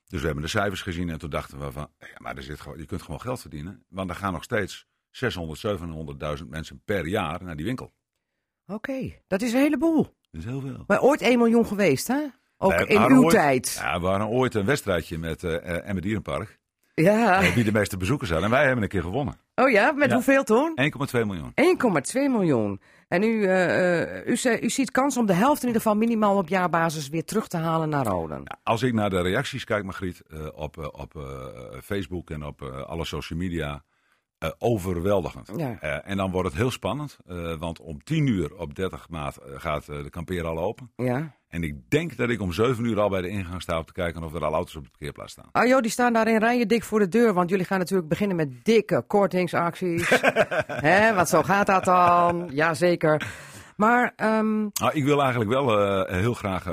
Dus 0.08 0.20
we 0.20 0.26
hebben 0.26 0.44
de 0.44 0.50
cijfers 0.50 0.82
gezien 0.82 1.10
en 1.10 1.18
toen 1.20 1.30
dachten 1.30 1.60
we 1.60 1.72
van, 1.72 1.90
ja, 2.00 2.08
maar 2.18 2.36
er 2.38 2.44
zit 2.44 2.62
gewoon, 2.62 2.78
je 2.78 2.86
kunt 2.86 3.02
gewoon 3.02 3.22
geld 3.22 3.42
verdienen. 3.42 3.84
Want 3.90 4.10
er 4.10 4.16
gaan 4.16 4.34
nog 4.34 4.44
steeds 4.44 4.86
600, 5.12 5.60
700.000 6.40 6.50
mensen 6.50 6.82
per 6.86 7.08
jaar 7.08 7.44
naar 7.44 7.56
die 7.56 7.66
winkel. 7.66 7.94
Oké, 8.68 9.14
dat 9.28 9.42
is 9.42 9.54
een 9.54 9.60
heleboel. 9.60 10.04
Dat 10.04 10.42
is 10.42 10.46
heel 10.46 10.62
veel. 10.62 10.84
Maar 10.88 11.02
ooit 11.02 11.22
1 11.22 11.38
miljoen 11.38 11.66
geweest, 11.66 12.08
hè? 12.08 12.26
Ook 12.58 12.74
in 12.74 13.02
uw 13.12 13.24
ooit- 13.24 13.30
tijd. 13.34 13.78
Ja, 13.82 13.94
we 14.00 14.06
waren 14.06 14.28
ooit 14.28 14.54
een 14.54 14.66
wedstrijdje 14.66 15.18
met 15.18 15.44
Emmen 15.44 16.02
Dierenpark. 16.02 16.60
Ja. 16.96 17.42
eh, 17.42 17.54
wie 17.54 17.64
de 17.64 17.72
meeste 17.72 17.98
bezoekers 17.98 18.30
had. 18.30 18.44
En 18.44 18.50
wij 18.50 18.66
hebben 18.66 18.84
een 18.84 18.90
keer 18.90 19.02
gewonnen. 19.02 19.38
Oh 19.56 19.70
ja, 19.70 19.92
met 19.92 20.08
Ja. 20.10 20.14
hoeveel 20.14 20.44
toen? 20.44 20.72
1,2 20.76 21.26
miljoen. 21.26 21.52
1,2 21.56 22.30
miljoen. 22.30 22.82
En 23.08 23.24
u, 23.24 23.46
eh, 23.46 24.18
eh, 24.20 24.28
u, 24.28 24.38
u 24.62 24.70
ziet 24.70 24.92
kans 24.92 25.18
om 25.18 25.26
de 25.26 25.34
helft 25.34 25.62
in 25.62 25.68
ieder 25.68 25.82
geval 25.82 25.98
minimaal 25.98 26.38
op 26.38 26.48
jaarbasis 26.48 27.10
weer 27.10 27.26
terug 27.26 27.48
te 27.48 27.58
halen 27.58 27.90
naar 27.90 28.06
Roden. 28.06 28.44
Als 28.64 28.82
ik 28.84 28.94
naar 28.94 29.10
de 29.10 29.22
reacties 29.22 29.64
kijk, 29.64 29.84
Margriet, 29.84 30.22
op, 30.54 30.78
op 30.78 31.14
Facebook 31.84 32.30
en 32.30 32.44
op 32.46 32.62
alle 32.88 33.06
social 33.06 33.40
media, 33.40 33.84
eh, 34.38 34.50
overweldigend. 34.58 35.52
Ja. 35.56 35.78
Eh, 35.80 36.12
en 36.12 36.18
dan 36.18 36.32
wordt 36.32 36.48
het 36.50 36.58
heel 36.58 36.72
spannend, 36.72 37.18
eh, 37.26 37.54
want 37.60 37.80
om 37.80 38.04
10 38.04 38.28
uur 38.28 38.56
op 38.58 38.76
30 38.76 39.10
maart 39.10 39.38
gaat 39.56 39.86
de 39.86 40.10
kampeerhal 40.10 40.60
open. 40.60 40.92
Ja. 40.96 41.36
En 41.48 41.64
ik 41.64 41.90
denk 41.90 42.18
dat 42.18 42.30
ik 42.30 42.42
om 42.42 42.52
7 42.54 42.86
uur 42.86 43.00
al 43.00 43.10
bij 43.10 43.22
de 43.22 43.28
ingang 43.28 43.62
sta 43.62 43.78
om 43.78 43.86
te 43.86 43.94
kijken 43.94 44.24
of 44.24 44.34
er 44.34 44.46
al 44.46 44.54
auto's 44.54 44.76
op 44.76 44.84
de 44.84 44.90
parkeerplaats 44.90 45.32
staan. 45.32 45.50
Ah 45.52 45.68
joh, 45.68 45.82
die 45.82 45.92
staan 45.92 46.14
daar 46.14 46.28
in 46.28 46.40
rijen 46.40 46.68
dik 46.68 46.84
voor 46.84 47.00
de 47.00 47.08
deur. 47.08 47.34
Want 47.34 47.50
jullie 47.50 47.66
gaan 47.66 47.80
natuurlijk 47.80 48.10
beginnen 48.10 48.36
met 48.36 48.66
dikke 48.66 49.04
kortingsacties. 49.08 50.10
Hè, 50.90 51.14
want 51.14 51.30
zo 51.30 51.44
gaat 51.44 51.68
dat 51.68 51.84
dan. 51.84 52.50
Jazeker. 52.52 53.28
Maar, 53.76 54.14
ehm, 54.16 54.62
Nou, 54.62 54.92
ik 54.94 55.04
wil 55.04 55.22
eigenlijk 55.22 55.50
wel 55.50 56.06
heel 56.08 56.34
graag 56.34 56.68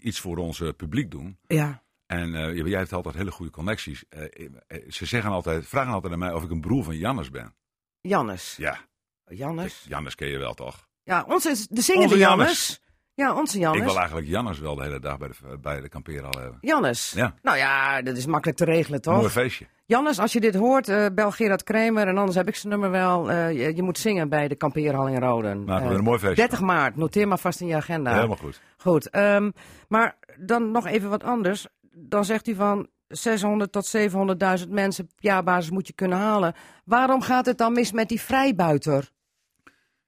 iets 0.00 0.20
voor 0.20 0.36
ons 0.36 0.62
publiek 0.76 1.10
doen. 1.10 1.38
ja. 1.46 1.84
En 2.06 2.34
eh, 2.34 2.66
jij 2.66 2.78
hebt 2.78 2.92
altijd 2.92 3.14
hele 3.14 3.30
goede 3.30 3.52
connecties. 3.52 4.04
Eh, 4.08 4.22
eh, 4.66 4.82
ze 4.88 5.06
zeggen 5.06 5.30
altijd, 5.30 5.66
vragen 5.66 5.92
altijd 5.92 6.12
aan 6.12 6.18
mij 6.18 6.32
of 6.32 6.42
ik 6.44 6.50
een 6.50 6.60
broer 6.60 6.84
van 6.84 6.96
Jannes 6.96 7.30
ben. 7.30 7.54
Jannes. 8.00 8.54
Ja, 8.56 8.78
Jannes? 9.24 9.84
Jannes 9.88 10.14
ken 10.14 10.28
je 10.28 10.38
wel 10.38 10.54
toch? 10.54 10.88
Ja, 11.02 11.24
onze, 11.28 11.66
de 11.70 11.80
zingende 11.80 12.06
Onze 12.08 12.18
Jannes. 12.18 12.46
Jannes. 12.46 12.80
Ja, 13.14 13.34
onze 13.34 13.56
Ik 13.56 13.62
Jannes. 13.62 13.84
wil 13.84 13.96
eigenlijk 13.98 14.28
Jannes 14.28 14.58
wel 14.58 14.74
de 14.74 14.82
hele 14.82 15.00
dag 15.00 15.18
bij 15.18 15.28
de, 15.28 15.58
bij 15.58 15.80
de 15.80 15.88
kampeerhal 15.88 16.32
hebben. 16.38 16.58
Jannes. 16.60 17.12
Ja. 17.16 17.34
Nou 17.42 17.56
ja, 17.56 18.02
dat 18.02 18.16
is 18.16 18.26
makkelijk 18.26 18.58
te 18.58 18.64
regelen, 18.64 19.00
Een 19.02 19.12
mooi 19.12 19.22
toch? 19.22 19.32
feestje. 19.32 19.66
Jannes, 19.86 20.18
als 20.18 20.32
je 20.32 20.40
dit 20.40 20.54
hoort, 20.54 20.88
eh, 20.88 21.06
bel 21.14 21.30
Gerard 21.30 21.62
Kramer. 21.62 22.08
En 22.08 22.16
anders 22.18 22.36
heb 22.36 22.48
ik 22.48 22.56
zijn 22.56 22.72
nummer 22.72 22.90
wel. 22.90 23.32
Je, 23.32 23.76
je 23.76 23.82
moet 23.82 23.98
zingen 23.98 24.28
bij 24.28 24.48
de 24.48 24.54
kampeerhal 24.54 25.08
in 25.08 25.20
Roden. 25.20 25.68
Een 25.68 26.02
mooi 26.04 26.18
feestje 26.18 26.34
30 26.36 26.60
maart, 26.60 26.96
noteer 26.96 27.28
maar 27.28 27.38
vast 27.38 27.60
in 27.60 27.66
je 27.66 27.76
agenda. 27.76 28.14
Helemaal 28.14 28.36
goed. 28.36 28.60
Goed, 28.76 29.10
ehm, 29.10 29.50
maar 29.88 30.16
dan 30.38 30.70
nog 30.70 30.86
even 30.86 31.10
wat 31.10 31.24
anders. 31.24 31.66
Dan 31.98 32.24
zegt 32.24 32.48
u 32.48 32.54
van 32.54 32.88
600 33.08 33.72
tot 33.72 33.96
700.000 34.64 34.68
mensen 34.68 35.04
op 35.04 35.10
jaarbasis 35.16 35.70
moet 35.70 35.86
je 35.86 35.92
kunnen 35.92 36.18
halen. 36.18 36.54
Waarom 36.84 37.22
gaat 37.22 37.46
het 37.46 37.58
dan 37.58 37.72
mis 37.72 37.92
met 37.92 38.08
die 38.08 38.20
vrijbuiter? 38.20 39.10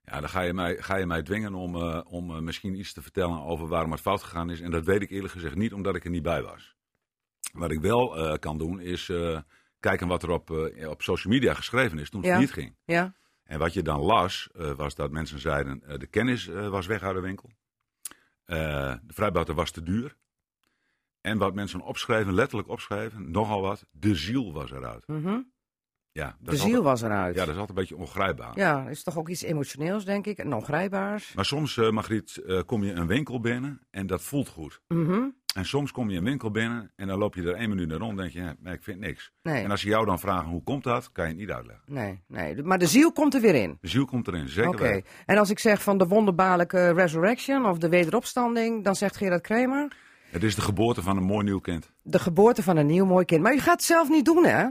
Ja, 0.04 0.20
dan 0.20 0.28
ga 0.28 0.40
je 0.40 0.52
mij, 0.52 0.76
ga 0.82 0.96
je 0.96 1.06
mij 1.06 1.22
dwingen 1.22 1.54
om, 1.54 1.74
eh, 1.76 2.00
om 2.08 2.30
eh, 2.30 2.38
misschien 2.40 2.74
iets 2.78 2.92
te 2.92 3.02
vertellen 3.02 3.42
over 3.42 3.68
waarom 3.68 3.90
het 3.92 4.00
fout 4.00 4.22
gegaan 4.22 4.50
is. 4.50 4.60
En 4.60 4.70
dat 4.70 4.84
weet 4.84 5.02
ik 5.02 5.10
eerlijk 5.10 5.32
gezegd 5.32 5.54
niet, 5.54 5.72
omdat 5.72 5.94
ik 5.96 6.04
er 6.04 6.10
niet 6.10 6.22
bij 6.22 6.42
was. 6.42 6.76
Wat 7.52 7.70
ik 7.70 7.80
wel 7.80 8.16
eh, 8.16 8.38
kan 8.38 8.58
doen, 8.58 8.80
is 8.80 9.12
kijken 9.80 10.08
wat 10.08 10.22
er 10.22 10.30
op, 10.30 10.50
op 10.88 11.02
social 11.02 11.32
media 11.32 11.54
geschreven 11.54 11.98
is 11.98 12.10
toen 12.10 12.20
het 12.20 12.30
Ja. 12.30 12.38
niet 12.38 12.52
ging. 12.52 12.76
Ja, 12.84 13.14
En 13.44 13.58
wat 13.58 13.72
je 13.72 13.82
dan 13.82 14.00
las, 14.00 14.48
was 14.76 14.94
dat 14.94 15.10
mensen 15.10 15.38
zeiden, 15.38 15.82
de 15.98 16.06
kennis 16.06 16.46
was 16.46 16.86
weg 16.86 17.02
uit 17.02 17.14
de 17.14 17.20
winkel. 17.20 17.50
De 18.44 19.00
vrijbuiter 19.06 19.54
was 19.54 19.70
te 19.70 19.82
duur. 19.82 20.16
En 21.20 21.38
wat 21.38 21.54
mensen 21.54 21.80
opschreven, 21.80 22.34
letterlijk 22.34 22.68
opschreven, 22.68 23.30
nogal 23.30 23.60
wat, 23.60 23.84
de 23.90 24.14
ziel 24.14 24.52
was 24.52 24.70
eruit. 24.70 25.06
mhm. 25.06 25.38
Ja, 26.12 26.24
dat 26.24 26.36
de 26.40 26.52
is 26.52 26.58
ziel 26.58 26.76
altijd, 26.76 26.84
was 26.84 27.02
eruit. 27.02 27.34
Ja, 27.34 27.40
dat 27.44 27.54
is 27.54 27.60
altijd 27.60 27.68
een 27.78 27.84
beetje 27.84 27.96
ongrijpbaar. 27.96 28.52
Ja, 28.54 28.88
is 28.88 29.02
toch 29.02 29.18
ook 29.18 29.28
iets 29.28 29.42
emotioneels, 29.42 30.04
denk 30.04 30.26
ik, 30.26 30.38
en 30.38 30.52
ongrijpbaars. 30.54 31.32
Maar 31.34 31.44
soms, 31.44 31.76
eh 31.76 31.90
Margriet, 31.90 32.36
eh, 32.36 32.60
kom 32.66 32.84
je 32.84 32.92
een 32.92 33.06
winkel 33.06 33.40
binnen 33.40 33.80
en 33.90 34.06
dat 34.06 34.22
voelt 34.22 34.48
goed. 34.48 34.80
Mhm. 34.88 35.22
En 35.54 35.64
soms 35.64 35.90
kom 35.92 36.10
je 36.10 36.18
een 36.18 36.24
winkel 36.24 36.50
binnen 36.50 36.92
en 36.96 37.06
dan 37.06 37.18
loop 37.18 37.34
je 37.34 37.42
er 37.42 37.54
één 37.54 37.68
minuut 37.68 37.88
naar 37.88 37.98
rond 37.98 38.10
en 38.10 38.16
denk 38.16 38.32
je, 38.32 38.56
maar 38.60 38.72
ik 38.72 38.82
vind 38.82 38.98
niks. 39.00 39.32
Nee, 39.42 39.64
En 39.64 39.70
als 39.70 39.80
ze 39.80 39.88
jou 39.88 40.06
dan 40.06 40.18
vragen 40.18 40.48
hoe 40.48 40.62
komt 40.62 40.84
dat, 40.84 41.12
kan 41.12 41.24
je 41.24 41.30
het 41.30 41.38
niet 41.40 41.50
uitleggen. 41.50 41.84
nee, 41.86 42.22
nee. 42.26 42.62
Maar 42.62 42.78
de 42.78 42.86
ziel 42.86 43.12
komt 43.12 43.34
er 43.34 43.40
weer 43.40 43.54
in. 43.54 43.78
De 43.80 43.88
ziel 43.88 44.04
komt 44.04 44.28
erin, 44.28 44.48
zeker 44.48 44.68
Oké. 44.70 45.00
En 45.26 45.38
als 45.38 45.50
ik 45.50 45.58
zeg 45.58 45.82
van 45.82 45.98
de 45.98 46.06
wonderbaarlijke 46.06 46.92
resurrection 46.92 47.66
of 47.66 47.78
de 47.78 47.88
wederopstanding, 47.88 48.84
dan 48.84 48.96
zegt 48.96 49.16
Gerard 49.16 49.42
Kramer... 49.42 49.96
Het 50.30 50.42
is 50.42 50.54
de 50.54 50.60
geboorte 50.60 51.02
van 51.02 51.16
een 51.16 51.22
mooi 51.22 51.44
nieuw 51.44 51.58
kind. 51.60 51.90
De 52.02 52.18
geboorte 52.18 52.62
van 52.62 52.76
een 52.76 52.86
nieuw 52.86 53.04
mooi 53.06 53.24
kind. 53.24 53.42
Maar 53.42 53.54
u 53.54 53.58
gaat 53.58 53.72
het 53.76 53.82
zelf 53.84 54.08
niet 54.08 54.24
doen, 54.24 54.44
hè? 54.44 54.66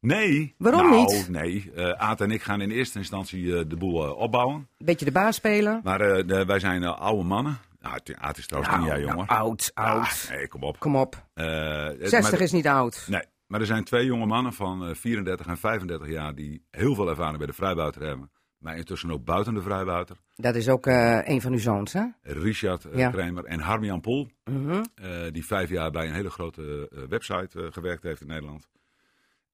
Nee. 0.00 0.54
Waarom 0.58 0.90
nou, 0.90 0.96
niet? 0.96 1.28
Nee, 1.28 1.70
eh 1.74 1.90
Aad 1.90 2.20
en 2.20 2.30
ik 2.30 2.42
gaan 2.42 2.60
in 2.60 2.70
eerste 2.70 2.98
instantie 2.98 3.56
eh, 3.58 3.64
de 3.68 3.76
boel 3.76 4.04
eh, 4.04 4.16
opbouwen. 4.16 4.68
Beetje 4.78 5.04
de 5.04 5.12
baas 5.12 5.36
spelen. 5.36 5.80
Maar 5.84 5.98
de- 5.98 6.44
wij 6.46 6.58
zijn 6.58 6.84
oude 6.84 7.22
mannen. 7.24 7.58
Nou, 7.80 7.94
Aad 8.18 8.38
is 8.38 8.46
trouwens 8.46 8.74
tien 8.74 8.84
jaar 8.84 8.98
Nou, 9.00 9.10
jonger. 9.10 9.26
oud, 9.28 9.70
oud. 9.74 10.26
Ah, 10.28 10.30
nee, 10.36 10.48
kom 10.48 10.62
op. 10.62 10.78
Kom 10.78 10.96
op. 10.96 11.26
Eh, 11.34 11.44
het- 11.84 12.08
60 12.08 12.30
maar- 12.30 12.40
is 12.40 12.52
niet 12.52 12.66
oud. 12.66 13.04
Nee, 13.08 13.22
maar 13.46 13.60
er 13.60 13.66
zijn 13.66 13.84
twee 13.84 14.04
jonge 14.04 14.26
mannen 14.26 14.52
van 14.52 14.88
eh, 14.88 14.94
34 14.94 15.46
en 15.46 15.56
35 15.58 16.08
jaar 16.08 16.34
die 16.34 16.62
heel 16.70 16.94
veel 16.94 17.08
ervaring 17.08 17.38
bij 17.38 17.46
de 17.46 17.52
vrijbuiter 17.52 18.02
hebben. 18.02 18.30
Maar 18.58 18.76
intussen 18.76 19.10
ook 19.10 19.24
buiten 19.24 19.54
de 19.54 19.62
vrijbuiter. 19.62 20.16
Dat 20.36 20.54
is 20.54 20.68
ook 20.68 20.86
eh, 20.86 21.18
een 21.24 21.40
van 21.40 21.52
uw 21.52 21.58
zoons, 21.58 21.92
hè? 21.92 22.04
Richard 22.22 22.84
eh, 22.84 22.98
Ja. 22.98 23.10
Kramer 23.10 23.44
en 23.44 23.60
Harmian 23.60 24.00
Pol. 24.00 24.28
Mhm. 24.44 24.84
eh, 24.94 25.10
die 25.32 25.46
vijf 25.46 25.70
jaar 25.70 25.90
bij 25.90 26.06
een 26.06 26.14
hele 26.14 26.30
grote 26.30 26.90
website 27.08 27.68
gewerkt 27.72 28.02
heeft 28.02 28.20
in 28.20 28.26
Nederland. 28.26 28.68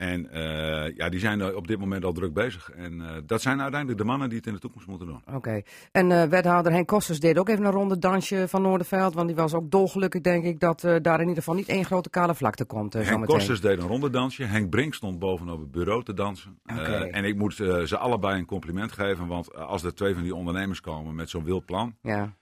En 0.04 0.30
eh, 0.30 0.96
ja, 0.96 1.08
die 1.08 1.20
zijn 1.20 1.40
er 1.40 1.56
op 1.56 1.66
dit 1.66 1.78
moment 1.78 2.04
al 2.04 2.12
druk 2.12 2.32
bezig. 2.32 2.70
En 2.70 3.00
eh, 3.00 3.16
dat 3.26 3.42
zijn 3.42 3.60
uiteindelijk 3.60 4.00
de 4.00 4.06
mannen 4.06 4.28
die 4.28 4.38
het 4.38 4.46
in 4.46 4.52
de 4.52 4.58
toekomst 4.58 4.86
moeten 4.86 5.06
doen. 5.06 5.22
Oké. 5.34 5.62
En 5.92 6.12
eh, 6.12 6.28
wethouder 6.28 6.72
Henk 6.72 6.86
Kosters 6.86 7.20
deed 7.20 7.38
ook 7.38 7.48
even 7.48 7.64
een 7.64 7.70
ronde 7.70 7.98
dansje 7.98 8.48
van 8.48 8.62
Noorderveld. 8.62 9.14
Want 9.14 9.26
die 9.26 9.36
was 9.36 9.54
ook 9.54 9.70
dolgelukkig, 9.70 10.20
denk 10.20 10.44
ik, 10.44 10.60
dat 10.60 10.80
daar 10.80 11.20
in 11.20 11.28
ieder 11.28 11.42
geval 11.42 11.54
niet 11.54 11.68
één 11.68 11.84
grote 11.84 12.10
kale 12.10 12.34
vlakte 12.34 12.64
komt. 12.64 12.92
Henk. 12.92 13.26
Kosters 13.26 13.60
deed 13.60 13.78
een 13.78 13.86
rondedansje. 13.86 14.44
Henk 14.44 14.70
Brink 14.70 14.94
stond 14.94 15.18
bovenop 15.18 15.60
het 15.60 15.70
bureau 15.70 16.04
te 16.04 16.14
dansen. 16.14 16.58
Eh, 16.64 17.16
en 17.16 17.24
ik 17.24 17.36
moet 17.36 17.54
ze 17.54 17.96
allebei 17.98 18.38
een 18.38 18.46
compliment 18.46 18.92
geven. 18.92 19.26
Want 19.26 19.54
als 19.54 19.82
er 19.82 19.94
twee 19.94 20.14
van 20.14 20.22
die 20.22 20.34
ondernemers 20.34 20.80
komen 20.80 21.14
met 21.14 21.30
zo'n 21.30 21.44
wild 21.44 21.64
plan. 21.64 21.96
Ja. 22.02 22.34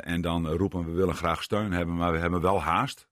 en 0.00 0.20
dan 0.20 0.48
roepen 0.48 0.84
we 0.84 0.92
willen 0.92 1.14
graag 1.14 1.42
steun 1.42 1.72
hebben, 1.72 1.96
maar 1.96 2.12
we 2.12 2.18
hebben 2.18 2.40
wel 2.40 2.62
haast. 2.62 3.08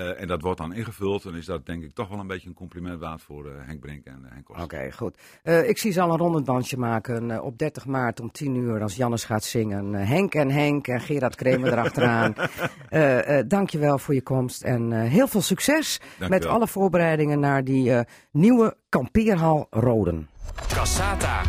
Eh, 0.00 0.20
en 0.20 0.26
dat 0.26 0.42
wordt 0.42 0.58
dan 0.58 0.72
ingevuld. 0.72 1.22
Dan 1.22 1.36
is 1.36 1.46
dat 1.46 1.66
denk 1.66 1.82
ik 1.82 1.94
toch 1.94 2.08
wel 2.08 2.18
een 2.18 2.26
beetje 2.26 2.48
een 2.48 2.54
compliment 2.54 3.00
waard 3.00 3.22
voor 3.22 3.46
eh, 3.46 3.52
Henk 3.66 3.80
Brink 3.80 4.04
en 4.04 4.24
eh, 4.24 4.32
Henk 4.32 4.44
Kosters. 4.44 4.64
Oké, 4.64 4.92
goed. 4.92 5.18
Eh, 5.42 5.68
ik 5.68 5.78
zie 5.78 5.92
ze 5.92 6.00
al 6.00 6.10
een 6.10 6.18
rondedansje 6.18 6.78
maken 6.78 7.30
eh, 7.30 7.44
op 7.44 7.58
30 7.58 7.86
maart 7.86 8.20
om 8.20 8.32
10 8.32 8.54
uur 8.54 8.82
als 8.82 8.96
Jannes 8.96 9.24
gaat 9.24 9.44
zingen. 9.44 9.94
Henk 9.94 10.34
en 10.34 10.50
Henk 10.50 10.88
en 10.88 11.00
Gerard 11.00 11.34
Kremer 11.34 11.72
erachteraan. 11.72 12.34
Eh 12.88 13.38
eh 13.38 13.44
dankjewel 13.48 13.98
voor 13.98 14.14
je 14.14 14.22
komst 14.22 14.62
en 14.62 14.92
eh, 14.92 15.10
heel 15.10 15.28
veel 15.28 15.40
succes 15.40 16.00
met 16.28 16.46
alle 16.46 16.66
voorbereidingen 16.66 17.40
naar 17.40 17.64
die 17.64 17.92
eh, 17.94 18.00
nieuwe 18.30 18.76
kampeerhal 18.88 19.66
Roden. 19.70 20.28
Cassata. 20.68 21.42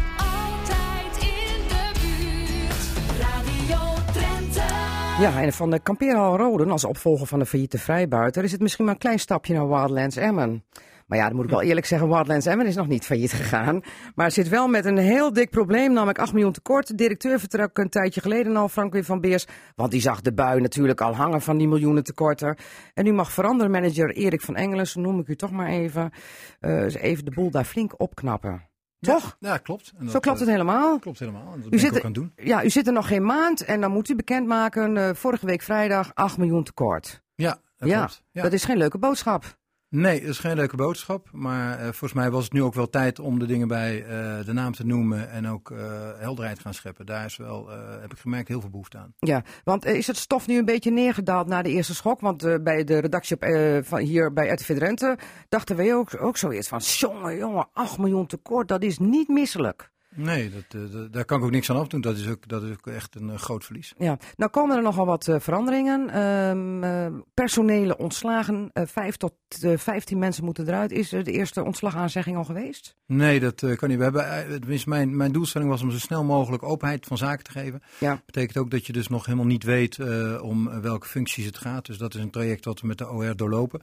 Ja, 5.20 5.42
en 5.42 5.54
van 5.54 5.70
de 5.70 5.80
kampeerhal 5.80 6.38
Roden 6.38 6.72
als 6.72 6.86
opvolger 6.86 7.28
van 7.28 7.40
de 7.40 7.46
failliete 7.46 7.78
vrijbuiter 7.78 8.44
is 8.44 8.52
het 8.52 8.62
misschien 8.62 8.86
maar 8.86 8.94
een 8.94 9.00
klein 9.00 9.20
stapje 9.20 9.54
naar 9.54 9.68
Wildlands 9.68 10.16
Emmen. 10.16 10.64
Maar 11.08 11.18
ja, 11.18 11.28
dan 11.28 11.36
moet 11.36 11.46
ik 11.46 11.52
wel 11.52 11.62
eerlijk 11.62 11.86
zeggen, 11.86 12.10
Wildlands 12.10 12.46
Emmen 12.46 12.66
is 12.66 12.76
nog 12.76 12.88
niet 12.88 13.06
failliet 13.06 13.34
gegaan. 13.34 13.82
Maar 14.16 14.32
zit 14.32 14.50
wel 14.50 14.68
met 14.68 14.86
een 14.86 14.98
heel 14.98 15.34
dik 15.34 15.50
probleem, 15.50 15.94
namelijk 15.94 16.20
8 16.20 16.34
miljoen 16.34 16.52
tekort. 16.52 16.88
De 16.88 16.96
directeur 16.96 17.40
vertrok 17.40 17.78
een 17.78 17.90
tijdje 17.90 18.22
geleden 18.22 18.56
al, 18.56 18.70
Frank 18.70 19.04
van 19.04 19.22
Beers. 19.22 19.48
Want 19.76 19.92
die 19.92 20.02
zag 20.02 20.22
de 20.22 20.34
bui 20.34 20.62
natuurlijk 20.62 21.02
al 21.02 21.16
hangen 21.16 21.42
van 21.42 21.58
die 21.58 21.68
miljoenen 21.68 22.04
tekorten. 22.04 22.58
En 22.94 23.04
nu 23.04 23.14
mag 23.14 23.32
veranderen 23.32 23.72
manager 23.72 24.16
Erik 24.16 24.42
van 24.42 24.56
Engelen, 24.56 24.88
zo 24.88 25.02
noem 25.02 25.20
ik 25.20 25.28
u 25.28 25.36
toch 25.36 25.52
maar 25.52 25.70
even, 25.70 26.12
eh, 26.60 27.04
even 27.04 27.26
de 27.26 27.32
boel 27.32 27.52
daar 27.52 27.66
flink 27.66 27.94
opknappen. 27.98 28.71
Toch? 29.02 29.38
Ja, 29.40 29.58
klopt. 29.58 29.92
En 29.98 30.06
Zo 30.06 30.12
dat, 30.12 30.22
klopt 30.22 30.40
het 30.40 30.48
eh, 30.48 30.54
helemaal. 30.54 31.00
Klopt 31.00 31.20
helemaal. 31.20 31.54
En 31.54 31.62
dat 31.62 31.74
U 31.74 31.80
zit 31.80 31.92
ook 31.92 31.98
er- 31.98 32.06
aan 32.06 32.14
doen. 32.14 32.32
Ja, 32.36 32.64
u 32.64 32.70
zit 32.70 32.88
er 32.88 32.94
nog 32.94 33.08
geen 33.08 33.26
maand 33.26 33.62
en 33.66 33.82
dan 33.82 33.92
moet 33.92 34.10
u 34.10 34.16
bekendmaken, 34.16 34.98
eh 34.98 35.10
vorige 35.14 35.46
week 35.46 35.62
vrijdag 35.62 36.12
8 36.14 36.38
miljoen 36.38 36.64
tekort. 36.64 37.22
Ja, 37.36 37.58
dat 37.78 37.90
ja, 37.90 37.98
klopt. 37.98 38.24
Ja. 38.32 38.42
dat 38.42 38.54
is 38.54 38.64
geen 38.64 38.78
leuke 38.78 38.98
boodschap. 38.98 39.60
Nee, 39.92 40.20
dat 40.20 40.30
is 40.30 40.40
geen 40.40 40.56
leuke 40.56 40.76
boodschap. 40.76 41.28
Maar 41.32 41.78
eh, 41.78 41.84
volgens 41.84 42.14
mij 42.14 42.32
was 42.32 42.44
het 42.44 42.54
nu 42.54 42.64
ook 42.64 42.74
wel 42.74 42.90
tijd 42.90 43.20
om 43.20 43.40
de 43.40 43.46
dingen 43.46 43.68
bij 43.68 44.04
eh, 44.04 44.46
de 44.46 44.54
naam 44.54 44.74
te 44.74 44.86
noemen 44.86 45.30
en 45.30 45.48
ook 45.48 45.72
eh, 45.72 45.78
helderheid 46.18 46.60
gaan 46.60 46.74
scheppen. 46.74 47.06
Daar 47.06 47.26
is 47.26 47.38
wel, 47.38 47.70
heb 48.02 48.12
ik 48.12 48.20
gemerkt, 48.20 48.48
heel 48.48 48.62
veel 48.62 48.70
behoefte 48.70 48.98
aan. 48.98 49.14
Ja, 49.20 49.44
want 49.64 49.86
is 49.86 50.08
het 50.08 50.18
stof 50.18 50.48
nu 50.48 50.58
een 50.58 50.66
beetje 50.66 50.92
neergedaald 50.92 51.48
na 51.48 51.62
de 51.62 51.70
eerste 51.70 51.96
schok? 51.96 52.20
Want 52.20 52.64
bij 52.64 52.84
de 52.84 52.98
redactie 52.98 53.38
van 53.84 54.00
hier 54.00 54.34
bij 54.34 54.50
RTV 54.50 54.78
Drenthe 54.78 55.18
dachten 55.50 55.76
wij 55.76 55.96
ook, 55.96 56.22
ook 56.22 56.38
zoiets 56.38 56.68
van... 56.68 56.80
jongen, 56.80 57.38
jongen, 57.38 57.68
8 57.74 57.98
miljoen 57.98 58.28
tekort, 58.28 58.68
dat 58.68 58.84
is 58.84 58.98
niet 58.98 59.28
misselijk. 59.28 59.92
Nee, 60.16 60.50
dat, 60.50 60.82
eh, 60.82 60.92
dat- 60.92 61.14
daar 61.14 61.26
kan 61.26 61.38
ik 61.40 61.44
ook 61.44 61.52
niks 61.52 61.70
aan 61.70 61.76
afdoen. 61.78 62.02
Dat 62.02 62.18
is 62.18 62.28
ook, 62.30 62.48
dat 62.48 62.64
is 62.64 62.72
ook 62.72 62.88
echt 62.88 63.16
een 63.16 63.30
eh, 63.30 63.38
groot 63.38 63.66
verlies. 63.66 63.94
Ja, 63.98 64.18
nou 64.36 64.52
komen 64.52 64.76
er 64.76 64.82
nogal 64.82 65.06
wat 65.06 65.28
eh, 65.28 65.40
veranderingen. 65.40 66.10
Ehm, 66.10 66.84
eh, 66.84 67.20
personele 67.34 67.98
ontslagen, 67.98 68.70
vijf 68.74 69.16
tot 69.18 69.34
15 69.76 70.20
mensen 70.20 70.44
moeten 70.44 70.68
eruit. 70.68 70.92
Is 70.92 71.12
er 71.14 71.24
de 71.24 71.32
eerste 71.32 71.64
ontslagaanzegging 71.64 72.38
al 72.38 72.44
geweest? 72.44 72.96
Nee, 73.06 73.40
dat 73.40 73.66
kan 73.76 73.90
niet. 73.90 73.98
We 73.98 74.04
hebben, 74.04 74.60
tenminste, 74.60 74.90
mijn, 74.90 75.16
mijn 75.18 75.32
doelstelling 75.32 75.70
was 75.70 75.82
om 75.82 75.92
zo 75.92 76.00
snel 76.00 76.24
mogelijk 76.24 76.64
openheid 76.64 77.06
van 77.06 77.18
zaken 77.18 77.44
te 77.44 77.52
geven. 77.52 77.82
Ja. 78.00 78.22
betekent 78.26 78.58
ook 78.58 78.72
dat 78.72 78.86
je 78.86 78.94
dus 78.94 79.08
nog 79.08 79.26
helemaal 79.26 79.46
niet 79.48 79.64
weet 79.64 80.00
om 80.42 80.82
welke 80.82 81.08
functies 81.08 81.46
het 81.46 81.58
gaat. 81.58 81.86
Dus 81.86 81.98
dat 81.98 82.14
is 82.14 82.22
een 82.22 82.30
traject 82.32 82.66
wat 82.66 82.82
we 82.82 82.88
met 82.88 82.98
de 82.98 83.10
OR 83.10 83.36
doorlopen. 83.36 83.82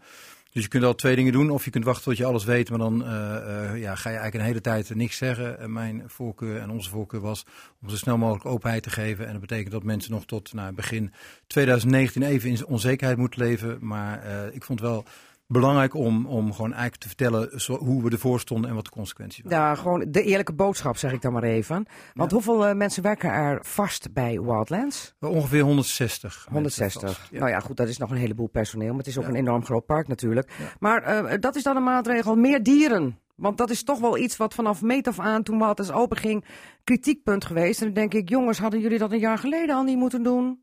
Dus 0.53 0.63
je 0.63 0.69
kunt 0.69 0.85
al 0.85 0.95
twee 0.95 1.17
dingen 1.17 1.33
doen. 1.33 1.51
Of 1.51 1.65
je 1.65 1.71
kunt 1.71 1.85
wachten 1.85 2.05
tot 2.05 2.17
je 2.17 2.25
alles 2.25 2.45
weet, 2.45 2.71
maar 2.71 2.79
dan 2.79 3.05
eh, 3.05 3.37
eh, 3.37 3.81
ja, 3.81 3.95
ga 3.95 4.11
je 4.11 4.17
eigenlijk 4.17 4.35
een 4.35 4.41
hele 4.41 4.61
tijd 4.61 4.95
niks 4.95 5.17
zeggen. 5.17 5.59
En 5.59 5.73
mijn 5.73 6.03
voorkeur 6.07 6.61
en 6.61 6.71
onze 6.71 6.91
voorkeur 6.91 7.21
was 7.21 7.45
om 7.83 7.89
zo 7.89 7.97
snel 7.97 8.19
mogelijk 8.19 8.47
openheid 8.47 8.83
te 8.83 8.91
geven. 8.91 9.27
En 9.27 9.33
dat 9.33 9.41
betekent 9.41 9.71
dat 9.71 9.83
mensen 9.83 10.11
nog 10.11 10.25
tot 10.25 10.53
nou, 10.53 10.73
begin 10.73 11.13
2019 11.47 12.23
even 12.23 12.51
in 12.51 12.67
onzekerheid 12.67 13.19
moeten 13.19 13.43
leven. 13.43 13.79
Maar 13.81 14.23
eh, 14.23 14.55
ik 14.55 14.65
vond 14.65 14.81
wel 14.81 15.05
belangrijk 15.53 15.95
om, 15.95 16.27
om 16.27 16.53
gewoon 16.53 16.73
eigenlijk 16.73 17.01
te 17.03 17.07
vertellen 17.09 17.61
zo- 17.61 17.79
hoe 17.79 18.03
we 18.03 18.11
ervoor 18.11 18.41
stonden 18.41 18.69
en 18.71 18.77
wat 18.77 18.85
de 18.85 18.91
consequenties 18.91 19.43
waren. 19.45 19.59
Ja, 19.59 19.75
gewoon 19.75 20.05
de 20.09 20.23
eerlijke 20.23 20.53
boodschap, 20.53 20.97
zeg 20.97 21.13
ik 21.13 21.23
dan 21.23 21.33
maar 21.33 21.43
even. 21.43 21.87
Want 22.15 22.31
Ja. 22.31 22.37
hoeveel 22.37 22.67
eh, 22.67 22.75
mensen 22.75 23.03
werken 23.03 23.31
er 23.31 23.59
vast 23.65 24.13
bij 24.13 24.41
Wildlands? 24.41 25.15
Ongeveer 25.21 25.63
160. 25.63 26.33
mensen 26.33 26.53
160. 26.53 27.03
vast. 27.17 27.31
Ja. 27.31 27.39
Nou 27.39 27.51
ja, 27.51 27.61
goed, 27.61 27.77
dat 27.77 27.89
is 27.89 27.99
nog 27.99 28.11
een 28.11 28.17
heleboel 28.17 28.49
personeel. 28.49 28.89
Maar 28.89 28.99
het 28.99 29.07
is 29.07 29.17
ook 29.19 29.25
Ja. 29.25 29.29
een 29.31 29.37
enorm 29.37 29.65
groot 29.65 29.87
park 29.87 30.09
natuurlijk. 30.09 30.51
Maar 30.79 31.03
eh, 31.03 31.41
dat 31.41 31.57
is 31.57 31.63
dan 31.63 31.77
een 31.77 31.83
maatregel. 31.85 32.35
Meer 32.37 32.63
dieren. 32.63 33.19
Want 33.35 33.59
dat 33.59 33.71
is 33.71 33.83
toch 33.83 34.01
wel 34.01 34.19
iets 34.19 34.37
wat 34.37 34.55
vanaf 34.55 34.83
meet 34.83 35.09
af 35.09 35.19
aan, 35.19 35.43
toen 35.43 35.59
Wildlands 35.59 35.93
open 35.93 36.17
ging, 36.17 36.45
kritiekpunt 36.85 37.45
geweest. 37.45 37.81
En 37.81 37.87
dan 37.87 37.95
denk 37.95 38.15
ik, 38.15 38.29
jongens, 38.29 38.59
hadden 38.59 38.81
jullie 38.81 38.99
dat 38.99 39.13
een 39.13 39.19
jaar 39.19 39.39
geleden 39.39 39.75
al 39.77 39.83
niet 39.83 39.97
moeten 39.97 40.23
doen? 40.23 40.63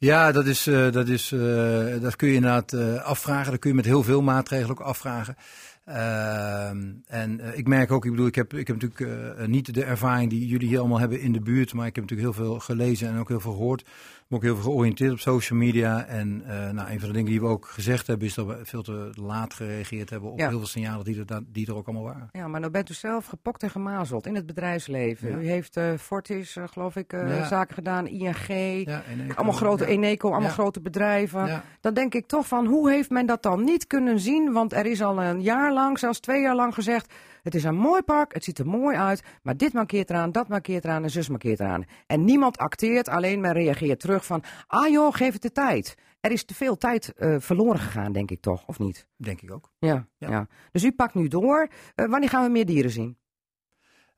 Ja, 0.00 0.32
dat, 0.32 0.46
is, 0.46 0.66
eh, 0.66 0.90
dat, 0.92 1.08
is, 1.08 1.32
eh, 1.32 2.00
dat 2.00 2.16
kun 2.16 2.28
je 2.28 2.34
inderdaad 2.34 2.72
eh, 2.72 3.02
afvragen. 3.02 3.50
Dat 3.50 3.60
kun 3.60 3.70
je 3.70 3.76
met 3.76 3.84
heel 3.84 4.02
veel 4.02 4.22
maatregelen 4.22 4.70
ook 4.70 4.80
afvragen. 4.80 5.36
Ehm, 5.84 6.92
en 7.06 7.40
ik 7.56 7.68
merk 7.68 7.92
ook, 7.92 8.04
ik 8.04 8.10
bedoel, 8.10 8.26
ik 8.26 8.34
heb, 8.34 8.54
ik 8.54 8.66
heb 8.66 8.82
natuurlijk 8.82 9.48
niet 9.48 9.74
de 9.74 9.84
ervaring 9.84 10.30
die 10.30 10.46
jullie 10.46 10.68
hier 10.68 10.78
allemaal 10.78 10.98
hebben 10.98 11.20
in 11.20 11.32
de 11.32 11.40
buurt. 11.40 11.74
Maar 11.74 11.86
ik 11.86 11.94
heb 11.94 12.04
natuurlijk 12.04 12.36
heel 12.36 12.44
veel 12.44 12.58
gelezen 12.58 13.08
en 13.08 13.18
ook 13.18 13.28
heel 13.28 13.40
veel 13.40 13.52
gehoord. 13.52 13.84
Ik 14.30 14.38
ben 14.40 14.48
ook 14.48 14.54
heel 14.54 14.62
veel 14.62 14.72
georiënteerd 14.72 15.12
op 15.12 15.18
social 15.18 15.58
media. 15.58 16.04
En 16.04 16.42
eh, 16.46 16.70
nou, 16.70 16.90
een 16.90 16.98
van 17.00 17.08
de 17.08 17.14
dingen 17.14 17.30
die 17.30 17.40
we 17.40 17.46
ook 17.46 17.66
gezegd 17.66 18.06
hebben, 18.06 18.26
is 18.26 18.34
dat 18.34 18.46
we 18.46 18.58
veel 18.62 18.82
te 18.82 19.10
laat 19.14 19.54
gereageerd 19.54 20.10
hebben 20.10 20.30
op 20.30 20.38
Ja. 20.38 20.48
heel 20.48 20.58
veel 20.58 20.66
signalen 20.66 21.04
die 21.04 21.24
er, 21.26 21.42
die 21.46 21.66
er 21.66 21.74
ook 21.76 21.86
allemaal 21.86 22.04
waren. 22.04 22.28
Ja, 22.32 22.48
maar 22.48 22.60
nou 22.60 22.72
bent 22.72 22.90
u 22.90 22.94
zelf 22.94 23.26
gepokt 23.26 23.62
en 23.62 23.70
gemazeld 23.70 24.26
in 24.26 24.34
het 24.34 24.46
bedrijfsleven. 24.46 25.30
Ja. 25.30 25.36
U 25.36 25.46
heeft 25.46 25.76
eh, 25.76 25.92
Fortis, 25.98 26.56
eh, 26.56 26.64
geloof 26.68 26.96
ik, 26.96 27.12
Ja. 27.12 27.46
zaken 27.46 27.74
gedaan, 27.74 28.06
ING. 28.06 28.48
Eneco, 28.48 29.34
Allemaal 29.34 29.54
grote. 29.54 29.86
Eneco, 29.86 30.30
allemaal 30.30 30.50
grote 30.50 30.80
bedrijven. 30.80 31.62
Dan 31.80 31.94
denk 31.94 32.14
ik 32.14 32.26
toch 32.26 32.46
van, 32.46 32.66
hoe 32.66 32.90
heeft 32.90 33.10
men 33.10 33.26
dat 33.26 33.42
dan 33.42 33.64
niet 33.64 33.86
kunnen 33.86 34.20
zien? 34.20 34.52
Want 34.52 34.72
er 34.72 34.86
is 34.86 35.02
al 35.02 35.22
een 35.22 35.42
jaar 35.42 35.72
lang, 35.72 35.98
zelfs 35.98 36.20
twee 36.20 36.40
jaar 36.40 36.54
lang 36.54 36.74
gezegd... 36.74 37.14
het 37.42 37.54
is 37.54 37.64
een 37.64 37.74
mooi 37.74 38.02
park, 38.02 38.34
het 38.34 38.44
ziet 38.44 38.58
er 38.58 38.66
mooi 38.66 38.96
uit... 38.96 39.22
maar 39.42 39.56
dit 39.56 39.72
markeert 39.72 40.10
eraan, 40.10 40.32
dat 40.32 40.48
markeert 40.48 40.84
eraan 40.84 41.02
en 41.02 41.10
zus 41.10 41.28
markeert 41.28 41.60
eraan. 41.60 41.84
En 42.06 42.24
niemand 42.24 42.58
acteert, 42.58 43.08
alleen 43.08 43.40
men 43.40 43.52
reageert 43.52 44.00
terug 44.00 44.24
van... 44.24 44.42
ah 44.66 44.88
joh, 44.88 45.14
geef 45.14 45.32
het 45.32 45.42
de 45.42 45.52
tijd. 45.52 45.96
Er 46.20 46.30
is 46.30 46.44
te 46.44 46.54
veel 46.54 46.76
tijd 46.76 47.12
eh, 47.12 47.36
verloren 47.38 47.80
gegaan, 47.80 48.12
denk 48.12 48.30
ik 48.30 48.40
toch, 48.40 48.66
of 48.66 48.78
niet? 48.78 49.06
Denk 49.16 49.40
ik 49.40 49.52
ook. 49.52 49.72
Ja, 49.78 50.08
ja. 50.18 50.30
Ja. 50.30 50.46
Dus 50.72 50.84
u 50.84 50.92
pakt 50.92 51.14
nu 51.14 51.28
door. 51.28 51.68
Eh, 51.94 52.06
wanneer 52.06 52.28
gaan 52.28 52.44
we 52.44 52.50
meer 52.50 52.66
dieren 52.66 52.90
zien? 52.90 53.18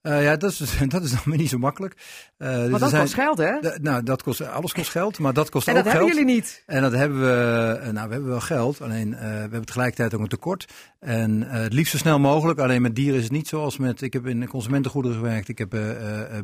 Eh, 0.02 0.22
ja, 0.24 0.36
dat 0.36 0.50
is, 0.50 0.58
dat 0.88 1.02
is 1.02 1.10
dan 1.10 1.20
weer 1.24 1.36
niet 1.36 1.48
zo 1.48 1.58
makkelijk. 1.58 1.94
Dus 2.38 2.48
Want 2.48 2.72
er 2.72 2.78
dat 2.78 2.88
zijn- 2.90 3.02
kost 3.02 3.14
geld, 3.14 3.38
hè? 3.38 3.52
Nou, 3.80 4.02
dat 4.02 4.22
kost, 4.22 4.40
alles 4.46 4.72
kost 4.72 4.90
geld, 4.90 5.18
maar 5.18 5.32
dat 5.32 5.50
kost 5.50 5.68
En 5.68 5.76
ook 5.76 5.84
dat 5.84 5.92
hebben 5.92 6.08
geld. 6.10 6.18
jullie 6.20 6.34
niet. 6.34 6.62
En 6.66 6.82
dat 6.82 6.92
hebben 6.92 7.20
we, 7.20 7.78
eh, 7.82 7.92
nou, 7.92 8.06
we 8.06 8.12
hebben 8.12 8.30
wel 8.30 8.40
geld, 8.40 8.80
alleen 8.82 9.10
we 9.10 9.16
hebben 9.26 9.64
tegelijkertijd 9.64 10.14
ook 10.14 10.20
een 10.20 10.28
tekort. 10.28 10.72
En 11.00 11.42
het 11.42 11.72
liefst 11.72 11.92
zo 11.92 11.98
snel 11.98 12.18
mogelijk, 12.18 12.58
alleen 12.58 12.82
met 12.82 12.94
dieren 12.94 13.16
is 13.16 13.22
het 13.22 13.32
niet 13.32 13.48
zoals 13.48 13.78
met, 13.78 14.02
ik 14.02 14.12
heb 14.12 14.26
in 14.26 14.48
consumentengoederen 14.48 15.16
gewerkt, 15.16 15.48
ik 15.48 15.58
heb 15.58 15.70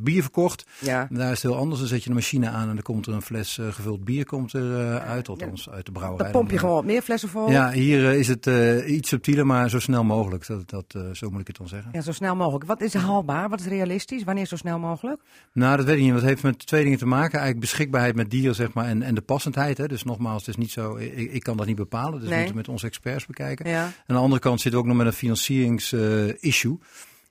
bier 0.03 0.23
verkocht. 0.23 0.65
Ja. 0.79 1.07
En 1.11 1.17
daar 1.17 1.33
is 1.33 1.43
het 1.43 1.51
heel 1.53 1.61
anders, 1.61 1.81
dan 1.81 1.89
zet 1.89 2.03
je 2.03 2.09
een 2.09 2.15
machine 2.15 2.49
aan 2.49 2.69
en 2.69 2.75
dan 2.75 2.83
komt 2.83 3.07
er 3.07 3.13
een 3.13 3.23
fles 3.23 3.59
gevuld 3.71 4.05
bier 4.05 4.25
komt 4.27 4.53
er, 4.53 4.99
uit, 5.01 5.29
althans 5.29 5.71
uit 5.71 5.87
de 5.87 5.93
brouwerij. 5.93 6.25
Dan 6.33 6.41
pomp 6.41 6.51
je 6.51 6.59
gewoon 6.59 6.87
meer 6.87 7.03
flessen 7.03 7.29
vol. 7.29 7.51
Ja, 7.51 7.71
hier 7.71 8.13
is 8.13 8.29
het 8.29 8.47
iets 8.87 9.09
subtieler, 9.09 9.47
maar 9.47 9.71
zo 9.71 9.79
snel 9.79 10.05
mogelijk. 10.05 10.47
Dat, 10.47 10.71
dat, 10.71 10.95
zo 11.13 11.31
moet 11.31 11.41
ik 11.41 11.47
het 11.47 11.57
dan 11.57 11.69
zeggen. 11.69 11.91
Ja, 11.93 12.01
zo 12.01 12.13
snel 12.13 12.37
mogelijk. 12.37 12.65
Wat 12.65 12.81
is 12.81 12.95
haalbaar? 12.95 13.47
Wat 13.49 13.61
is 13.61 13.66
realistisch? 13.66 14.24
Wanneer 14.24 14.46
zo 14.46 14.57
snel 14.57 14.78
mogelijk? 14.78 15.20
Nou, 15.53 15.76
dat 15.76 15.86
weet 15.86 15.96
ik 15.96 16.03
niet. 16.03 16.12
Het 16.12 16.22
heeft 16.22 16.42
met 16.42 16.66
twee 16.66 16.82
dingen 16.84 16.99
te 16.99 17.07
maken. 17.07 17.32
Eigenlijk 17.38 17.61
beschikbaarheid 17.61 18.14
met 18.14 18.30
dieren, 18.30 18.55
zeg 18.55 18.72
maar, 18.72 18.84
en, 18.84 19.03
en 19.03 19.14
de 19.14 19.20
passendheid. 19.20 19.78
Hè. 19.78 19.86
Dus 19.88 20.05
nogmaals, 20.05 20.46
het 20.46 20.49
is 20.49 20.57
niet 20.57 20.70
zo, 20.70 20.96
ik, 20.96 21.32
ik 21.32 21.42
kan 21.42 21.57
dat 21.57 21.66
niet 21.66 21.76
bepalen. 21.76 22.12
Dus 22.12 22.22
we 22.22 22.28
Nee. 22.28 22.38
moeten 22.38 22.57
met 22.57 22.68
onze 22.68 22.86
experts 22.86 23.26
bekijken. 23.26 23.70
Ja. 23.70 23.82
En 23.84 23.92
aan 24.07 24.16
de 24.16 24.22
andere 24.22 24.40
kant 24.40 24.62
we 24.62 24.76
ook 24.76 24.86
nog 24.86 24.96
met 24.96 25.07
een 25.07 25.12
financieringsissue. 25.12 26.78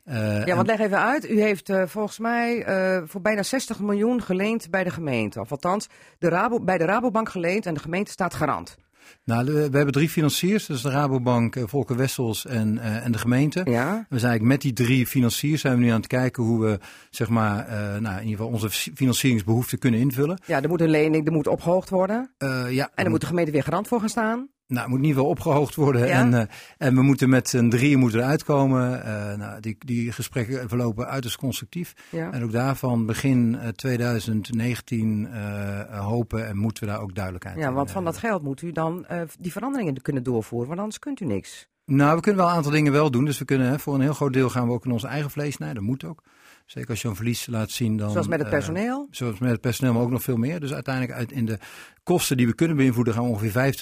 Eh, 0.04 0.46
Ja, 0.46 0.56
want 0.56 0.68
leg 0.68 0.80
even 0.80 1.00
uit. 1.02 1.30
U 1.30 1.42
heeft 1.42 1.70
eh, 1.70 1.84
volgens 1.86 2.20
mij 2.20 2.64
eh, 2.64 3.02
voor 3.06 3.22
bijna 3.22 3.44
60 3.44 3.80
miljoen 3.80 4.22
geleend 4.22 4.70
bij 4.70 4.84
de 4.84 4.90
gemeente. 4.90 5.40
Of 5.40 5.52
althans, 5.52 5.88
de 6.20 6.30
Rabo, 6.30 6.60
bij 6.60 6.78
de 6.78 6.86
Rabobank 6.86 7.30
geleend 7.30 7.66
en 7.66 7.74
de 7.74 7.80
gemeente 7.80 8.12
staat 8.12 8.34
garant. 8.34 8.78
Nou, 9.24 9.46
we 9.46 9.60
hebben 9.78 9.92
drie 9.92 10.10
financiers. 10.10 10.66
Dus 10.66 10.82
de 10.82 10.90
Rabobank, 10.90 11.56
eh, 11.56 11.64
Volker 11.66 11.96
Wessels 11.96 12.46
en, 12.46 12.78
eh, 12.78 13.06
en 13.06 13.12
de 13.12 13.18
gemeente. 13.18 13.60
Ja. 13.66 14.06
We 14.10 14.20
zijn 14.20 14.32
eigenlijk 14.32 14.44
met 14.44 14.62
die 14.62 14.74
drie 14.74 15.08
financiers 15.08 15.62
zijn 15.62 15.78
we 15.78 15.84
nu 15.84 15.90
aan 15.90 15.98
het 16.00 16.08
kijken 16.08 16.44
hoe 16.44 16.66
we, 16.66 16.80
zeg 17.10 17.30
maar, 17.30 17.68
eh, 17.68 17.78
nou, 18.02 18.16
in 18.16 18.22
ieder 18.24 18.38
geval 18.38 18.48
onze 18.48 18.70
fi- 18.70 18.92
financieringsbehoeften 18.96 19.80
kunnen 19.80 20.00
invullen. 20.00 20.42
Ja, 20.46 20.62
er 20.62 20.70
moet 20.70 20.82
een 20.82 20.90
lening, 20.90 21.26
er 21.26 21.32
moet 21.34 21.48
opgehoogd 21.48 21.90
worden. 21.90 22.32
Ja, 22.70 22.90
En 22.96 23.04
dan 23.04 23.10
moet 23.12 23.22
de 23.22 23.28
gemeente 23.28 23.52
weer 23.52 23.64
garant 23.64 23.88
voor 23.88 24.00
gaan 24.00 24.10
staan. 24.10 24.48
Nou, 24.68 24.82
het 24.82 24.90
moet 24.90 25.00
ieder 25.00 25.16
geval 25.16 25.30
opgehoogd 25.30 25.76
worden. 25.76 26.08
Ja. 26.08 26.14
En, 26.14 26.34
eh, 26.34 26.46
en 26.78 26.96
we 26.96 27.02
moeten 27.02 27.30
met 27.30 27.50
z'n 27.50 27.70
drieën 27.70 28.00
moeten 28.00 28.20
eruit 28.20 28.44
komen. 28.44 29.04
Eh, 29.04 29.38
nou, 29.38 29.60
die, 29.60 29.76
die 29.80 30.12
gesprekken 30.12 30.70
verlopen 30.70 31.08
uiterst 31.08 31.38
constructief. 31.38 31.94
Ja. 32.10 32.32
En 32.32 32.44
ook 32.44 32.52
daarvan 32.52 33.06
begin 33.06 33.58
eh, 33.60 33.68
2019 33.68 35.28
eh, 35.32 36.06
hopen 36.08 36.48
en 36.48 36.58
moeten 36.58 36.84
we 36.84 36.90
daar 36.90 37.02
ook 37.02 37.16
duidelijkheid 37.16 37.58
Ja, 37.58 37.68
in, 37.68 37.74
want 37.74 37.92
van 37.92 38.04
dat 38.04 38.18
geld 38.18 38.44
moet 38.44 38.62
u 38.62 38.72
dan 38.72 39.06
die 39.40 39.52
veranderingen 39.52 40.02
kunnen 40.02 40.24
doorvoeren, 40.24 40.68
want 40.68 40.80
anders 40.80 41.00
kunt 41.00 41.20
u 41.20 41.26
niks. 41.26 41.68
Nou, 41.86 42.16
we 42.16 42.22
kunnen 42.22 42.42
wel 42.42 42.50
een 42.50 42.58
aantal 42.58 42.72
dingen 42.72 42.92
wel 42.92 43.12
doen. 43.12 43.26
Dus 43.26 43.40
we 43.40 43.46
kunnen 43.46 43.68
hè, 43.68 43.80
voor 43.80 43.96
een 43.96 44.02
heel 44.02 44.14
groot 44.14 44.34
deel 44.34 44.50
gaan 44.50 44.68
we 44.68 44.74
ook 44.74 44.86
in 44.86 44.92
ons 44.92 45.04
eigen 45.04 45.30
vlees 45.30 45.54
snijden. 45.54 45.76
Dat 45.76 45.86
moet 45.86 46.04
ook. 46.04 46.24
Zeker 46.68 46.90
als 46.90 47.02
je 47.02 47.08
een 47.08 47.16
verlies 47.16 47.46
laat 47.46 47.72
zien 47.72 47.98
dan... 47.98 48.12
Zoals 48.12 48.28
met 48.28 48.40
het 48.40 48.48
eh, 48.48 48.54
personeel. 48.54 49.08
Zoals 49.12 49.40
met 49.40 49.52
het 49.52 49.62
personeel, 49.62 49.94
maar 49.94 50.02
ook 50.02 50.10
nog 50.10 50.22
veel 50.22 50.38
meer. 50.38 50.60
Dus 50.60 50.74
uiteindelijk 50.74 51.14
uit 51.14 51.32
in 51.32 51.46
de 51.46 51.58
kosten 52.04 52.38
die 52.38 52.48
we 52.48 52.54
kunnen 52.54 52.78
beïnvloeden 52.78 53.14
gaan 53.14 53.24
we 53.24 53.30
ongeveer 53.30 53.74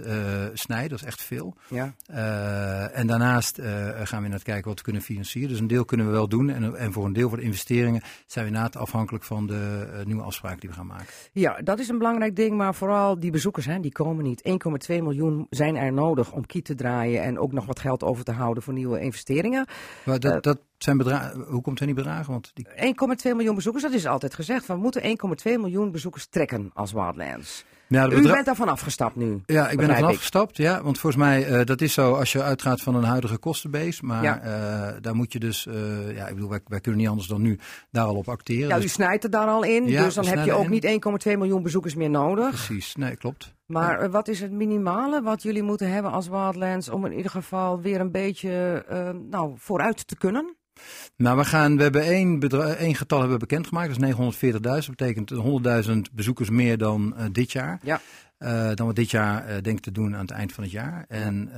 25% 0.00 0.04
eh 0.04 0.16
snijden. 0.52 0.88
Dat 0.88 1.00
is 1.00 1.06
echt 1.06 1.22
veel. 1.22 1.56
Ja. 1.68 1.94
Eh, 2.06 2.98
en 2.98 3.06
daarnaast 3.06 3.60
gaan 3.60 4.18
we 4.18 4.24
inderdaad 4.24 4.42
kijken 4.42 4.68
wat 4.68 4.78
we 4.78 4.84
kunnen 4.84 5.02
financieren. 5.02 5.50
Dus 5.50 5.60
een 5.60 5.66
deel 5.66 5.84
kunnen 5.84 6.06
we 6.06 6.12
wel 6.12 6.28
doen. 6.28 6.50
En, 6.50 6.76
en 6.76 6.92
voor 6.92 7.04
een 7.04 7.12
deel 7.12 7.28
van 7.28 7.38
de 7.38 7.44
investeringen 7.44 8.02
zijn 8.26 8.44
we 8.44 8.50
inderdaad 8.50 8.76
afhankelijk 8.76 9.24
van 9.24 9.46
de 9.46 9.86
nieuwe 10.04 10.22
afspraken 10.22 10.60
die 10.60 10.68
we 10.68 10.74
gaan 10.74 10.86
maken. 10.86 11.14
ja, 11.32 11.60
dat 11.62 11.78
is 11.78 11.88
een 11.88 11.98
belangrijk 11.98 12.36
ding, 12.36 12.56
maar 12.56 12.74
vooral 12.74 13.20
die 13.20 13.30
bezoekers, 13.30 13.66
hè, 13.66 13.80
die 13.80 13.92
komen 13.92 14.24
niet. 14.24 14.42
1,2 14.42 15.02
miljoen 15.02 15.46
zijn 15.50 15.76
er 15.76 15.92
nodig 15.92 16.32
om 16.32 16.46
kiet 16.46 16.64
te 16.64 16.74
draaien 16.74 17.22
en 17.22 17.38
ook 17.38 17.52
nog 17.52 17.66
wat 17.66 17.80
geld 17.80 18.02
over 18.02 18.24
te 18.24 18.32
houden 18.32 18.62
voor 18.62 18.72
nieuwe 18.72 19.00
investeringen. 19.00 19.66
Maar 20.04 20.20
dat, 20.20 20.42
dat 20.42 20.58
zijn 20.78 20.96
bedragen. 20.96 21.40
Hoe 21.48 21.62
komt 21.62 21.78
het 21.78 21.88
die 21.88 21.96
bedragen? 21.96 22.32
Want 22.32 22.50
die, 22.54 22.66
1,2 22.66 23.34
miljoen 23.36 23.54
bezoekers, 23.54 23.84
dat 23.84 23.92
is 23.92 24.06
altijd 24.06 24.34
gezegd. 24.34 24.66
We 24.66 24.76
moeten 24.76 25.02
1,2 25.02 25.12
miljoen 25.44 25.90
bezoekers 25.90 26.26
trekken 26.26 26.70
als 26.74 26.92
Wildlands. 26.92 27.64
ja, 27.88 28.08
U 28.10 28.22
bent 28.22 28.44
daarvan 28.46 28.68
afgestapt 28.68 29.16
nu. 29.16 29.40
Ja, 29.46 29.68
ik 29.68 29.76
ben 29.76 29.88
er 29.88 29.94
vanaf 29.94 30.10
ik. 30.12 30.18
gestapt. 30.18 30.56
Ja, 30.56 30.82
want 30.82 30.98
volgens 30.98 31.22
mij, 31.22 31.46
eh, 31.46 31.64
dat 31.66 31.80
is 31.80 31.92
zo 31.92 32.14
als 32.14 32.32
je 32.32 32.42
uitgaat 32.42 32.80
van 32.80 32.94
een 32.94 33.04
huidige 33.04 33.38
kostenbase. 33.38 34.04
Maar 34.04 34.22
Ja. 34.22 34.40
eh, 34.40 34.96
daar 35.00 35.14
moet 35.14 35.32
je 35.32 35.38
dus, 35.38 35.66
eh, 35.66 36.16
ja, 36.16 36.26
ik 36.26 36.34
bedoel, 36.34 36.48
wij, 36.50 36.60
wij 36.66 36.80
kunnen 36.80 37.00
niet 37.00 37.08
anders 37.10 37.28
dan 37.28 37.42
nu 37.42 37.58
daar 37.90 38.04
al 38.04 38.14
op 38.16 38.28
acteren. 38.28 38.68
Ja, 38.68 38.76
u 38.78 38.80
Dus- 38.80 38.92
snijdt 38.92 39.24
er 39.24 39.30
daar 39.30 39.46
al 39.48 39.62
in, 39.64 39.86
Ja, 39.86 40.04
dus 40.04 40.14
dan 40.14 40.26
heb 40.26 40.44
je 40.44 40.52
ook 40.52 40.64
in. 40.64 40.70
niet 40.70 40.84
1,2 40.84 41.36
miljoen 41.38 41.62
bezoekers 41.62 41.94
meer 41.94 42.10
nodig. 42.10 42.48
Precies, 42.48 42.94
nee, 42.96 43.16
klopt. 43.16 43.54
Maar 43.66 44.10
wat 44.10 44.28
is 44.28 44.40
het 44.40 44.50
minimale 44.52 45.22
wat 45.22 45.42
jullie 45.42 45.62
moeten 45.62 45.90
hebben 45.92 46.12
als 46.12 46.28
Wildlands 46.28 46.88
om 46.88 47.04
in 47.06 47.12
ieder 47.12 47.30
geval 47.30 47.80
weer 47.80 48.00
een 48.00 48.10
beetje 48.10 48.84
nou, 49.30 49.52
vooruit 49.56 50.06
te 50.06 50.16
kunnen? 50.16 50.56
Nou, 51.18 51.36
we, 51.36 51.44
gaan, 51.44 51.76
we 51.76 51.82
hebben 51.82 52.02
één, 52.02 52.40
één 52.78 52.94
getal 52.94 53.18
hebben 53.18 53.38
we 53.38 53.46
bekendgemaakt, 53.46 54.00
dat 54.00 54.08
is 54.08 54.14
940.000. 54.52 54.60
Dat 54.60 54.88
betekent 54.88 55.32
100.000 55.86 55.98
bezoekers 56.12 56.50
meer 56.50 56.78
dan 56.78 57.16
eh, 57.16 57.24
dit 57.32 57.52
jaar. 57.52 57.80
Ja. 57.82 58.00
Eh, 58.38 58.70
dan 58.74 58.86
we 58.86 58.92
dit 58.92 59.10
jaar 59.10 59.44
eh, 59.44 59.62
denken 59.62 59.82
te 59.82 59.92
doen 59.92 60.14
aan 60.14 60.20
het 60.20 60.30
eind 60.30 60.52
van 60.52 60.62
het 60.62 60.72
jaar. 60.72 61.04
En, 61.08 61.50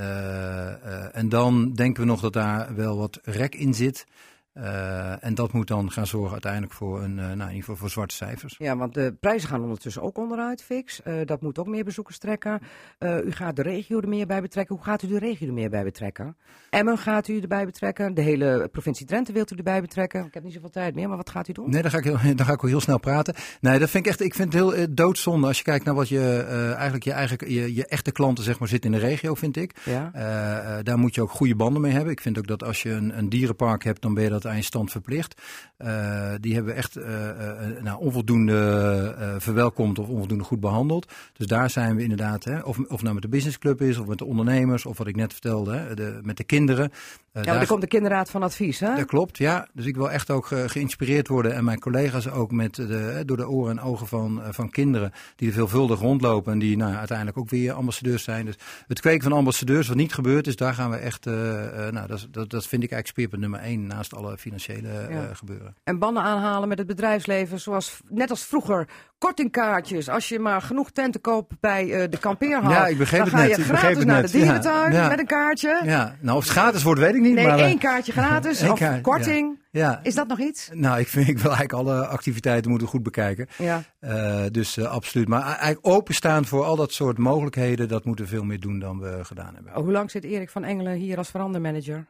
en 1.13 1.29
dan 1.29 1.73
denken 1.73 2.03
we 2.03 2.09
nog 2.09 2.21
dat 2.21 2.33
daar 2.33 2.75
wel 2.75 2.97
wat 2.97 3.21
rek 3.23 3.55
in 3.55 3.75
zit. 3.75 4.07
Eh, 4.53 5.25
en 5.25 5.35
dat 5.35 5.53
moet 5.53 5.69
dan 5.69 5.91
gaan 5.91 6.07
zorgen 6.07 6.33
uiteindelijk 6.33 6.73
voor, 6.73 7.03
een, 7.03 7.19
eh, 7.19 7.25
nou, 7.25 7.35
in 7.35 7.41
ieder 7.41 7.55
geval 7.55 7.77
voor 7.77 7.91
zwarte 7.91 8.15
cijfers. 8.15 8.55
Ja, 8.59 8.77
want 8.77 8.95
de 8.95 9.17
prijzen 9.21 9.49
gaan 9.49 9.63
ondertussen 9.63 10.03
ook 10.03 10.19
onderuit, 10.19 10.63
fix. 10.63 11.03
Eh, 11.03 11.15
dat 11.25 11.41
moet 11.41 11.59
ook 11.59 11.67
meer 11.67 11.85
bezoekers 11.85 12.19
trekken. 12.19 12.61
U 12.99 13.33
gaat 13.33 13.57
de 13.57 13.63
regio 13.63 14.01
er 14.01 14.09
meer 14.09 14.27
bij 14.27 14.41
betrekken. 14.41 14.75
Hoe 14.75 14.85
gaat 14.85 15.03
u 15.03 15.09
de 15.09 15.19
regio 15.19 15.47
er 15.47 15.53
meer 15.53 15.71
bij 15.71 15.85
betrekken? 15.85 16.37
Emmen 16.71 16.99
gaat 16.99 17.29
u 17.29 17.41
erbij 17.41 17.65
betrekken. 17.65 18.15
De 18.15 18.21
hele 18.21 18.69
provincie 18.73 19.07
Drenthe 19.07 19.33
wilt 19.33 19.53
u 19.53 19.57
erbij 19.57 19.81
betrekken. 19.81 20.25
Ik 20.25 20.35
heb 20.35 20.43
niet 20.43 20.53
zoveel 20.53 20.71
tijd 20.71 20.95
meer, 20.95 21.09
maar 21.09 21.17
wat 21.17 21.31
gaat 21.31 21.49
u 21.49 21.53
doen? 21.53 21.71
Nee, 21.71 21.83
dan 21.83 21.91
ga, 21.91 21.99
ik 21.99 22.05
heel, 22.05 22.19
dan 22.37 22.47
ga 22.47 22.53
ik 22.53 22.65
ook 22.65 22.71
heel 22.71 22.81
snel 22.81 22.99
praten. 22.99 23.35
Nee, 23.61 23.79
dat 23.79 23.91
vind 23.91 24.05
ik 24.05 24.11
echt, 24.11 24.21
ik 24.21 24.35
vind 24.35 24.53
het 24.53 24.63
heel 24.63 24.95
doodzonde 24.95 25.47
als 25.47 25.59
je 25.59 25.65
kijkt 25.65 25.85
naar 25.85 25.95
wat 25.95 26.09
je, 26.09 26.45
eigenlijk 26.75 27.05
je, 27.05 27.13
eigen, 27.13 27.53
je, 27.53 27.75
je 27.75 27.87
echte 27.87 28.13
klanten 28.13 28.45
zeg 28.45 28.59
maar 28.59 28.69
zitten 28.69 28.93
in 28.93 29.01
de 29.01 29.07
regio, 29.07 29.35
vind 29.35 29.57
ik. 29.57 29.77
Ja. 29.85 30.83
Daar 30.83 30.99
moet 30.99 31.15
je 31.15 31.23
ook 31.23 31.31
goede 31.31 31.57
banden 31.57 31.83
mee 31.83 31.93
hebben. 31.93 32.13
Ik 32.13 32.21
vind 32.21 32.39
ook 32.39 32.47
dat 32.47 32.65
als 32.65 32.83
je 32.83 32.91
een, 32.91 33.19
een 33.19 33.29
dierenpark 33.29 33.85
hebt, 33.85 34.03
dan 34.03 34.15
ben 34.15 34.23
je 34.23 34.31
dat 34.31 34.40
dat 34.43 34.53
eindstand 34.53 34.91
verplicht. 34.91 35.41
Eh, 35.77 36.33
die 36.41 36.55
hebben 36.55 36.73
we 36.73 36.79
echt 36.79 36.97
eh, 36.97 37.29
eh, 37.29 37.83
nou, 37.83 38.01
onvoldoende 38.01 39.15
verwelkomd 39.39 39.99
of 39.99 40.09
onvoldoende 40.09 40.45
goed 40.45 40.61
behandeld. 40.61 41.13
Dus 41.33 41.47
daar 41.47 41.71
zijn 41.71 41.97
we 41.97 42.03
inderdaad, 42.03 42.45
hè, 42.45 42.59
of, 42.59 42.79
of 42.79 43.03
nou 43.03 43.15
met 43.15 43.23
de 43.23 43.29
businessclub 43.29 43.83
is, 43.83 43.99
of 43.99 44.07
met 44.07 44.19
de 44.19 44.25
ondernemers, 44.25 44.87
of 44.87 44.99
wat 44.99 45.07
ik 45.07 45.17
net 45.17 45.33
vertelde, 45.33 45.77
hè, 45.77 45.95
de, 45.95 46.19
met 46.23 46.37
de 46.37 46.45
kinderen. 46.45 46.93
Ja, 47.33 47.43
daar 47.43 47.67
komt 47.67 47.81
de 47.81 47.87
kinderraad 47.87 48.31
van 48.31 48.43
advies, 48.43 48.81
hè? 48.81 48.95
dat 48.95 49.07
klopt, 49.07 49.39
ja. 49.39 49.69
Dus 49.73 49.87
ik 49.87 49.97
wil 49.97 50.11
echt 50.11 50.31
ook 50.31 50.47
ge- 50.47 50.69
geïnspireerd 50.69 51.29
worden 51.29 51.55
en 51.55 51.65
mijn 51.65 51.79
collega's 51.81 52.29
ook 52.29 52.51
met 52.51 52.75
de, 52.75 53.23
door 53.27 53.37
de 53.37 53.49
oren 53.49 53.79
en 53.79 53.85
ogen 53.85 54.07
van, 54.07 54.43
van 54.51 54.71
kinderen 54.71 55.13
die 55.37 55.49
er 55.49 55.55
veelvuldig 55.55 56.01
rondlopen 56.01 56.53
en 56.53 56.59
die 56.59 56.77
nou, 56.77 56.95
uiteindelijk 56.95 57.39
ook 57.39 57.51
weer 57.51 57.73
ambassadeurs 57.73 58.23
zijn. 58.23 58.45
Dus 58.45 58.59
het 58.87 59.01
kweken 59.01 59.23
van 59.23 59.33
ambassadeurs, 59.33 59.89
wat 59.89 59.97
niet 59.97 60.15
gebeurd 60.15 60.47
is, 60.47 60.57
daar 60.57 60.75
gaan 60.75 60.91
we 60.91 60.97
echt, 60.97 61.25
nou, 61.25 62.07
dat, 62.07 62.27
dat, 62.31 62.51
dat 62.51 62.67
vind 62.67 62.83
ik 62.83 62.93
eigenlijk 62.93 63.07
speerpunt 63.07 63.41
nummer 63.41 63.61
één 63.61 63.87
naast 63.87 64.15
alle 64.15 64.30
financiële 64.39 64.89
eh, 64.89 65.15
Ja. 65.15 65.35
gebeuren. 65.35 65.75
En 65.85 65.99
banden 65.99 66.23
aanhalen 66.23 66.69
met 66.69 66.79
het 66.79 66.87
bedrijfsleven, 66.87 67.61
zoals 67.61 68.01
net 68.09 68.31
als 68.31 68.45
vroeger. 68.45 68.89
Kortingkaartjes, 69.19 70.09
als 70.09 70.29
je 70.29 70.39
maar 70.39 70.63
genoeg 70.63 70.91
tenten 70.91 71.21
koopt 71.21 71.61
bij 71.61 71.93
eh, 71.93 72.11
de 72.11 72.19
kampeerhal. 72.19 72.71
Ja, 72.71 72.87
ik 72.87 72.99
begreep 72.99 73.19
dan 73.21 73.29
het 73.29 73.37
ga 73.37 73.43
net, 73.47 73.57
je 73.57 73.63
ik 73.63 73.69
begreep 73.69 73.79
gratis 73.79 73.99
het 73.99 74.07
naar 74.07 74.21
net. 74.23 74.33
de 74.33 74.39
dierentuin 74.39 74.93
Ja, 74.93 75.09
met 75.09 75.19
een 75.19 75.27
kaartje. 75.27 75.81
Ja, 75.85 76.17
nou 76.21 76.37
of 76.37 76.43
het 76.43 76.53
gratis 76.53 76.83
wordt, 76.83 77.01
weet 77.01 77.15
ik 77.15 77.21
niet. 77.21 77.35
Nee, 77.35 77.47
maar, 77.47 77.59
eh, 77.59 77.65
één 77.65 77.79
kaartje 77.79 78.13
gratis 78.13 78.63
of 78.69 78.79
kaart, 78.79 79.03
korting. 79.03 79.59
Ja. 79.71 80.01
Is 80.03 80.15
dat 80.15 80.29
nog 80.29 80.41
iets? 80.41 80.69
Nou, 80.73 80.99
ik 80.99 81.09
vind 81.09 81.29
ik 81.29 81.39
wil 81.39 81.51
eigenlijk 81.53 81.89
alle 81.89 82.07
activiteiten 82.07 82.71
moeten 82.71 82.89
goed 82.89 83.03
bekijken. 83.03 83.47
Ja. 83.59 83.83
Eh, 84.01 84.43
dus 84.51 84.77
eh, 84.77 84.85
absoluut. 84.85 85.29
Maar 85.29 85.43
eigenlijk 85.43 85.79
openstaan 85.87 86.45
voor 86.45 86.65
al 86.65 86.77
dat 86.77 86.93
soort 86.93 87.19
mogelijkheden, 87.19 87.89
dat 87.89 88.05
moeten 88.05 88.25
we 88.25 88.31
veel 88.31 88.45
meer 88.45 88.61
doen 88.61 88.79
dan 88.79 89.01
we 89.01 89.19
gedaan 89.23 89.55
hebben. 89.55 89.73
Hoe 89.83 89.93
lang 89.93 90.11
zit 90.11 90.25
Erik 90.25 90.51
van 90.51 90.65
Engelen 90.65 90.93
hier 90.95 91.17
als 91.19 91.31
verandermanager? 91.31 92.07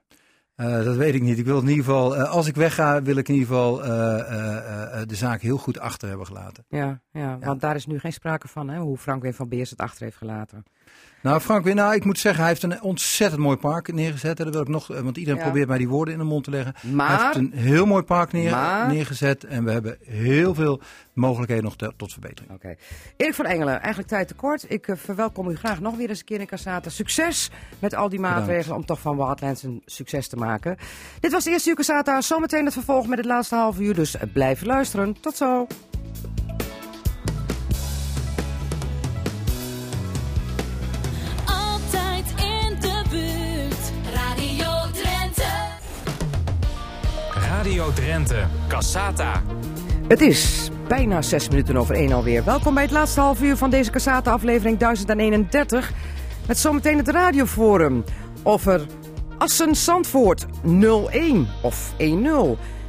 Eh, 0.61 0.85
dat 0.85 0.97
weet 0.97 1.15
ik 1.15 1.23
niet. 1.23 1.39
Ik 1.39 1.45
wil 1.45 1.61
in 1.61 1.69
ieder 1.69 1.85
geval, 1.85 2.17
eh, 2.17 2.31
als 2.31 2.47
ik 2.47 2.55
wegga, 2.55 3.03
wil 3.03 3.17
ik 3.17 3.29
in 3.29 3.35
ieder 3.35 3.49
geval 3.49 3.85
eh, 3.85 5.03
de 5.07 5.15
zaak 5.15 5.41
heel 5.41 5.57
goed 5.57 5.79
achter 5.79 6.09
hebben 6.09 6.27
gelaten. 6.27 6.65
Ja, 6.69 7.01
ja, 7.13 7.39
want 7.39 7.61
daar 7.61 7.75
is 7.75 7.87
nu 7.87 7.99
geen 7.99 8.13
sprake 8.13 8.49
van, 8.49 8.69
hè, 8.69 8.79
hoe 8.79 8.97
Frank 8.97 9.35
van 9.35 9.49
Beers 9.49 9.71
het 9.71 9.81
achter 9.81 10.03
heeft 10.03 10.17
gelaten. 10.17 10.65
Nou, 11.23 11.41
Frank, 11.41 11.75
nou, 11.75 11.95
ik 11.95 12.05
moet 12.05 12.19
zeggen, 12.19 12.41
hij 12.41 12.49
heeft 12.51 12.63
een 12.63 12.83
ontzettend 12.83 13.41
mooi 13.43 13.57
park 13.57 13.93
neergezet. 13.93 14.39
hè. 14.39 14.45
Dat 14.45 14.53
wil 14.53 14.63
ik 14.63 14.69
nog, 14.69 14.91
eh, 14.93 15.01
want 15.01 15.17
iedereen 15.17 15.39
Ja. 15.39 15.45
probeert 15.45 15.69
mij 15.69 15.79
die 15.79 15.89
woorden 15.89 16.15
in 16.15 16.21
de 16.21 16.27
mond 16.27 16.45
te 16.45 16.51
leggen. 16.51 16.75
Hij 16.81 16.91
Maar, 16.91 17.23
heeft 17.25 17.37
een 17.37 17.53
heel 17.55 17.87
mooi 17.87 18.03
park 18.03 18.33
neer, 18.33 18.51
Maar- 18.51 18.89
neergezet 18.89 19.45
en 19.45 19.65
we 19.65 19.71
hebben 19.71 19.99
heel 20.05 20.55
veel 20.55 20.81
mogelijkheden 21.13 21.65
nog 21.65 21.77
te- 21.77 21.93
tot 21.97 22.13
verbetering. 22.13 22.53
Oké. 22.55 22.75
Erik 23.17 23.35
van 23.35 23.45
Engelen, 23.47 23.79
eigenlijk 23.81 24.09
tijd 24.09 24.29
tekort. 24.29 24.65
Ik 24.69 24.89
eh, 24.89 24.97
verwelkom 24.97 25.49
u 25.49 25.57
graag 25.57 25.81
nog 25.81 25.97
weer 25.97 26.09
eens 26.09 26.19
een 26.19 26.25
keer 26.25 26.41
in 26.41 26.47
Cassata. 26.47 26.91
Succes 26.91 27.51
met 27.79 27.95
al 27.95 28.09
die 28.09 28.21
maatregelen 28.21 28.77
om 28.77 28.85
toch 28.85 29.01
van 29.01 29.17
Wildlands 29.17 29.63
een 29.63 29.83
succes 29.85 30.29
te 30.29 30.37
maken. 30.37 30.77
Dit 31.21 31.33
was 31.33 31.45
de 31.45 31.51
eerste 31.51 31.69
uur 31.71 31.77
Cassata. 31.77 32.21
Zometeen 32.21 32.65
het 32.65 32.73
vervolg 32.75 33.07
met 33.07 33.19
het 33.19 33.27
laatste 33.27 33.55
half 33.55 33.79
uur. 33.81 33.95
Dus 33.95 34.17
blijf 34.33 34.63
luisteren. 34.65 35.21
Tot 35.21 35.37
zo. 35.37 35.67
Radio 47.61 47.93
Drenthe, 47.93 48.45
Cassata. 48.69 49.43
Het 50.09 50.21
is 50.21 50.71
bijna 50.89 51.23
zes 51.23 51.49
minuten 51.49 51.77
over 51.77 51.95
één 51.95 52.13
alweer. 52.13 52.45
Welkom 52.45 52.75
bij 52.75 52.83
het 52.83 52.93
laatste 52.93 53.21
half 53.21 53.43
uur 53.43 53.57
van 53.57 53.71
deze 53.71 53.91
Cassata 53.91 54.33
aflevering 54.33 54.79
1031. 54.79 55.93
Met 56.47 56.59
zometeen 56.59 56.97
het 56.97 57.09
radioforum 57.09 58.05
over 58.43 58.87
Assen-Zandvoort 59.39 60.47
0-1 60.47 60.49
of 61.63 61.93
1-0. 61.99 62.03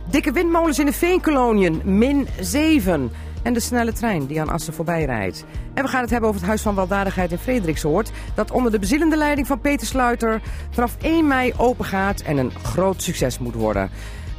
Dikke 0.10 0.32
windmolens 0.32 0.80
in 0.80 0.86
de 0.86 0.94
Veenkoloniën 0.94 1.82
min 1.84 2.28
7. 2.40 3.12
En 3.44 3.54
de 3.54 3.60
snelle 3.60 3.94
trein 3.94 4.26
die 4.26 4.42
aan 4.42 4.50
Assen 4.50 4.74
voorbij 4.74 5.06
rijdt. 5.06 5.46
En 5.74 5.84
we 5.84 5.90
gaan 5.90 6.02
het 6.02 6.10
hebben 6.10 6.30
over 6.30 6.42
het 6.42 6.50
Huis 6.50 6.62
van 6.62 6.76
Weldadigheid 6.76 7.32
in 7.32 7.38
Frederiksoord. 7.38 8.12
Dat 8.36 8.52
onder 8.52 8.72
de 8.72 8.80
bezielende 8.80 9.18
leiding 9.18 9.48
van 9.48 9.60
Peter 9.60 9.88
Sluiter 9.88 10.42
vanaf 10.70 10.96
1 11.02 11.28
mei 11.28 11.54
open 11.58 11.86
gaat 11.86 12.22
en 12.22 12.38
een 12.38 12.52
groot 12.64 13.02
succes 13.02 13.40
moet 13.40 13.56
worden. 13.56 13.90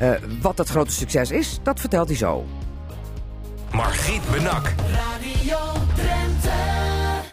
Eh, 0.02 0.12
wat 0.40 0.56
dat 0.56 0.68
grote 0.68 0.92
succes 0.92 1.30
is, 1.30 1.58
dat 1.62 1.80
vertelt 1.80 2.08
hij 2.08 2.16
zo. 2.16 2.44
Margriet 3.72 4.22
Benak. 4.30 4.74
Radio 4.92 5.58
Drenthe. 5.94 6.50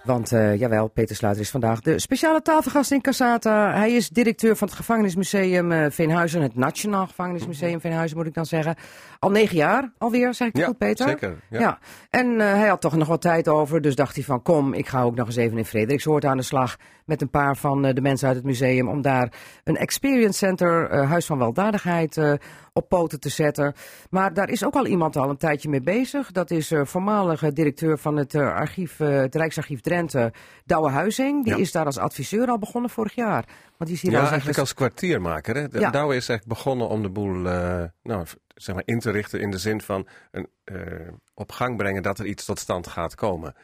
Want 0.03 0.31
eh, 0.31 0.55
jawel, 0.59 0.87
Peter 0.87 1.15
Sluiter 1.15 1.41
is 1.41 1.49
vandaag 1.49 1.81
de 1.81 1.99
speciale 1.99 2.41
tafelgast 2.41 2.91
in 2.91 3.01
Cassata. 3.01 3.73
Hij 3.73 3.91
is 3.91 4.09
directeur 4.09 4.55
van 4.55 4.67
het 4.67 4.77
gevangenismuseum 4.77 5.71
eh, 5.71 5.91
Veenhuizen. 5.91 6.41
Het 6.41 6.55
Nationaal 6.55 7.07
Gevangenismuseum 7.07 7.81
Veenhuizen 7.81 8.17
moet 8.17 8.25
ik 8.25 8.33
dan 8.33 8.45
zeggen. 8.45 8.75
Al 9.19 9.31
negen 9.31 9.55
jaar 9.55 9.91
alweer, 9.97 10.33
zeg 10.33 10.47
ik 10.47 10.57
Ja, 10.57 10.65
goed 10.65 10.77
Peter? 10.77 11.07
zeker, 11.07 11.39
ja. 11.49 11.59
Ja. 11.59 11.79
En 12.09 12.41
eh, 12.41 12.53
hij 12.53 12.67
had 12.67 12.81
toch 12.81 12.95
nog 12.95 13.07
wat 13.07 13.21
tijd 13.21 13.47
over, 13.47 13.81
dus 13.81 13.95
dacht 13.95 14.15
hij 14.15 14.23
van 14.23 14.41
kom, 14.41 14.73
ik 14.73 14.87
ga 14.87 15.03
ook 15.03 15.15
nog 15.15 15.25
eens 15.27 15.35
even 15.35 15.57
in 15.57 15.65
Frederiksoord 15.65 16.25
aan 16.25 16.37
de 16.37 16.43
slag. 16.43 16.75
Met 17.05 17.21
een 17.21 17.29
paar 17.29 17.57
van 17.57 17.85
eh, 17.85 17.93
de 17.93 18.01
mensen 18.01 18.27
uit 18.27 18.35
het 18.37 18.45
museum 18.45 18.87
om 18.87 19.01
daar 19.01 19.33
een 19.63 19.77
experience 19.77 20.37
center, 20.37 20.89
eh, 20.89 21.09
Huis 21.09 21.25
van 21.25 21.37
Weldadigheid, 21.37 22.37
op 22.73 22.89
poten 22.89 23.19
te 23.19 23.29
zetten. 23.29 23.73
Maar 24.09 24.33
daar 24.33 24.49
is 24.49 24.65
ook 24.65 24.75
al 24.75 24.85
iemand 24.85 25.15
al 25.15 25.29
een 25.29 25.37
tijdje 25.37 25.69
mee 25.69 25.81
bezig. 25.81 26.31
Dat 26.31 26.51
is 26.51 26.73
voormalige 26.83 27.53
directeur 27.53 27.97
van 27.97 28.17
het, 28.17 28.35
archief, 28.35 28.97
het 28.97 29.35
Rijksarchief 29.35 29.81
Drenthe, 29.81 30.33
Douwe 30.65 30.89
Huizing. 30.89 31.43
Die 31.43 31.53
Ja. 31.53 31.59
is 31.59 31.71
daar 31.71 31.85
als 31.85 31.97
adviseur 31.97 32.47
al 32.47 32.57
begonnen 32.59 32.89
vorig 32.89 33.15
jaar. 33.15 33.45
Want 33.79 33.91
die 33.91 33.99
is 33.99 34.01
hier 34.01 34.11
Ja, 34.21 34.27
eigenlijk 34.29 34.57
als 34.57 34.73
kwartiermaker. 34.73 35.55
Hè? 35.55 35.67
De, 35.67 35.79
Ja. 35.79 35.89
Douwe 35.89 36.15
is 36.15 36.29
eigenlijk 36.29 36.59
begonnen 36.59 36.87
om 36.87 37.01
de 37.01 37.09
boel 37.09 37.47
eh, 37.47 37.83
nou, 38.03 38.25
zeg 38.55 38.75
maar 38.75 38.83
in 38.85 38.99
te 38.99 39.11
richten 39.11 39.39
in 39.39 39.51
de 39.51 39.57
zin 39.57 39.81
van 39.81 40.07
een, 40.31 40.49
eh, 40.63 41.07
op 41.33 41.51
gang 41.51 41.77
brengen 41.77 42.03
dat 42.03 42.19
er 42.19 42.25
iets 42.25 42.45
tot 42.45 42.59
stand 42.59 42.87
gaat 42.87 43.15
komen. 43.15 43.55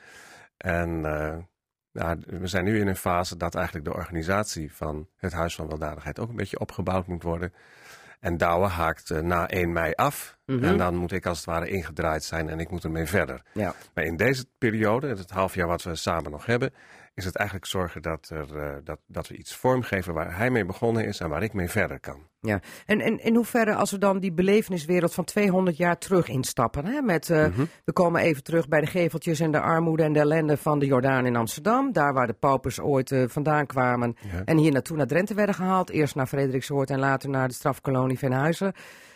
En 0.57 1.05
eh, 1.05 1.38
ja, 1.91 2.18
we 2.26 2.47
zijn 2.47 2.63
nu 2.63 2.80
in 2.80 2.88
een 2.88 2.95
fase 2.95 3.38
dat 3.38 3.55
eigenlijk 3.55 3.86
de 3.86 3.93
organisatie 3.93 4.74
van 4.74 5.07
het 5.16 5.34
Huis 5.34 5.55
van 5.55 5.68
Weldadigheid 5.68 6.20
ook 6.20 6.30
een 6.30 6.36
beetje 6.36 6.59
opgebouwd 6.59 7.07
moet 7.07 7.24
worden. 7.24 7.53
En 8.20 8.38
Douwe 8.38 8.68
haakt 8.68 9.22
na 9.22 9.47
1 9.49 9.74
mei 9.74 9.93
af. 9.93 10.38
Mhm. 10.45 10.63
En 10.63 10.78
dan 10.78 10.95
moet 10.95 11.11
ik 11.11 11.26
als 11.26 11.38
het 11.38 11.45
ware 11.45 11.68
ingedraaid 11.68 12.24
zijn 12.24 12.49
en 12.49 12.59
ik 12.59 12.70
moet 12.70 12.84
ermee 12.84 13.05
verder. 13.05 13.41
Ja. 13.53 13.74
Maar 13.93 14.03
in 14.03 14.18
deze 14.18 14.45
periode, 14.57 15.07
het 15.07 15.30
half 15.30 15.55
jaar 15.55 15.68
wat 15.68 15.84
we 15.84 15.95
samen 15.95 16.32
nog 16.32 16.45
hebben, 16.45 16.74
is 17.16 17.26
het 17.26 17.36
eigenlijk 17.36 17.68
zorgen 17.70 18.01
dat, 18.01 18.30
er, 18.30 18.57
eh, 18.57 18.76
dat, 18.84 18.99
dat 19.07 19.28
we 19.28 19.36
iets 19.38 19.55
vormgeven 19.55 20.13
waar 20.13 20.38
hij 20.38 20.49
mee 20.49 20.66
begonnen 20.66 21.05
is 21.05 21.20
en 21.20 21.30
waar 21.30 21.43
ik 21.43 21.53
mee 21.53 21.70
verder 21.70 21.99
kan. 21.99 22.20
Ja, 22.39 22.59
en, 22.86 23.01
en 23.01 23.20
in 23.24 23.36
hoeverre 23.36 23.76
als 23.76 23.91
we 23.91 23.97
dan 23.97 24.20
die 24.20 24.32
beleveniswereld 24.34 25.13
van 25.13 25.24
200 25.24 25.78
jaar 25.78 25.97
terug 25.97 26.28
instappen. 26.28 26.86
Hè? 26.86 27.01
Met, 27.01 27.30
eh, 27.30 27.45
Mhm. 27.47 27.66
We 27.86 27.93
komen 27.93 28.22
even 28.22 28.43
terug 28.43 28.68
bij 28.68 28.82
de 28.82 28.88
geveltjes 28.88 29.39
en 29.39 29.51
de 29.51 29.59
armoede 29.59 30.03
en 30.03 30.13
de 30.13 30.20
ellende 30.20 30.57
van 30.57 30.80
de 30.80 30.86
Jordaan 30.86 31.26
in 31.26 31.36
Amsterdam. 31.36 31.91
Daar 31.91 32.13
waar 32.13 32.28
de 32.28 32.34
paupers 32.34 32.80
ooit 32.80 33.11
eh, 33.11 33.24
vandaan 33.28 33.66
kwamen 33.66 34.16
Ja. 34.32 34.41
en 34.45 34.57
hier 34.57 34.72
naartoe 34.72 34.97
naar 34.97 35.07
Drenthe 35.07 35.34
werden 35.34 35.55
gehaald. 35.55 35.89
Eerst 35.89 36.16
naar 36.16 36.28
Frederiksoord 36.28 36.89
en 36.89 36.99
later 36.99 37.30
naar 37.30 37.47
de 37.47 37.53
strafkolonie 37.53 38.18
Venhuizen. 38.18 38.74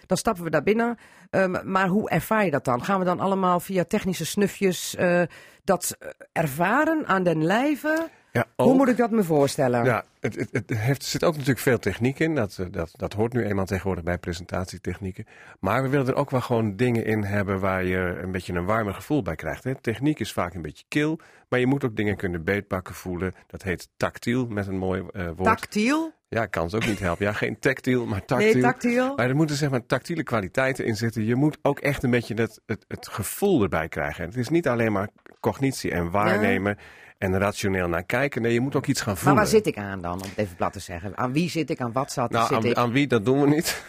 Dan 0.10 0.18
stappen 0.18 0.44
we 0.44 0.50
daar 0.50 0.64
binnen. 0.64 0.98
Ehm, 1.30 1.72
maar 1.72 1.88
hoe 1.88 2.10
ervaar 2.10 2.46
je 2.46 2.52
dat 2.52 2.66
dan? 2.66 2.84
Gaan 2.84 3.00
we 3.00 3.06
dan 3.06 3.20
allemaal 3.20 3.60
via 3.60 3.84
technische 3.84 4.26
snufjes 4.26 4.96
eh, 4.96 5.22
dat 5.64 5.96
eh, 6.00 6.10
ervaren 6.32 7.08
aan 7.08 7.24
den 7.24 7.44
lijve? 7.44 8.10
Ja, 8.32 8.46
Hoe 8.56 8.74
moet 8.74 8.88
ik 8.88 8.98
dat 8.98 9.12
me 9.12 9.24
voorstellen? 9.24 9.84
Ja, 9.84 10.04
het, 10.20 10.36
het, 10.36 10.50
het 10.52 10.70
heeft, 10.70 11.04
zit 11.04 11.24
ook 11.24 11.34
natuurlijk 11.34 11.60
veel 11.60 11.80
techniek 11.80 12.20
in. 12.20 12.36
Dat, 12.36 12.58
eh, 12.60 12.66
dat, 12.72 12.92
dat 12.98 13.14
hoort 13.14 13.34
nu 13.34 13.46
eenmaal 13.46 13.66
tegenwoordig 13.66 14.04
bij 14.04 14.18
presentatietechnieken. 14.18 15.26
Maar 15.60 15.84
we 15.84 15.90
willen 15.90 16.08
er 16.08 16.16
ook 16.16 16.30
wel 16.30 16.42
gewoon 16.42 16.76
dingen 16.76 17.06
in 17.06 17.24
hebben 17.24 17.60
waar 17.60 17.84
je 17.84 18.20
een 18.22 18.32
beetje 18.32 18.54
een 18.54 18.66
warmer 18.66 18.94
gevoel 18.94 19.22
bij 19.22 19.36
krijgt. 19.36 19.64
Hè. 19.64 19.76
Techniek 19.76 20.20
is 20.20 20.34
vaak 20.34 20.54
een 20.54 20.62
beetje 20.62 20.86
kil, 20.88 21.20
maar 21.50 21.60
je 21.60 21.68
moet 21.68 21.84
ook 21.84 21.96
dingen 21.96 22.18
kunnen 22.18 22.44
beetpakken, 22.44 22.96
voelen. 22.96 23.34
Dat 23.48 23.62
heet 23.64 23.90
tactiel 23.98 24.48
met 24.48 24.68
een 24.68 24.78
mooi 24.78 25.02
woord. 25.36 25.44
Tactiel? 25.44 26.14
Ja, 26.30 26.46
kan 26.46 26.64
het 26.64 26.76
ook 26.76 26.86
niet 26.86 27.00
helpen. 27.00 27.26
Ja, 27.26 27.34
geen 27.34 27.60
tactiel, 27.60 28.06
maar 28.06 28.26
tactiel. 28.26 28.54
Nee, 28.54 28.62
tactiel. 28.62 29.16
Maar 29.16 29.30
er 29.30 29.36
moeten 29.36 29.56
zeg 29.56 29.70
maar 29.70 29.86
tactiele 29.86 30.24
kwaliteiten 30.24 30.86
in 30.86 30.96
zitten. 30.96 31.26
Je 31.26 31.36
moet 31.36 31.58
ook 31.62 31.80
echt 31.80 32.04
een 32.04 32.10
beetje 32.10 32.34
het, 32.34 32.62
het, 32.66 32.86
het 32.88 33.08
gevoel 33.08 33.64
erbij 33.64 33.88
krijgen. 33.88 34.26
Het 34.26 34.38
is 34.38 34.50
niet 34.50 34.68
alleen 34.68 34.92
maar 34.92 35.10
cognitie 35.40 35.92
en 35.92 36.12
waarnemen 36.12 36.78
en 37.20 37.38
rationeel 37.38 37.88
naar 37.88 38.04
kijken. 38.04 38.42
Nee, 38.42 38.54
je 38.54 38.60
moet 38.60 38.76
ook 38.76 38.86
iets 38.86 39.02
gaan 39.02 39.14
Maar 39.14 39.22
voelen. 39.24 39.42
waar 39.42 39.48
zit 39.52 39.68
ik 39.68 39.78
aan 39.78 40.02
dan, 40.02 40.12
om 40.14 40.20
het 40.22 40.32
even 40.38 40.56
plat 40.56 40.74
te 40.74 40.80
zeggen? 40.80 41.18
Aan 41.18 41.32
wie 41.34 41.50
zit 41.50 41.70
ik, 41.70 41.80
aan 41.82 41.92
wat 41.92 42.12
zat, 42.12 42.32
Nou, 42.32 42.48
zit 42.48 42.58
aan, 42.58 42.66
ik? 42.66 42.78
aan 42.78 42.92
wie, 42.92 43.08
dat 43.08 43.26
doen 43.26 43.42
we 43.42 43.48
niet. 43.48 43.84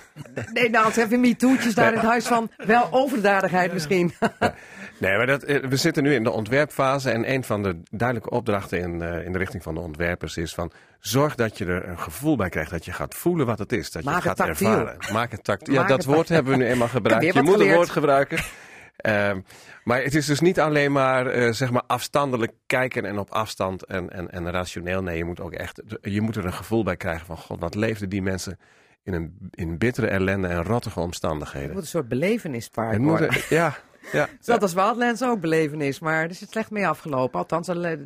Nee, 0.53 0.71
nou, 0.71 0.87
het 0.87 0.97
hebben 0.97 1.21
we 1.21 1.37
toetjes 1.37 1.75
daar 1.75 1.89
in 1.93 1.99
het 1.99 2.07
huis 2.09 2.27
van 2.27 2.51
wel 2.57 2.89
overdadigheid 2.91 3.73
misschien. 3.73 4.13
Nee, 4.99 5.17
maar 5.17 5.27
dat, 5.27 5.43
eh, 5.43 5.63
we 5.65 5.77
zitten 5.77 6.03
nu 6.03 6.15
in 6.15 6.25
de 6.25 6.31
ontwerpfase. 6.31 7.11
En 7.11 7.33
een 7.33 7.45
van 7.45 7.63
de 7.63 7.81
duidelijke 7.91 8.31
opdrachten 8.35 8.79
in, 8.79 9.03
eh, 9.03 9.25
in 9.27 9.33
de 9.33 9.39
richting 9.39 9.63
van 9.63 9.75
de 9.75 9.81
ontwerpers 9.81 10.37
is 10.37 10.55
van... 10.55 10.71
Zorg 11.01 11.35
dat 11.35 11.59
je 11.59 11.65
er 11.67 11.89
een 11.89 11.99
gevoel 11.99 12.37
bij 12.37 12.49
krijgt. 12.49 12.71
Dat 12.71 12.85
je 12.85 12.93
gaat 12.93 13.15
voelen 13.15 13.47
wat 13.47 13.59
het 13.59 13.73
is. 13.73 13.91
Dat 13.91 14.03
je 14.05 14.11
Maak 14.11 14.23
het 14.23 14.29
het 14.29 14.39
gaat 14.39 14.47
tactiel. 14.49 14.69
ervaren. 14.71 15.13
Maak 15.13 15.31
het 15.31 15.45
tactiel. 15.45 15.75
Ja, 15.75 15.81
dat 15.83 15.97
het 15.97 16.07
woord 16.07 16.29
hebben 16.29 16.53
we 16.53 16.59
nu 16.59 16.67
eenmaal 16.67 16.89
gebruikt. 16.89 17.25
Je 17.35 17.43
moet 17.43 17.47
een 17.53 17.59
geleerd. 17.59 17.75
woord 17.77 17.91
gebruiken. 17.91 18.39
Ehm, 19.01 19.41
maar 19.85 20.03
het 20.03 20.15
is 20.15 20.27
dus 20.27 20.41
niet 20.41 20.61
alleen 20.61 20.93
maar, 20.93 21.27
eh, 21.27 21.53
zeg 21.53 21.71
maar 21.71 21.83
afstandelijk 21.87 22.53
kijken 22.67 23.05
en 23.05 23.19
op 23.19 23.31
afstand 23.31 23.85
en, 23.85 24.11
en, 24.11 24.31
en 24.31 24.51
rationeel. 24.51 25.03
Nee, 25.03 25.17
je 25.17 25.25
moet 25.25 25.41
ook 25.41 25.53
echt, 25.53 25.83
je 26.03 26.21
moet 26.21 26.37
er 26.37 26.45
een 26.45 26.53
gevoel 26.53 26.83
bij 26.85 26.97
krijgen 26.97 27.27
van... 27.27 27.37
God, 27.37 27.61
wat 27.61 27.75
leefden 27.75 28.09
die 28.09 28.23
mensen 28.23 28.59
in, 29.03 29.13
een, 29.13 29.37
in 29.51 29.79
bittere 29.79 30.07
ellende 30.07 30.49
en 30.49 30.63
rottige 30.65 30.99
Het 30.99 31.05
omstandigheden. 31.09 31.73
moet 31.73 31.81
een 31.83 31.87
soort 31.89 32.09
belevenispark 32.09 32.91
Het 32.93 33.01
moet, 33.01 33.11
worden. 33.11 33.29
er- 33.29 33.47
ja, 33.51 33.77
ja, 34.13 34.29
Dat 34.45 34.63
als 34.63 34.73
Wildlands 34.75 35.23
ook 35.25 35.41
belevenis, 35.41 36.01
maar 36.01 36.23
er 36.23 36.31
is 36.31 36.41
het 36.41 36.51
slecht 36.51 36.71
mee 36.71 36.89
afgelopen. 36.89 37.39
Althans, 37.39 37.69
eh, 37.69 37.97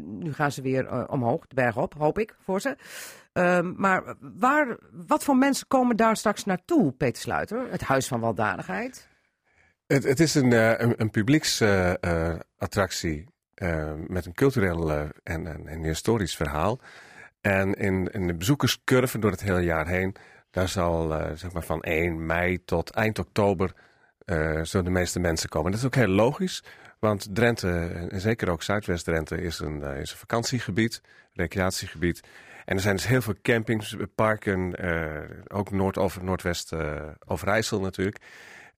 nu 0.00 0.32
gaan 0.32 0.52
ze 0.52 0.62
weer 0.62 0.86
eh, 0.86 1.04
omhoog, 1.06 1.46
de 1.46 1.54
berg 1.54 1.76
op, 1.76 1.94
hoop 1.98 2.18
ik, 2.18 2.34
voor 2.44 2.60
ze. 2.60 2.76
Ehm, 3.32 3.72
maar 3.76 4.02
waar, 4.20 4.76
wat 5.06 5.24
voor 5.24 5.36
mensen 5.36 5.66
komen 5.68 5.96
daar 5.96 6.16
straks 6.16 6.44
naartoe, 6.44 6.92
Peter 6.92 7.22
Sluiter? 7.22 7.66
Het 7.70 7.80
Huis 7.82 8.06
van 8.08 8.20
Weldadigheid? 8.20 9.08
Het, 9.86 10.04
het 10.04 10.20
is 10.20 10.34
een, 10.34 10.52
eh, 10.52 10.78
een, 10.78 10.94
een 10.96 11.10
publieksattractie 11.10 13.26
eh, 13.54 13.92
met 14.06 14.26
een 14.26 14.34
cultureel 14.34 14.92
eh, 14.92 15.02
en, 15.22 15.46
en, 15.46 15.68
en 15.68 15.82
historisch 15.82 16.36
verhaal. 16.36 16.80
En 17.40 17.74
in, 17.74 18.08
in 18.12 18.26
de 18.26 18.34
bezoekerscurve 18.34 19.18
door 19.18 19.30
het 19.30 19.42
hele 19.42 19.60
jaar 19.60 19.86
heen, 19.86 20.16
daar 20.50 20.68
zal 20.68 21.14
eh, 21.14 21.30
zeg 21.34 21.52
maar 21.52 21.64
van 21.64 21.82
1 21.82 22.26
mei 22.26 22.64
tot 22.64 22.90
eind 22.90 23.18
oktober 23.18 23.74
eh, 24.24 24.60
zullen 24.62 24.84
de 24.84 24.90
meeste 24.90 25.20
mensen 25.20 25.48
komen. 25.48 25.70
Dat 25.70 25.80
is 25.80 25.86
ook 25.86 25.94
heel 25.94 26.06
logisch, 26.06 26.62
want 26.98 27.34
Drenthe, 27.34 28.06
en 28.10 28.20
zeker 28.20 28.50
ook 28.50 28.62
Zuidwest-Drenthe, 28.62 29.40
is 29.40 29.58
een, 29.58 29.82
eh, 29.82 30.00
is 30.00 30.10
een 30.10 30.16
vakantiegebied, 30.16 31.00
recreatiegebied. 31.32 32.20
En 32.64 32.76
er 32.76 32.82
zijn 32.82 32.96
dus 32.96 33.06
heel 33.06 33.22
veel 33.22 33.34
campings, 33.42 33.96
parken, 34.14 34.74
eh, 34.74 35.22
ook 35.48 35.70
Noord 35.70 35.98
over 35.98 36.24
Noordwest 36.24 36.72
eh 36.72 37.08
Overijssel 37.26 37.80
natuurlijk. 37.80 38.18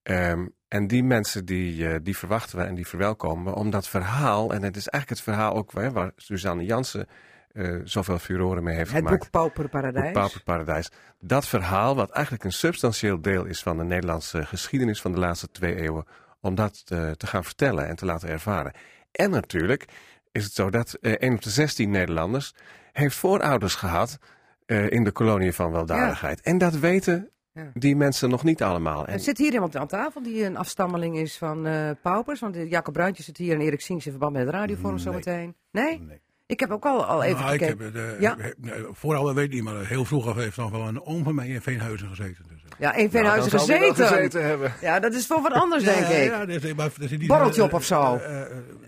Ehm, 0.03 0.47
en 0.69 0.87
die 0.87 1.05
mensen 1.05 1.45
die, 1.45 1.89
eh, 1.89 1.99
die 2.03 2.17
verwachten 2.17 2.59
we 2.59 2.65
en 2.65 2.75
die 2.75 2.87
verwelkomen 2.87 3.45
we 3.45 3.59
om 3.59 3.71
dat 3.71 3.89
verhaal, 3.89 4.53
en 4.53 4.63
het 4.63 4.77
is 4.77 4.89
eigenlijk 4.89 5.23
het 5.23 5.35
verhaal 5.35 5.55
ook 5.55 5.73
hè, 5.73 5.93
waar 5.93 6.11
Suzanne 6.17 6.65
Jansen 6.65 7.07
eh, 7.53 7.77
zoveel 7.85 8.19
furoren 8.19 8.63
mee 8.63 8.77
heeft 8.77 8.91
Het 8.91 8.99
gemaakt. 8.99 9.19
boek 9.19 9.31
Pauperparadijs? 9.31 10.13
Pauperparadijs. 10.13 10.91
Dat 11.21 11.47
verhaal, 11.47 11.97
wat 11.97 12.11
eigenlijk 12.11 12.45
een 12.45 12.53
substantieel 12.53 13.21
deel 13.21 13.45
is 13.45 13.63
van 13.63 13.77
de 13.77 13.85
Nederlandse 13.85 14.47
geschiedenis 14.47 15.01
van 15.01 15.13
de 15.13 15.19
laatste 15.19 15.51
twee 15.51 15.77
eeuwen, 15.77 16.05
om 16.41 16.55
dat 16.55 16.87
te, 16.87 17.15
te 17.17 17.27
gaan 17.27 17.45
vertellen 17.45 17.89
en 17.89 17.97
te 17.97 18.05
laten 18.05 18.29
ervaren. 18.29 18.73
En 19.13 19.31
natuurlijk 19.31 19.85
is 20.33 20.45
het 20.45 20.53
zo 20.53 20.71
dat 20.71 20.95
eh 20.95 21.13
1 21.13 21.35
op 21.35 21.43
de 21.43 21.51
16 21.51 21.91
Nederlanders 21.91 22.55
heeft 22.93 23.17
voorouders 23.17 23.75
gehad 23.75 24.19
eh, 24.67 24.91
in 24.91 25.05
de 25.05 25.13
koloniën 25.13 25.53
van 25.53 25.71
weldadigheid. 25.71 26.41
En 26.41 26.59
dat 26.59 26.79
weten 26.79 27.31
Ja. 27.57 27.71
die 27.75 27.97
mensen 27.97 28.31
nog 28.31 28.45
niet 28.45 28.63
allemaal. 28.63 29.07
En 29.07 29.13
Er 29.13 29.21
zit 29.21 29.39
hier 29.39 29.53
iemand 29.53 29.77
aan 29.77 29.87
tafel 29.87 30.23
die 30.23 30.45
een 30.45 30.57
afstammeling 30.57 31.19
is 31.19 31.37
van 31.39 31.67
eh 31.67 31.91
Paupers. 32.03 32.41
Want 32.41 32.57
eh, 32.57 32.71
Jacob 32.71 32.95
Bruintje 32.95 33.23
zit 33.23 33.37
hier 33.37 33.55
en 33.55 33.61
Erik 33.61 33.81
Siens 33.81 34.05
in 34.05 34.11
verband 34.11 34.33
met 34.33 34.47
het 34.47 34.55
radioforum 34.55 34.95
Nee. 34.95 35.05
zometeen. 35.05 35.55
Nee? 35.71 36.01
Nee. 36.01 36.21
Ik 36.47 36.61
heb 36.61 36.71
ook 36.71 36.85
al, 36.85 37.05
al 37.05 37.23
even 37.23 37.41
Nou, 37.43 37.55
ik 37.55 37.61
heb, 37.61 37.81
eh, 37.81 38.21
Ja. 38.21 38.37
nee, 38.37 38.73
vooral 38.91 39.25
dat 39.25 39.35
weet 39.35 39.45
ik 39.45 39.53
niet, 39.53 39.63
maar 39.63 39.87
heel 39.87 40.05
vroeger 40.05 40.37
heeft 40.37 40.57
nog 40.57 40.71
wel 40.71 40.89
een 40.89 41.03
oom 41.03 41.25
van 41.25 41.35
mij 41.35 41.49
in 41.49 41.61
Veenhuizen 41.61 42.09
gezeten. 42.09 42.45
Dus. 42.49 42.63
Ja, 42.79 42.95
in 42.95 43.11
Veenhuizen 43.11 43.57
Nou, 43.57 43.67
wel 43.67 43.77
gezeten. 43.79 44.07
gezeten 44.07 44.45
hebben. 44.45 44.73
Ja, 44.81 45.01
dat 45.01 45.15
is 45.15 45.27
voor 45.27 45.43
wat 45.43 45.53
anders, 45.53 45.85
denk 45.85 45.99
Ja, 45.99 46.07
ik. 46.09 46.29
Ja, 46.31 46.45
dus, 46.47 46.75
maar, 46.75 46.91
dus 46.99 47.11
in 47.13 47.19
die 47.19 47.29
Borreltje 47.29 47.63
op 47.63 47.73
of 47.73 47.85
zo. 47.85 48.01
ja, 48.03 48.19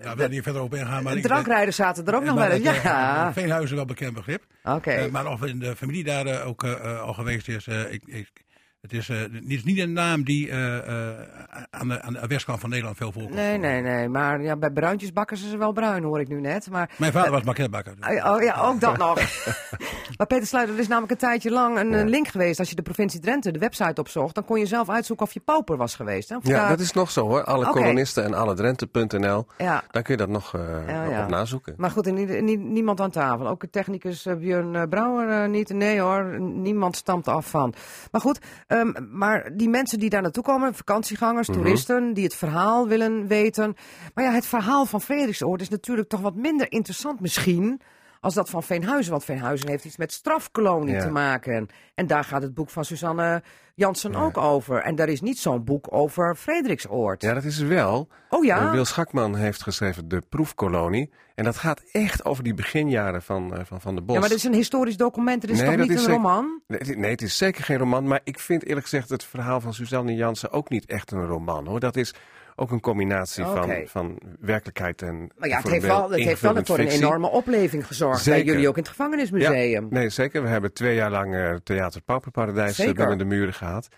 we 0.03 0.15
willen 0.15 0.31
niet 0.31 0.43
verder 0.43 0.63
op 0.63 0.75
ingaan. 0.75 1.03
Maar 1.03 1.13
De 1.13 1.19
ik- 1.19 1.25
drankrijders 1.25 1.77
zaten 1.77 2.07
er 2.07 2.15
ook 2.15 2.25
nog 2.25 2.37
dat, 2.39 2.49
eh, 2.51 2.63
Ja, 2.63 3.33
Veenhuizen 3.33 3.77
wel 3.77 3.85
bekend 3.85 4.15
begrip. 4.15 4.45
oké. 4.65 5.09
Maar 5.11 5.27
of 5.27 5.45
in 5.45 5.59
de 5.59 5.77
familie 5.77 6.05
daar 6.05 6.45
ook 6.45 6.65
al 6.65 7.13
geweest 7.15 7.49
is, 7.49 7.67
ik, 7.67 8.03
ik, 8.07 8.29
het 8.81 8.93
is 8.93 9.09
eh, 9.09 9.17
niet, 9.41 9.65
niet 9.65 9.79
een 9.79 9.93
naam 9.93 10.25
die 10.25 10.51
eh, 10.51 10.77
eh, 10.77 11.17
aan, 11.71 11.89
de, 11.89 12.03
aan 12.03 12.13
de 12.13 12.27
westkant 12.27 12.61
van 12.61 12.69
Nederland 12.69 12.97
veel 12.97 13.13
voorkomt. 13.13 13.35
Nee, 13.35 13.59
nee, 13.59 13.81
nee. 13.83 14.09
Maar 14.09 14.43
ja, 14.43 14.57
bij 14.57 14.71
bruintjes 14.71 15.13
bakken 15.13 15.37
ze 15.37 15.49
ze 15.49 15.57
wel 15.57 15.73
bruin, 15.73 16.03
hoor 16.03 16.21
ik 16.21 16.29
nu 16.29 16.41
net. 16.41 16.71
Maar, 16.71 16.91
Mijn 16.97 17.13
vader 17.13 17.31
was 17.31 17.43
maquettebakker. 17.43 17.95
dus- 17.97 18.23
oh 18.23 18.43
ja, 18.43 18.61
ook 18.61 18.81
dat 18.81 18.97
nog. 18.97 19.15
maar 20.19 20.27
Peter 20.27 20.47
Sluiter, 20.47 20.75
er 20.75 20.81
is 20.81 20.89
namelijk 20.89 21.13
een 21.13 21.19
tijdje 21.19 21.51
lang 21.51 21.79
een, 21.79 21.91
Ja. 21.91 21.99
een 21.99 22.09
link 22.09 22.29
geweest. 22.29 22.59
Als 22.59 22.69
je 22.69 22.75
de 22.75 22.83
provincie 22.83 23.21
Drenthe 23.21 23.51
de 23.51 23.59
website 23.59 24.01
opzocht, 24.01 24.35
dan 24.35 24.45
kon 24.45 24.59
je 24.59 24.67
zelf 24.67 24.89
uitzoeken 24.91 25.27
of 25.27 25.33
je 25.33 25.41
pauper 25.41 25.77
was 25.77 25.95
geweest. 25.95 26.29
Hè? 26.29 26.35
Ja, 26.43 26.53
daar- 26.59 26.69
dat 26.69 26.81
is 26.81 26.93
nog 26.93 27.11
zo 27.11 27.27
hoor. 27.29 27.45
Alle 27.45 27.67
kolonisten 27.67 28.25
en 28.25 28.35
alle 28.35 28.55
Drenthe.nl. 28.55 29.47
ja. 29.59 29.83
Dan 29.91 30.03
kun 30.03 30.13
je 30.13 30.21
dat 30.21 30.29
nog, 30.29 30.55
eh, 30.55 30.89
Ja, 30.89 31.23
op 31.23 31.29
nazoeken. 31.31 31.75
Maar 31.77 31.91
goed, 31.91 32.07
en 32.07 32.15
nie- 32.15 32.43
nie- 32.43 32.59
niemand 32.59 33.01
aan 33.01 33.11
tafel. 33.11 33.49
Ook 33.49 33.61
de 33.61 33.71
technicus 33.71 34.27
Björn 34.39 34.89
Brouwer 34.89 35.49
niet. 35.49 35.69
Nee 35.73 36.01
hoor, 36.01 36.41
niemand 36.41 36.97
stamt 36.97 37.29
af 37.29 37.51
van. 37.51 37.75
Maar 38.11 38.21
goed, 38.21 38.39
ehm, 38.69 38.93
maar 39.11 39.51
die 39.57 39.69
mensen 39.69 39.99
die 39.99 40.11
daar 40.11 40.23
naartoe 40.23 40.43
komen, 40.43 40.75
vakantiegangers, 40.75 41.49
Mhm. 41.49 41.59
toeristen, 41.59 42.15
die 42.15 42.25
het 42.25 42.35
verhaal 42.35 42.89
willen 42.89 43.27
weten. 43.27 43.75
Maar 44.15 44.25
ja, 44.25 44.33
het 44.33 44.47
verhaal 44.47 44.87
van 44.87 45.01
Frederiksoord 45.01 45.61
is 45.61 45.69
natuurlijk 45.69 46.09
toch 46.09 46.21
wat 46.21 46.35
minder 46.35 46.73
interessant 46.73 47.21
misschien 47.21 47.81
als 48.21 48.35
dat 48.35 48.51
van 48.51 48.63
Veenhuizen. 48.63 49.11
Want 49.11 49.25
Veenhuizen 49.25 49.69
heeft 49.69 49.85
iets 49.85 49.97
met 49.97 50.13
strafkolonie 50.13 50.95
Ja. 50.95 51.01
te 51.01 51.11
maken. 51.11 51.69
En 51.95 52.07
daar 52.07 52.25
gaat 52.25 52.43
het 52.43 52.55
boek 52.55 52.71
van 52.71 52.85
Suzanne 52.85 53.43
Jansen 53.75 54.15
ook 54.15 54.37
over. 54.37 54.83
En 54.83 54.95
daar 54.95 55.09
is 55.09 55.21
niet 55.21 55.39
zo'n 55.39 55.65
boek 55.65 55.87
over 55.91 56.35
Frederiksoord. 56.37 57.23
Ja, 57.23 57.35
dat 57.35 57.45
is 57.45 57.59
er 57.59 57.69
wel. 57.69 58.09
Oh 58.31 58.45
ja? 58.45 58.59
Eh, 58.61 58.71
Wil 58.71 58.85
Schakman 58.85 59.37
heeft 59.37 59.63
geschreven 59.63 60.09
De 60.09 60.23
Proefkolonie. 60.29 61.11
En 61.35 61.45
dat 61.45 61.57
gaat 61.57 61.83
echt 61.93 62.25
over 62.25 62.45
die 62.45 62.55
beginjaren 62.55 63.23
van, 63.23 63.55
eh, 63.57 63.65
van 63.65 63.81
Van 63.81 63.95
de 63.95 64.01
Bos. 64.03 64.15
ja, 64.15 64.21
maar 64.21 64.29
dit 64.29 64.39
is 64.39 64.45
een 64.45 64.55
historisch 64.55 64.97
document. 64.97 65.43
Het 65.43 65.51
is 65.51 65.57
Nee, 65.59 65.67
toch 65.67 65.77
dat 65.77 65.87
niet 65.87 65.95
is 65.97 66.03
een 66.05 66.11
zeker- 66.11 66.23
roman? 66.23 66.61
Nee, 66.67 66.79
het- 66.79 66.97
nee, 66.99 67.11
het 67.11 67.23
is 67.23 67.37
zeker 67.37 67.65
geen 67.65 67.79
roman. 67.79 68.07
Maar 68.07 68.21
ik 68.25 68.39
vind 68.39 68.65
eerlijk 68.65 68.87
gezegd 68.87 69.09
het 69.09 69.25
verhaal 69.25 69.61
van 69.61 69.75
Suzanne 69.75 70.15
Jansen 70.15 70.51
ook 70.53 70.69
niet 70.69 70.87
echt 70.87 71.11
een 71.13 71.27
roman. 71.27 71.67
hoor. 71.67 71.81
Dat 71.81 71.97
is 71.97 72.15
ook 72.59 72.71
een 72.71 72.81
combinatie 72.81 73.45
van, 73.45 73.73
van 73.85 74.21
werkelijkheid 74.41 75.03
en 75.03 75.31
Maar 75.37 75.49
ja, 75.49 75.57
het 75.57 75.71
heeft 75.71 75.87
wel, 75.87 76.11
het 76.11 76.21
heeft 76.21 76.41
wel 76.41 76.65
voor 76.65 76.79
een 76.79 76.89
enorme 76.89 77.29
opleving 77.29 77.87
gezorgd. 77.87 78.25
Bij 78.25 78.35
Zeker. 78.35 78.53
jullie 78.53 78.69
ook 78.69 78.77
in 78.77 78.83
het 78.83 78.91
gevangenismuseum. 78.91 79.87
Nee, 79.91 80.09
zeker. 80.09 80.43
We 80.43 80.49
hebben 80.49 80.73
twee 80.73 80.95
jaar 80.95 81.11
lang 81.11 81.35
eh, 81.35 81.55
Theater 81.55 82.01
Pauperparadijs 82.01 82.79
eh, 82.79 82.93
binnen 82.93 83.19
de 83.19 83.25
muren 83.25 83.55
gehad. 83.55 83.89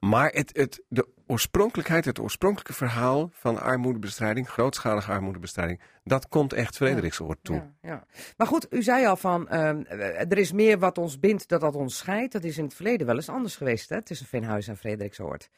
Maar 0.00 0.30
het, 0.30 0.56
het, 0.56 0.82
de 0.88 1.08
oorspronkelijkheid, 1.26 2.04
het 2.04 2.18
oorspronkelijke 2.18 2.72
verhaal 2.72 3.30
van 3.32 3.60
armoedebestrijding, 3.60 4.48
grootschalige 4.48 5.12
armoedebestrijding, 5.12 5.80
dat 6.04 6.28
komt 6.28 6.52
echt 6.52 6.76
Frederiksoord 6.76 7.38
toe. 7.42 7.56
Ja, 7.56 7.72
ja. 7.82 8.04
Maar 8.36 8.46
goed, 8.46 8.66
u 8.70 8.82
zei 8.82 9.06
al 9.06 9.16
van, 9.16 9.48
ehm, 9.48 9.82
eh, 9.82 10.20
er 10.20 10.38
is 10.38 10.52
meer 10.52 10.78
wat 10.78 10.98
ons 10.98 11.18
bindt 11.18 11.48
dan 11.48 11.60
dat 11.60 11.76
ons 11.76 11.96
scheidt. 11.96 12.32
Dat 12.32 12.44
is 12.44 12.58
in 12.58 12.64
het 12.64 12.74
verleden 12.74 13.06
wel 13.06 13.16
eens 13.16 13.28
anders 13.28 13.56
geweest, 13.56 13.88
hè, 13.88 14.02
tussen 14.02 14.26
Veenhuis 14.26 14.68
en 14.68 14.76
Frederiksoord. 14.76 15.50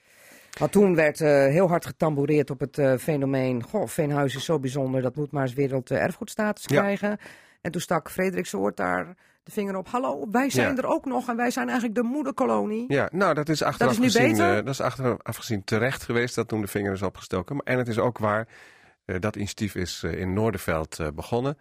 Want 0.58 0.72
toen 0.72 0.94
werd 0.94 1.20
eh, 1.20 1.28
heel 1.28 1.68
hard 1.68 1.86
getamboureerd 1.86 2.50
op 2.50 2.60
het 2.60 2.78
eh, 2.78 2.96
fenomeen, 2.96 3.62
goh, 3.62 3.86
Veenhuis 3.88 4.34
is 4.34 4.44
zo 4.44 4.58
bijzonder, 4.58 5.02
dat 5.02 5.16
moet 5.16 5.30
maar 5.32 5.42
eens 5.42 5.52
werelderfgoedstatus 5.54 6.64
Ja. 6.66 6.80
krijgen. 6.80 7.18
En 7.60 7.70
toen 7.70 7.80
stak 7.80 8.10
Frederiksoord 8.10 8.76
daar 8.76 9.14
de 9.42 9.50
vinger 9.50 9.76
op, 9.76 9.88
hallo, 9.88 10.26
wij 10.30 10.50
zijn 10.50 10.70
Ja. 10.74 10.82
er 10.82 10.86
ook 10.86 11.04
nog 11.04 11.28
en 11.28 11.36
wij 11.36 11.50
zijn 11.50 11.68
eigenlijk 11.68 11.96
de 11.98 12.02
moederkolonie. 12.02 12.84
Ja, 12.92 13.08
nou, 13.12 13.34
dat 13.34 13.48
is 13.48 13.62
achteraf 13.62 13.92
is 13.92 13.98
gezien, 13.98 14.40
eh, 14.40 14.54
dat 14.54 14.68
is 14.68 14.80
achteraf 14.80 15.36
gezien 15.36 15.64
terecht 15.64 16.02
geweest 16.02 16.34
dat 16.34 16.48
toen 16.48 16.60
de 16.60 16.66
vinger 16.66 16.92
is 16.92 17.02
opgestoken. 17.02 17.58
En 17.64 17.78
het 17.78 17.88
is 17.88 17.98
ook 17.98 18.18
waar, 18.18 18.48
eh, 19.04 19.16
dat 19.20 19.36
initiatief 19.36 19.74
is 19.74 20.02
eh, 20.02 20.12
in 20.20 20.32
Noorderveld 20.32 20.98
eh, 20.98 21.06
begonnen. 21.14 21.58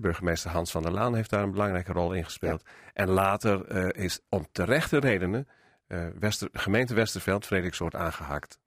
Burgemeester 0.00 0.50
Hans 0.50 0.70
van 0.70 0.82
der 0.82 0.92
Laan 0.92 1.14
heeft 1.14 1.30
daar 1.30 1.42
een 1.42 1.50
belangrijke 1.50 1.92
rol 1.92 2.12
in 2.12 2.24
gespeeld. 2.24 2.62
En 2.92 3.08
later 3.08 3.64
eh, 3.66 4.04
is 4.04 4.20
om 4.28 4.46
terechte 4.52 4.98
redenen 4.98 5.48
eh, 5.86 6.06
Wester, 6.18 6.48
gemeente 6.52 6.94
Westerveld 6.94 7.46
Frederiksoord 7.46 7.94
aangehakt. 7.94 8.58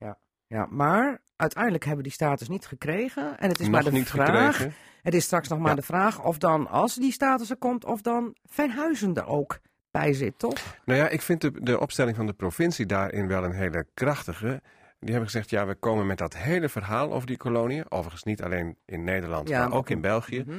Ja, 0.48 0.68
maar 0.70 1.22
uiteindelijk 1.36 1.86
hebben 1.86 2.04
die 2.04 2.14
status 2.14 2.48
niet 2.50 2.66
gekregen. 2.66 3.38
En 3.40 3.50
het 3.50 3.60
is 3.60 3.68
Nog 3.68 3.84
maar 3.84 3.92
de 3.92 4.06
vraag. 4.06 4.56
gekregen. 4.56 4.74
Het 5.02 5.14
is 5.14 5.24
straks 5.24 5.48
nog 5.48 5.60
maar 5.60 5.70
Ja. 5.70 5.76
de 5.76 5.82
vraag 5.82 6.24
of 6.24 6.38
dan, 6.38 6.68
als 6.68 6.96
die 6.96 7.12
status 7.12 7.50
er 7.50 7.58
komt, 7.58 7.86
of 7.86 8.02
dan 8.02 8.36
Veenhuizen 8.46 9.14
er 9.16 9.26
ook 9.28 9.60
bij 9.92 10.14
zit, 10.14 10.40
toch? 10.40 10.78
Nou 10.86 11.00
ja, 11.00 11.08
ik 11.10 11.22
vind 11.22 11.42
de, 11.42 11.52
de 11.62 11.80
opstelling 11.80 12.16
van 12.16 12.26
de 12.26 12.34
provincie 12.34 12.86
daarin 12.86 13.28
wel 13.28 13.44
een 13.44 13.52
hele 13.54 13.86
krachtige. 13.94 14.62
Die 15.00 15.10
hebben 15.10 15.30
gezegd, 15.30 15.50
ja, 15.50 15.66
we 15.68 15.76
komen 15.76 16.06
met 16.08 16.18
dat 16.18 16.38
hele 16.38 16.70
verhaal 16.70 17.14
over 17.14 17.28
die 17.28 17.38
koloniën. 17.38 17.92
Overigens 17.92 18.24
niet 18.24 18.44
alleen 18.44 18.78
in 18.86 19.04
Nederland, 19.04 19.48
Ja, 19.50 19.60
maar 19.60 19.70
maar 19.70 19.78
ook 19.78 19.90
in 19.90 20.02
België. 20.02 20.44
Mhm. 20.48 20.58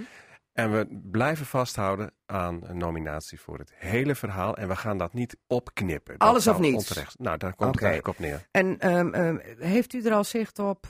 En 0.60 0.72
we 0.72 1.00
blijven 1.10 1.46
vasthouden 1.46 2.12
aan 2.26 2.60
een 2.62 2.76
nominatie 2.76 3.40
voor 3.40 3.58
het 3.58 3.72
hele 3.74 4.14
verhaal. 4.14 4.56
En 4.56 4.68
we 4.68 4.76
gaan 4.76 4.98
dat 4.98 5.12
niet 5.12 5.36
opknippen. 5.46 6.18
Dat 6.18 6.28
Alles 6.28 6.46
of 6.46 6.58
niets? 6.58 6.76
Onterecht. 6.76 7.18
Nou, 7.18 7.36
daar 7.36 7.54
komt 7.54 7.74
Oké. 7.74 7.84
het 7.84 7.92
eigenlijk 7.92 8.18
op 8.18 8.24
neer. 8.24 8.46
En 8.50 8.78
ehm, 8.78 9.14
ehm, 9.14 9.38
heeft 9.58 9.92
u 9.92 10.02
er 10.02 10.12
al 10.12 10.24
zicht 10.24 10.58
op 10.58 10.86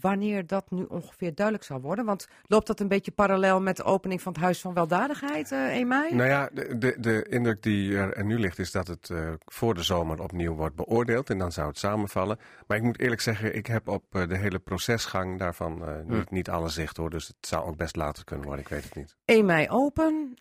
wanneer 0.00 0.46
dat 0.46 0.70
nu 0.70 0.84
ongeveer 0.88 1.34
duidelijk 1.34 1.66
zal 1.66 1.80
worden? 1.80 2.04
Want 2.04 2.26
loopt 2.46 2.66
dat 2.66 2.80
een 2.80 2.88
beetje 2.88 3.10
parallel 3.10 3.60
met 3.60 3.76
de 3.76 3.82
opening 3.84 4.22
van 4.22 4.32
het 4.32 4.40
Huis 4.42 4.60
van 4.60 4.74
Weldadigheid, 4.74 5.52
eh 5.52 5.58
1 5.66 5.88
mei? 5.88 6.14
Nou 6.14 6.28
ja, 6.28 6.48
de, 6.52 6.78
de, 6.78 6.96
de 6.98 7.26
indruk 7.28 7.62
die 7.62 7.96
er, 7.96 8.24
nu 8.24 8.38
ligt 8.38 8.58
is 8.58 8.72
dat 8.72 8.86
het 8.86 9.10
eh, 9.10 9.28
voor 9.44 9.74
de 9.74 9.82
zomer 9.82 10.22
opnieuw 10.22 10.54
wordt 10.54 10.74
beoordeeld. 10.76 11.30
En 11.30 11.38
dan 11.38 11.52
zou 11.52 11.68
het 11.68 11.78
samenvallen. 11.78 12.38
Maar 12.66 12.76
ik 12.76 12.82
moet 12.82 13.00
eerlijk 13.00 13.20
zeggen, 13.20 13.54
ik 13.56 13.66
heb 13.66 13.88
op 13.88 14.04
eh, 14.10 14.28
de 14.28 14.36
hele 14.36 14.58
procesgang 14.58 15.38
daarvan 15.38 15.70
Hm. 15.82 16.14
niet, 16.14 16.30
niet 16.30 16.50
alle 16.50 16.68
zicht 16.68 16.96
hoor. 16.96 17.10
Dus 17.10 17.26
het 17.26 17.36
zou 17.40 17.64
ook 17.64 17.76
best 17.76 17.96
later 17.96 18.24
kunnen 18.24 18.46
worden, 18.46 18.64
ik 18.64 18.70
weet 18.70 18.84
het 18.84 18.94
niet. 18.94 19.16
1 19.24 19.44
mei 19.46 19.68
open, 19.70 20.34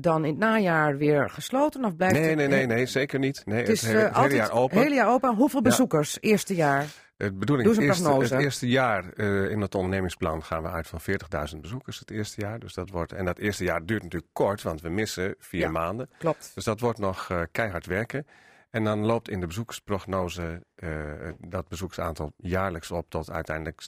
dan 0.00 0.24
in 0.24 0.30
het 0.30 0.38
najaar 0.38 0.96
weer 0.96 1.30
gesloten? 1.30 1.84
Of 1.84 1.96
blijft 1.96 2.14
Nee, 2.14 2.24
het, 2.28 2.36
nee, 2.36 2.48
nee, 2.48 2.66
nee, 2.66 2.86
zeker 2.86 3.18
niet. 3.18 3.42
Nee, 3.44 3.58
Het 3.58 3.66
het, 3.66 3.76
is 3.76 3.82
hele, 3.86 3.98
het 3.98 4.16
hele 4.16 4.34
jaar 4.34 4.50
open. 4.52 4.78
hele 4.78 4.94
jaar 4.94 5.08
open. 5.08 5.34
Hoeveel 5.34 5.60
Ja. 5.62 5.68
bezoekers 5.68 6.18
eerste 6.20 6.54
jaar? 6.54 6.86
Het 7.16 7.38
bedoeling 7.38 7.68
Doe 7.68 7.76
is 7.78 7.82
het 7.82 7.88
eerste, 7.88 8.08
prognose. 8.08 8.34
het 8.34 8.42
eerste 8.44 8.68
jaar 8.68 9.12
eh, 9.12 9.50
in 9.50 9.60
het 9.60 9.74
ondernemingsplan 9.74 10.42
gaan 10.42 10.62
we 10.62 10.68
uit 10.68 10.86
van 10.86 11.00
40.000 11.54 11.60
bezoekers 11.60 11.98
het 11.98 12.10
eerste 12.10 12.40
jaar. 12.40 12.58
Dus 12.58 12.74
dat 12.74 12.90
wordt, 12.90 13.12
en 13.12 13.24
dat 13.24 13.38
eerste 13.38 13.64
jaar 13.64 13.84
duurt 13.84 14.02
natuurlijk 14.02 14.32
kort, 14.32 14.62
want 14.62 14.80
we 14.80 14.88
missen 14.88 15.34
vier 15.38 15.60
Ja. 15.60 15.70
maanden. 15.70 16.10
Klopt. 16.18 16.50
Dus 16.54 16.64
dat 16.64 16.80
wordt 16.80 16.98
nog 16.98 17.30
eh, 17.30 17.42
keihard 17.52 17.86
werken. 17.86 18.26
En 18.70 18.84
dan 18.84 19.04
loopt 19.06 19.28
in 19.28 19.40
de 19.40 19.46
bezoekersprognose 19.46 20.62
eh, 20.74 20.88
dat 21.38 21.68
bezoeksaantal 21.68 22.32
jaarlijks 22.36 22.90
op 22.90 23.10
tot 23.10 23.30
uiteindelijk 23.30 23.82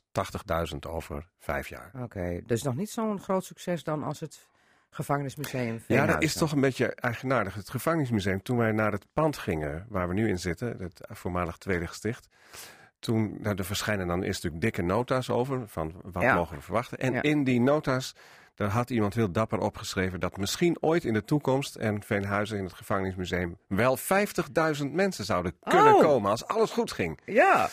80.000 0.72 0.79
over 0.89 1.29
vijf 1.39 1.68
jaar. 1.68 1.91
Oké, 2.03 2.41
dus 2.47 2.62
nog 2.62 2.76
niet 2.76 2.91
zo'n 2.91 3.20
groot 3.20 3.45
succes 3.45 3.85
dan 3.85 4.03
als 4.03 4.20
het 4.20 4.47
gevangenismuseum 4.91 5.83
Ja, 5.87 6.07
dat 6.07 6.22
is 6.22 6.35
toch 6.35 6.53
een 6.53 6.61
beetje 6.61 6.95
eigenaardig. 6.95 7.55
Het 7.55 7.70
gevangenismuseum, 7.70 8.43
toen 8.43 8.57
wij 8.57 8.72
naar 8.72 8.93
het 8.93 9.07
pand 9.12 9.37
gingen 9.39 9.87
waar 9.89 10.09
we 10.09 10.14
nu 10.14 10.29
in 10.29 10.39
zitten, 10.39 10.76
het 10.79 11.01
voormalig 11.09 11.57
Tweede 11.57 11.87
Gesticht. 11.87 12.29
Toen, 12.99 13.36
nou, 13.40 13.57
er 13.57 13.64
verschijnen 13.64 14.07
dan 14.07 14.22
eerst 14.22 14.42
natuurlijk 14.42 14.62
dikke 14.74 14.82
nota's 14.92 15.30
over, 15.30 15.62
van 15.68 15.92
wat 16.03 16.22
Ja. 16.22 16.34
mogen 16.34 16.57
we 16.57 16.62
verwachten. 16.62 16.99
En 16.99 17.12
Ja. 17.12 17.22
in 17.22 17.44
die 17.44 17.61
nota's, 17.61 18.14
daar 18.55 18.68
had 18.70 18.90
iemand 18.90 19.14
heel 19.14 19.32
dapper 19.32 19.59
opgeschreven 19.59 20.20
dat 20.20 20.36
misschien 20.36 20.76
ooit 20.80 21.05
in 21.05 21.12
de 21.12 21.24
toekomst 21.24 21.74
en 21.76 22.03
Veenhuizen 22.03 22.59
in 22.59 22.64
het 22.64 22.72
gevangenismuseum 22.72 23.59
wel 23.66 23.96
50.000 23.96 24.92
mensen 24.92 25.24
zouden 25.24 25.53
kunnen 25.61 25.94
Oh. 25.94 26.01
komen 26.01 26.30
als 26.30 26.46
alles 26.46 26.70
goed 26.70 26.92
ging. 26.92 27.20
Ja, 27.24 27.68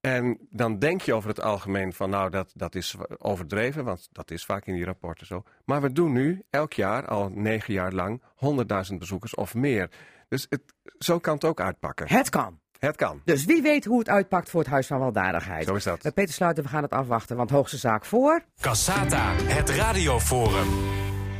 En 0.00 0.38
dan 0.50 0.78
denk 0.78 1.00
je 1.00 1.14
over 1.14 1.28
het 1.28 1.40
algemeen 1.40 1.92
van 1.92 2.10
nou 2.10 2.30
dat, 2.30 2.50
dat 2.54 2.74
is 2.74 2.94
overdreven, 3.18 3.84
want 3.84 4.08
dat 4.12 4.30
is 4.30 4.44
vaak 4.44 4.66
in 4.66 4.74
die 4.74 4.84
rapporten 4.84 5.26
zo. 5.26 5.42
Maar 5.64 5.80
we 5.80 5.92
doen 5.92 6.12
nu 6.12 6.42
elk 6.50 6.72
jaar, 6.72 7.06
al 7.06 7.28
negen 7.34 7.74
jaar 7.74 7.92
lang, 7.92 8.22
100.000 8.34 8.98
bezoekers 8.98 9.34
of 9.34 9.54
meer. 9.54 9.90
Dus 10.28 10.46
het, 10.50 10.62
zo 10.98 11.18
kan 11.18 11.34
het 11.34 11.44
ook 11.44 11.60
uitpakken. 11.60 12.08
het 12.08 12.28
kan. 12.30 12.60
Het 12.84 12.96
kan. 12.96 13.20
Dus 13.24 13.44
wie 13.44 13.62
weet 13.62 13.84
hoe 13.84 13.98
het 13.98 14.08
uitpakt 14.08 14.50
voor 14.50 14.60
het 14.60 14.70
Huis 14.70 14.86
van 14.86 14.98
Weldadigheid. 14.98 15.66
Zo 15.66 15.74
is 15.74 15.84
dat. 15.84 16.04
Eh, 16.04 16.12
Peter 16.12 16.34
Sluiter, 16.34 16.62
we 16.62 16.68
gaan 16.68 16.82
het 16.82 16.92
afwachten, 16.92 17.36
want 17.36 17.50
hoogste 17.50 17.76
zaak 17.76 18.04
voor. 18.04 18.44
Cassata, 18.60 19.32
het 19.32 19.70
radioforum. 19.70 20.68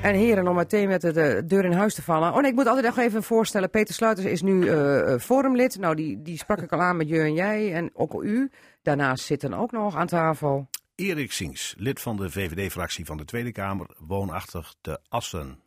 En 0.02 0.14
heren, 0.14 0.48
om 0.48 0.54
meteen 0.54 0.88
met 0.88 1.00
de, 1.00 1.12
de 1.12 1.42
deur 1.46 1.64
in 1.64 1.72
huis 1.72 1.94
te 1.94 2.02
vallen. 2.02 2.32
Oh 2.32 2.40
nee, 2.40 2.50
ik 2.50 2.56
moet 2.56 2.66
altijd 2.66 2.86
nog 2.86 2.98
even 2.98 3.22
voorstellen. 3.22 3.70
Peter 3.70 3.94
Sluiters 3.94 4.26
is 4.26 4.42
nu 4.42 4.68
eh, 4.68 5.12
eh, 5.12 5.20
forumlid. 5.20 5.78
Nou, 5.78 5.94
die, 5.94 6.22
die 6.22 6.38
sprak 6.38 6.58
ik 6.58 6.72
al 6.72 6.80
aan 6.80 6.96
met 6.96 7.08
je 7.08 7.20
en 7.20 7.34
jij 7.34 7.72
en 7.72 7.90
ook 7.94 8.22
u. 8.22 8.50
Daarnaast 8.82 9.24
zitten 9.24 9.54
ook 9.54 9.72
nog 9.72 9.96
aan 9.96 10.06
tafel. 10.06 10.68
Erik 10.94 11.32
Sings, 11.32 11.74
lid 11.78 12.00
van 12.00 12.16
de 12.16 12.30
VVD-fractie 12.30 13.04
van 13.04 13.16
de 13.16 13.24
Tweede 13.24 13.52
Kamer, 13.52 13.86
woonachtig 13.98 14.74
te 14.80 14.98
Assen. 15.08 15.60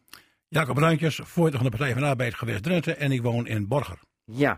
Jacob 0.48 0.76
Bruintjes, 0.76 1.16
voorzitter 1.24 1.62
van 1.62 1.72
de 1.72 1.78
Partij 1.78 1.94
van 1.94 2.02
de 2.02 2.08
Arbeid 2.08 2.34
geweest 2.34 2.64
Drenthe 2.64 2.96
en 2.96 3.12
ik 3.12 3.22
woon 3.22 3.48
in 3.48 3.68
Borger. 3.68 4.00
Ja. 4.26 4.58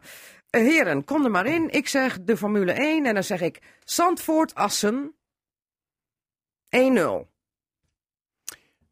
Heren, 0.49 1.03
kom 1.03 1.23
er 1.25 1.31
maar 1.31 1.45
in. 1.45 1.69
Ik 1.69 1.87
zeg 1.87 2.19
de 2.21 2.37
Formule 2.37 2.71
1 2.71 3.05
en 3.05 3.13
dan 3.13 3.23
zeg 3.23 3.41
ik 3.41 3.61
Zandvoort-Assen 3.83 5.13
1-0. 6.69 7.27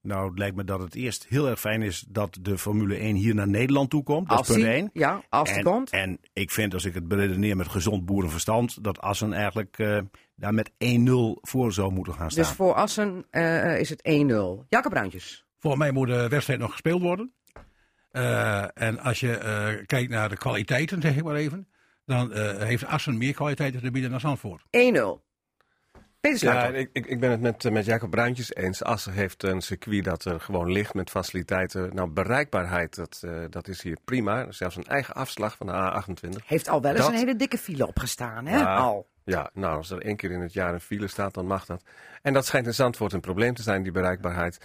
Nou, 0.01 0.30
het 0.30 0.38
lijkt 0.38 0.55
me 0.55 0.64
dat 0.64 0.80
het 0.80 0.95
eerst 0.95 1.26
heel 1.30 1.47
erg 1.49 1.60
fijn 1.60 1.82
is 1.82 2.05
dat 2.10 2.38
de 2.41 2.58
Formule 2.58 2.95
1 2.95 3.16
hier 3.16 3.36
naar 3.36 3.47
Nederland 3.47 3.89
toe 3.89 4.03
komt. 4.03 4.30
Dat 4.30 4.38
Als 4.38 4.47
is 4.49 4.53
punt 4.53 4.66
die- 4.68 4.76
1. 4.76 4.89
Ja, 4.93 5.22
als 5.30 5.49
die 5.49 5.58
en, 5.58 5.64
komt. 5.64 5.89
en 5.89 6.20
ik 6.34 6.51
vind, 6.51 6.74
als 6.74 6.86
ik 6.86 6.93
het 6.93 7.08
beredeneer 7.08 7.58
met 7.58 7.68
gezond 7.68 8.05
boerenverstand, 8.05 8.84
dat 8.84 8.99
Assen 8.99 9.34
eigenlijk 9.34 9.80
eh, 9.80 9.99
daar 10.36 10.53
met 10.53 10.72
1-0 10.72 10.74
voor 11.41 11.74
zou 11.74 11.91
moeten 11.91 12.14
gaan 12.14 12.32
staan. 12.32 12.43
Dus 12.43 12.53
voor 12.53 12.74
Assen 12.74 13.26
eh, 13.30 13.80
is 13.80 13.89
het 13.89 14.01
1-0. 14.01 14.66
Jacob 14.70 14.91
Bruintjes. 14.91 15.45
Volgens 15.60 15.84
mij 15.84 15.91
moet 15.91 16.08
de 16.08 16.28
wedstrijd 16.28 16.60
nog 16.60 16.72
gespeeld 16.72 17.01
worden. 17.01 17.34
Eh, 18.18 18.65
en 18.74 18.99
als 18.99 19.20
je 19.20 19.38
eh, 19.38 19.86
kijkt 19.86 20.09
naar 20.11 20.30
de 20.30 20.38
kwaliteiten, 20.38 21.01
zeg 21.01 21.15
ik 21.15 21.24
maar 21.24 21.36
even, 21.36 21.68
dan 22.05 22.34
eh, 22.34 22.57
heeft 22.57 22.86
Assen 22.86 23.18
meer 23.18 23.34
kwaliteiten 23.34 23.82
te 23.82 23.91
bieden 23.91 24.11
dan 24.11 24.20
Zandvoort. 24.20 24.61
1-0. 24.61 24.65
Peter 26.20 26.47
Ja, 26.47 26.51
Sluiter. 26.51 26.76
ik, 26.80 26.89
ik, 26.93 27.05
ik 27.05 27.20
ben 27.20 27.32
het 27.32 27.41
met, 27.41 27.72
met 27.72 27.86
Jacob 27.86 28.09
Bruintjes 28.11 28.55
eens. 28.55 28.84
Assen 28.84 29.13
heeft 29.13 29.43
een 29.43 29.61
circuit 29.61 30.03
dat 30.03 30.26
er 30.26 30.39
gewoon 30.41 30.72
ligt 30.72 30.93
met 30.93 31.09
faciliteiten. 31.09 31.95
Nou, 31.95 32.09
bereikbaarheid, 32.09 32.95
dat, 32.95 33.22
eh, 33.26 33.32
dat 33.49 33.68
is 33.68 33.82
hier 33.82 33.97
prima. 34.05 34.51
Zelfs 34.51 34.76
een 34.76 34.84
eigen 34.88 35.13
afslag 35.13 35.57
van 35.57 35.68
de 35.68 35.74
A28. 35.74 36.45
Heeft 36.45 36.70
al 36.70 36.82
wel 36.82 36.91
eens 36.91 36.99
Dat- 37.01 37.09
een 37.09 37.15
hele 37.18 37.36
dikke 37.36 37.57
file 37.57 37.88
opgestaan, 37.88 38.45
hè? 38.45 38.57
Ja. 38.57 38.76
Al. 38.76 39.07
Ja, 39.24 39.49
nou, 39.53 39.78
als 39.78 39.91
er 39.91 40.01
één 40.01 40.15
keer 40.15 40.32
in 40.32 40.41
het 40.41 40.53
jaar 40.53 40.74
een 40.74 40.82
file 40.82 41.07
staat, 41.07 41.34
dan 41.34 41.45
mag 41.45 41.65
dat. 41.65 41.84
En 42.22 42.34
dat 42.34 42.45
schijnt 42.45 42.65
in 42.65 42.74
Zandvoort 42.74 43.13
een 43.13 43.20
probleem 43.20 43.53
te 43.53 43.61
zijn, 43.61 43.84
die 43.84 43.91
bereikbaarheid. 43.91 44.57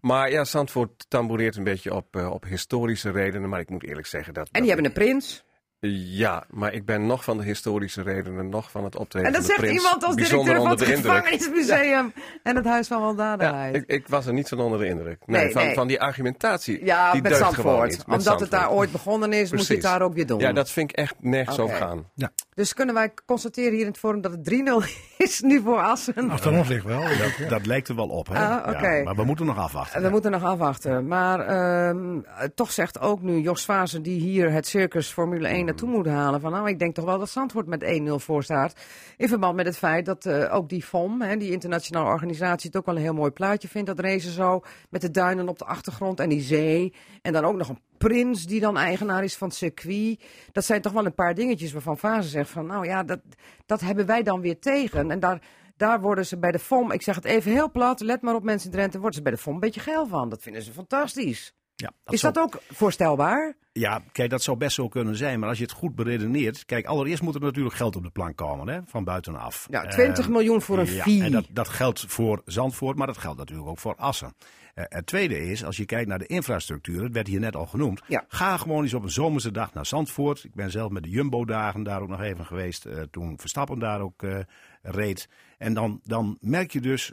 Maar 0.00 0.30
ja, 0.30 0.44
Zandvoort 0.44 1.06
tamboureert 1.08 1.56
een 1.56 1.64
beetje 1.64 1.94
op, 1.94 2.16
eh, 2.16 2.30
op 2.30 2.44
historische 2.44 3.10
redenen. 3.10 3.48
Maar 3.48 3.60
ik 3.60 3.70
moet 3.70 3.84
eerlijk 3.84 4.06
zeggen 4.06 4.34
dat... 4.34 4.48
En 4.52 4.52
die 4.52 4.60
dat 4.60 4.70
hebben 4.70 4.84
een 4.84 5.06
prins. 5.06 5.44
Ja, 5.80 6.44
maar 6.50 6.72
ik 6.72 6.84
ben 6.84 7.06
nog 7.06 7.24
van 7.24 7.36
de 7.36 7.44
historische 7.44 8.02
redenen, 8.02 8.48
nog 8.48 8.70
van 8.70 8.84
het 8.84 8.96
optreden 8.96 9.28
En 9.28 9.34
dat 9.34 9.44
zegt 9.44 9.58
prins. 9.60 9.76
iemand 9.76 10.04
als 10.04 10.14
directeur 10.16 10.56
van 10.56 10.70
het 10.70 10.82
gevangenismuseum 10.82 12.12
en 12.42 12.56
het 12.56 12.64
Huis 12.64 12.86
van 12.86 12.98
Ja, 12.98 13.04
Weldadigheid. 13.04 13.74
ik, 13.76 13.84
ik 13.86 14.08
was 14.08 14.26
er 14.26 14.32
niet 14.32 14.48
van 14.48 14.58
onder 14.60 14.78
de 14.78 14.86
indruk. 14.86 15.18
Nee, 15.26 15.42
Nee, 15.42 15.52
van, 15.52 15.64
nee. 15.64 15.74
van 15.74 15.86
die 15.86 16.00
argumentatie. 16.00 16.84
Ja, 16.84 17.12
die 17.12 17.22
met 17.22 17.36
Zandvoort. 17.36 17.90
niet. 17.90 18.06
Met 18.06 18.18
Omdat 18.18 18.40
het 18.40 18.50
daar 18.50 18.70
ooit 18.70 18.92
begonnen 18.92 19.32
is, 19.32 19.52
moet 19.52 19.66
je 19.66 19.72
het 19.74 19.82
daar 19.82 20.02
ook 20.02 20.14
weer 20.14 20.26
doen. 20.26 20.38
Ja, 20.38 20.52
dat 20.52 20.70
vind 20.70 20.90
ik 20.90 20.96
echt 20.96 21.14
nergens 21.20 21.58
Oké. 21.58 21.62
over 21.72 21.76
gaan. 21.76 22.10
Dus 22.54 22.74
kunnen 22.74 22.94
wij 22.94 23.10
constateren 23.26 23.70
hier 23.72 23.80
in 23.80 23.86
het 23.86 23.98
forum 23.98 24.20
dat 24.20 24.32
het 24.32 24.44
3-0 24.44 24.86
is 25.26 25.40
nu 25.40 25.60
voor 25.60 25.78
Assen. 25.80 26.30
Aan 26.30 26.56
ons 26.56 26.68
ligt 26.68 26.84
wel. 26.84 27.00
dat, 27.02 27.48
dat 27.48 27.66
lijkt 27.66 27.88
er 27.88 27.94
wel 27.96 28.08
op. 28.08 28.28
Hè? 28.28 28.56
Oké. 28.56 28.88
ja, 28.88 29.02
maar 29.02 29.14
we 29.14 29.24
moeten 29.24 29.46
nog 29.46 29.58
afwachten. 29.58 30.02
We 30.02 30.08
moeten 30.08 30.30
nog 30.30 30.42
afwachten. 30.44 31.06
Maar 31.06 31.40
ehm, 31.40 32.18
eh, 32.18 32.48
toch 32.54 32.72
zegt 32.72 33.00
ook 33.00 33.22
nu 33.22 33.40
Jos 33.40 33.64
Vazen, 33.64 34.02
die 34.02 34.20
hier 34.20 34.50
het 34.52 34.66
circus 34.66 35.08
Formule 35.08 35.48
1 35.48 35.65
naartoe 35.66 35.88
moet 35.88 36.06
halen. 36.06 36.40
Van 36.40 36.52
nou, 36.52 36.68
ik 36.68 36.78
denk 36.78 36.94
toch 36.94 37.04
wel 37.04 37.18
dat 37.18 37.30
Zandvoort 37.30 37.66
met 37.66 38.00
1-0 38.08 38.12
voor 38.14 38.42
staat. 38.42 38.74
In 39.16 39.28
verband 39.28 39.56
met 39.56 39.66
het 39.66 39.78
feit 39.78 40.06
dat 40.06 40.26
eh, 40.26 40.54
ook 40.54 40.68
die 40.68 40.82
FOM, 40.82 41.22
hè, 41.22 41.36
die 41.36 41.50
internationale 41.50 42.08
organisatie, 42.08 42.66
het 42.66 42.78
ook 42.78 42.86
wel 42.86 42.96
een 42.96 43.02
heel 43.02 43.14
mooi 43.14 43.30
plaatje 43.30 43.68
vindt. 43.68 43.86
Dat 43.86 44.00
racen 44.00 44.32
zo 44.32 44.62
met 44.90 45.00
de 45.00 45.10
duinen 45.10 45.48
op 45.48 45.58
de 45.58 45.64
achtergrond 45.64 46.20
en 46.20 46.28
die 46.28 46.40
zee. 46.40 46.94
En 47.22 47.32
dan 47.32 47.44
ook 47.44 47.56
nog 47.56 47.68
een 47.68 47.80
prins 47.98 48.46
die 48.46 48.60
dan 48.60 48.76
eigenaar 48.76 49.24
is 49.24 49.36
van 49.36 49.48
het 49.48 49.56
circuit. 49.56 50.24
Dat 50.52 50.64
zijn 50.64 50.82
toch 50.82 50.92
wel 50.92 51.06
een 51.06 51.14
paar 51.14 51.34
dingetjes 51.34 51.72
waarvan 51.72 51.98
Vazen 51.98 52.30
zegt 52.30 52.50
van 52.50 52.66
nou 52.66 52.86
ja, 52.86 53.02
dat, 53.02 53.20
dat 53.66 53.80
hebben 53.80 54.06
wij 54.06 54.22
dan 54.22 54.40
weer 54.40 54.58
tegen. 54.58 55.10
En 55.10 55.20
daar, 55.20 55.42
daar 55.76 56.00
worden 56.00 56.26
ze 56.26 56.38
bij 56.38 56.52
de 56.52 56.58
FOM, 56.58 56.92
ik 56.92 57.02
zeg 57.02 57.14
het 57.14 57.24
even 57.24 57.52
heel 57.52 57.70
plat, 57.70 58.00
let 58.00 58.22
maar 58.22 58.34
op 58.34 58.42
mensen 58.42 58.70
in 58.70 58.76
Drenthe, 58.76 58.98
worden 58.98 59.16
ze 59.16 59.22
bij 59.22 59.32
de 59.32 59.38
FOM 59.38 59.54
een 59.54 59.60
beetje 59.60 59.80
geil 59.80 60.06
van. 60.06 60.28
Dat 60.28 60.42
vinden 60.42 60.62
ze 60.62 60.72
fantastisch. 60.72 61.54
Ja, 61.76 61.90
is 62.06 62.20
zou- 62.20 62.32
dat 62.32 62.42
ook 62.42 62.62
voorstelbaar? 62.68 63.56
Ja, 63.72 64.02
kijk, 64.12 64.30
dat 64.30 64.42
zou 64.42 64.56
best 64.56 64.74
zo 64.74 64.88
kunnen 64.88 65.16
zijn. 65.16 65.38
Maar 65.40 65.48
als 65.48 65.58
je 65.58 65.64
het 65.64 65.72
goed 65.72 65.94
beredeneert. 65.94 66.64
Kijk, 66.64 66.86
allereerst 66.86 67.22
moet 67.22 67.34
er 67.34 67.40
natuurlijk 67.40 67.74
geld 67.74 67.96
op 67.96 68.02
de 68.02 68.10
plank 68.10 68.36
komen, 68.36 68.68
hè, 68.68 68.80
van 68.86 69.04
buitenaf. 69.04 69.66
Ja, 69.70 69.86
20 69.86 70.24
Eh, 70.24 70.30
miljoen 70.30 70.62
voor 70.62 70.78
een 70.78 70.92
ja, 70.94 71.02
fee. 71.02 71.22
En 71.22 71.32
dat, 71.32 71.44
dat 71.50 71.68
geldt 71.68 72.04
voor 72.08 72.42
Zandvoort, 72.44 72.96
maar 72.96 73.06
dat 73.06 73.18
geldt 73.18 73.38
natuurlijk 73.38 73.68
ook 73.68 73.78
voor 73.78 73.94
Assen. 73.96 74.34
Eh, 74.74 74.84
het 74.88 75.06
tweede 75.06 75.38
is, 75.50 75.64
als 75.64 75.76
je 75.76 75.84
kijkt 75.84 76.08
naar 76.08 76.18
de 76.18 76.26
infrastructuur, 76.26 77.02
het 77.02 77.12
werd 77.12 77.26
hier 77.26 77.40
net 77.40 77.56
al 77.56 77.66
genoemd. 77.66 78.00
Ja. 78.06 78.24
Ga 78.28 78.56
gewoon 78.56 78.82
eens 78.82 78.94
op 78.94 79.02
een 79.02 79.10
zomerse 79.10 79.50
dag 79.50 79.74
naar 79.74 79.86
Zandvoort. 79.86 80.44
Ik 80.44 80.54
ben 80.54 80.70
zelf 80.70 80.90
met 80.90 81.02
de 81.02 81.10
Jumbo-dagen 81.10 81.82
daar 81.82 82.00
ook 82.02 82.08
nog 82.08 82.20
even 82.20 82.46
geweest. 82.46 82.84
eh, 82.84 83.02
toen 83.10 83.38
Verstappen 83.38 83.78
daar 83.78 84.00
ook 84.00 84.22
eh, 84.22 84.38
reed. 84.82 85.28
En 85.58 85.74
dan, 85.74 86.00
dan 86.04 86.36
merk 86.40 86.70
je 86.72 86.80
dus 86.80 87.12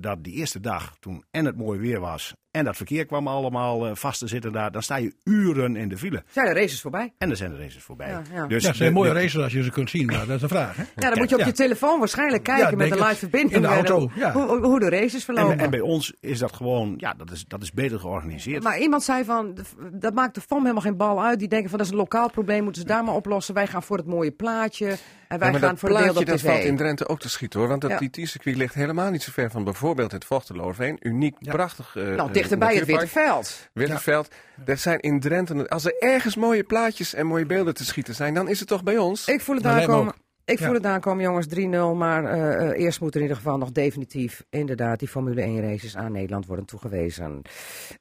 dat 0.00 0.24
die 0.24 0.34
eerste 0.34 0.60
dag, 0.60 0.96
toen 1.00 1.24
en 1.30 1.44
het 1.44 1.56
mooi 1.56 1.78
weer 1.80 2.00
was. 2.00 2.34
En 2.50 2.64
dat 2.64 2.76
verkeer 2.76 3.06
kwam 3.06 3.28
allemaal 3.28 3.86
eh, 3.86 3.94
vast 3.94 4.18
te 4.18 4.26
zitten 4.26 4.52
daar. 4.52 4.70
dan 4.72 4.82
sta 4.82 4.96
je 4.96 5.14
uren 5.24 5.76
in 5.76 5.88
de 5.88 5.96
file. 5.96 6.22
Zijn 6.30 6.46
de 6.46 6.60
races 6.60 6.80
voorbij? 6.80 7.12
En 7.18 7.28
dan 7.28 7.36
zijn 7.36 7.50
de 7.50 7.56
races 7.56 7.82
voorbij. 7.82 8.08
Ja, 8.08 8.22
ja. 8.34 8.46
Dus 8.46 8.62
ja, 8.64 8.72
zijn 8.72 8.88
de- 8.88 8.94
mooie 8.94 9.12
de- 9.12 9.20
races 9.20 9.38
als 9.42 9.52
je 9.52 9.62
ze 9.62 9.70
kunt 9.70 9.90
zien, 9.90 10.06
maar 10.06 10.26
dat 10.26 10.28
is 10.34 10.40
de 10.40 10.48
vraag. 10.48 10.76
Hè? 10.76 10.82
Ja, 10.96 11.08
dan 11.08 11.18
moet 11.18 11.28
je 11.30 11.38
op 11.38 11.44
je 11.44 11.52
telefoon 11.52 11.98
waarschijnlijk 11.98 12.42
kijken 12.42 12.70
Ja, 12.70 12.76
met 12.76 12.90
een 12.90 12.98
het. 12.98 13.06
live 13.06 13.18
verbinding. 13.18 13.54
In 13.54 13.62
de 13.62 13.68
en 13.68 13.74
auto, 13.74 13.98
hoe- 13.98 14.10
ja. 14.14 14.32
Hoe, 14.32 14.58
hoe 14.64 14.80
de 14.80 14.88
races 14.88 15.24
verlopen. 15.24 15.52
En, 15.52 15.58
en 15.58 15.70
bij 15.70 15.80
ons 15.80 16.14
is 16.20 16.38
dat 16.38 16.52
gewoon, 16.52 16.94
ja, 16.96 17.14
dat 17.14 17.30
is, 17.30 17.44
dat 17.46 17.62
is 17.62 17.72
beter 17.72 18.00
georganiseerd. 18.00 18.62
Maar 18.62 18.78
iemand 18.78 19.02
zei 19.02 19.24
van, 19.24 19.56
dat 19.92 20.14
maakt 20.14 20.34
de 20.34 20.40
FOM 20.40 20.60
helemaal 20.60 20.82
geen 20.82 20.96
bal 20.96 21.22
uit. 21.22 21.38
Die 21.38 21.48
denken 21.48 21.68
van, 21.68 21.78
dat 21.78 21.86
is 21.86 21.92
een 21.92 21.98
lokaal 21.98 22.30
probleem, 22.30 22.62
moeten 22.62 22.82
ze 22.82 22.88
daar 22.88 23.04
maar 23.04 23.14
oplossen. 23.14 23.54
Wij 23.54 23.66
gaan 23.66 23.82
voor 23.82 23.96
het 23.96 24.06
mooie 24.06 24.30
plaatje 24.30 24.96
en 25.28 25.38
wij 25.38 25.50
Ja, 25.52 25.58
gaan 25.58 25.68
dat 25.70 25.78
voor 25.78 25.88
plaatje 25.88 26.18
op 26.20 26.26
dat 26.26 26.40
valt 26.40 26.58
in 26.64 26.76
Drenthe 26.76 27.08
ook 27.08 27.20
te 27.20 27.28
schieten 27.28 27.58
hoor. 27.60 27.68
Want 27.68 27.80
dat 27.80 27.90
Ja. 27.90 28.08
TT-circuit 28.08 28.56
ligt 28.56 28.74
helemaal 28.74 29.10
niet 29.10 29.22
zo 29.22 29.30
ver 29.32 29.50
van 29.50 29.64
bijvoorbeeld 29.64 30.12
het 30.12 30.24
Vochteloorveen. 30.24 30.96
Uniek, 31.00 31.36
prachtig 31.38 31.94
uh, 31.96 32.14
nou, 32.16 32.32
dichterbij 32.40 32.74
het 32.74 32.86
Witterveld. 32.86 33.68
Witterveld. 33.72 34.28
Er 34.66 34.76
zijn 34.76 35.00
in 35.00 35.20
Drenthe, 35.20 35.68
als 35.68 35.84
er 35.84 35.96
ergens 35.98 36.36
mooie 36.36 36.64
plaatjes 36.64 37.14
en 37.14 37.26
mooie 37.26 37.46
beelden 37.46 37.74
te 37.74 37.84
schieten 37.84 38.14
zijn, 38.14 38.34
dan 38.34 38.48
is 38.48 38.58
het 38.58 38.68
toch 38.68 38.82
bij 38.82 38.98
ons? 38.98 39.26
Ik 39.28 39.40
voel 39.40 39.56
het 39.56 39.66
aankomen. 39.66 40.12
ook. 40.14 40.18
Ik 40.44 40.58
voel 40.58 40.66
Ja. 40.68 40.74
het 40.74 40.86
aankomen, 40.86 41.24
jongens, 41.24 41.46
3-0. 41.46 41.94
Maar 41.94 42.24
eh, 42.24 42.54
eh, 42.70 42.78
eerst 42.84 43.00
moet 43.00 43.10
er 43.10 43.16
in 43.16 43.22
ieder 43.22 43.36
geval 43.36 43.58
nog 43.58 43.70
definitief 43.72 44.44
inderdaad 44.50 44.98
die 44.98 45.08
Formule 45.08 45.42
1 45.42 45.60
races 45.62 45.96
aan 45.96 46.12
Nederland 46.12 46.46
worden 46.46 46.64
toegewezen. 46.64 47.42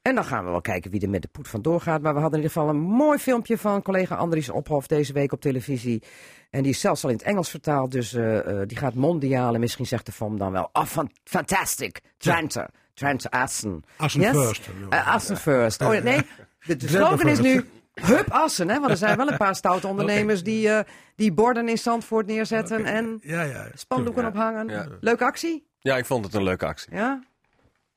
En 0.01 0.15
dan 0.15 0.25
gaan 0.25 0.45
we 0.45 0.49
wel 0.51 0.61
kijken 0.61 0.91
wie 0.91 1.01
er 1.01 1.09
met 1.09 1.21
de 1.21 1.27
poet 1.27 1.47
vandoor 1.47 1.81
gaat. 1.81 2.01
Maar 2.01 2.13
we 2.13 2.19
hadden 2.19 2.39
in 2.39 2.45
ieder 2.45 2.61
geval 2.61 2.75
een 2.75 2.81
mooi 2.81 3.17
filmpje 3.17 3.57
van 3.57 3.81
collega 3.81 4.15
Andries 4.15 4.49
Ophof 4.49 4.87
deze 4.87 5.13
week 5.13 5.31
op 5.31 5.41
televisie. 5.41 6.03
En 6.49 6.61
die 6.63 6.71
is 6.71 6.79
zelfs 6.79 7.03
al 7.03 7.09
in 7.09 7.15
het 7.15 7.25
Engels 7.25 7.49
vertaald, 7.49 7.91
dus 7.91 8.13
eh, 8.13 8.61
eh, 8.61 8.67
die 8.67 8.77
gaat 8.77 8.93
mondiaal. 8.93 9.53
En 9.53 9.59
misschien 9.59 9.85
zegt 9.85 10.05
de 10.05 10.11
FOM 10.11 10.37
dan 10.37 10.51
wel, 10.51 10.69
oh, 10.73 10.85
fan- 10.85 11.11
fantastic, 11.23 11.99
Drenthe, 12.17 12.69
Drenthe 12.99 13.31
Assen. 13.31 13.83
Assen 13.97 14.21
Yes? 14.21 14.31
first. 14.31 14.69
Eh, 14.89 15.07
Assen 15.13 15.37
first. 15.37 15.81
Oh, 15.81 15.89
nee, 15.89 16.21
de, 16.65 16.75
de 16.75 16.87
slogan 16.87 17.27
is 17.27 17.39
nu 17.39 17.65
Hup 17.93 18.31
Assen, 18.31 18.69
hè? 18.69 18.79
Want 18.79 18.91
er 18.91 18.97
zijn 18.97 19.17
wel 19.17 19.27
een 19.31 19.37
paar 19.37 19.55
stoute 19.55 19.87
ondernemers 19.87 20.43
die, 20.43 20.69
eh, 20.69 20.79
die 21.15 21.31
borden 21.33 21.69
in 21.69 21.77
Zandvoort 21.77 22.25
neerzetten 22.27 22.85
en 22.85 23.19
Ja, 23.21 23.41
ja. 23.41 23.67
spandoeken 23.73 24.21
Ja. 24.23 24.29
ophangen. 24.29 24.67
Ja. 24.67 24.87
Leuke 24.99 25.23
actie? 25.23 25.67
Ja, 25.79 25.97
ik 25.97 26.05
vond 26.05 26.25
het 26.25 26.33
een 26.33 26.43
leuke 26.43 26.65
actie. 26.65 26.95
Ja? 26.95 27.23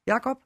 Jacob? 0.02 0.40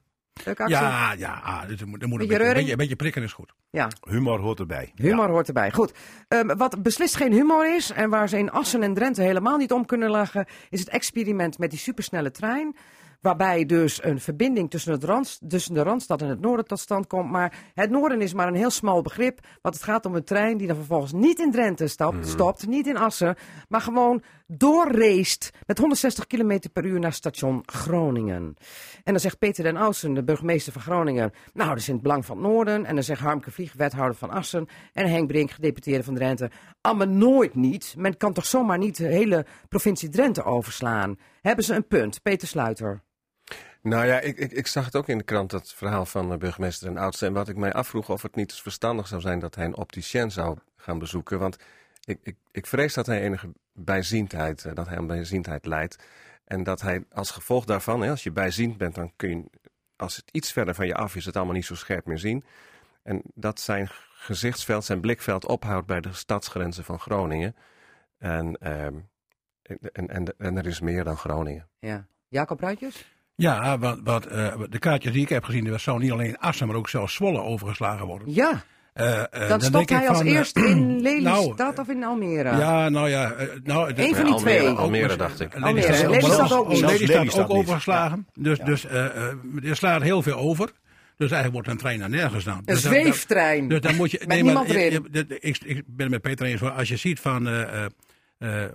Leuke 0.45 0.61
actie? 0.63 0.77
Ja, 0.77 1.13
ja, 1.17 1.41
ah, 1.43 1.67
dus 1.67 1.81
er 1.81 1.87
moet, 1.87 2.01
er 2.03 2.11
een, 2.11 2.17
beetje, 2.17 2.23
een, 2.33 2.37
reuring? 2.39 2.55
beetje, 2.55 2.71
een 2.71 2.77
beetje 2.77 2.95
prikken 2.95 3.23
is 3.23 3.33
goed. 3.33 3.53
Ja, 3.69 3.87
Humor 4.09 4.39
hoort 4.39 4.59
erbij. 4.59 4.91
humor 4.95 5.29
hoort 5.29 5.47
erbij. 5.47 5.71
Goed. 5.71 5.91
Ehm, 6.27 6.57
wat 6.57 6.83
beslist 6.83 7.15
geen 7.15 7.31
humor 7.33 7.75
is 7.75 7.91
en 7.91 8.09
waar 8.09 8.29
ze 8.29 8.37
in 8.37 8.51
Assen 8.51 8.83
en 8.83 8.93
Drenthe 8.93 9.21
helemaal 9.21 9.57
niet 9.57 9.71
om 9.71 9.85
kunnen 9.85 10.09
lachen, 10.09 10.45
is 10.69 10.79
het 10.79 10.89
experiment 10.89 11.57
met 11.57 11.69
die 11.69 11.79
supersnelle 11.79 12.31
trein. 12.31 12.75
Waarbij 13.21 13.65
dus 13.65 14.03
een 14.03 14.19
verbinding 14.19 14.69
tussen, 14.69 14.91
het 14.91 15.03
Rand, 15.03 15.39
tussen 15.47 15.73
de 15.73 15.83
Randstad 15.83 16.21
en 16.21 16.27
het 16.27 16.39
Noorden 16.39 16.65
tot 16.65 16.79
stand 16.79 17.07
komt. 17.07 17.31
Maar 17.31 17.71
het 17.73 17.89
Noorden 17.89 18.21
is 18.21 18.33
maar 18.33 18.47
een 18.47 18.55
heel 18.55 18.69
smal 18.69 19.01
begrip. 19.01 19.39
Want 19.61 19.75
het 19.75 19.83
gaat 19.83 20.05
om 20.05 20.15
een 20.15 20.23
trein 20.23 20.57
die 20.57 20.67
dan 20.67 20.75
vervolgens 20.75 21.11
niet 21.11 21.39
in 21.39 21.51
Drenthe 21.51 21.87
stapt, 21.87 22.27
stopt, 22.27 22.67
niet 22.67 22.87
in 22.87 22.97
Assen. 22.97 23.35
Maar 23.67 23.81
gewoon 23.81 24.21
doorreest 24.47 25.49
met 25.65 25.77
160 25.77 26.27
km 26.27 26.59
per 26.73 26.85
uur 26.85 26.99
naar 26.99 27.13
station 27.13 27.61
Groningen. 27.65 28.55
En 29.03 29.13
dan 29.13 29.19
zegt 29.19 29.39
Peter 29.39 29.63
den 29.63 29.77
Oudsen, 29.77 30.13
de 30.13 30.23
burgemeester 30.23 30.73
van 30.73 30.81
Groningen. 30.81 31.31
Nou, 31.53 31.69
dat 31.69 31.77
is 31.77 31.87
in 31.87 31.93
het 31.93 32.03
belang 32.03 32.25
van 32.25 32.37
het 32.37 32.47
Noorden. 32.47 32.85
En 32.85 32.95
dan 32.95 33.03
zegt 33.03 33.21
Harmke 33.21 33.51
Vlieg, 33.51 33.73
wethouder 33.73 34.15
van 34.15 34.29
Assen. 34.29 34.67
En 34.93 35.09
Henk 35.09 35.27
Brink, 35.27 35.51
gedeputeerde 35.51 36.03
van 36.03 36.15
Drenthe. 36.15 36.51
Allemaal 36.81 37.07
nooit 37.07 37.55
niet. 37.55 37.93
Men 37.97 38.17
kan 38.17 38.33
toch 38.33 38.45
zomaar 38.45 38.77
niet 38.77 38.97
de 38.97 39.07
hele 39.07 39.45
provincie 39.69 40.09
Drenthe 40.09 40.43
overslaan. 40.43 41.19
Hebben 41.41 41.65
ze 41.65 41.75
een 41.75 41.87
punt, 41.87 42.21
Peter 42.21 42.47
Sluiter? 42.47 43.01
Nou 43.81 44.05
ja, 44.05 44.19
ik, 44.19 44.37
ik, 44.37 44.51
ik 44.51 44.67
zag 44.67 44.85
het 44.85 44.95
ook 44.95 45.07
in 45.07 45.17
de 45.17 45.23
krant, 45.23 45.49
dat 45.49 45.73
verhaal 45.73 46.05
van 46.05 46.29
de 46.29 46.37
burgemeester 46.37 46.87
en 46.87 46.97
oudste. 46.97 47.25
En 47.25 47.33
wat 47.33 47.49
ik 47.49 47.55
mij 47.55 47.73
afvroeg 47.73 48.09
of 48.09 48.21
het 48.21 48.35
niet 48.35 48.53
verstandig 48.53 49.07
zou 49.07 49.21
zijn 49.21 49.39
dat 49.39 49.55
hij 49.55 49.65
een 49.65 49.77
opticien 49.77 50.31
zou 50.31 50.57
gaan 50.75 50.99
bezoeken. 50.99 51.39
Want 51.39 51.57
ik, 52.03 52.19
ik, 52.23 52.35
ik 52.51 52.65
vrees 52.67 52.93
dat 52.93 53.05
hij 53.05 53.21
enige 53.21 53.53
bijziendheid, 53.77 54.65
eh, 54.65 54.73
dat 54.73 54.87
hij 54.87 54.97
aan 54.97 55.07
bijziendheid 55.07 55.65
leidt. 55.65 56.03
En 56.45 56.63
dat 56.63 56.81
hij 56.81 57.03
als 57.11 57.31
gevolg 57.31 57.65
daarvan, 57.65 58.01
hè, 58.01 58.09
als 58.09 58.23
je 58.23 58.31
bijziend 58.31 58.77
bent, 58.77 58.95
dan 58.95 59.11
kun 59.15 59.29
je, 59.29 59.43
als 59.95 60.15
het 60.15 60.29
iets 60.31 60.51
verder 60.51 60.75
van 60.75 60.87
je 60.87 60.95
af 60.95 61.15
is, 61.15 61.25
het 61.25 61.35
allemaal 61.35 61.55
niet 61.55 61.65
zo 61.65 61.75
scherp 61.75 62.05
meer 62.05 62.19
zien. 62.19 62.43
En 63.03 63.21
dat 63.33 63.59
zijn 63.59 63.89
gezichtsveld, 64.13 64.85
zijn 64.85 65.01
blikveld 65.01 65.45
ophoudt 65.45 65.87
bij 65.87 66.01
de 66.01 66.13
stadsgrenzen 66.13 66.83
van 66.83 66.99
Groningen. 66.99 67.55
En, 68.17 68.57
ehm, 68.59 68.95
en, 69.91 70.07
en, 70.07 70.37
en 70.37 70.57
er 70.57 70.65
is 70.65 70.79
meer 70.79 71.03
dan 71.03 71.17
Groningen. 71.17 71.69
Ja. 71.79 72.07
Jacob 72.27 72.59
Ruitjes? 72.59 73.15
Ja, 73.35 73.77
want, 73.77 74.01
want 74.03 74.25
eh, 74.25 74.61
de 74.69 74.79
kaartjes 74.79 75.13
die 75.13 75.21
ik 75.21 75.29
heb 75.29 75.43
gezien, 75.43 75.65
dat 75.65 75.81
zou 75.81 75.99
niet 75.99 76.11
alleen 76.11 76.37
Assen, 76.37 76.67
maar 76.67 76.75
ook 76.75 76.89
zelfs 76.89 77.13
Zwolle 77.13 77.41
overgeslagen 77.41 78.05
worden. 78.05 78.33
Ja, 78.33 78.63
Eh, 78.97 79.19
eh, 79.19 79.29
dan 79.31 79.47
denk 79.59 79.61
stopt 79.61 79.89
ik 79.91 79.97
hij 79.97 80.07
als 80.09 80.17
van, 80.17 80.27
eh, 80.27 80.33
eerste 80.33 80.59
in 80.67 81.01
Lelystad 81.01 81.57
nou, 81.57 81.73
of 81.77 81.89
in 81.89 82.03
Almere. 82.03 82.57
Ja, 82.57 82.89
nou 82.89 83.09
ja. 83.09 83.33
nou, 83.63 83.91
Eén 83.95 84.15
van 84.15 84.23
die 84.25 84.33
Almere, 84.33 84.39
twee. 84.59 84.67
Almere, 84.69 85.15
dacht 85.15 85.39
ik. 85.39 85.53
Almere. 85.55 85.73
Lelystad, 85.73 86.09
Lelystad 86.11 86.51
ook. 86.53 86.67
Lelystad 86.67 87.07
Lelystad 87.09 87.49
ook 87.49 87.57
overgeslagen. 87.57 88.27
Dus, 88.33 88.59
dus 88.59 88.85
eh, 88.85 89.05
eh, 89.05 89.33
er 89.63 89.75
slaat 89.75 90.01
heel 90.01 90.21
veel 90.21 90.35
over. 90.37 90.65
Dus 91.17 91.31
eigenlijk 91.31 91.53
wordt 91.53 91.67
een 91.67 91.77
trein 91.77 91.99
naar 91.99 92.09
nergens 92.09 92.43
dan. 92.43 92.57
Een 92.57 92.63
Dus 92.65 92.81
zweeftrein. 92.81 93.67
Dus 93.67 93.81
dan 93.81 93.95
moet 93.95 94.11
je. 94.11 94.17
Met 94.19 94.27
maar 94.27 94.37
niemand 94.41 94.67
je- 94.67 94.73
erin. 94.79 95.07
je- 95.11 95.25
de- 95.25 95.39
ik, 95.39 95.57
ik 95.63 95.83
ben 95.87 96.01
het 96.05 96.09
met 96.09 96.21
Peter 96.21 96.45
eens. 96.45 96.61
Als 96.61 96.87
je 96.87 96.95
ziet 96.97 97.19
van. 97.19 97.47
eh, 97.47 97.61
eh, 97.83 97.85
eh, 98.37 98.69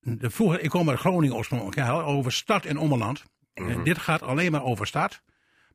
de, 0.00 0.30
vroeger, 0.30 0.60
ik 0.62 0.70
kom 0.70 0.90
uit 0.90 0.98
Groningen 0.98 1.36
oorspronkelijk. 1.36 1.76
ja, 1.76 1.90
over 1.90 2.32
stad 2.32 2.64
en 2.64 2.78
ommeland. 2.78 3.24
En 3.54 3.84
dit 3.84 3.98
gaat 3.98 4.22
alleen 4.22 4.52
maar 4.52 4.64
over 4.64 4.86
stad. 4.86 5.20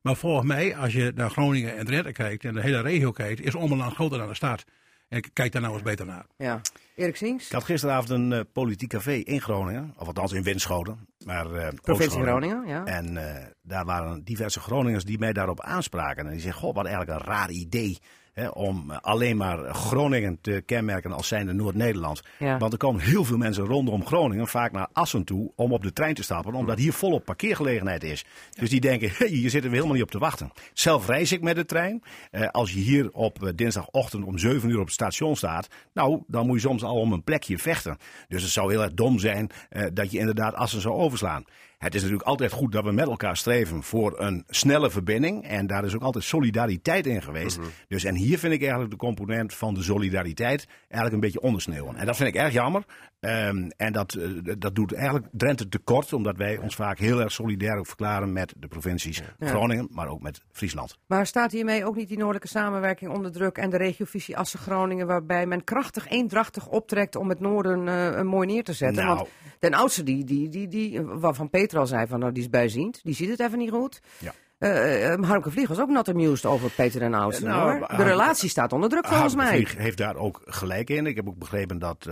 Maar 0.04 0.16
volgens 0.16 0.46
mij, 0.46 0.76
als 0.76 0.92
je 0.92 1.12
naar 1.14 1.30
Groningen 1.30 1.76
en 1.76 1.86
Drenthe 1.86 2.12
kijkt 2.12 2.44
en 2.44 2.54
de 2.54 2.60
hele 2.60 2.80
regio 2.80 3.10
kijkt, 3.10 3.40
is 3.40 3.54
ommeland 3.54 3.94
groter 3.94 4.18
dan 4.18 4.28
de 4.28 4.34
stad. 4.34 4.64
En 5.08 5.18
ik 5.18 5.30
kijk 5.32 5.52
daar 5.52 5.62
nou 5.62 5.74
eens 5.74 5.82
beter 5.82 6.06
naar. 6.06 6.26
Ja. 6.36 6.60
Erik 6.94 7.16
Sings, 7.16 7.46
Ik 7.46 7.52
had 7.52 7.64
gisteravond 7.64 8.10
een 8.10 8.32
eh, 8.32 8.40
politiek 8.52 8.88
café 8.88 9.12
in 9.12 9.40
Groningen, 9.40 9.94
of 9.98 10.06
althans 10.06 10.32
in 10.32 10.42
Winschoten. 10.42 11.08
Maar, 11.24 11.52
eh, 11.52 11.68
provincie. 11.82 12.22
Groningen. 12.22 12.66
Ja. 12.66 12.84
En 12.84 13.16
eh, 13.16 13.46
daar 13.62 13.84
waren 13.84 14.24
diverse 14.24 14.60
Groningers 14.60 15.04
die 15.04 15.18
mij 15.18 15.32
daarop 15.32 15.60
aanspraken. 15.60 16.26
En 16.26 16.32
die 16.32 16.40
zeggen, 16.40 16.60
goh, 16.60 16.74
wat 16.74 16.86
eigenlijk 16.86 17.20
een 17.20 17.26
raar 17.26 17.50
idee. 17.50 17.98
Hè, 18.34 18.48
om 18.48 18.90
eh, 18.90 18.98
alleen 19.00 19.36
maar 19.36 19.74
Groningen 19.74 20.38
te 20.40 20.62
kenmerken 20.66 21.12
als 21.12 21.28
zijnde 21.28 21.52
Noord-Nederland. 21.52 22.22
Ja. 22.38 22.58
Want 22.58 22.72
er 22.72 22.78
komen 22.78 23.00
heel 23.00 23.24
veel 23.24 23.36
mensen 23.36 23.64
rondom 23.64 24.06
Groningen, 24.06 24.46
vaak 24.46 24.72
naar 24.72 24.88
Assen 24.92 25.24
toe, 25.24 25.52
om 25.56 25.72
op 25.72 25.82
de 25.82 25.92
trein 25.92 26.14
te 26.14 26.22
stappen. 26.22 26.54
Omdat 26.54 26.78
hier 26.78 26.92
volop 26.92 27.24
parkeergelegenheid 27.24 28.04
is. 28.04 28.24
Dus 28.58 28.70
die 28.70 28.80
denken, 28.80 29.10
hey, 29.16 29.28
hier 29.28 29.50
zitten 29.50 29.70
we 29.70 29.76
helemaal 29.76 29.96
niet 29.96 30.04
op 30.04 30.10
te 30.10 30.18
wachten. 30.18 30.52
Zelf 30.72 31.06
reis 31.06 31.32
ik 31.32 31.40
met 31.40 31.56
de 31.56 31.64
trein. 31.64 32.02
Eh, 32.30 32.48
als 32.48 32.72
je 32.72 32.78
hier 32.78 33.10
op 33.12 33.42
eh, 33.42 33.52
dinsdagochtend 33.54 34.24
om 34.24 34.38
7 34.38 34.70
uur 34.70 34.78
op 34.78 34.84
het 34.84 34.94
station 34.94 35.36
staat, 35.36 35.68
nou, 35.92 36.22
dan 36.26 36.46
moet 36.46 36.60
je 36.60 36.68
soms 36.68 36.82
al 36.82 37.00
om 37.00 37.12
een 37.12 37.24
plekje 37.24 37.58
vechten. 37.58 37.98
Dus 38.28 38.42
het 38.42 38.50
zou 38.50 38.70
heel 38.70 38.82
erg 38.82 38.94
dom 38.94 39.18
zijn 39.18 39.50
eh, 39.68 39.86
dat 39.92 40.10
je 40.10 40.18
inderdaad 40.18 40.54
Assen 40.54 40.80
zou 40.80 40.94
overslaan. 40.94 41.44
Het 41.84 41.94
is 41.94 42.00
natuurlijk 42.00 42.28
altijd 42.28 42.52
goed 42.52 42.72
dat 42.72 42.84
we 42.84 42.92
met 42.92 43.08
elkaar 43.08 43.36
streven 43.36 43.82
voor 43.82 44.20
een 44.20 44.44
snelle 44.46 44.90
verbinding. 44.90 45.46
En 45.46 45.66
daar 45.66 45.84
is 45.84 45.94
ook 45.94 46.02
altijd 46.02 46.24
solidariteit 46.24 47.06
in 47.06 47.22
geweest. 47.22 47.58
Dus 47.88 48.04
en 48.04 48.14
hier 48.14 48.38
vind 48.38 48.52
ik 48.52 48.60
eigenlijk 48.60 48.90
de 48.90 48.96
component 48.96 49.54
van 49.54 49.74
de 49.74 49.82
solidariteit 49.82 50.66
eigenlijk 50.88 51.14
een 51.14 51.20
beetje 51.20 51.40
ondersneeuwen. 51.40 51.96
En 51.96 52.06
dat 52.06 52.16
vind 52.16 52.28
ik 52.28 52.34
erg 52.34 52.52
jammer. 52.52 52.84
Ehm, 53.24 53.70
en 53.76 53.92
dat, 53.92 54.14
eh, 54.14 54.28
dat 54.58 54.74
doet 54.74 54.92
eigenlijk 54.92 55.26
Drenthe 55.32 55.68
tekort, 55.68 56.12
omdat 56.12 56.36
wij 56.36 56.56
ons 56.56 56.74
vaak 56.74 56.98
heel 56.98 57.20
erg 57.20 57.32
solidair 57.32 57.76
ook 57.76 57.86
verklaren 57.86 58.32
met 58.32 58.54
de 58.56 58.68
provincies 58.68 59.22
Groningen, 59.38 59.88
maar 59.90 60.08
ook 60.08 60.22
met 60.22 60.40
Friesland. 60.52 60.98
Maar 61.06 61.26
staat 61.26 61.52
hiermee 61.52 61.84
ook 61.84 61.96
niet 61.96 62.08
die 62.08 62.16
noordelijke 62.16 62.48
samenwerking 62.48 63.10
onder 63.10 63.32
druk 63.32 63.56
en 63.56 63.70
de 63.70 63.76
regiovisie 63.76 64.36
Assen-Groningen, 64.36 65.06
waarbij 65.06 65.46
men 65.46 65.64
krachtig 65.64 66.08
eendrachtig 66.08 66.68
optrekt 66.68 67.16
om 67.16 67.28
het 67.28 67.40
noorden 67.40 67.88
eh, 67.88 68.18
een 68.18 68.26
mooi 68.26 68.46
neer 68.46 68.64
te 68.64 68.72
zetten? 68.72 69.04
Nou. 69.04 69.16
Want 69.16 69.28
den 69.58 69.74
oudste, 69.74 70.02
die, 70.02 70.24
die, 70.24 70.48
die, 70.48 70.68
die, 70.68 71.02
waarvan 71.02 71.50
Peter 71.50 71.78
al 71.78 71.86
zei, 71.86 72.06
van, 72.06 72.18
nou, 72.18 72.32
die 72.32 72.42
is 72.42 72.50
bijziend, 72.50 73.00
die 73.02 73.14
ziet 73.14 73.28
het 73.28 73.40
even 73.40 73.58
niet 73.58 73.70
goed. 73.70 74.00
Ja. 74.18 74.32
Eh, 74.64 75.28
Harmke 75.28 75.50
Vlieg 75.50 75.68
was 75.68 75.80
ook 75.80 75.88
not 75.88 76.08
amused 76.08 76.46
over 76.46 76.70
Peter 76.70 77.00
den 77.00 77.14
Oudste. 77.14 77.46
Eh, 77.46 77.50
nou, 77.52 77.62
hoor. 77.70 77.78
De 77.78 77.84
Harmke- 77.86 78.10
relatie 78.10 78.48
staat 78.48 78.72
onder 78.72 78.88
druk 78.88 79.06
volgens 79.06 79.34
mij. 79.34 79.48
Vlieg 79.54 79.76
heeft 79.76 79.98
daar 79.98 80.16
ook 80.16 80.40
gelijk 80.44 80.90
in. 80.90 81.06
Ik 81.06 81.16
heb 81.16 81.28
ook 81.28 81.38
begrepen 81.38 81.78
dat 81.78 82.08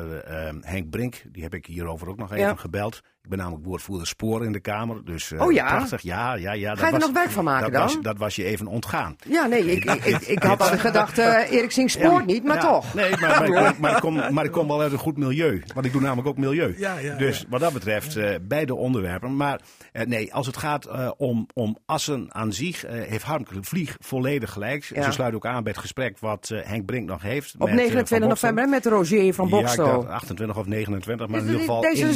Henk 0.60 0.90
Brink, 0.90 1.22
die 1.32 1.42
heb 1.42 1.54
ik 1.54 1.66
hierover 1.66 2.08
ook 2.08 2.16
nog 2.18 2.32
even 2.32 2.44
Ja. 2.44 2.54
gebeld. 2.54 3.00
Ik 3.22 3.28
ben 3.28 3.38
namelijk 3.38 3.64
woordvoerder 3.64 4.06
spoor 4.06 4.44
in 4.44 4.52
de 4.52 4.60
Kamer. 4.60 5.04
Dus, 5.04 5.32
eh, 5.32 5.40
Oh 5.40 5.52
ja? 5.52 5.66
Prachtig, 5.66 6.00
ja, 6.02 6.34
ja, 6.34 6.52
ja. 6.52 6.68
dat 6.68 6.78
Ga 6.78 6.86
je 6.86 6.92
er 6.92 6.98
was- 6.98 7.08
nog 7.08 7.16
werk 7.18 7.30
van 7.30 7.44
maken 7.44 7.72
dat 7.72 7.82
Was, 7.82 7.92
dan? 7.92 8.02
dat 8.02 8.16
was 8.18 8.36
je 8.36 8.44
even 8.44 8.66
ontgaan. 8.66 9.16
Ja, 9.28 9.46
nee, 9.46 9.64
ik, 9.70 9.84
ik, 9.84 10.04
ik, 10.04 10.20
ik 10.20 10.42
had 10.42 10.60
al 10.60 10.78
gedacht, 10.78 11.18
eh 11.18 11.52
Erik 11.52 11.70
Singh 11.70 11.90
spoort 11.90 12.26
niet, 12.26 12.44
maar 12.44 12.54
Ja, 12.56 12.60
toch. 12.62 12.94
Nee, 12.94 13.10
maar, 13.10 13.20
maar, 13.20 13.44
ik, 13.46 13.52
kom- 13.52 13.74
maar, 13.80 13.92
ik 13.94 14.00
kom, 14.00 14.32
maar 14.34 14.44
ik 14.44 14.50
kom 14.50 14.68
wel 14.68 14.80
uit 14.80 14.92
een 14.92 14.98
goed 14.98 15.16
milieu. 15.18 15.62
Want 15.74 15.86
ik 15.86 15.92
doe 15.92 16.00
namelijk 16.00 16.28
ook 16.28 16.36
milieu. 16.36 16.74
Ja, 16.78 16.98
ja, 16.98 17.14
dus 17.16 17.38
ja. 17.38 17.44
wat 17.48 17.60
dat 17.60 17.72
betreft, 17.72 18.16
eh, 18.16 18.34
beide 18.42 18.74
onderwerpen. 18.74 19.36
Maar 19.36 19.60
nee, 20.06 20.34
als 20.34 20.46
het 20.46 20.56
gaat 20.56 20.84
eh, 20.86 21.10
om, 21.16 21.46
om 21.54 21.78
Assen 21.86 22.26
aan 22.34 22.52
zich, 22.52 22.84
eh, 22.84 22.92
heeft 23.08 23.24
Harmke 23.24 23.54
Vlieg 23.60 23.96
volledig 24.00 24.52
gelijk. 24.52 24.84
Ja. 24.94 25.02
Ze 25.02 25.12
sluit 25.12 25.34
ook 25.34 25.46
aan 25.46 25.62
bij 25.62 25.72
het 25.72 25.80
gesprek 25.80 26.18
wat 26.18 26.50
Henk 26.54 26.86
Brink 26.86 27.08
nog 27.08 27.22
heeft. 27.22 27.54
Op 27.54 27.58
met, 27.60 27.68
eh, 27.68 27.74
29 27.74 28.08
Van 28.18 28.28
Bokstel. 28.28 28.48
november 28.50 28.68
met 28.68 28.86
Roger 28.86 29.34
van 29.34 29.48
Ja, 29.48 29.56
ik 29.56 29.62
Bokstel. 29.62 29.86
dacht 30.00 30.08
28 30.08 30.56
of 30.56 30.66
29, 30.66 31.28
maar 31.28 31.38
in 31.40 31.44
ieder 31.46 31.60
geval... 31.60 31.80
die 31.80 31.90
in 31.90 32.14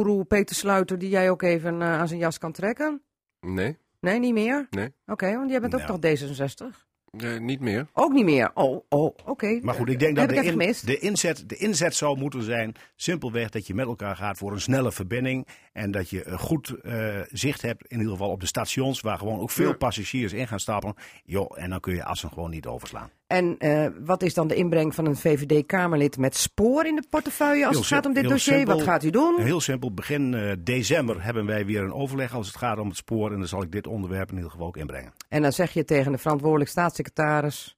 D66-goeroe 0.00 0.24
Peter 0.24 0.56
Sluiter 0.56 0.98
die 0.98 1.08
jij 1.08 1.30
ook 1.30 1.42
even 1.42 1.82
eh, 1.82 1.88
aan 1.98 2.08
zijn 2.08 2.20
jas 2.20 2.38
kan 2.38 2.52
trekken? 2.52 3.02
Nee, 3.40 3.78
Nee, 4.00 4.18
niet 4.18 4.32
meer? 4.32 4.66
nee, 4.70 4.92
Oké, 5.06 5.32
want 5.36 5.50
jij 5.50 5.60
bent 5.60 5.74
ook 5.74 5.80
toch 5.80 5.98
D66? 5.98 6.88
eh, 7.10 7.38
niet 7.38 7.60
meer. 7.60 7.86
Ook 7.92 8.12
niet 8.12 8.24
meer. 8.24 8.50
Oh, 8.54 8.84
oh, 8.88 9.14
oké. 9.24 9.58
Maar 9.62 9.74
goed, 9.74 9.88
ik 9.88 9.98
denk 9.98 10.16
dat 10.16 10.28
de, 10.28 10.34
in- 10.34 10.58
de, 10.84 10.98
inzet, 10.98 11.48
de 11.48 11.56
inzet 11.56 11.94
zou 11.94 12.18
moeten 12.18 12.42
zijn 12.42 12.74
simpelweg 12.96 13.50
dat 13.50 13.66
je 13.66 13.74
met 13.74 13.86
elkaar 13.86 14.16
gaat 14.16 14.38
voor 14.38 14.52
een 14.52 14.60
snelle 14.60 14.92
verbinding. 14.92 15.46
En 15.72 15.90
dat 15.90 16.10
je 16.10 16.22
eh, 16.24 16.38
goed 16.38 16.68
eh, 16.82 17.20
zicht 17.30 17.62
hebt, 17.62 17.86
in 17.86 17.96
ieder 17.98 18.12
geval 18.12 18.30
op 18.30 18.40
de 18.40 18.46
stations, 18.46 19.00
waar 19.00 19.18
gewoon 19.18 19.40
ook 19.40 19.50
veel 19.50 19.76
passagiers 19.76 20.32
in 20.32 20.48
gaan 20.48 20.60
stappen. 20.60 20.94
Joh, 21.24 21.58
en 21.62 21.70
dan 21.70 21.80
kun 21.80 21.94
je 21.94 22.04
Assen 22.04 22.28
gewoon 22.30 22.50
niet 22.50 22.66
overslaan. 22.66 23.10
En 23.30 23.58
eh, 23.58 23.86
wat 24.04 24.22
is 24.22 24.34
dan 24.34 24.48
de 24.48 24.54
inbreng 24.54 24.94
van 24.94 25.06
een 25.06 25.16
VVD-Kamerlid 25.16 26.18
met 26.18 26.36
spoor 26.36 26.86
in 26.86 26.94
de 26.94 27.02
portefeuille 27.10 27.66
als 27.66 27.72
Heel 27.72 27.80
het 27.80 27.92
gaat 27.92 28.06
om 28.06 28.12
dit 28.12 28.28
dossier? 28.28 28.54
simpel. 28.54 28.76
Wat 28.76 28.84
gaat 28.84 29.04
u 29.04 29.10
doen? 29.10 29.40
Heel 29.40 29.60
simpel, 29.60 29.94
begin 29.94 30.34
eh, 30.34 30.52
december 30.58 31.24
hebben 31.24 31.46
wij 31.46 31.66
weer 31.66 31.82
een 31.82 31.92
overleg 31.92 32.34
als 32.34 32.46
het 32.46 32.56
gaat 32.56 32.78
om 32.78 32.88
het 32.88 32.96
spoor. 32.96 33.32
En 33.32 33.38
dan 33.38 33.48
zal 33.48 33.62
ik 33.62 33.72
dit 33.72 33.86
onderwerp 33.86 34.30
in 34.30 34.36
ieder 34.36 34.50
geval 34.50 34.66
ook 34.66 34.76
inbrengen. 34.76 35.12
En 35.28 35.42
dan 35.42 35.52
zeg 35.52 35.72
je 35.72 35.84
tegen 35.84 36.12
de 36.12 36.18
verantwoordelijk 36.18 36.70
staatssecretaris... 36.70 37.76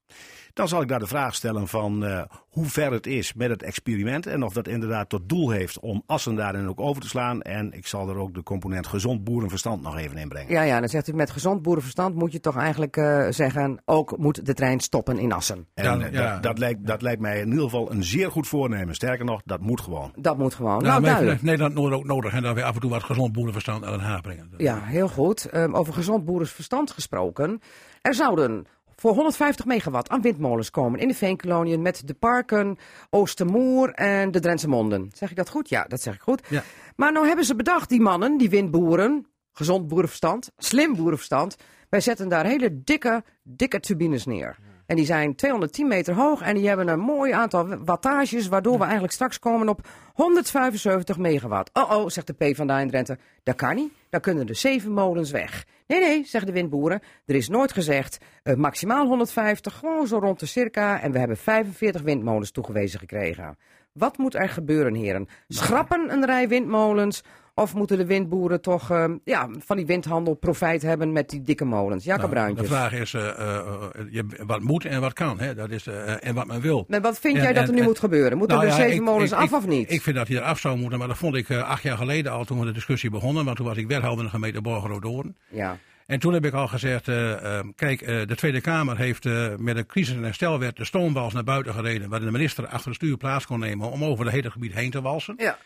Dan 0.54 0.68
zal 0.68 0.82
ik 0.82 0.88
daar 0.88 0.98
de 0.98 1.06
vraag 1.06 1.34
stellen 1.34 1.68
van 1.68 2.04
eh, 2.04 2.22
hoe 2.48 2.66
ver 2.66 2.92
het 2.92 3.06
is 3.06 3.34
met 3.34 3.50
het 3.50 3.62
experiment. 3.62 4.26
En 4.26 4.42
of 4.42 4.52
dat 4.52 4.68
inderdaad 4.68 5.08
tot 5.08 5.28
doel 5.28 5.50
heeft 5.50 5.80
om 5.80 6.02
Assen 6.06 6.34
daarin 6.34 6.68
ook 6.68 6.80
over 6.80 7.02
te 7.02 7.08
slaan. 7.08 7.42
En 7.42 7.72
ik 7.72 7.86
zal 7.86 8.08
er 8.08 8.16
ook 8.16 8.34
de 8.34 8.42
component 8.42 8.86
gezond 8.86 9.24
boerenverstand 9.24 9.82
nog 9.82 9.96
even 9.96 10.16
inbrengen. 10.16 10.52
Ja, 10.52 10.62
ja, 10.62 10.80
dan 10.80 10.88
zegt 10.88 11.08
u 11.08 11.14
met 11.14 11.30
gezond 11.30 11.62
boerenverstand 11.62 12.14
moet 12.14 12.32
je 12.32 12.40
toch 12.40 12.56
eigenlijk 12.56 12.96
eh, 12.96 13.26
zeggen... 13.30 13.80
ook 13.84 14.18
moet 14.18 14.46
de 14.46 14.54
trein 14.54 14.80
stoppen 14.80 15.18
in 15.18 15.32
Assen. 15.32 15.66
En 15.74 15.84
Ja, 15.84 15.98
eh, 15.98 16.12
ja. 16.12 16.32
Dat, 16.32 16.42
dat, 16.42 16.58
lijkt, 16.58 16.86
dat 16.86 17.02
lijkt 17.02 17.20
mij 17.20 17.40
in 17.40 17.48
ieder 17.48 17.64
geval 17.64 17.90
een 17.90 18.04
zeer 18.04 18.30
goed 18.30 18.48
voornemen. 18.48 18.94
Sterker 18.94 19.24
nog, 19.24 19.40
dat 19.44 19.60
moet 19.60 19.80
gewoon. 19.80 20.12
Dat 20.16 20.38
moet 20.38 20.54
gewoon. 20.54 20.82
Nou, 20.82 20.84
nou, 20.84 21.02
duidelijk. 21.02 21.30
heeft 21.30 21.42
Nederland 21.42 21.74
Noord 21.74 21.92
ook 21.92 22.04
nodig. 22.04 22.32
En 22.32 22.42
dat 22.42 22.54
we 22.54 22.64
af 22.64 22.74
en 22.74 22.80
toe 22.80 22.90
wat 22.90 23.02
gezond 23.02 23.32
boerenverstand 23.32 23.84
aan 23.84 23.90
Den 23.90 24.00
Haag 24.00 24.20
brengen. 24.20 24.50
Ja, 24.56 24.80
heel 24.82 25.08
goed. 25.08 25.44
Ehm, 25.44 25.74
over 25.74 25.92
gezond 25.92 26.24
boerenverstand 26.24 26.90
gesproken. 26.90 27.60
Er 28.02 28.14
zouden 28.14 28.66
voor 29.02 29.14
150 29.14 29.64
megawatt 29.64 30.08
aan 30.08 30.20
windmolens 30.20 30.70
komen 30.70 31.00
in 31.00 31.08
de 31.08 31.14
Veenkoloniën 31.14 31.82
met 31.82 32.02
de 32.04 32.14
parken 32.14 32.76
Oostermoer 33.10 33.90
en 33.90 34.30
de 34.30 34.40
Drentse 34.40 34.68
Monden. 34.68 35.10
Zeg 35.14 35.30
ik 35.30 35.36
dat 35.36 35.48
goed? 35.48 35.68
Ja, 35.68 35.84
dat 35.84 36.02
zeg 36.02 36.14
ik 36.14 36.20
goed. 36.20 36.42
Ja. 36.48 36.62
Maar 36.96 37.12
nou 37.12 37.26
hebben 37.26 37.44
ze 37.44 37.54
bedacht, 37.54 37.88
die 37.88 38.00
mannen, 38.00 38.36
die 38.38 38.50
windboeren, 38.50 39.26
gezond 39.52 39.88
boerenverstand, 39.88 40.50
slim 40.56 40.96
boerenverstand, 40.96 41.56
Wij 41.88 42.00
zetten 42.00 42.28
daar 42.28 42.46
hele 42.46 42.82
dikke, 42.84 43.24
dikke 43.42 43.80
turbines 43.80 44.26
neer. 44.26 44.58
En 44.86 44.96
die 44.96 45.04
zijn 45.04 45.34
210 45.34 45.88
meter 45.88 46.14
hoog 46.14 46.40
en 46.40 46.54
die 46.54 46.68
hebben 46.68 46.88
een 46.88 46.98
mooi 46.98 47.32
aantal 47.32 47.76
wattages, 47.84 48.48
waardoor 48.48 48.76
we 48.76 48.82
eigenlijk 48.82 49.12
straks 49.12 49.38
komen 49.38 49.68
op 49.68 49.88
175 50.14 51.18
megawatt. 51.18 51.70
Oh 51.72 51.90
oh, 51.90 52.08
zegt 52.08 52.26
de 52.26 52.50
P 52.52 52.56
van 52.56 52.66
de 52.66 52.86
Drenthe, 52.86 53.18
dat 53.42 53.54
kan 53.54 53.74
niet, 53.74 53.92
dan 54.08 54.20
kunnen 54.20 54.46
de 54.46 54.54
zeven 54.54 54.92
molens 54.92 55.30
weg. 55.30 55.64
Nee, 55.86 56.00
nee, 56.00 56.24
zeggen 56.24 56.52
de 56.52 56.60
windboeren, 56.60 57.00
er 57.26 57.34
is 57.34 57.48
nooit 57.48 57.72
gezegd 57.72 58.18
eh, 58.42 58.54
maximaal 58.54 59.06
150, 59.06 59.74
gewoon 59.74 60.06
zo 60.06 60.18
rond 60.18 60.40
de 60.40 60.46
circa. 60.46 61.00
En 61.00 61.12
we 61.12 61.18
hebben 61.18 61.36
45 61.36 62.02
windmolens 62.02 62.50
toegewezen 62.50 62.98
gekregen. 62.98 63.56
Wat 63.92 64.18
moet 64.18 64.34
er 64.34 64.48
gebeuren, 64.48 64.94
heren? 64.94 65.28
Schrappen 65.48 66.12
een 66.12 66.24
rij 66.24 66.48
windmolens 66.48 67.22
of 67.54 67.74
moeten 67.74 67.98
de 67.98 68.06
windboeren 68.06 68.60
toch 68.60 68.90
eh, 68.90 69.04
ja, 69.24 69.48
van 69.58 69.76
die 69.76 69.86
windhandel 69.86 70.34
profijt 70.34 70.82
hebben 70.82 71.12
met 71.12 71.30
die 71.30 71.42
dikke 71.42 71.64
molens? 71.64 72.04
Jacob 72.04 72.30
Nou, 72.30 72.34
Bruintjes. 72.34 72.68
de 72.68 72.74
vraag 72.74 72.92
is 72.92 73.14
eh, 73.14 73.28
eh, 73.28 73.56
eh, 73.58 73.64
je- 74.10 74.26
wat 74.46 74.60
moet 74.60 74.84
en 74.84 75.00
wat 75.00 75.12
kan. 75.12 75.38
Hè? 75.40 75.54
Dat 75.54 75.70
is, 75.70 75.86
en 76.20 76.34
wat 76.34 76.46
men 76.46 76.60
wil. 76.60 76.84
Maar 76.88 77.00
wat 77.00 77.18
vind 77.18 77.36
En- 77.36 77.42
jij 77.42 77.52
dat 77.52 77.62
en- 77.62 77.68
er 77.68 77.74
nu 77.74 77.80
en- 77.80 77.86
moet 77.86 77.98
gebeuren? 77.98 78.38
Moeten 78.38 78.56
Nou 78.56 78.68
er 78.68 78.74
ja, 78.76 78.80
zeven 78.82 78.96
ik- 78.96 79.02
molens 79.02 79.30
ik- 79.32 79.38
af 79.38 79.44
ik- 79.50 79.56
of 79.56 79.66
niet? 79.66 79.90
Ik 79.92 80.02
vind 80.02 80.16
dat 80.16 80.28
hij 80.28 80.36
eraf 80.36 80.58
zou 80.58 80.76
moeten, 80.78 80.98
maar 80.98 81.08
dat 81.08 81.16
vond 81.16 81.34
ik 81.34 81.50
acht 81.50 81.82
jaar 81.82 81.96
geleden 81.96 82.32
al 82.32 82.44
toen 82.44 82.58
we 82.58 82.64
de 82.66 82.72
discussie 82.72 83.10
begonnen. 83.10 83.44
Want 83.44 83.56
toen 83.56 83.66
was 83.66 83.76
ik 83.76 83.86
wethouder 83.86 84.18
in 84.18 84.24
de 84.24 84.30
gemeente 84.30 84.60
Borgeroodoorn. 84.60 85.36
ja. 85.48 85.76
En 86.06 86.18
toen 86.18 86.32
heb 86.32 86.44
ik 86.44 86.52
al 86.52 86.68
gezegd, 86.68 87.08
eh, 87.08 87.58
eh, 87.58 87.64
kijk, 87.76 88.06
de 88.06 88.34
Tweede 88.36 88.60
Kamer 88.60 88.96
heeft 88.96 89.24
met 89.58 89.76
een 89.76 89.86
crisis- 89.86 90.14
en 90.16 90.22
herstelwet 90.22 90.76
de 90.76 90.84
stoombals 90.84 91.32
naar 91.32 91.44
buiten 91.44 91.74
gereden. 91.74 92.08
Waarin 92.08 92.26
de 92.26 92.32
minister 92.32 92.66
achter 92.66 92.86
het 92.86 92.94
stuur 92.94 93.16
plaats 93.16 93.46
kon 93.46 93.58
nemen 93.58 93.90
om 93.90 94.04
over 94.04 94.24
het 94.24 94.34
hele 94.34 94.50
gebied 94.50 94.74
heen 94.74 94.90
te 94.90 95.00
walsen. 95.02 95.34
ja. 95.38 95.58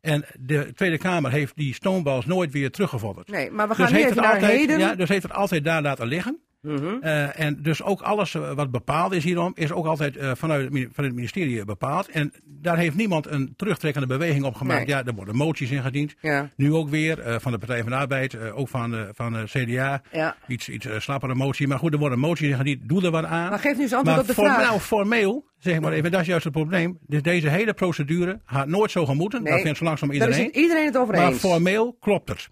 En 0.00 0.24
de 0.40 0.72
Tweede 0.74 0.98
Kamer 0.98 1.30
heeft 1.30 1.56
die 1.56 1.74
stoombals 1.74 2.26
nooit 2.26 2.52
weer 2.52 2.70
teruggevorderd. 2.70 3.28
Nee, 3.28 3.50
maar 3.50 3.68
we 3.68 3.74
gaan 3.74 3.84
Dus 3.84 3.94
nu 3.94 3.98
even 4.00 4.12
het 4.12 4.20
naar 4.22 4.32
altijd, 4.34 4.58
heden. 4.58 4.78
ja, 4.78 4.94
dus 4.94 5.08
heeft 5.08 5.22
het 5.22 5.32
altijd 5.32 5.64
daar 5.64 5.82
laten 5.82 6.06
liggen. 6.06 6.40
Mhm. 6.66 6.96
Eh, 7.00 7.40
en 7.40 7.58
dus 7.62 7.82
ook 7.82 8.00
alles 8.00 8.34
eh, 8.34 8.52
wat 8.52 8.70
bepaald 8.70 9.12
is 9.12 9.24
hierom, 9.24 9.52
is 9.54 9.72
ook 9.72 9.86
altijd 9.86 10.16
eh, 10.16 10.30
vanuit, 10.34 10.62
het, 10.62 10.72
mini- 10.72 10.84
vanuit 10.92 11.06
het 11.06 11.14
ministerie 11.14 11.64
bepaald. 11.64 12.08
En 12.08 12.32
daar 12.44 12.76
heeft 12.78 12.96
niemand 12.96 13.26
een 13.30 13.52
terugtrekkende 13.56 14.06
beweging 14.06 14.44
op 14.44 14.54
gemaakt. 14.54 14.86
Nee. 14.86 14.96
Ja, 14.96 15.04
er 15.04 15.14
worden 15.14 15.36
moties 15.36 15.70
ingediend. 15.70 16.14
Ja. 16.20 16.50
Nu 16.56 16.74
ook 16.74 16.88
weer 16.88 17.40
van 17.40 17.52
de 17.52 17.58
Partij 17.58 17.80
van 17.82 17.90
de 17.90 17.96
Arbeid, 17.96 18.50
ook 18.52 18.68
van, 18.68 19.06
van 19.12 19.32
de 19.32 19.44
CDA. 19.46 20.02
Ja. 20.12 20.36
Iets, 20.48 20.68
iets 20.68 20.86
slappere 20.98 21.34
motie. 21.34 21.66
Maar 21.68 21.78
goed, 21.78 21.92
er 21.92 21.98
worden 21.98 22.18
moties 22.18 22.48
ingediend. 22.48 22.88
Doe 22.88 23.04
er 23.04 23.10
wat 23.10 23.24
aan. 23.24 23.50
Maar 23.50 23.58
geef 23.58 23.76
nu 23.76 23.82
eens 23.82 23.92
antwoord 23.94 24.16
Maar 24.16 24.18
op 24.20 24.26
de 24.26 24.34
vraag. 24.42 24.58
Nou, 24.68 24.80
formeel, 24.80 25.44
zeg 25.58 25.80
maar 25.80 25.92
even, 25.92 26.10
dat 26.10 26.20
is 26.20 26.26
juist 26.26 26.44
het 26.44 26.52
probleem. 26.52 26.98
Dus 27.06 27.22
deze 27.22 27.48
hele 27.48 27.74
procedure 27.74 28.40
gaat 28.46 28.68
nooit 28.68 28.90
zo 28.90 29.06
gemoeten. 29.06 29.42
Nee, 29.42 29.52
dat 29.52 29.62
vindt 29.62 29.78
zo 29.78 29.84
langzaam 29.84 30.08
Daar 30.08 30.16
is 30.18 30.24
iedereen. 30.24 30.46
het 30.46 30.56
iedereen 30.56 30.86
het 30.86 30.96
over 30.96 31.14
Maar 31.14 31.28
eens. 31.28 31.38
formeel 31.38 31.96
klopt 32.00 32.28
het. 32.28 32.48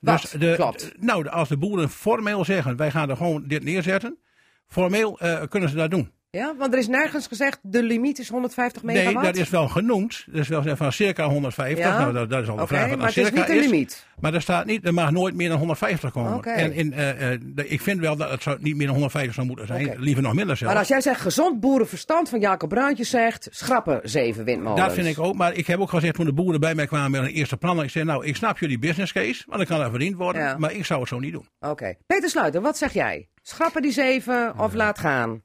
Wat 0.00 0.20
Dus 0.20 0.30
de, 0.30 0.52
klopt? 0.54 0.92
Nou, 0.98 1.28
als 1.28 1.48
de 1.48 1.56
boeren 1.56 1.90
formeel 1.90 2.44
zeggen, 2.44 2.76
wij 2.76 2.90
gaan 2.90 3.10
er 3.10 3.16
gewoon 3.16 3.46
dit 3.46 3.64
neerzetten. 3.64 4.18
Formeel 4.66 5.18
eh, 5.20 5.42
kunnen 5.48 5.68
ze 5.68 5.76
dat 5.76 5.90
doen. 5.90 6.12
Ja, 6.30 6.54
want 6.56 6.72
er 6.72 6.78
is 6.78 6.88
nergens 6.88 7.26
gezegd 7.26 7.58
de 7.62 7.82
limiet 7.82 8.18
is 8.18 8.28
150 8.28 8.82
megawatt. 8.82 9.14
Nee, 9.14 9.24
dat 9.24 9.36
is 9.36 9.50
wel 9.50 9.68
genoemd. 9.68 10.24
Dat 10.26 10.40
is 10.40 10.48
wel 10.48 10.76
van 10.76 10.92
circa 10.92 11.28
150. 11.28 11.84
Ja? 11.84 11.98
Nou, 11.98 12.12
dat, 12.12 12.30
dat 12.30 12.42
is 12.42 12.48
al 12.48 12.56
de 12.56 12.62
Oké, 12.62 12.74
vraag 12.74 12.88
wat 12.88 12.98
maar 12.98 12.98
dan 12.98 13.06
het 13.06 13.16
is 13.16 13.24
circa 13.24 13.52
niet 13.52 13.62
de 13.62 13.68
limiet. 13.68 14.06
Maar 14.20 14.34
er 14.34 14.42
staat 14.42 14.66
niet, 14.66 14.86
er 14.86 14.94
mag 14.94 15.10
nooit 15.10 15.34
meer 15.34 15.48
dan 15.48 15.58
150 15.58 16.12
komen. 16.12 16.42
En 16.42 16.72
in, 16.72 16.92
eh, 16.92 17.32
eh, 17.32 17.40
ik 17.54 17.80
vind 17.80 18.00
wel 18.00 18.16
dat 18.16 18.30
het 18.30 18.42
zou 18.42 18.58
niet 18.60 18.76
meer 18.76 18.86
dan 18.86 18.94
150 18.94 19.34
zou 19.34 19.46
moeten 19.46 19.66
zijn. 19.66 19.94
Liever 19.98 20.22
nog 20.22 20.34
minder 20.34 20.56
zelfs. 20.56 20.72
Maar 20.72 20.82
als 20.82 20.90
jij 20.90 21.00
zegt 21.00 21.20
gezond 21.20 21.60
boerenverstand 21.60 22.28
van 22.28 22.40
Jacob 22.40 22.68
Bruintjes 22.68 23.10
zegt, 23.10 23.48
schrappen 23.50 24.00
zeven 24.02 24.44
windmolens. 24.44 24.80
Dat 24.80 24.92
vind 24.92 25.06
ik 25.06 25.18
ook. 25.18 25.34
Maar 25.34 25.54
ik 25.54 25.66
heb 25.66 25.80
ook 25.80 25.90
gezegd 25.90 26.14
toen 26.14 26.24
de 26.24 26.32
boeren 26.32 26.60
bij 26.60 26.74
mij 26.74 26.86
kwamen 26.86 27.10
met 27.10 27.20
een 27.20 27.36
eerste 27.36 27.56
plan. 27.56 27.82
Ik 27.82 27.90
zei, 27.90 28.04
nou, 28.04 28.26
ik 28.26 28.36
snap 28.36 28.58
jullie 28.58 28.78
business 28.78 29.12
case, 29.12 29.44
want 29.46 29.58
dan 29.58 29.76
kan 29.76 29.84
er 29.86 29.90
verdiend 29.90 30.16
worden. 30.16 30.42
Ja. 30.42 30.58
Maar 30.58 30.72
ik 30.72 30.84
zou 30.84 31.00
het 31.00 31.08
zo 31.08 31.18
niet 31.18 31.32
doen. 31.32 31.48
Oké. 31.60 31.94
Peter 32.06 32.28
Sluiter, 32.28 32.60
wat 32.60 32.78
zeg 32.78 32.92
jij? 32.92 33.28
Schrappen 33.42 33.82
die 33.82 33.92
zeven 33.92 34.58
of 34.58 34.74
laat 34.74 34.98
gaan? 34.98 35.42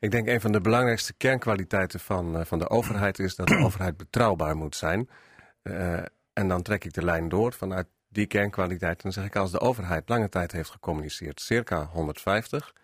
Ik 0.00 0.10
denk 0.10 0.26
een 0.26 0.40
van 0.40 0.52
de 0.52 0.60
belangrijkste 0.60 1.12
kernkwaliteiten 1.12 2.00
van, 2.00 2.38
eh, 2.38 2.44
van 2.44 2.58
de 2.58 2.68
overheid 2.70 3.18
is 3.18 3.36
dat 3.36 3.46
de 3.48 3.56
overheid 3.66 3.96
betrouwbaar 3.96 4.56
moet 4.56 4.76
zijn. 4.76 5.08
Eh, 5.62 5.98
en 6.32 6.48
dan 6.48 6.62
trek 6.62 6.84
ik 6.84 6.92
de 6.92 7.04
lijn 7.04 7.28
door 7.28 7.52
vanuit 7.52 7.86
die 8.08 8.26
kernkwaliteit. 8.26 9.02
Dan 9.02 9.12
zeg 9.12 9.24
ik 9.24 9.36
als 9.36 9.50
de 9.50 9.60
overheid 9.60 10.08
lange 10.08 10.28
tijd 10.28 10.52
heeft 10.52 10.70
gecommuniceerd 10.70 11.40
circa 11.40 11.84
150, 11.84 12.74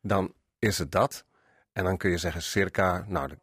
dan 0.00 0.32
is 0.58 0.78
het 0.78 0.92
dat. 0.92 1.24
En 1.72 1.84
dan 1.84 1.96
kun 1.96 2.10
je 2.10 2.18
zeggen 2.18 2.42
circa, 2.42 3.04
nou 3.06 3.28
dat 3.28 3.38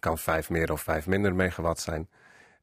kan 0.00 0.18
vijf 0.18 0.50
meer 0.50 0.72
of 0.72 0.80
vijf 0.80 1.06
minder 1.06 1.34
megawatt 1.34 1.80
zijn. 1.80 2.08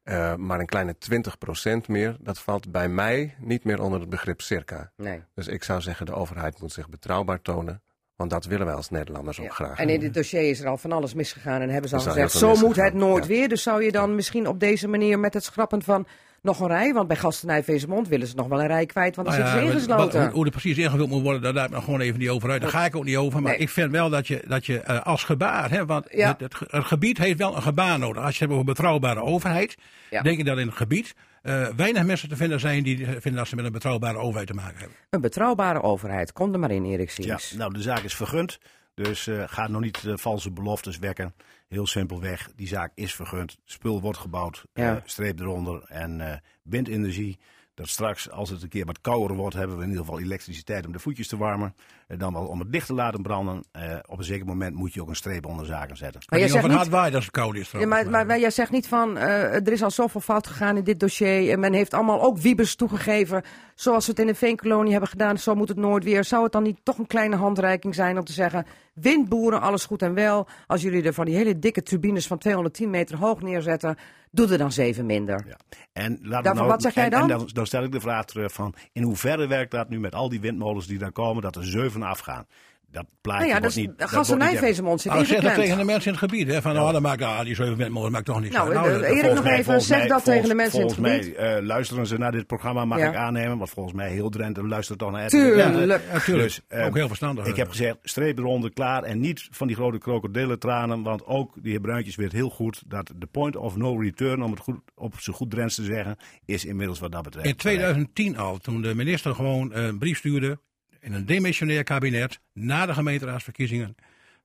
Eh, 0.02 0.34
maar 0.34 0.60
een 0.60 0.66
kleine 0.66 0.98
20% 0.98 1.88
meer, 1.88 2.16
dat 2.20 2.38
valt 2.38 2.70
bij 2.70 2.88
mij 2.88 3.34
niet 3.38 3.64
meer 3.64 3.82
onder 3.82 4.00
het 4.00 4.08
begrip 4.08 4.40
circa. 4.40 4.92
Nee. 4.96 5.22
Dus 5.34 5.46
ik 5.46 5.64
zou 5.64 5.80
zeggen, 5.80 6.06
de 6.06 6.14
overheid 6.14 6.60
moet 6.60 6.72
zich 6.72 6.88
betrouwbaar 6.88 7.40
tonen. 7.40 7.82
Want 8.16 8.30
dat 8.30 8.44
willen 8.44 8.66
wij 8.66 8.74
als 8.74 8.90
Nederlanders 8.90 9.40
ook 9.40 9.46
Ja. 9.46 9.52
graag. 9.52 9.78
En 9.78 9.88
in 9.88 10.00
dit 10.00 10.14
dossier 10.14 10.48
is 10.50 10.60
er 10.60 10.68
al 10.68 10.76
van 10.76 10.92
alles 10.92 11.14
misgegaan 11.14 11.60
en 11.60 11.68
hebben 11.70 11.90
ze 11.90 11.96
al 11.96 12.02
gezegd, 12.02 12.32
zo 12.32 12.54
moet 12.54 12.76
het 12.76 12.94
nooit 12.94 13.24
ja. 13.24 13.28
weer. 13.30 13.48
Dus 13.48 13.62
zou 13.62 13.84
je 13.84 13.92
dan 13.92 14.14
misschien 14.14 14.46
op 14.46 14.60
deze 14.60 14.88
manier 14.88 15.18
met 15.18 15.34
het 15.34 15.44
schrappen 15.44 15.82
van 15.82 16.06
nog 16.44 16.60
een 16.60 16.66
rij, 16.66 16.92
want 16.92 17.08
bij 17.08 17.16
Gastenij 17.16 17.64
Vezemond 17.64 18.08
willen 18.08 18.26
ze 18.26 18.34
nog 18.36 18.46
wel 18.48 18.60
een 18.60 18.66
rij 18.66 18.86
kwijt, 18.86 19.16
want 19.16 19.28
dan 19.28 19.38
Nou 19.38 19.48
zitten 19.50 19.70
ze 19.70 19.74
wat- 19.74 19.74
ingesloten. 19.98 20.20
wat- 20.24 20.32
hoe 20.32 20.44
er 20.44 20.50
precies 20.50 20.78
ingevuld 20.78 21.08
moet 21.08 21.22
worden, 21.22 21.42
daar 21.42 21.52
laat 21.52 21.66
ik 21.68 21.74
me 21.74 21.80
gewoon 21.80 22.00
even 22.00 22.18
niet 22.18 22.28
over 22.28 22.50
uit. 22.50 22.60
Daar 22.60 22.70
ga 22.70 22.84
ik 22.84 22.96
ook 22.96 23.04
niet 23.04 23.16
over. 23.16 23.42
Maar 23.42 23.50
Nee. 23.52 23.60
ik 23.60 23.68
vind 23.68 23.90
wel 23.90 24.10
dat 24.10 24.26
je, 24.26 24.44
dat 24.48 24.66
je 24.66 24.80
eh, 24.80 25.00
als 25.02 25.24
gebaar, 25.24 25.70
hè, 25.70 25.86
want 25.86 26.06
Ja. 26.10 26.28
het, 26.28 26.40
het, 26.40 26.54
ge- 26.54 26.66
het 26.70 26.84
gebied 26.84 27.18
heeft 27.18 27.38
wel 27.38 27.56
een 27.56 27.62
gebaar 27.62 27.98
nodig. 27.98 28.22
Als 28.22 28.24
je 28.24 28.30
het 28.30 28.38
hebt 28.38 28.52
over 28.52 28.64
betrouwbare 28.64 29.20
overheid, 29.22 29.76
Ja. 30.10 30.22
denk 30.22 30.38
ik 30.38 30.44
dat 30.46 30.58
in 30.58 30.66
het 30.66 30.76
gebied 30.76 31.14
eh, 31.42 31.66
weinig 31.76 32.04
mensen 32.04 32.28
te 32.28 32.36
vinden 32.36 32.60
zijn 32.60 32.82
die 32.82 32.96
vinden 33.06 33.34
dat 33.34 33.48
ze 33.48 33.56
met 33.56 33.64
een 33.64 33.72
betrouwbare 33.72 34.18
overheid 34.18 34.46
te 34.46 34.54
maken 34.54 34.78
hebben. 34.78 34.96
Een 35.10 35.20
betrouwbare 35.20 35.82
overheid. 35.82 36.32
Kom 36.32 36.52
er 36.52 36.58
maar 36.58 36.70
in, 36.70 36.84
Erik 36.84 37.10
Ja, 37.10 37.38
nou, 37.56 37.72
de 37.72 37.82
zaak 37.82 38.02
is 38.02 38.14
vergund. 38.14 38.58
Dus 38.94 39.26
eh 39.26 39.42
ga 39.46 39.68
nog 39.68 39.80
niet 39.80 40.02
valse 40.06 40.50
beloftes 40.50 40.98
wekken. 40.98 41.34
Heel 41.74 41.86
simpelweg, 41.86 42.50
die 42.56 42.66
zaak 42.66 42.92
is 42.94 43.14
vergund. 43.14 43.58
Spul 43.64 44.00
wordt 44.00 44.18
gebouwd, 44.18 44.64
eh, 44.72 44.96
streep 45.04 45.40
eronder. 45.40 45.82
En 45.82 46.20
eh 46.20 46.38
windenergie, 46.62 47.38
dat 47.74 47.88
straks, 47.88 48.30
als 48.30 48.50
het 48.50 48.62
een 48.62 48.68
keer 48.68 48.84
wat 48.84 49.00
kouder 49.00 49.36
wordt, 49.36 49.54
hebben 49.54 49.76
we 49.76 49.82
in 49.82 49.88
ieder 49.88 50.04
geval 50.04 50.20
elektriciteit 50.20 50.86
om 50.86 50.92
de 50.92 50.98
voetjes 50.98 51.28
te 51.28 51.36
warmen. 51.36 51.74
En 52.08 52.18
dan 52.18 52.32
wel 52.32 52.46
om 52.46 52.58
het 52.58 52.68
licht 52.70 52.86
te 52.86 52.94
laten 52.94 53.22
branden. 53.22 53.64
Eh, 53.72 53.96
op 54.08 54.18
een 54.18 54.24
zeker 54.24 54.46
moment 54.46 54.74
moet 54.76 54.94
je 54.94 55.00
ook 55.02 55.08
een 55.08 55.16
streep 55.16 55.46
onder 55.46 55.66
zaken 55.66 55.96
zetten. 55.96 56.20
Maar 56.28 56.38
jij 56.38 56.48
niet 56.48 56.56
of 56.56 56.60
zegt 56.62 56.72
niet- 56.72 56.82
hard 56.82 57.00
waait 57.00 57.14
als 57.14 57.24
het 57.24 57.32
koud 57.34 57.54
is. 57.56 57.70
Ja, 57.70 57.86
maar, 57.86 58.10
maar, 58.10 58.26
maar 58.26 58.38
jij 58.38 58.50
zegt 58.50 58.70
niet 58.70 58.88
van, 58.88 59.16
eh, 59.16 59.54
er 59.54 59.72
is 59.72 59.82
al 59.82 59.90
zoveel 59.90 60.20
fout 60.20 60.46
gegaan 60.46 60.76
in 60.76 60.84
dit 60.84 61.00
dossier. 61.00 61.50
En 61.50 61.60
men 61.60 61.72
heeft 61.72 61.94
allemaal 61.94 62.22
ook 62.22 62.38
wiebes 62.38 62.74
toegegeven. 62.74 63.42
Zoals 63.74 64.04
we 64.04 64.10
het 64.10 64.20
in 64.20 64.26
de 64.26 64.34
veenkolonie 64.34 64.90
hebben 64.90 65.08
gedaan. 65.10 65.38
Zo 65.38 65.54
moet 65.54 65.68
het 65.68 65.76
nooit 65.78 66.04
weer. 66.04 66.24
Zou 66.24 66.42
het 66.42 66.52
dan 66.52 66.62
niet 66.62 66.78
toch 66.82 66.98
een 66.98 67.06
kleine 67.06 67.36
handreiking 67.36 67.94
zijn 67.94 68.18
om 68.18 68.24
te 68.24 68.32
zeggen... 68.32 68.66
windboeren, 68.94 69.60
alles 69.60 69.84
goed 69.84 70.02
en 70.02 70.14
wel. 70.14 70.46
Als 70.66 70.82
jullie 70.82 71.02
er 71.02 71.14
van 71.14 71.24
die 71.24 71.36
hele 71.36 71.58
dikke 71.58 71.82
turbines 71.82 72.26
van 72.26 72.38
210 72.38 72.90
meter 72.90 73.16
hoog 73.16 73.40
neerzetten... 73.42 73.96
doe 74.30 74.48
er 74.52 74.58
dan 74.58 74.72
zeven 74.72 75.06
minder. 75.06 75.44
Ja. 75.48 75.56
En 75.92 76.10
laten 76.10 76.20
we 76.22 76.28
Daarvoor, 76.30 76.54
nou, 76.54 76.68
wat 76.68 76.82
zeg 76.82 76.94
jij 76.94 77.04
en- 77.04 77.10
dan? 77.10 77.20
En, 77.20 77.28
dan, 77.28 77.48
dan 77.52 77.66
stel 77.66 77.82
ik 77.84 77.92
de 77.92 78.00
vraag 78.00 78.24
terug 78.24 78.52
van, 78.52 78.74
in 78.92 79.02
hoeverre 79.02 79.46
werkt 79.46 79.70
dat 79.70 79.88
nu 79.88 80.00
met 80.00 80.14
al 80.14 80.28
die 80.28 80.40
windmolens 80.40 80.86
die 80.86 80.98
dan 80.98 81.12
komen, 81.12 81.42
dat 81.42 81.56
er 81.56 81.64
zeven 81.64 81.93
afgaan? 82.02 82.46
Dat 82.90 83.06
plaatje 83.20 83.40
Nou 83.44 83.54
ja, 83.54 83.60
dat 83.60 83.70
is, 83.70 83.76
niet... 83.76 83.98
dat 83.98 84.08
gas- 84.08 84.10
en 84.10 84.26
wordt 84.26 84.42
niet 84.42 84.52
echt- 84.52 84.60
Nijvezenmond 84.60 85.00
zit 85.00 85.12
Nou, 85.12 85.24
zeg 85.24 85.40
dat 85.40 85.54
tegen 85.54 85.78
de 85.78 85.84
mensen 85.84 86.12
in 86.12 86.18
het 86.18 86.30
gebied. 86.30 86.48
Hè, 86.48 86.62
van, 86.62 86.78
oh, 86.78 86.92
dan 86.92 87.02
maakt, 87.02 87.22
ah, 87.22 87.40
die 87.44 87.54
zeven 87.54 87.76
windmolens 87.76 88.12
maakt 88.12 88.24
toch 88.24 88.40
niks 88.40 88.54
Nou, 88.54 88.68
uit. 88.76 88.86
eh, 88.86 88.92
dat- 88.92 89.02
Erik, 89.02 89.08
volgens 89.10 89.34
nog 89.34 89.42
mij- 89.44 89.52
even, 89.52 89.64
volgens 89.64 89.86
zeg 89.86 89.98
mij- 89.98 90.06
dat 90.08 90.24
tegen 90.24 90.42
de 90.42 90.48
volgens- 90.48 90.62
mensen 90.62 90.80
in 90.80 90.86
het 90.86 90.94
Volgens 90.96 91.16
gebied. 91.26 91.36
mij 91.38 91.56
eh, 91.58 91.62
luisteren 91.66 92.06
ze 92.06 92.18
naar 92.18 92.32
dit 92.32 92.46
programma, 92.46 92.84
mag 92.84 92.98
Ja. 92.98 93.08
ik 93.08 93.16
aannemen. 93.16 93.58
Want 93.58 93.70
volgens 93.70 93.94
mij 93.94 94.10
heel 94.10 94.28
Drenthe 94.30 94.66
luistert 94.66 94.98
toch 94.98 95.10
naar 95.10 95.28
Tuurlijk. 95.28 95.56
Ja, 95.56 95.68
natuurlijk. 96.12 96.42
Dus, 96.48 96.60
eh, 96.68 96.86
ook 96.86 96.94
heel 96.94 97.06
verstandig. 97.06 97.46
Ik 97.46 97.56
heb 97.56 97.68
gezegd, 97.68 97.96
streep 98.02 98.38
eronder, 98.38 98.72
klaar. 98.72 99.02
En 99.02 99.20
niet 99.20 99.48
van 99.50 99.66
die 99.66 99.76
grote 99.76 99.98
krokodillentranen. 99.98 101.02
Want 101.02 101.26
ook 101.26 101.52
die 101.62 101.70
heer 101.70 101.80
Bruintjes 101.80 102.16
weet 102.16 102.32
heel 102.32 102.50
goed 102.50 102.82
dat 102.86 103.12
de 103.16 103.26
point 103.26 103.56
of 103.56 103.76
no 103.76 103.96
return, 104.00 104.42
om 104.42 104.50
het 104.50 104.60
goed, 104.60 104.76
op 104.94 105.14
zijn 105.18 105.36
goed 105.36 105.50
Drents 105.50 105.74
te 105.74 105.84
zeggen, 105.84 106.16
is 106.44 106.64
inmiddels 106.64 106.98
wat 107.00 107.12
dat 107.12 107.22
betreft. 107.22 107.46
In 107.46 107.56
2010 107.56 108.36
al, 108.38 108.58
toen 108.58 108.82
de 108.82 108.94
minister 108.94 109.34
gewoon 109.34 109.74
een 109.74 109.98
brief 109.98 110.18
stuurde 110.18 110.58
in 111.04 111.12
een 111.12 111.26
demissionair 111.26 111.84
kabinet 111.84 112.40
na 112.52 112.86
de 112.86 112.94
gemeenteraadsverkiezingen. 112.94 113.96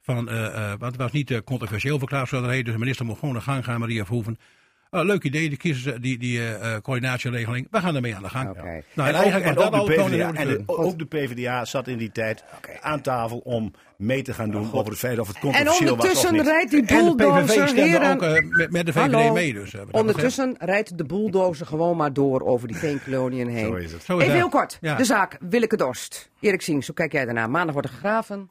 Van, 0.01 0.29
eh, 0.29 0.45
eh, 0.45 0.79
want 0.79 0.91
het 0.91 1.01
was 1.01 1.11
niet 1.11 1.31
eh, 1.31 1.37
controversieel 1.45 1.97
verklaard. 1.99 2.29
Dus 2.29 2.63
de 2.63 2.77
minister 2.77 3.05
mocht 3.05 3.19
gewoon 3.19 3.35
de 3.35 3.41
gang 3.41 3.63
gaan, 3.63 3.79
Maria 3.79 4.05
Verhoeven. 4.05 4.37
Eh, 4.89 5.03
leuk 5.03 5.23
idee, 5.23 5.49
die, 5.49 5.57
kiezen 5.57 5.83
ze, 5.83 5.99
die, 5.99 6.17
die 6.17 6.39
eh, 6.39 6.73
eh, 6.75 6.81
coördinatieregeling. 6.81 7.67
We 7.71 7.79
gaan 7.79 7.95
ermee 7.95 8.15
aan 8.15 8.21
de 8.23 8.29
gang. 8.29 8.49
Oké. 8.49 8.81
Nou, 8.93 9.09
en, 9.09 9.15
En 9.15 9.57
ook, 9.57 9.73
en 9.73 9.85
de 9.85 9.93
PvdA, 9.93 10.31
de 10.31 10.37
en 10.37 10.47
de- 10.47 10.63
kleur. 10.65 10.77
ook 10.77 10.99
de 10.99 11.05
PvdA 11.05 11.65
zat 11.65 11.87
in 11.87 11.97
die 11.97 12.11
tijd 12.11 12.43
aan 12.81 13.01
tafel 13.01 13.37
om 13.37 13.73
mee 13.97 14.21
te 14.21 14.33
gaan 14.33 14.49
doen 14.51 14.73
over 14.73 14.89
het 14.91 14.99
feit 14.99 15.19
of 15.19 15.27
het 15.27 15.35
En 15.35 15.41
controversieel 15.41 15.75
was 15.79 15.81
of 15.81 15.91
ondertussen 15.91 16.33
niet. 16.33 16.41
rijdt 16.45 16.71
die 16.71 16.79
En 16.79 16.85
de 16.85 16.93
PVV 17.15 17.15
bulldozer, 17.15 17.61
ook 17.69 17.75
heren... 17.75 18.19
eh, 18.35 18.43
met, 18.49 18.71
met 18.71 18.85
de 18.85 18.91
VVD 18.93 19.11
Hallo. 19.13 19.33
mee. 19.33 19.53
Dus, 19.53 19.73
eh, 19.73 19.81
Ondertussen 19.91 20.55
rijdt 20.59 20.97
de 20.97 21.05
bulldozer 21.05 21.65
gewoon 21.65 21.97
maar 21.97 22.13
door 22.13 22.41
over 22.41 22.67
die 22.67 22.77
veenkoloniën 22.77 23.47
heen. 23.57 23.65
Zo 23.65 23.73
is 23.75 23.91
het. 23.91 23.91
betreft. 23.91 24.05
Zo 24.05 24.17
is 24.17 24.23
Even 24.23 24.33
dat. 24.39 24.41
heel 24.51 24.59
kort, 24.59 24.77
Ja. 24.81 24.95
de 24.95 25.03
zaak 25.03 25.37
Willeke 25.49 25.77
Dorst. 25.77 26.29
Erik 26.39 26.61
Siens, 26.61 26.85
hoe 26.85 26.95
kijk 26.95 27.11
jij 27.11 27.25
daarna? 27.25 27.47
Maandag 27.47 27.73
wordt 27.73 27.87
er 27.89 27.93
gegraven. 27.93 28.49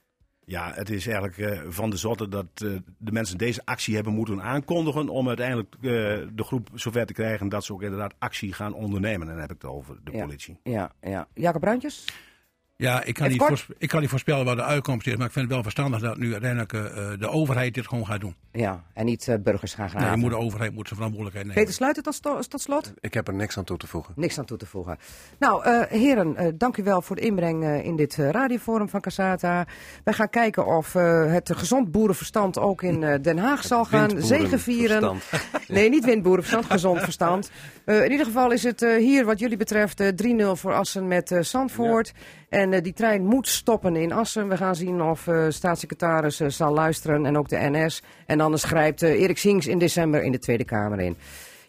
Ja, 0.49 0.73
het 0.75 0.91
is 0.91 1.07
eigenlijk 1.07 1.39
eh, 1.39 1.61
van 1.69 1.91
de 1.91 1.97
zotte 1.97 2.29
dat 2.29 2.47
eh, 2.55 2.71
de 2.99 3.13
mensen 3.13 3.39
deze 3.39 3.61
actie 3.65 3.95
hebben 3.95 4.13
moeten 4.13 4.43
aankondigen 4.43 5.09
om 5.09 5.29
uiteindelijk 5.29 5.75
eh, 5.75 5.81
de 6.35 6.45
groep 6.45 6.69
zover 6.75 7.07
te 7.07 7.13
krijgen 7.13 7.49
dat 7.49 7.65
ze 7.65 7.73
ook 7.73 7.83
inderdaad 7.83 8.15
actie 8.19 8.53
gaan 8.53 8.73
ondernemen. 8.75 9.27
En 9.27 9.33
dan 9.33 9.41
heb 9.43 9.51
ik 9.53 9.63
het 9.63 9.71
over 9.71 9.97
de 10.05 10.13
Ja. 10.13 10.25
politie. 10.25 10.59
Ja, 10.63 10.93
ja. 11.01 11.29
Jacob 11.35 11.61
Bruintjes? 11.61 12.05
Ja, 12.81 13.03
ik 13.05 13.15
kan, 13.15 13.29
niet 13.29 13.37
kort. 13.39 13.49
voorspe- 13.49 13.75
ik 13.79 13.89
kan 13.89 14.01
niet 14.01 14.11
voorspellen 14.11 14.45
wat 14.45 14.57
de 14.57 14.63
uitkomst 14.63 15.07
is, 15.07 15.17
maar 15.17 15.27
ik 15.27 15.33
vind 15.33 15.45
het 15.45 15.55
wel 15.55 15.63
verstandig 15.63 16.01
dat 16.01 16.17
nu 16.17 16.33
uiteindelijk 16.33 16.73
eh, 16.73 16.85
eh, 17.13 17.19
de 17.21 17.29
overheid 17.29 17.75
dit 17.75 17.89
gewoon 17.89 18.07
gaat 18.07 18.21
doen. 18.21 18.35
Ja, 18.53 18.85
en 18.95 19.05
niet 19.05 19.29
eh, 19.29 19.35
burgers 19.43 19.75
gaan 19.75 19.87
Nee, 19.93 19.95
graven. 19.97 20.19
moet 20.19 20.31
de 20.31 20.37
overheid 20.37 20.73
moet 20.75 20.87
zijn 20.89 21.01
verantwoordelijkheid 21.01 21.57
nemen. 21.57 21.77
Peter 21.77 22.03
tot, 22.03 22.15
sto- 22.15 22.39
tot 22.41 22.61
slot? 22.61 22.93
Ik 23.01 23.15
heb 23.15 23.29
er 23.29 23.35
niks 23.35 23.59
aan 23.59 23.65
toe 23.65 23.77
te 23.77 23.87
voegen. 23.87 24.13
Niks 24.17 24.39
aan 24.39 24.45
toe 24.45 24.57
te 24.57 24.67
voegen. 24.67 24.99
Nou, 25.39 25.65
eh, 25.65 25.81
heren, 26.01 26.37
eh, 26.37 26.49
dank 26.55 26.77
u 26.77 26.83
wel 26.83 27.03
voor 27.03 27.17
de 27.17 27.23
inbreng 27.23 27.65
eh, 27.65 27.85
in 27.85 27.97
dit 27.97 28.15
radioforum 28.17 28.89
van 28.89 29.01
Casata. 29.01 29.67
Wij 30.05 30.15
gaan 30.15 30.31
kijken 30.31 30.67
of 30.67 30.95
eh, 30.95 31.33
het 31.33 31.51
gezond 31.57 31.91
boerenverstand 31.93 32.59
ook 32.59 32.83
in 32.83 33.03
eh, 33.03 33.23
Den 33.23 33.39
Haag 33.39 33.65
zal 33.65 33.85
gaan 33.85 34.11
zegevieren. 34.23 35.01
Windboerenverstand. 35.01 35.67
Nee, 35.79 35.89
niet 35.89 36.05
windboerenverstand, 36.05 36.67
gezond 36.73 37.01
verstand. 37.01 37.51
Eh, 37.85 38.05
in 38.05 38.11
ieder 38.11 38.27
geval 38.27 38.51
is 38.53 38.63
het 38.63 38.83
eh, 38.83 38.97
hier 38.97 39.25
wat 39.25 39.39
jullie 39.39 39.57
betreft 39.57 40.01
eh, 40.01 40.09
3-0 40.49 40.53
voor 40.53 40.73
Assen 40.75 41.09
met 41.09 41.31
eh 41.33 41.41
Zandvoort. 41.43 42.13
En 42.49 42.73
eh, 42.73 42.83
die 42.83 42.93
trein 42.93 43.25
moet 43.25 43.49
stoppen 43.49 43.97
in 43.97 44.13
Assen. 44.13 44.49
We 44.49 44.57
gaan 44.57 44.77
zien 44.77 45.03
of 45.03 45.27
eh, 45.27 45.45
staatssecretaris 45.49 46.41
eh, 46.41 46.49
zal 46.49 46.73
luisteren 46.73 47.27
en 47.27 47.39
ook 47.39 47.49
de 47.49 47.69
NS. 47.71 48.03
En 48.27 48.41
anders 48.41 48.65
grijpt 48.65 49.03
Erik 49.03 49.39
Sings 49.39 49.67
in 49.67 49.79
december 49.79 50.23
in 50.23 50.33
de 50.33 50.39
Tweede 50.39 50.65
Kamer 50.65 51.01
in. 51.01 51.17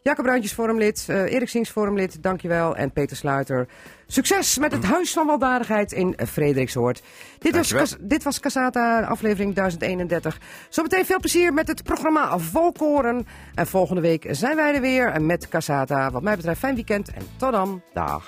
Jacob 0.01 0.25
Bruintjes 0.25 0.53
forumlid, 0.53 1.05
Erik 1.07 1.49
Sings 1.49 1.69
forumlid, 1.69 2.23
dankjewel. 2.23 2.75
En 2.75 2.91
Peter 2.91 3.17
Sluiter. 3.17 3.67
Succes 4.07 4.57
met 4.57 4.71
het 4.71 4.84
Huis 4.84 5.13
van 5.13 5.27
Weldadigheid 5.27 5.91
in 5.91 6.15
Frederiksoord. 6.27 7.01
Dit 7.39 7.55
was, 7.55 7.69
Dankjewel. 7.69 8.07
Dit 8.07 8.23
was 8.23 8.39
Casata, 8.39 9.01
aflevering 9.01 9.55
1031. 9.55 10.39
Zometeen 10.69 11.05
veel 11.05 11.19
plezier 11.19 11.53
met 11.53 11.67
het 11.67 11.84
programma 11.84 12.38
Volkoren. 12.38 13.27
En 13.55 13.67
volgende 13.67 14.01
week 14.01 14.25
zijn 14.30 14.55
wij 14.55 14.73
er 14.73 14.82
weer 14.82 15.21
met 15.21 15.49
Casata. 15.49 16.11
Wat 16.11 16.23
mij 16.23 16.36
betreft, 16.36 16.59
fijn 16.59 16.75
weekend 16.75 17.11
en 17.11 17.23
tot 17.38 17.51
dan. 17.51 17.82
Dag. 17.93 18.27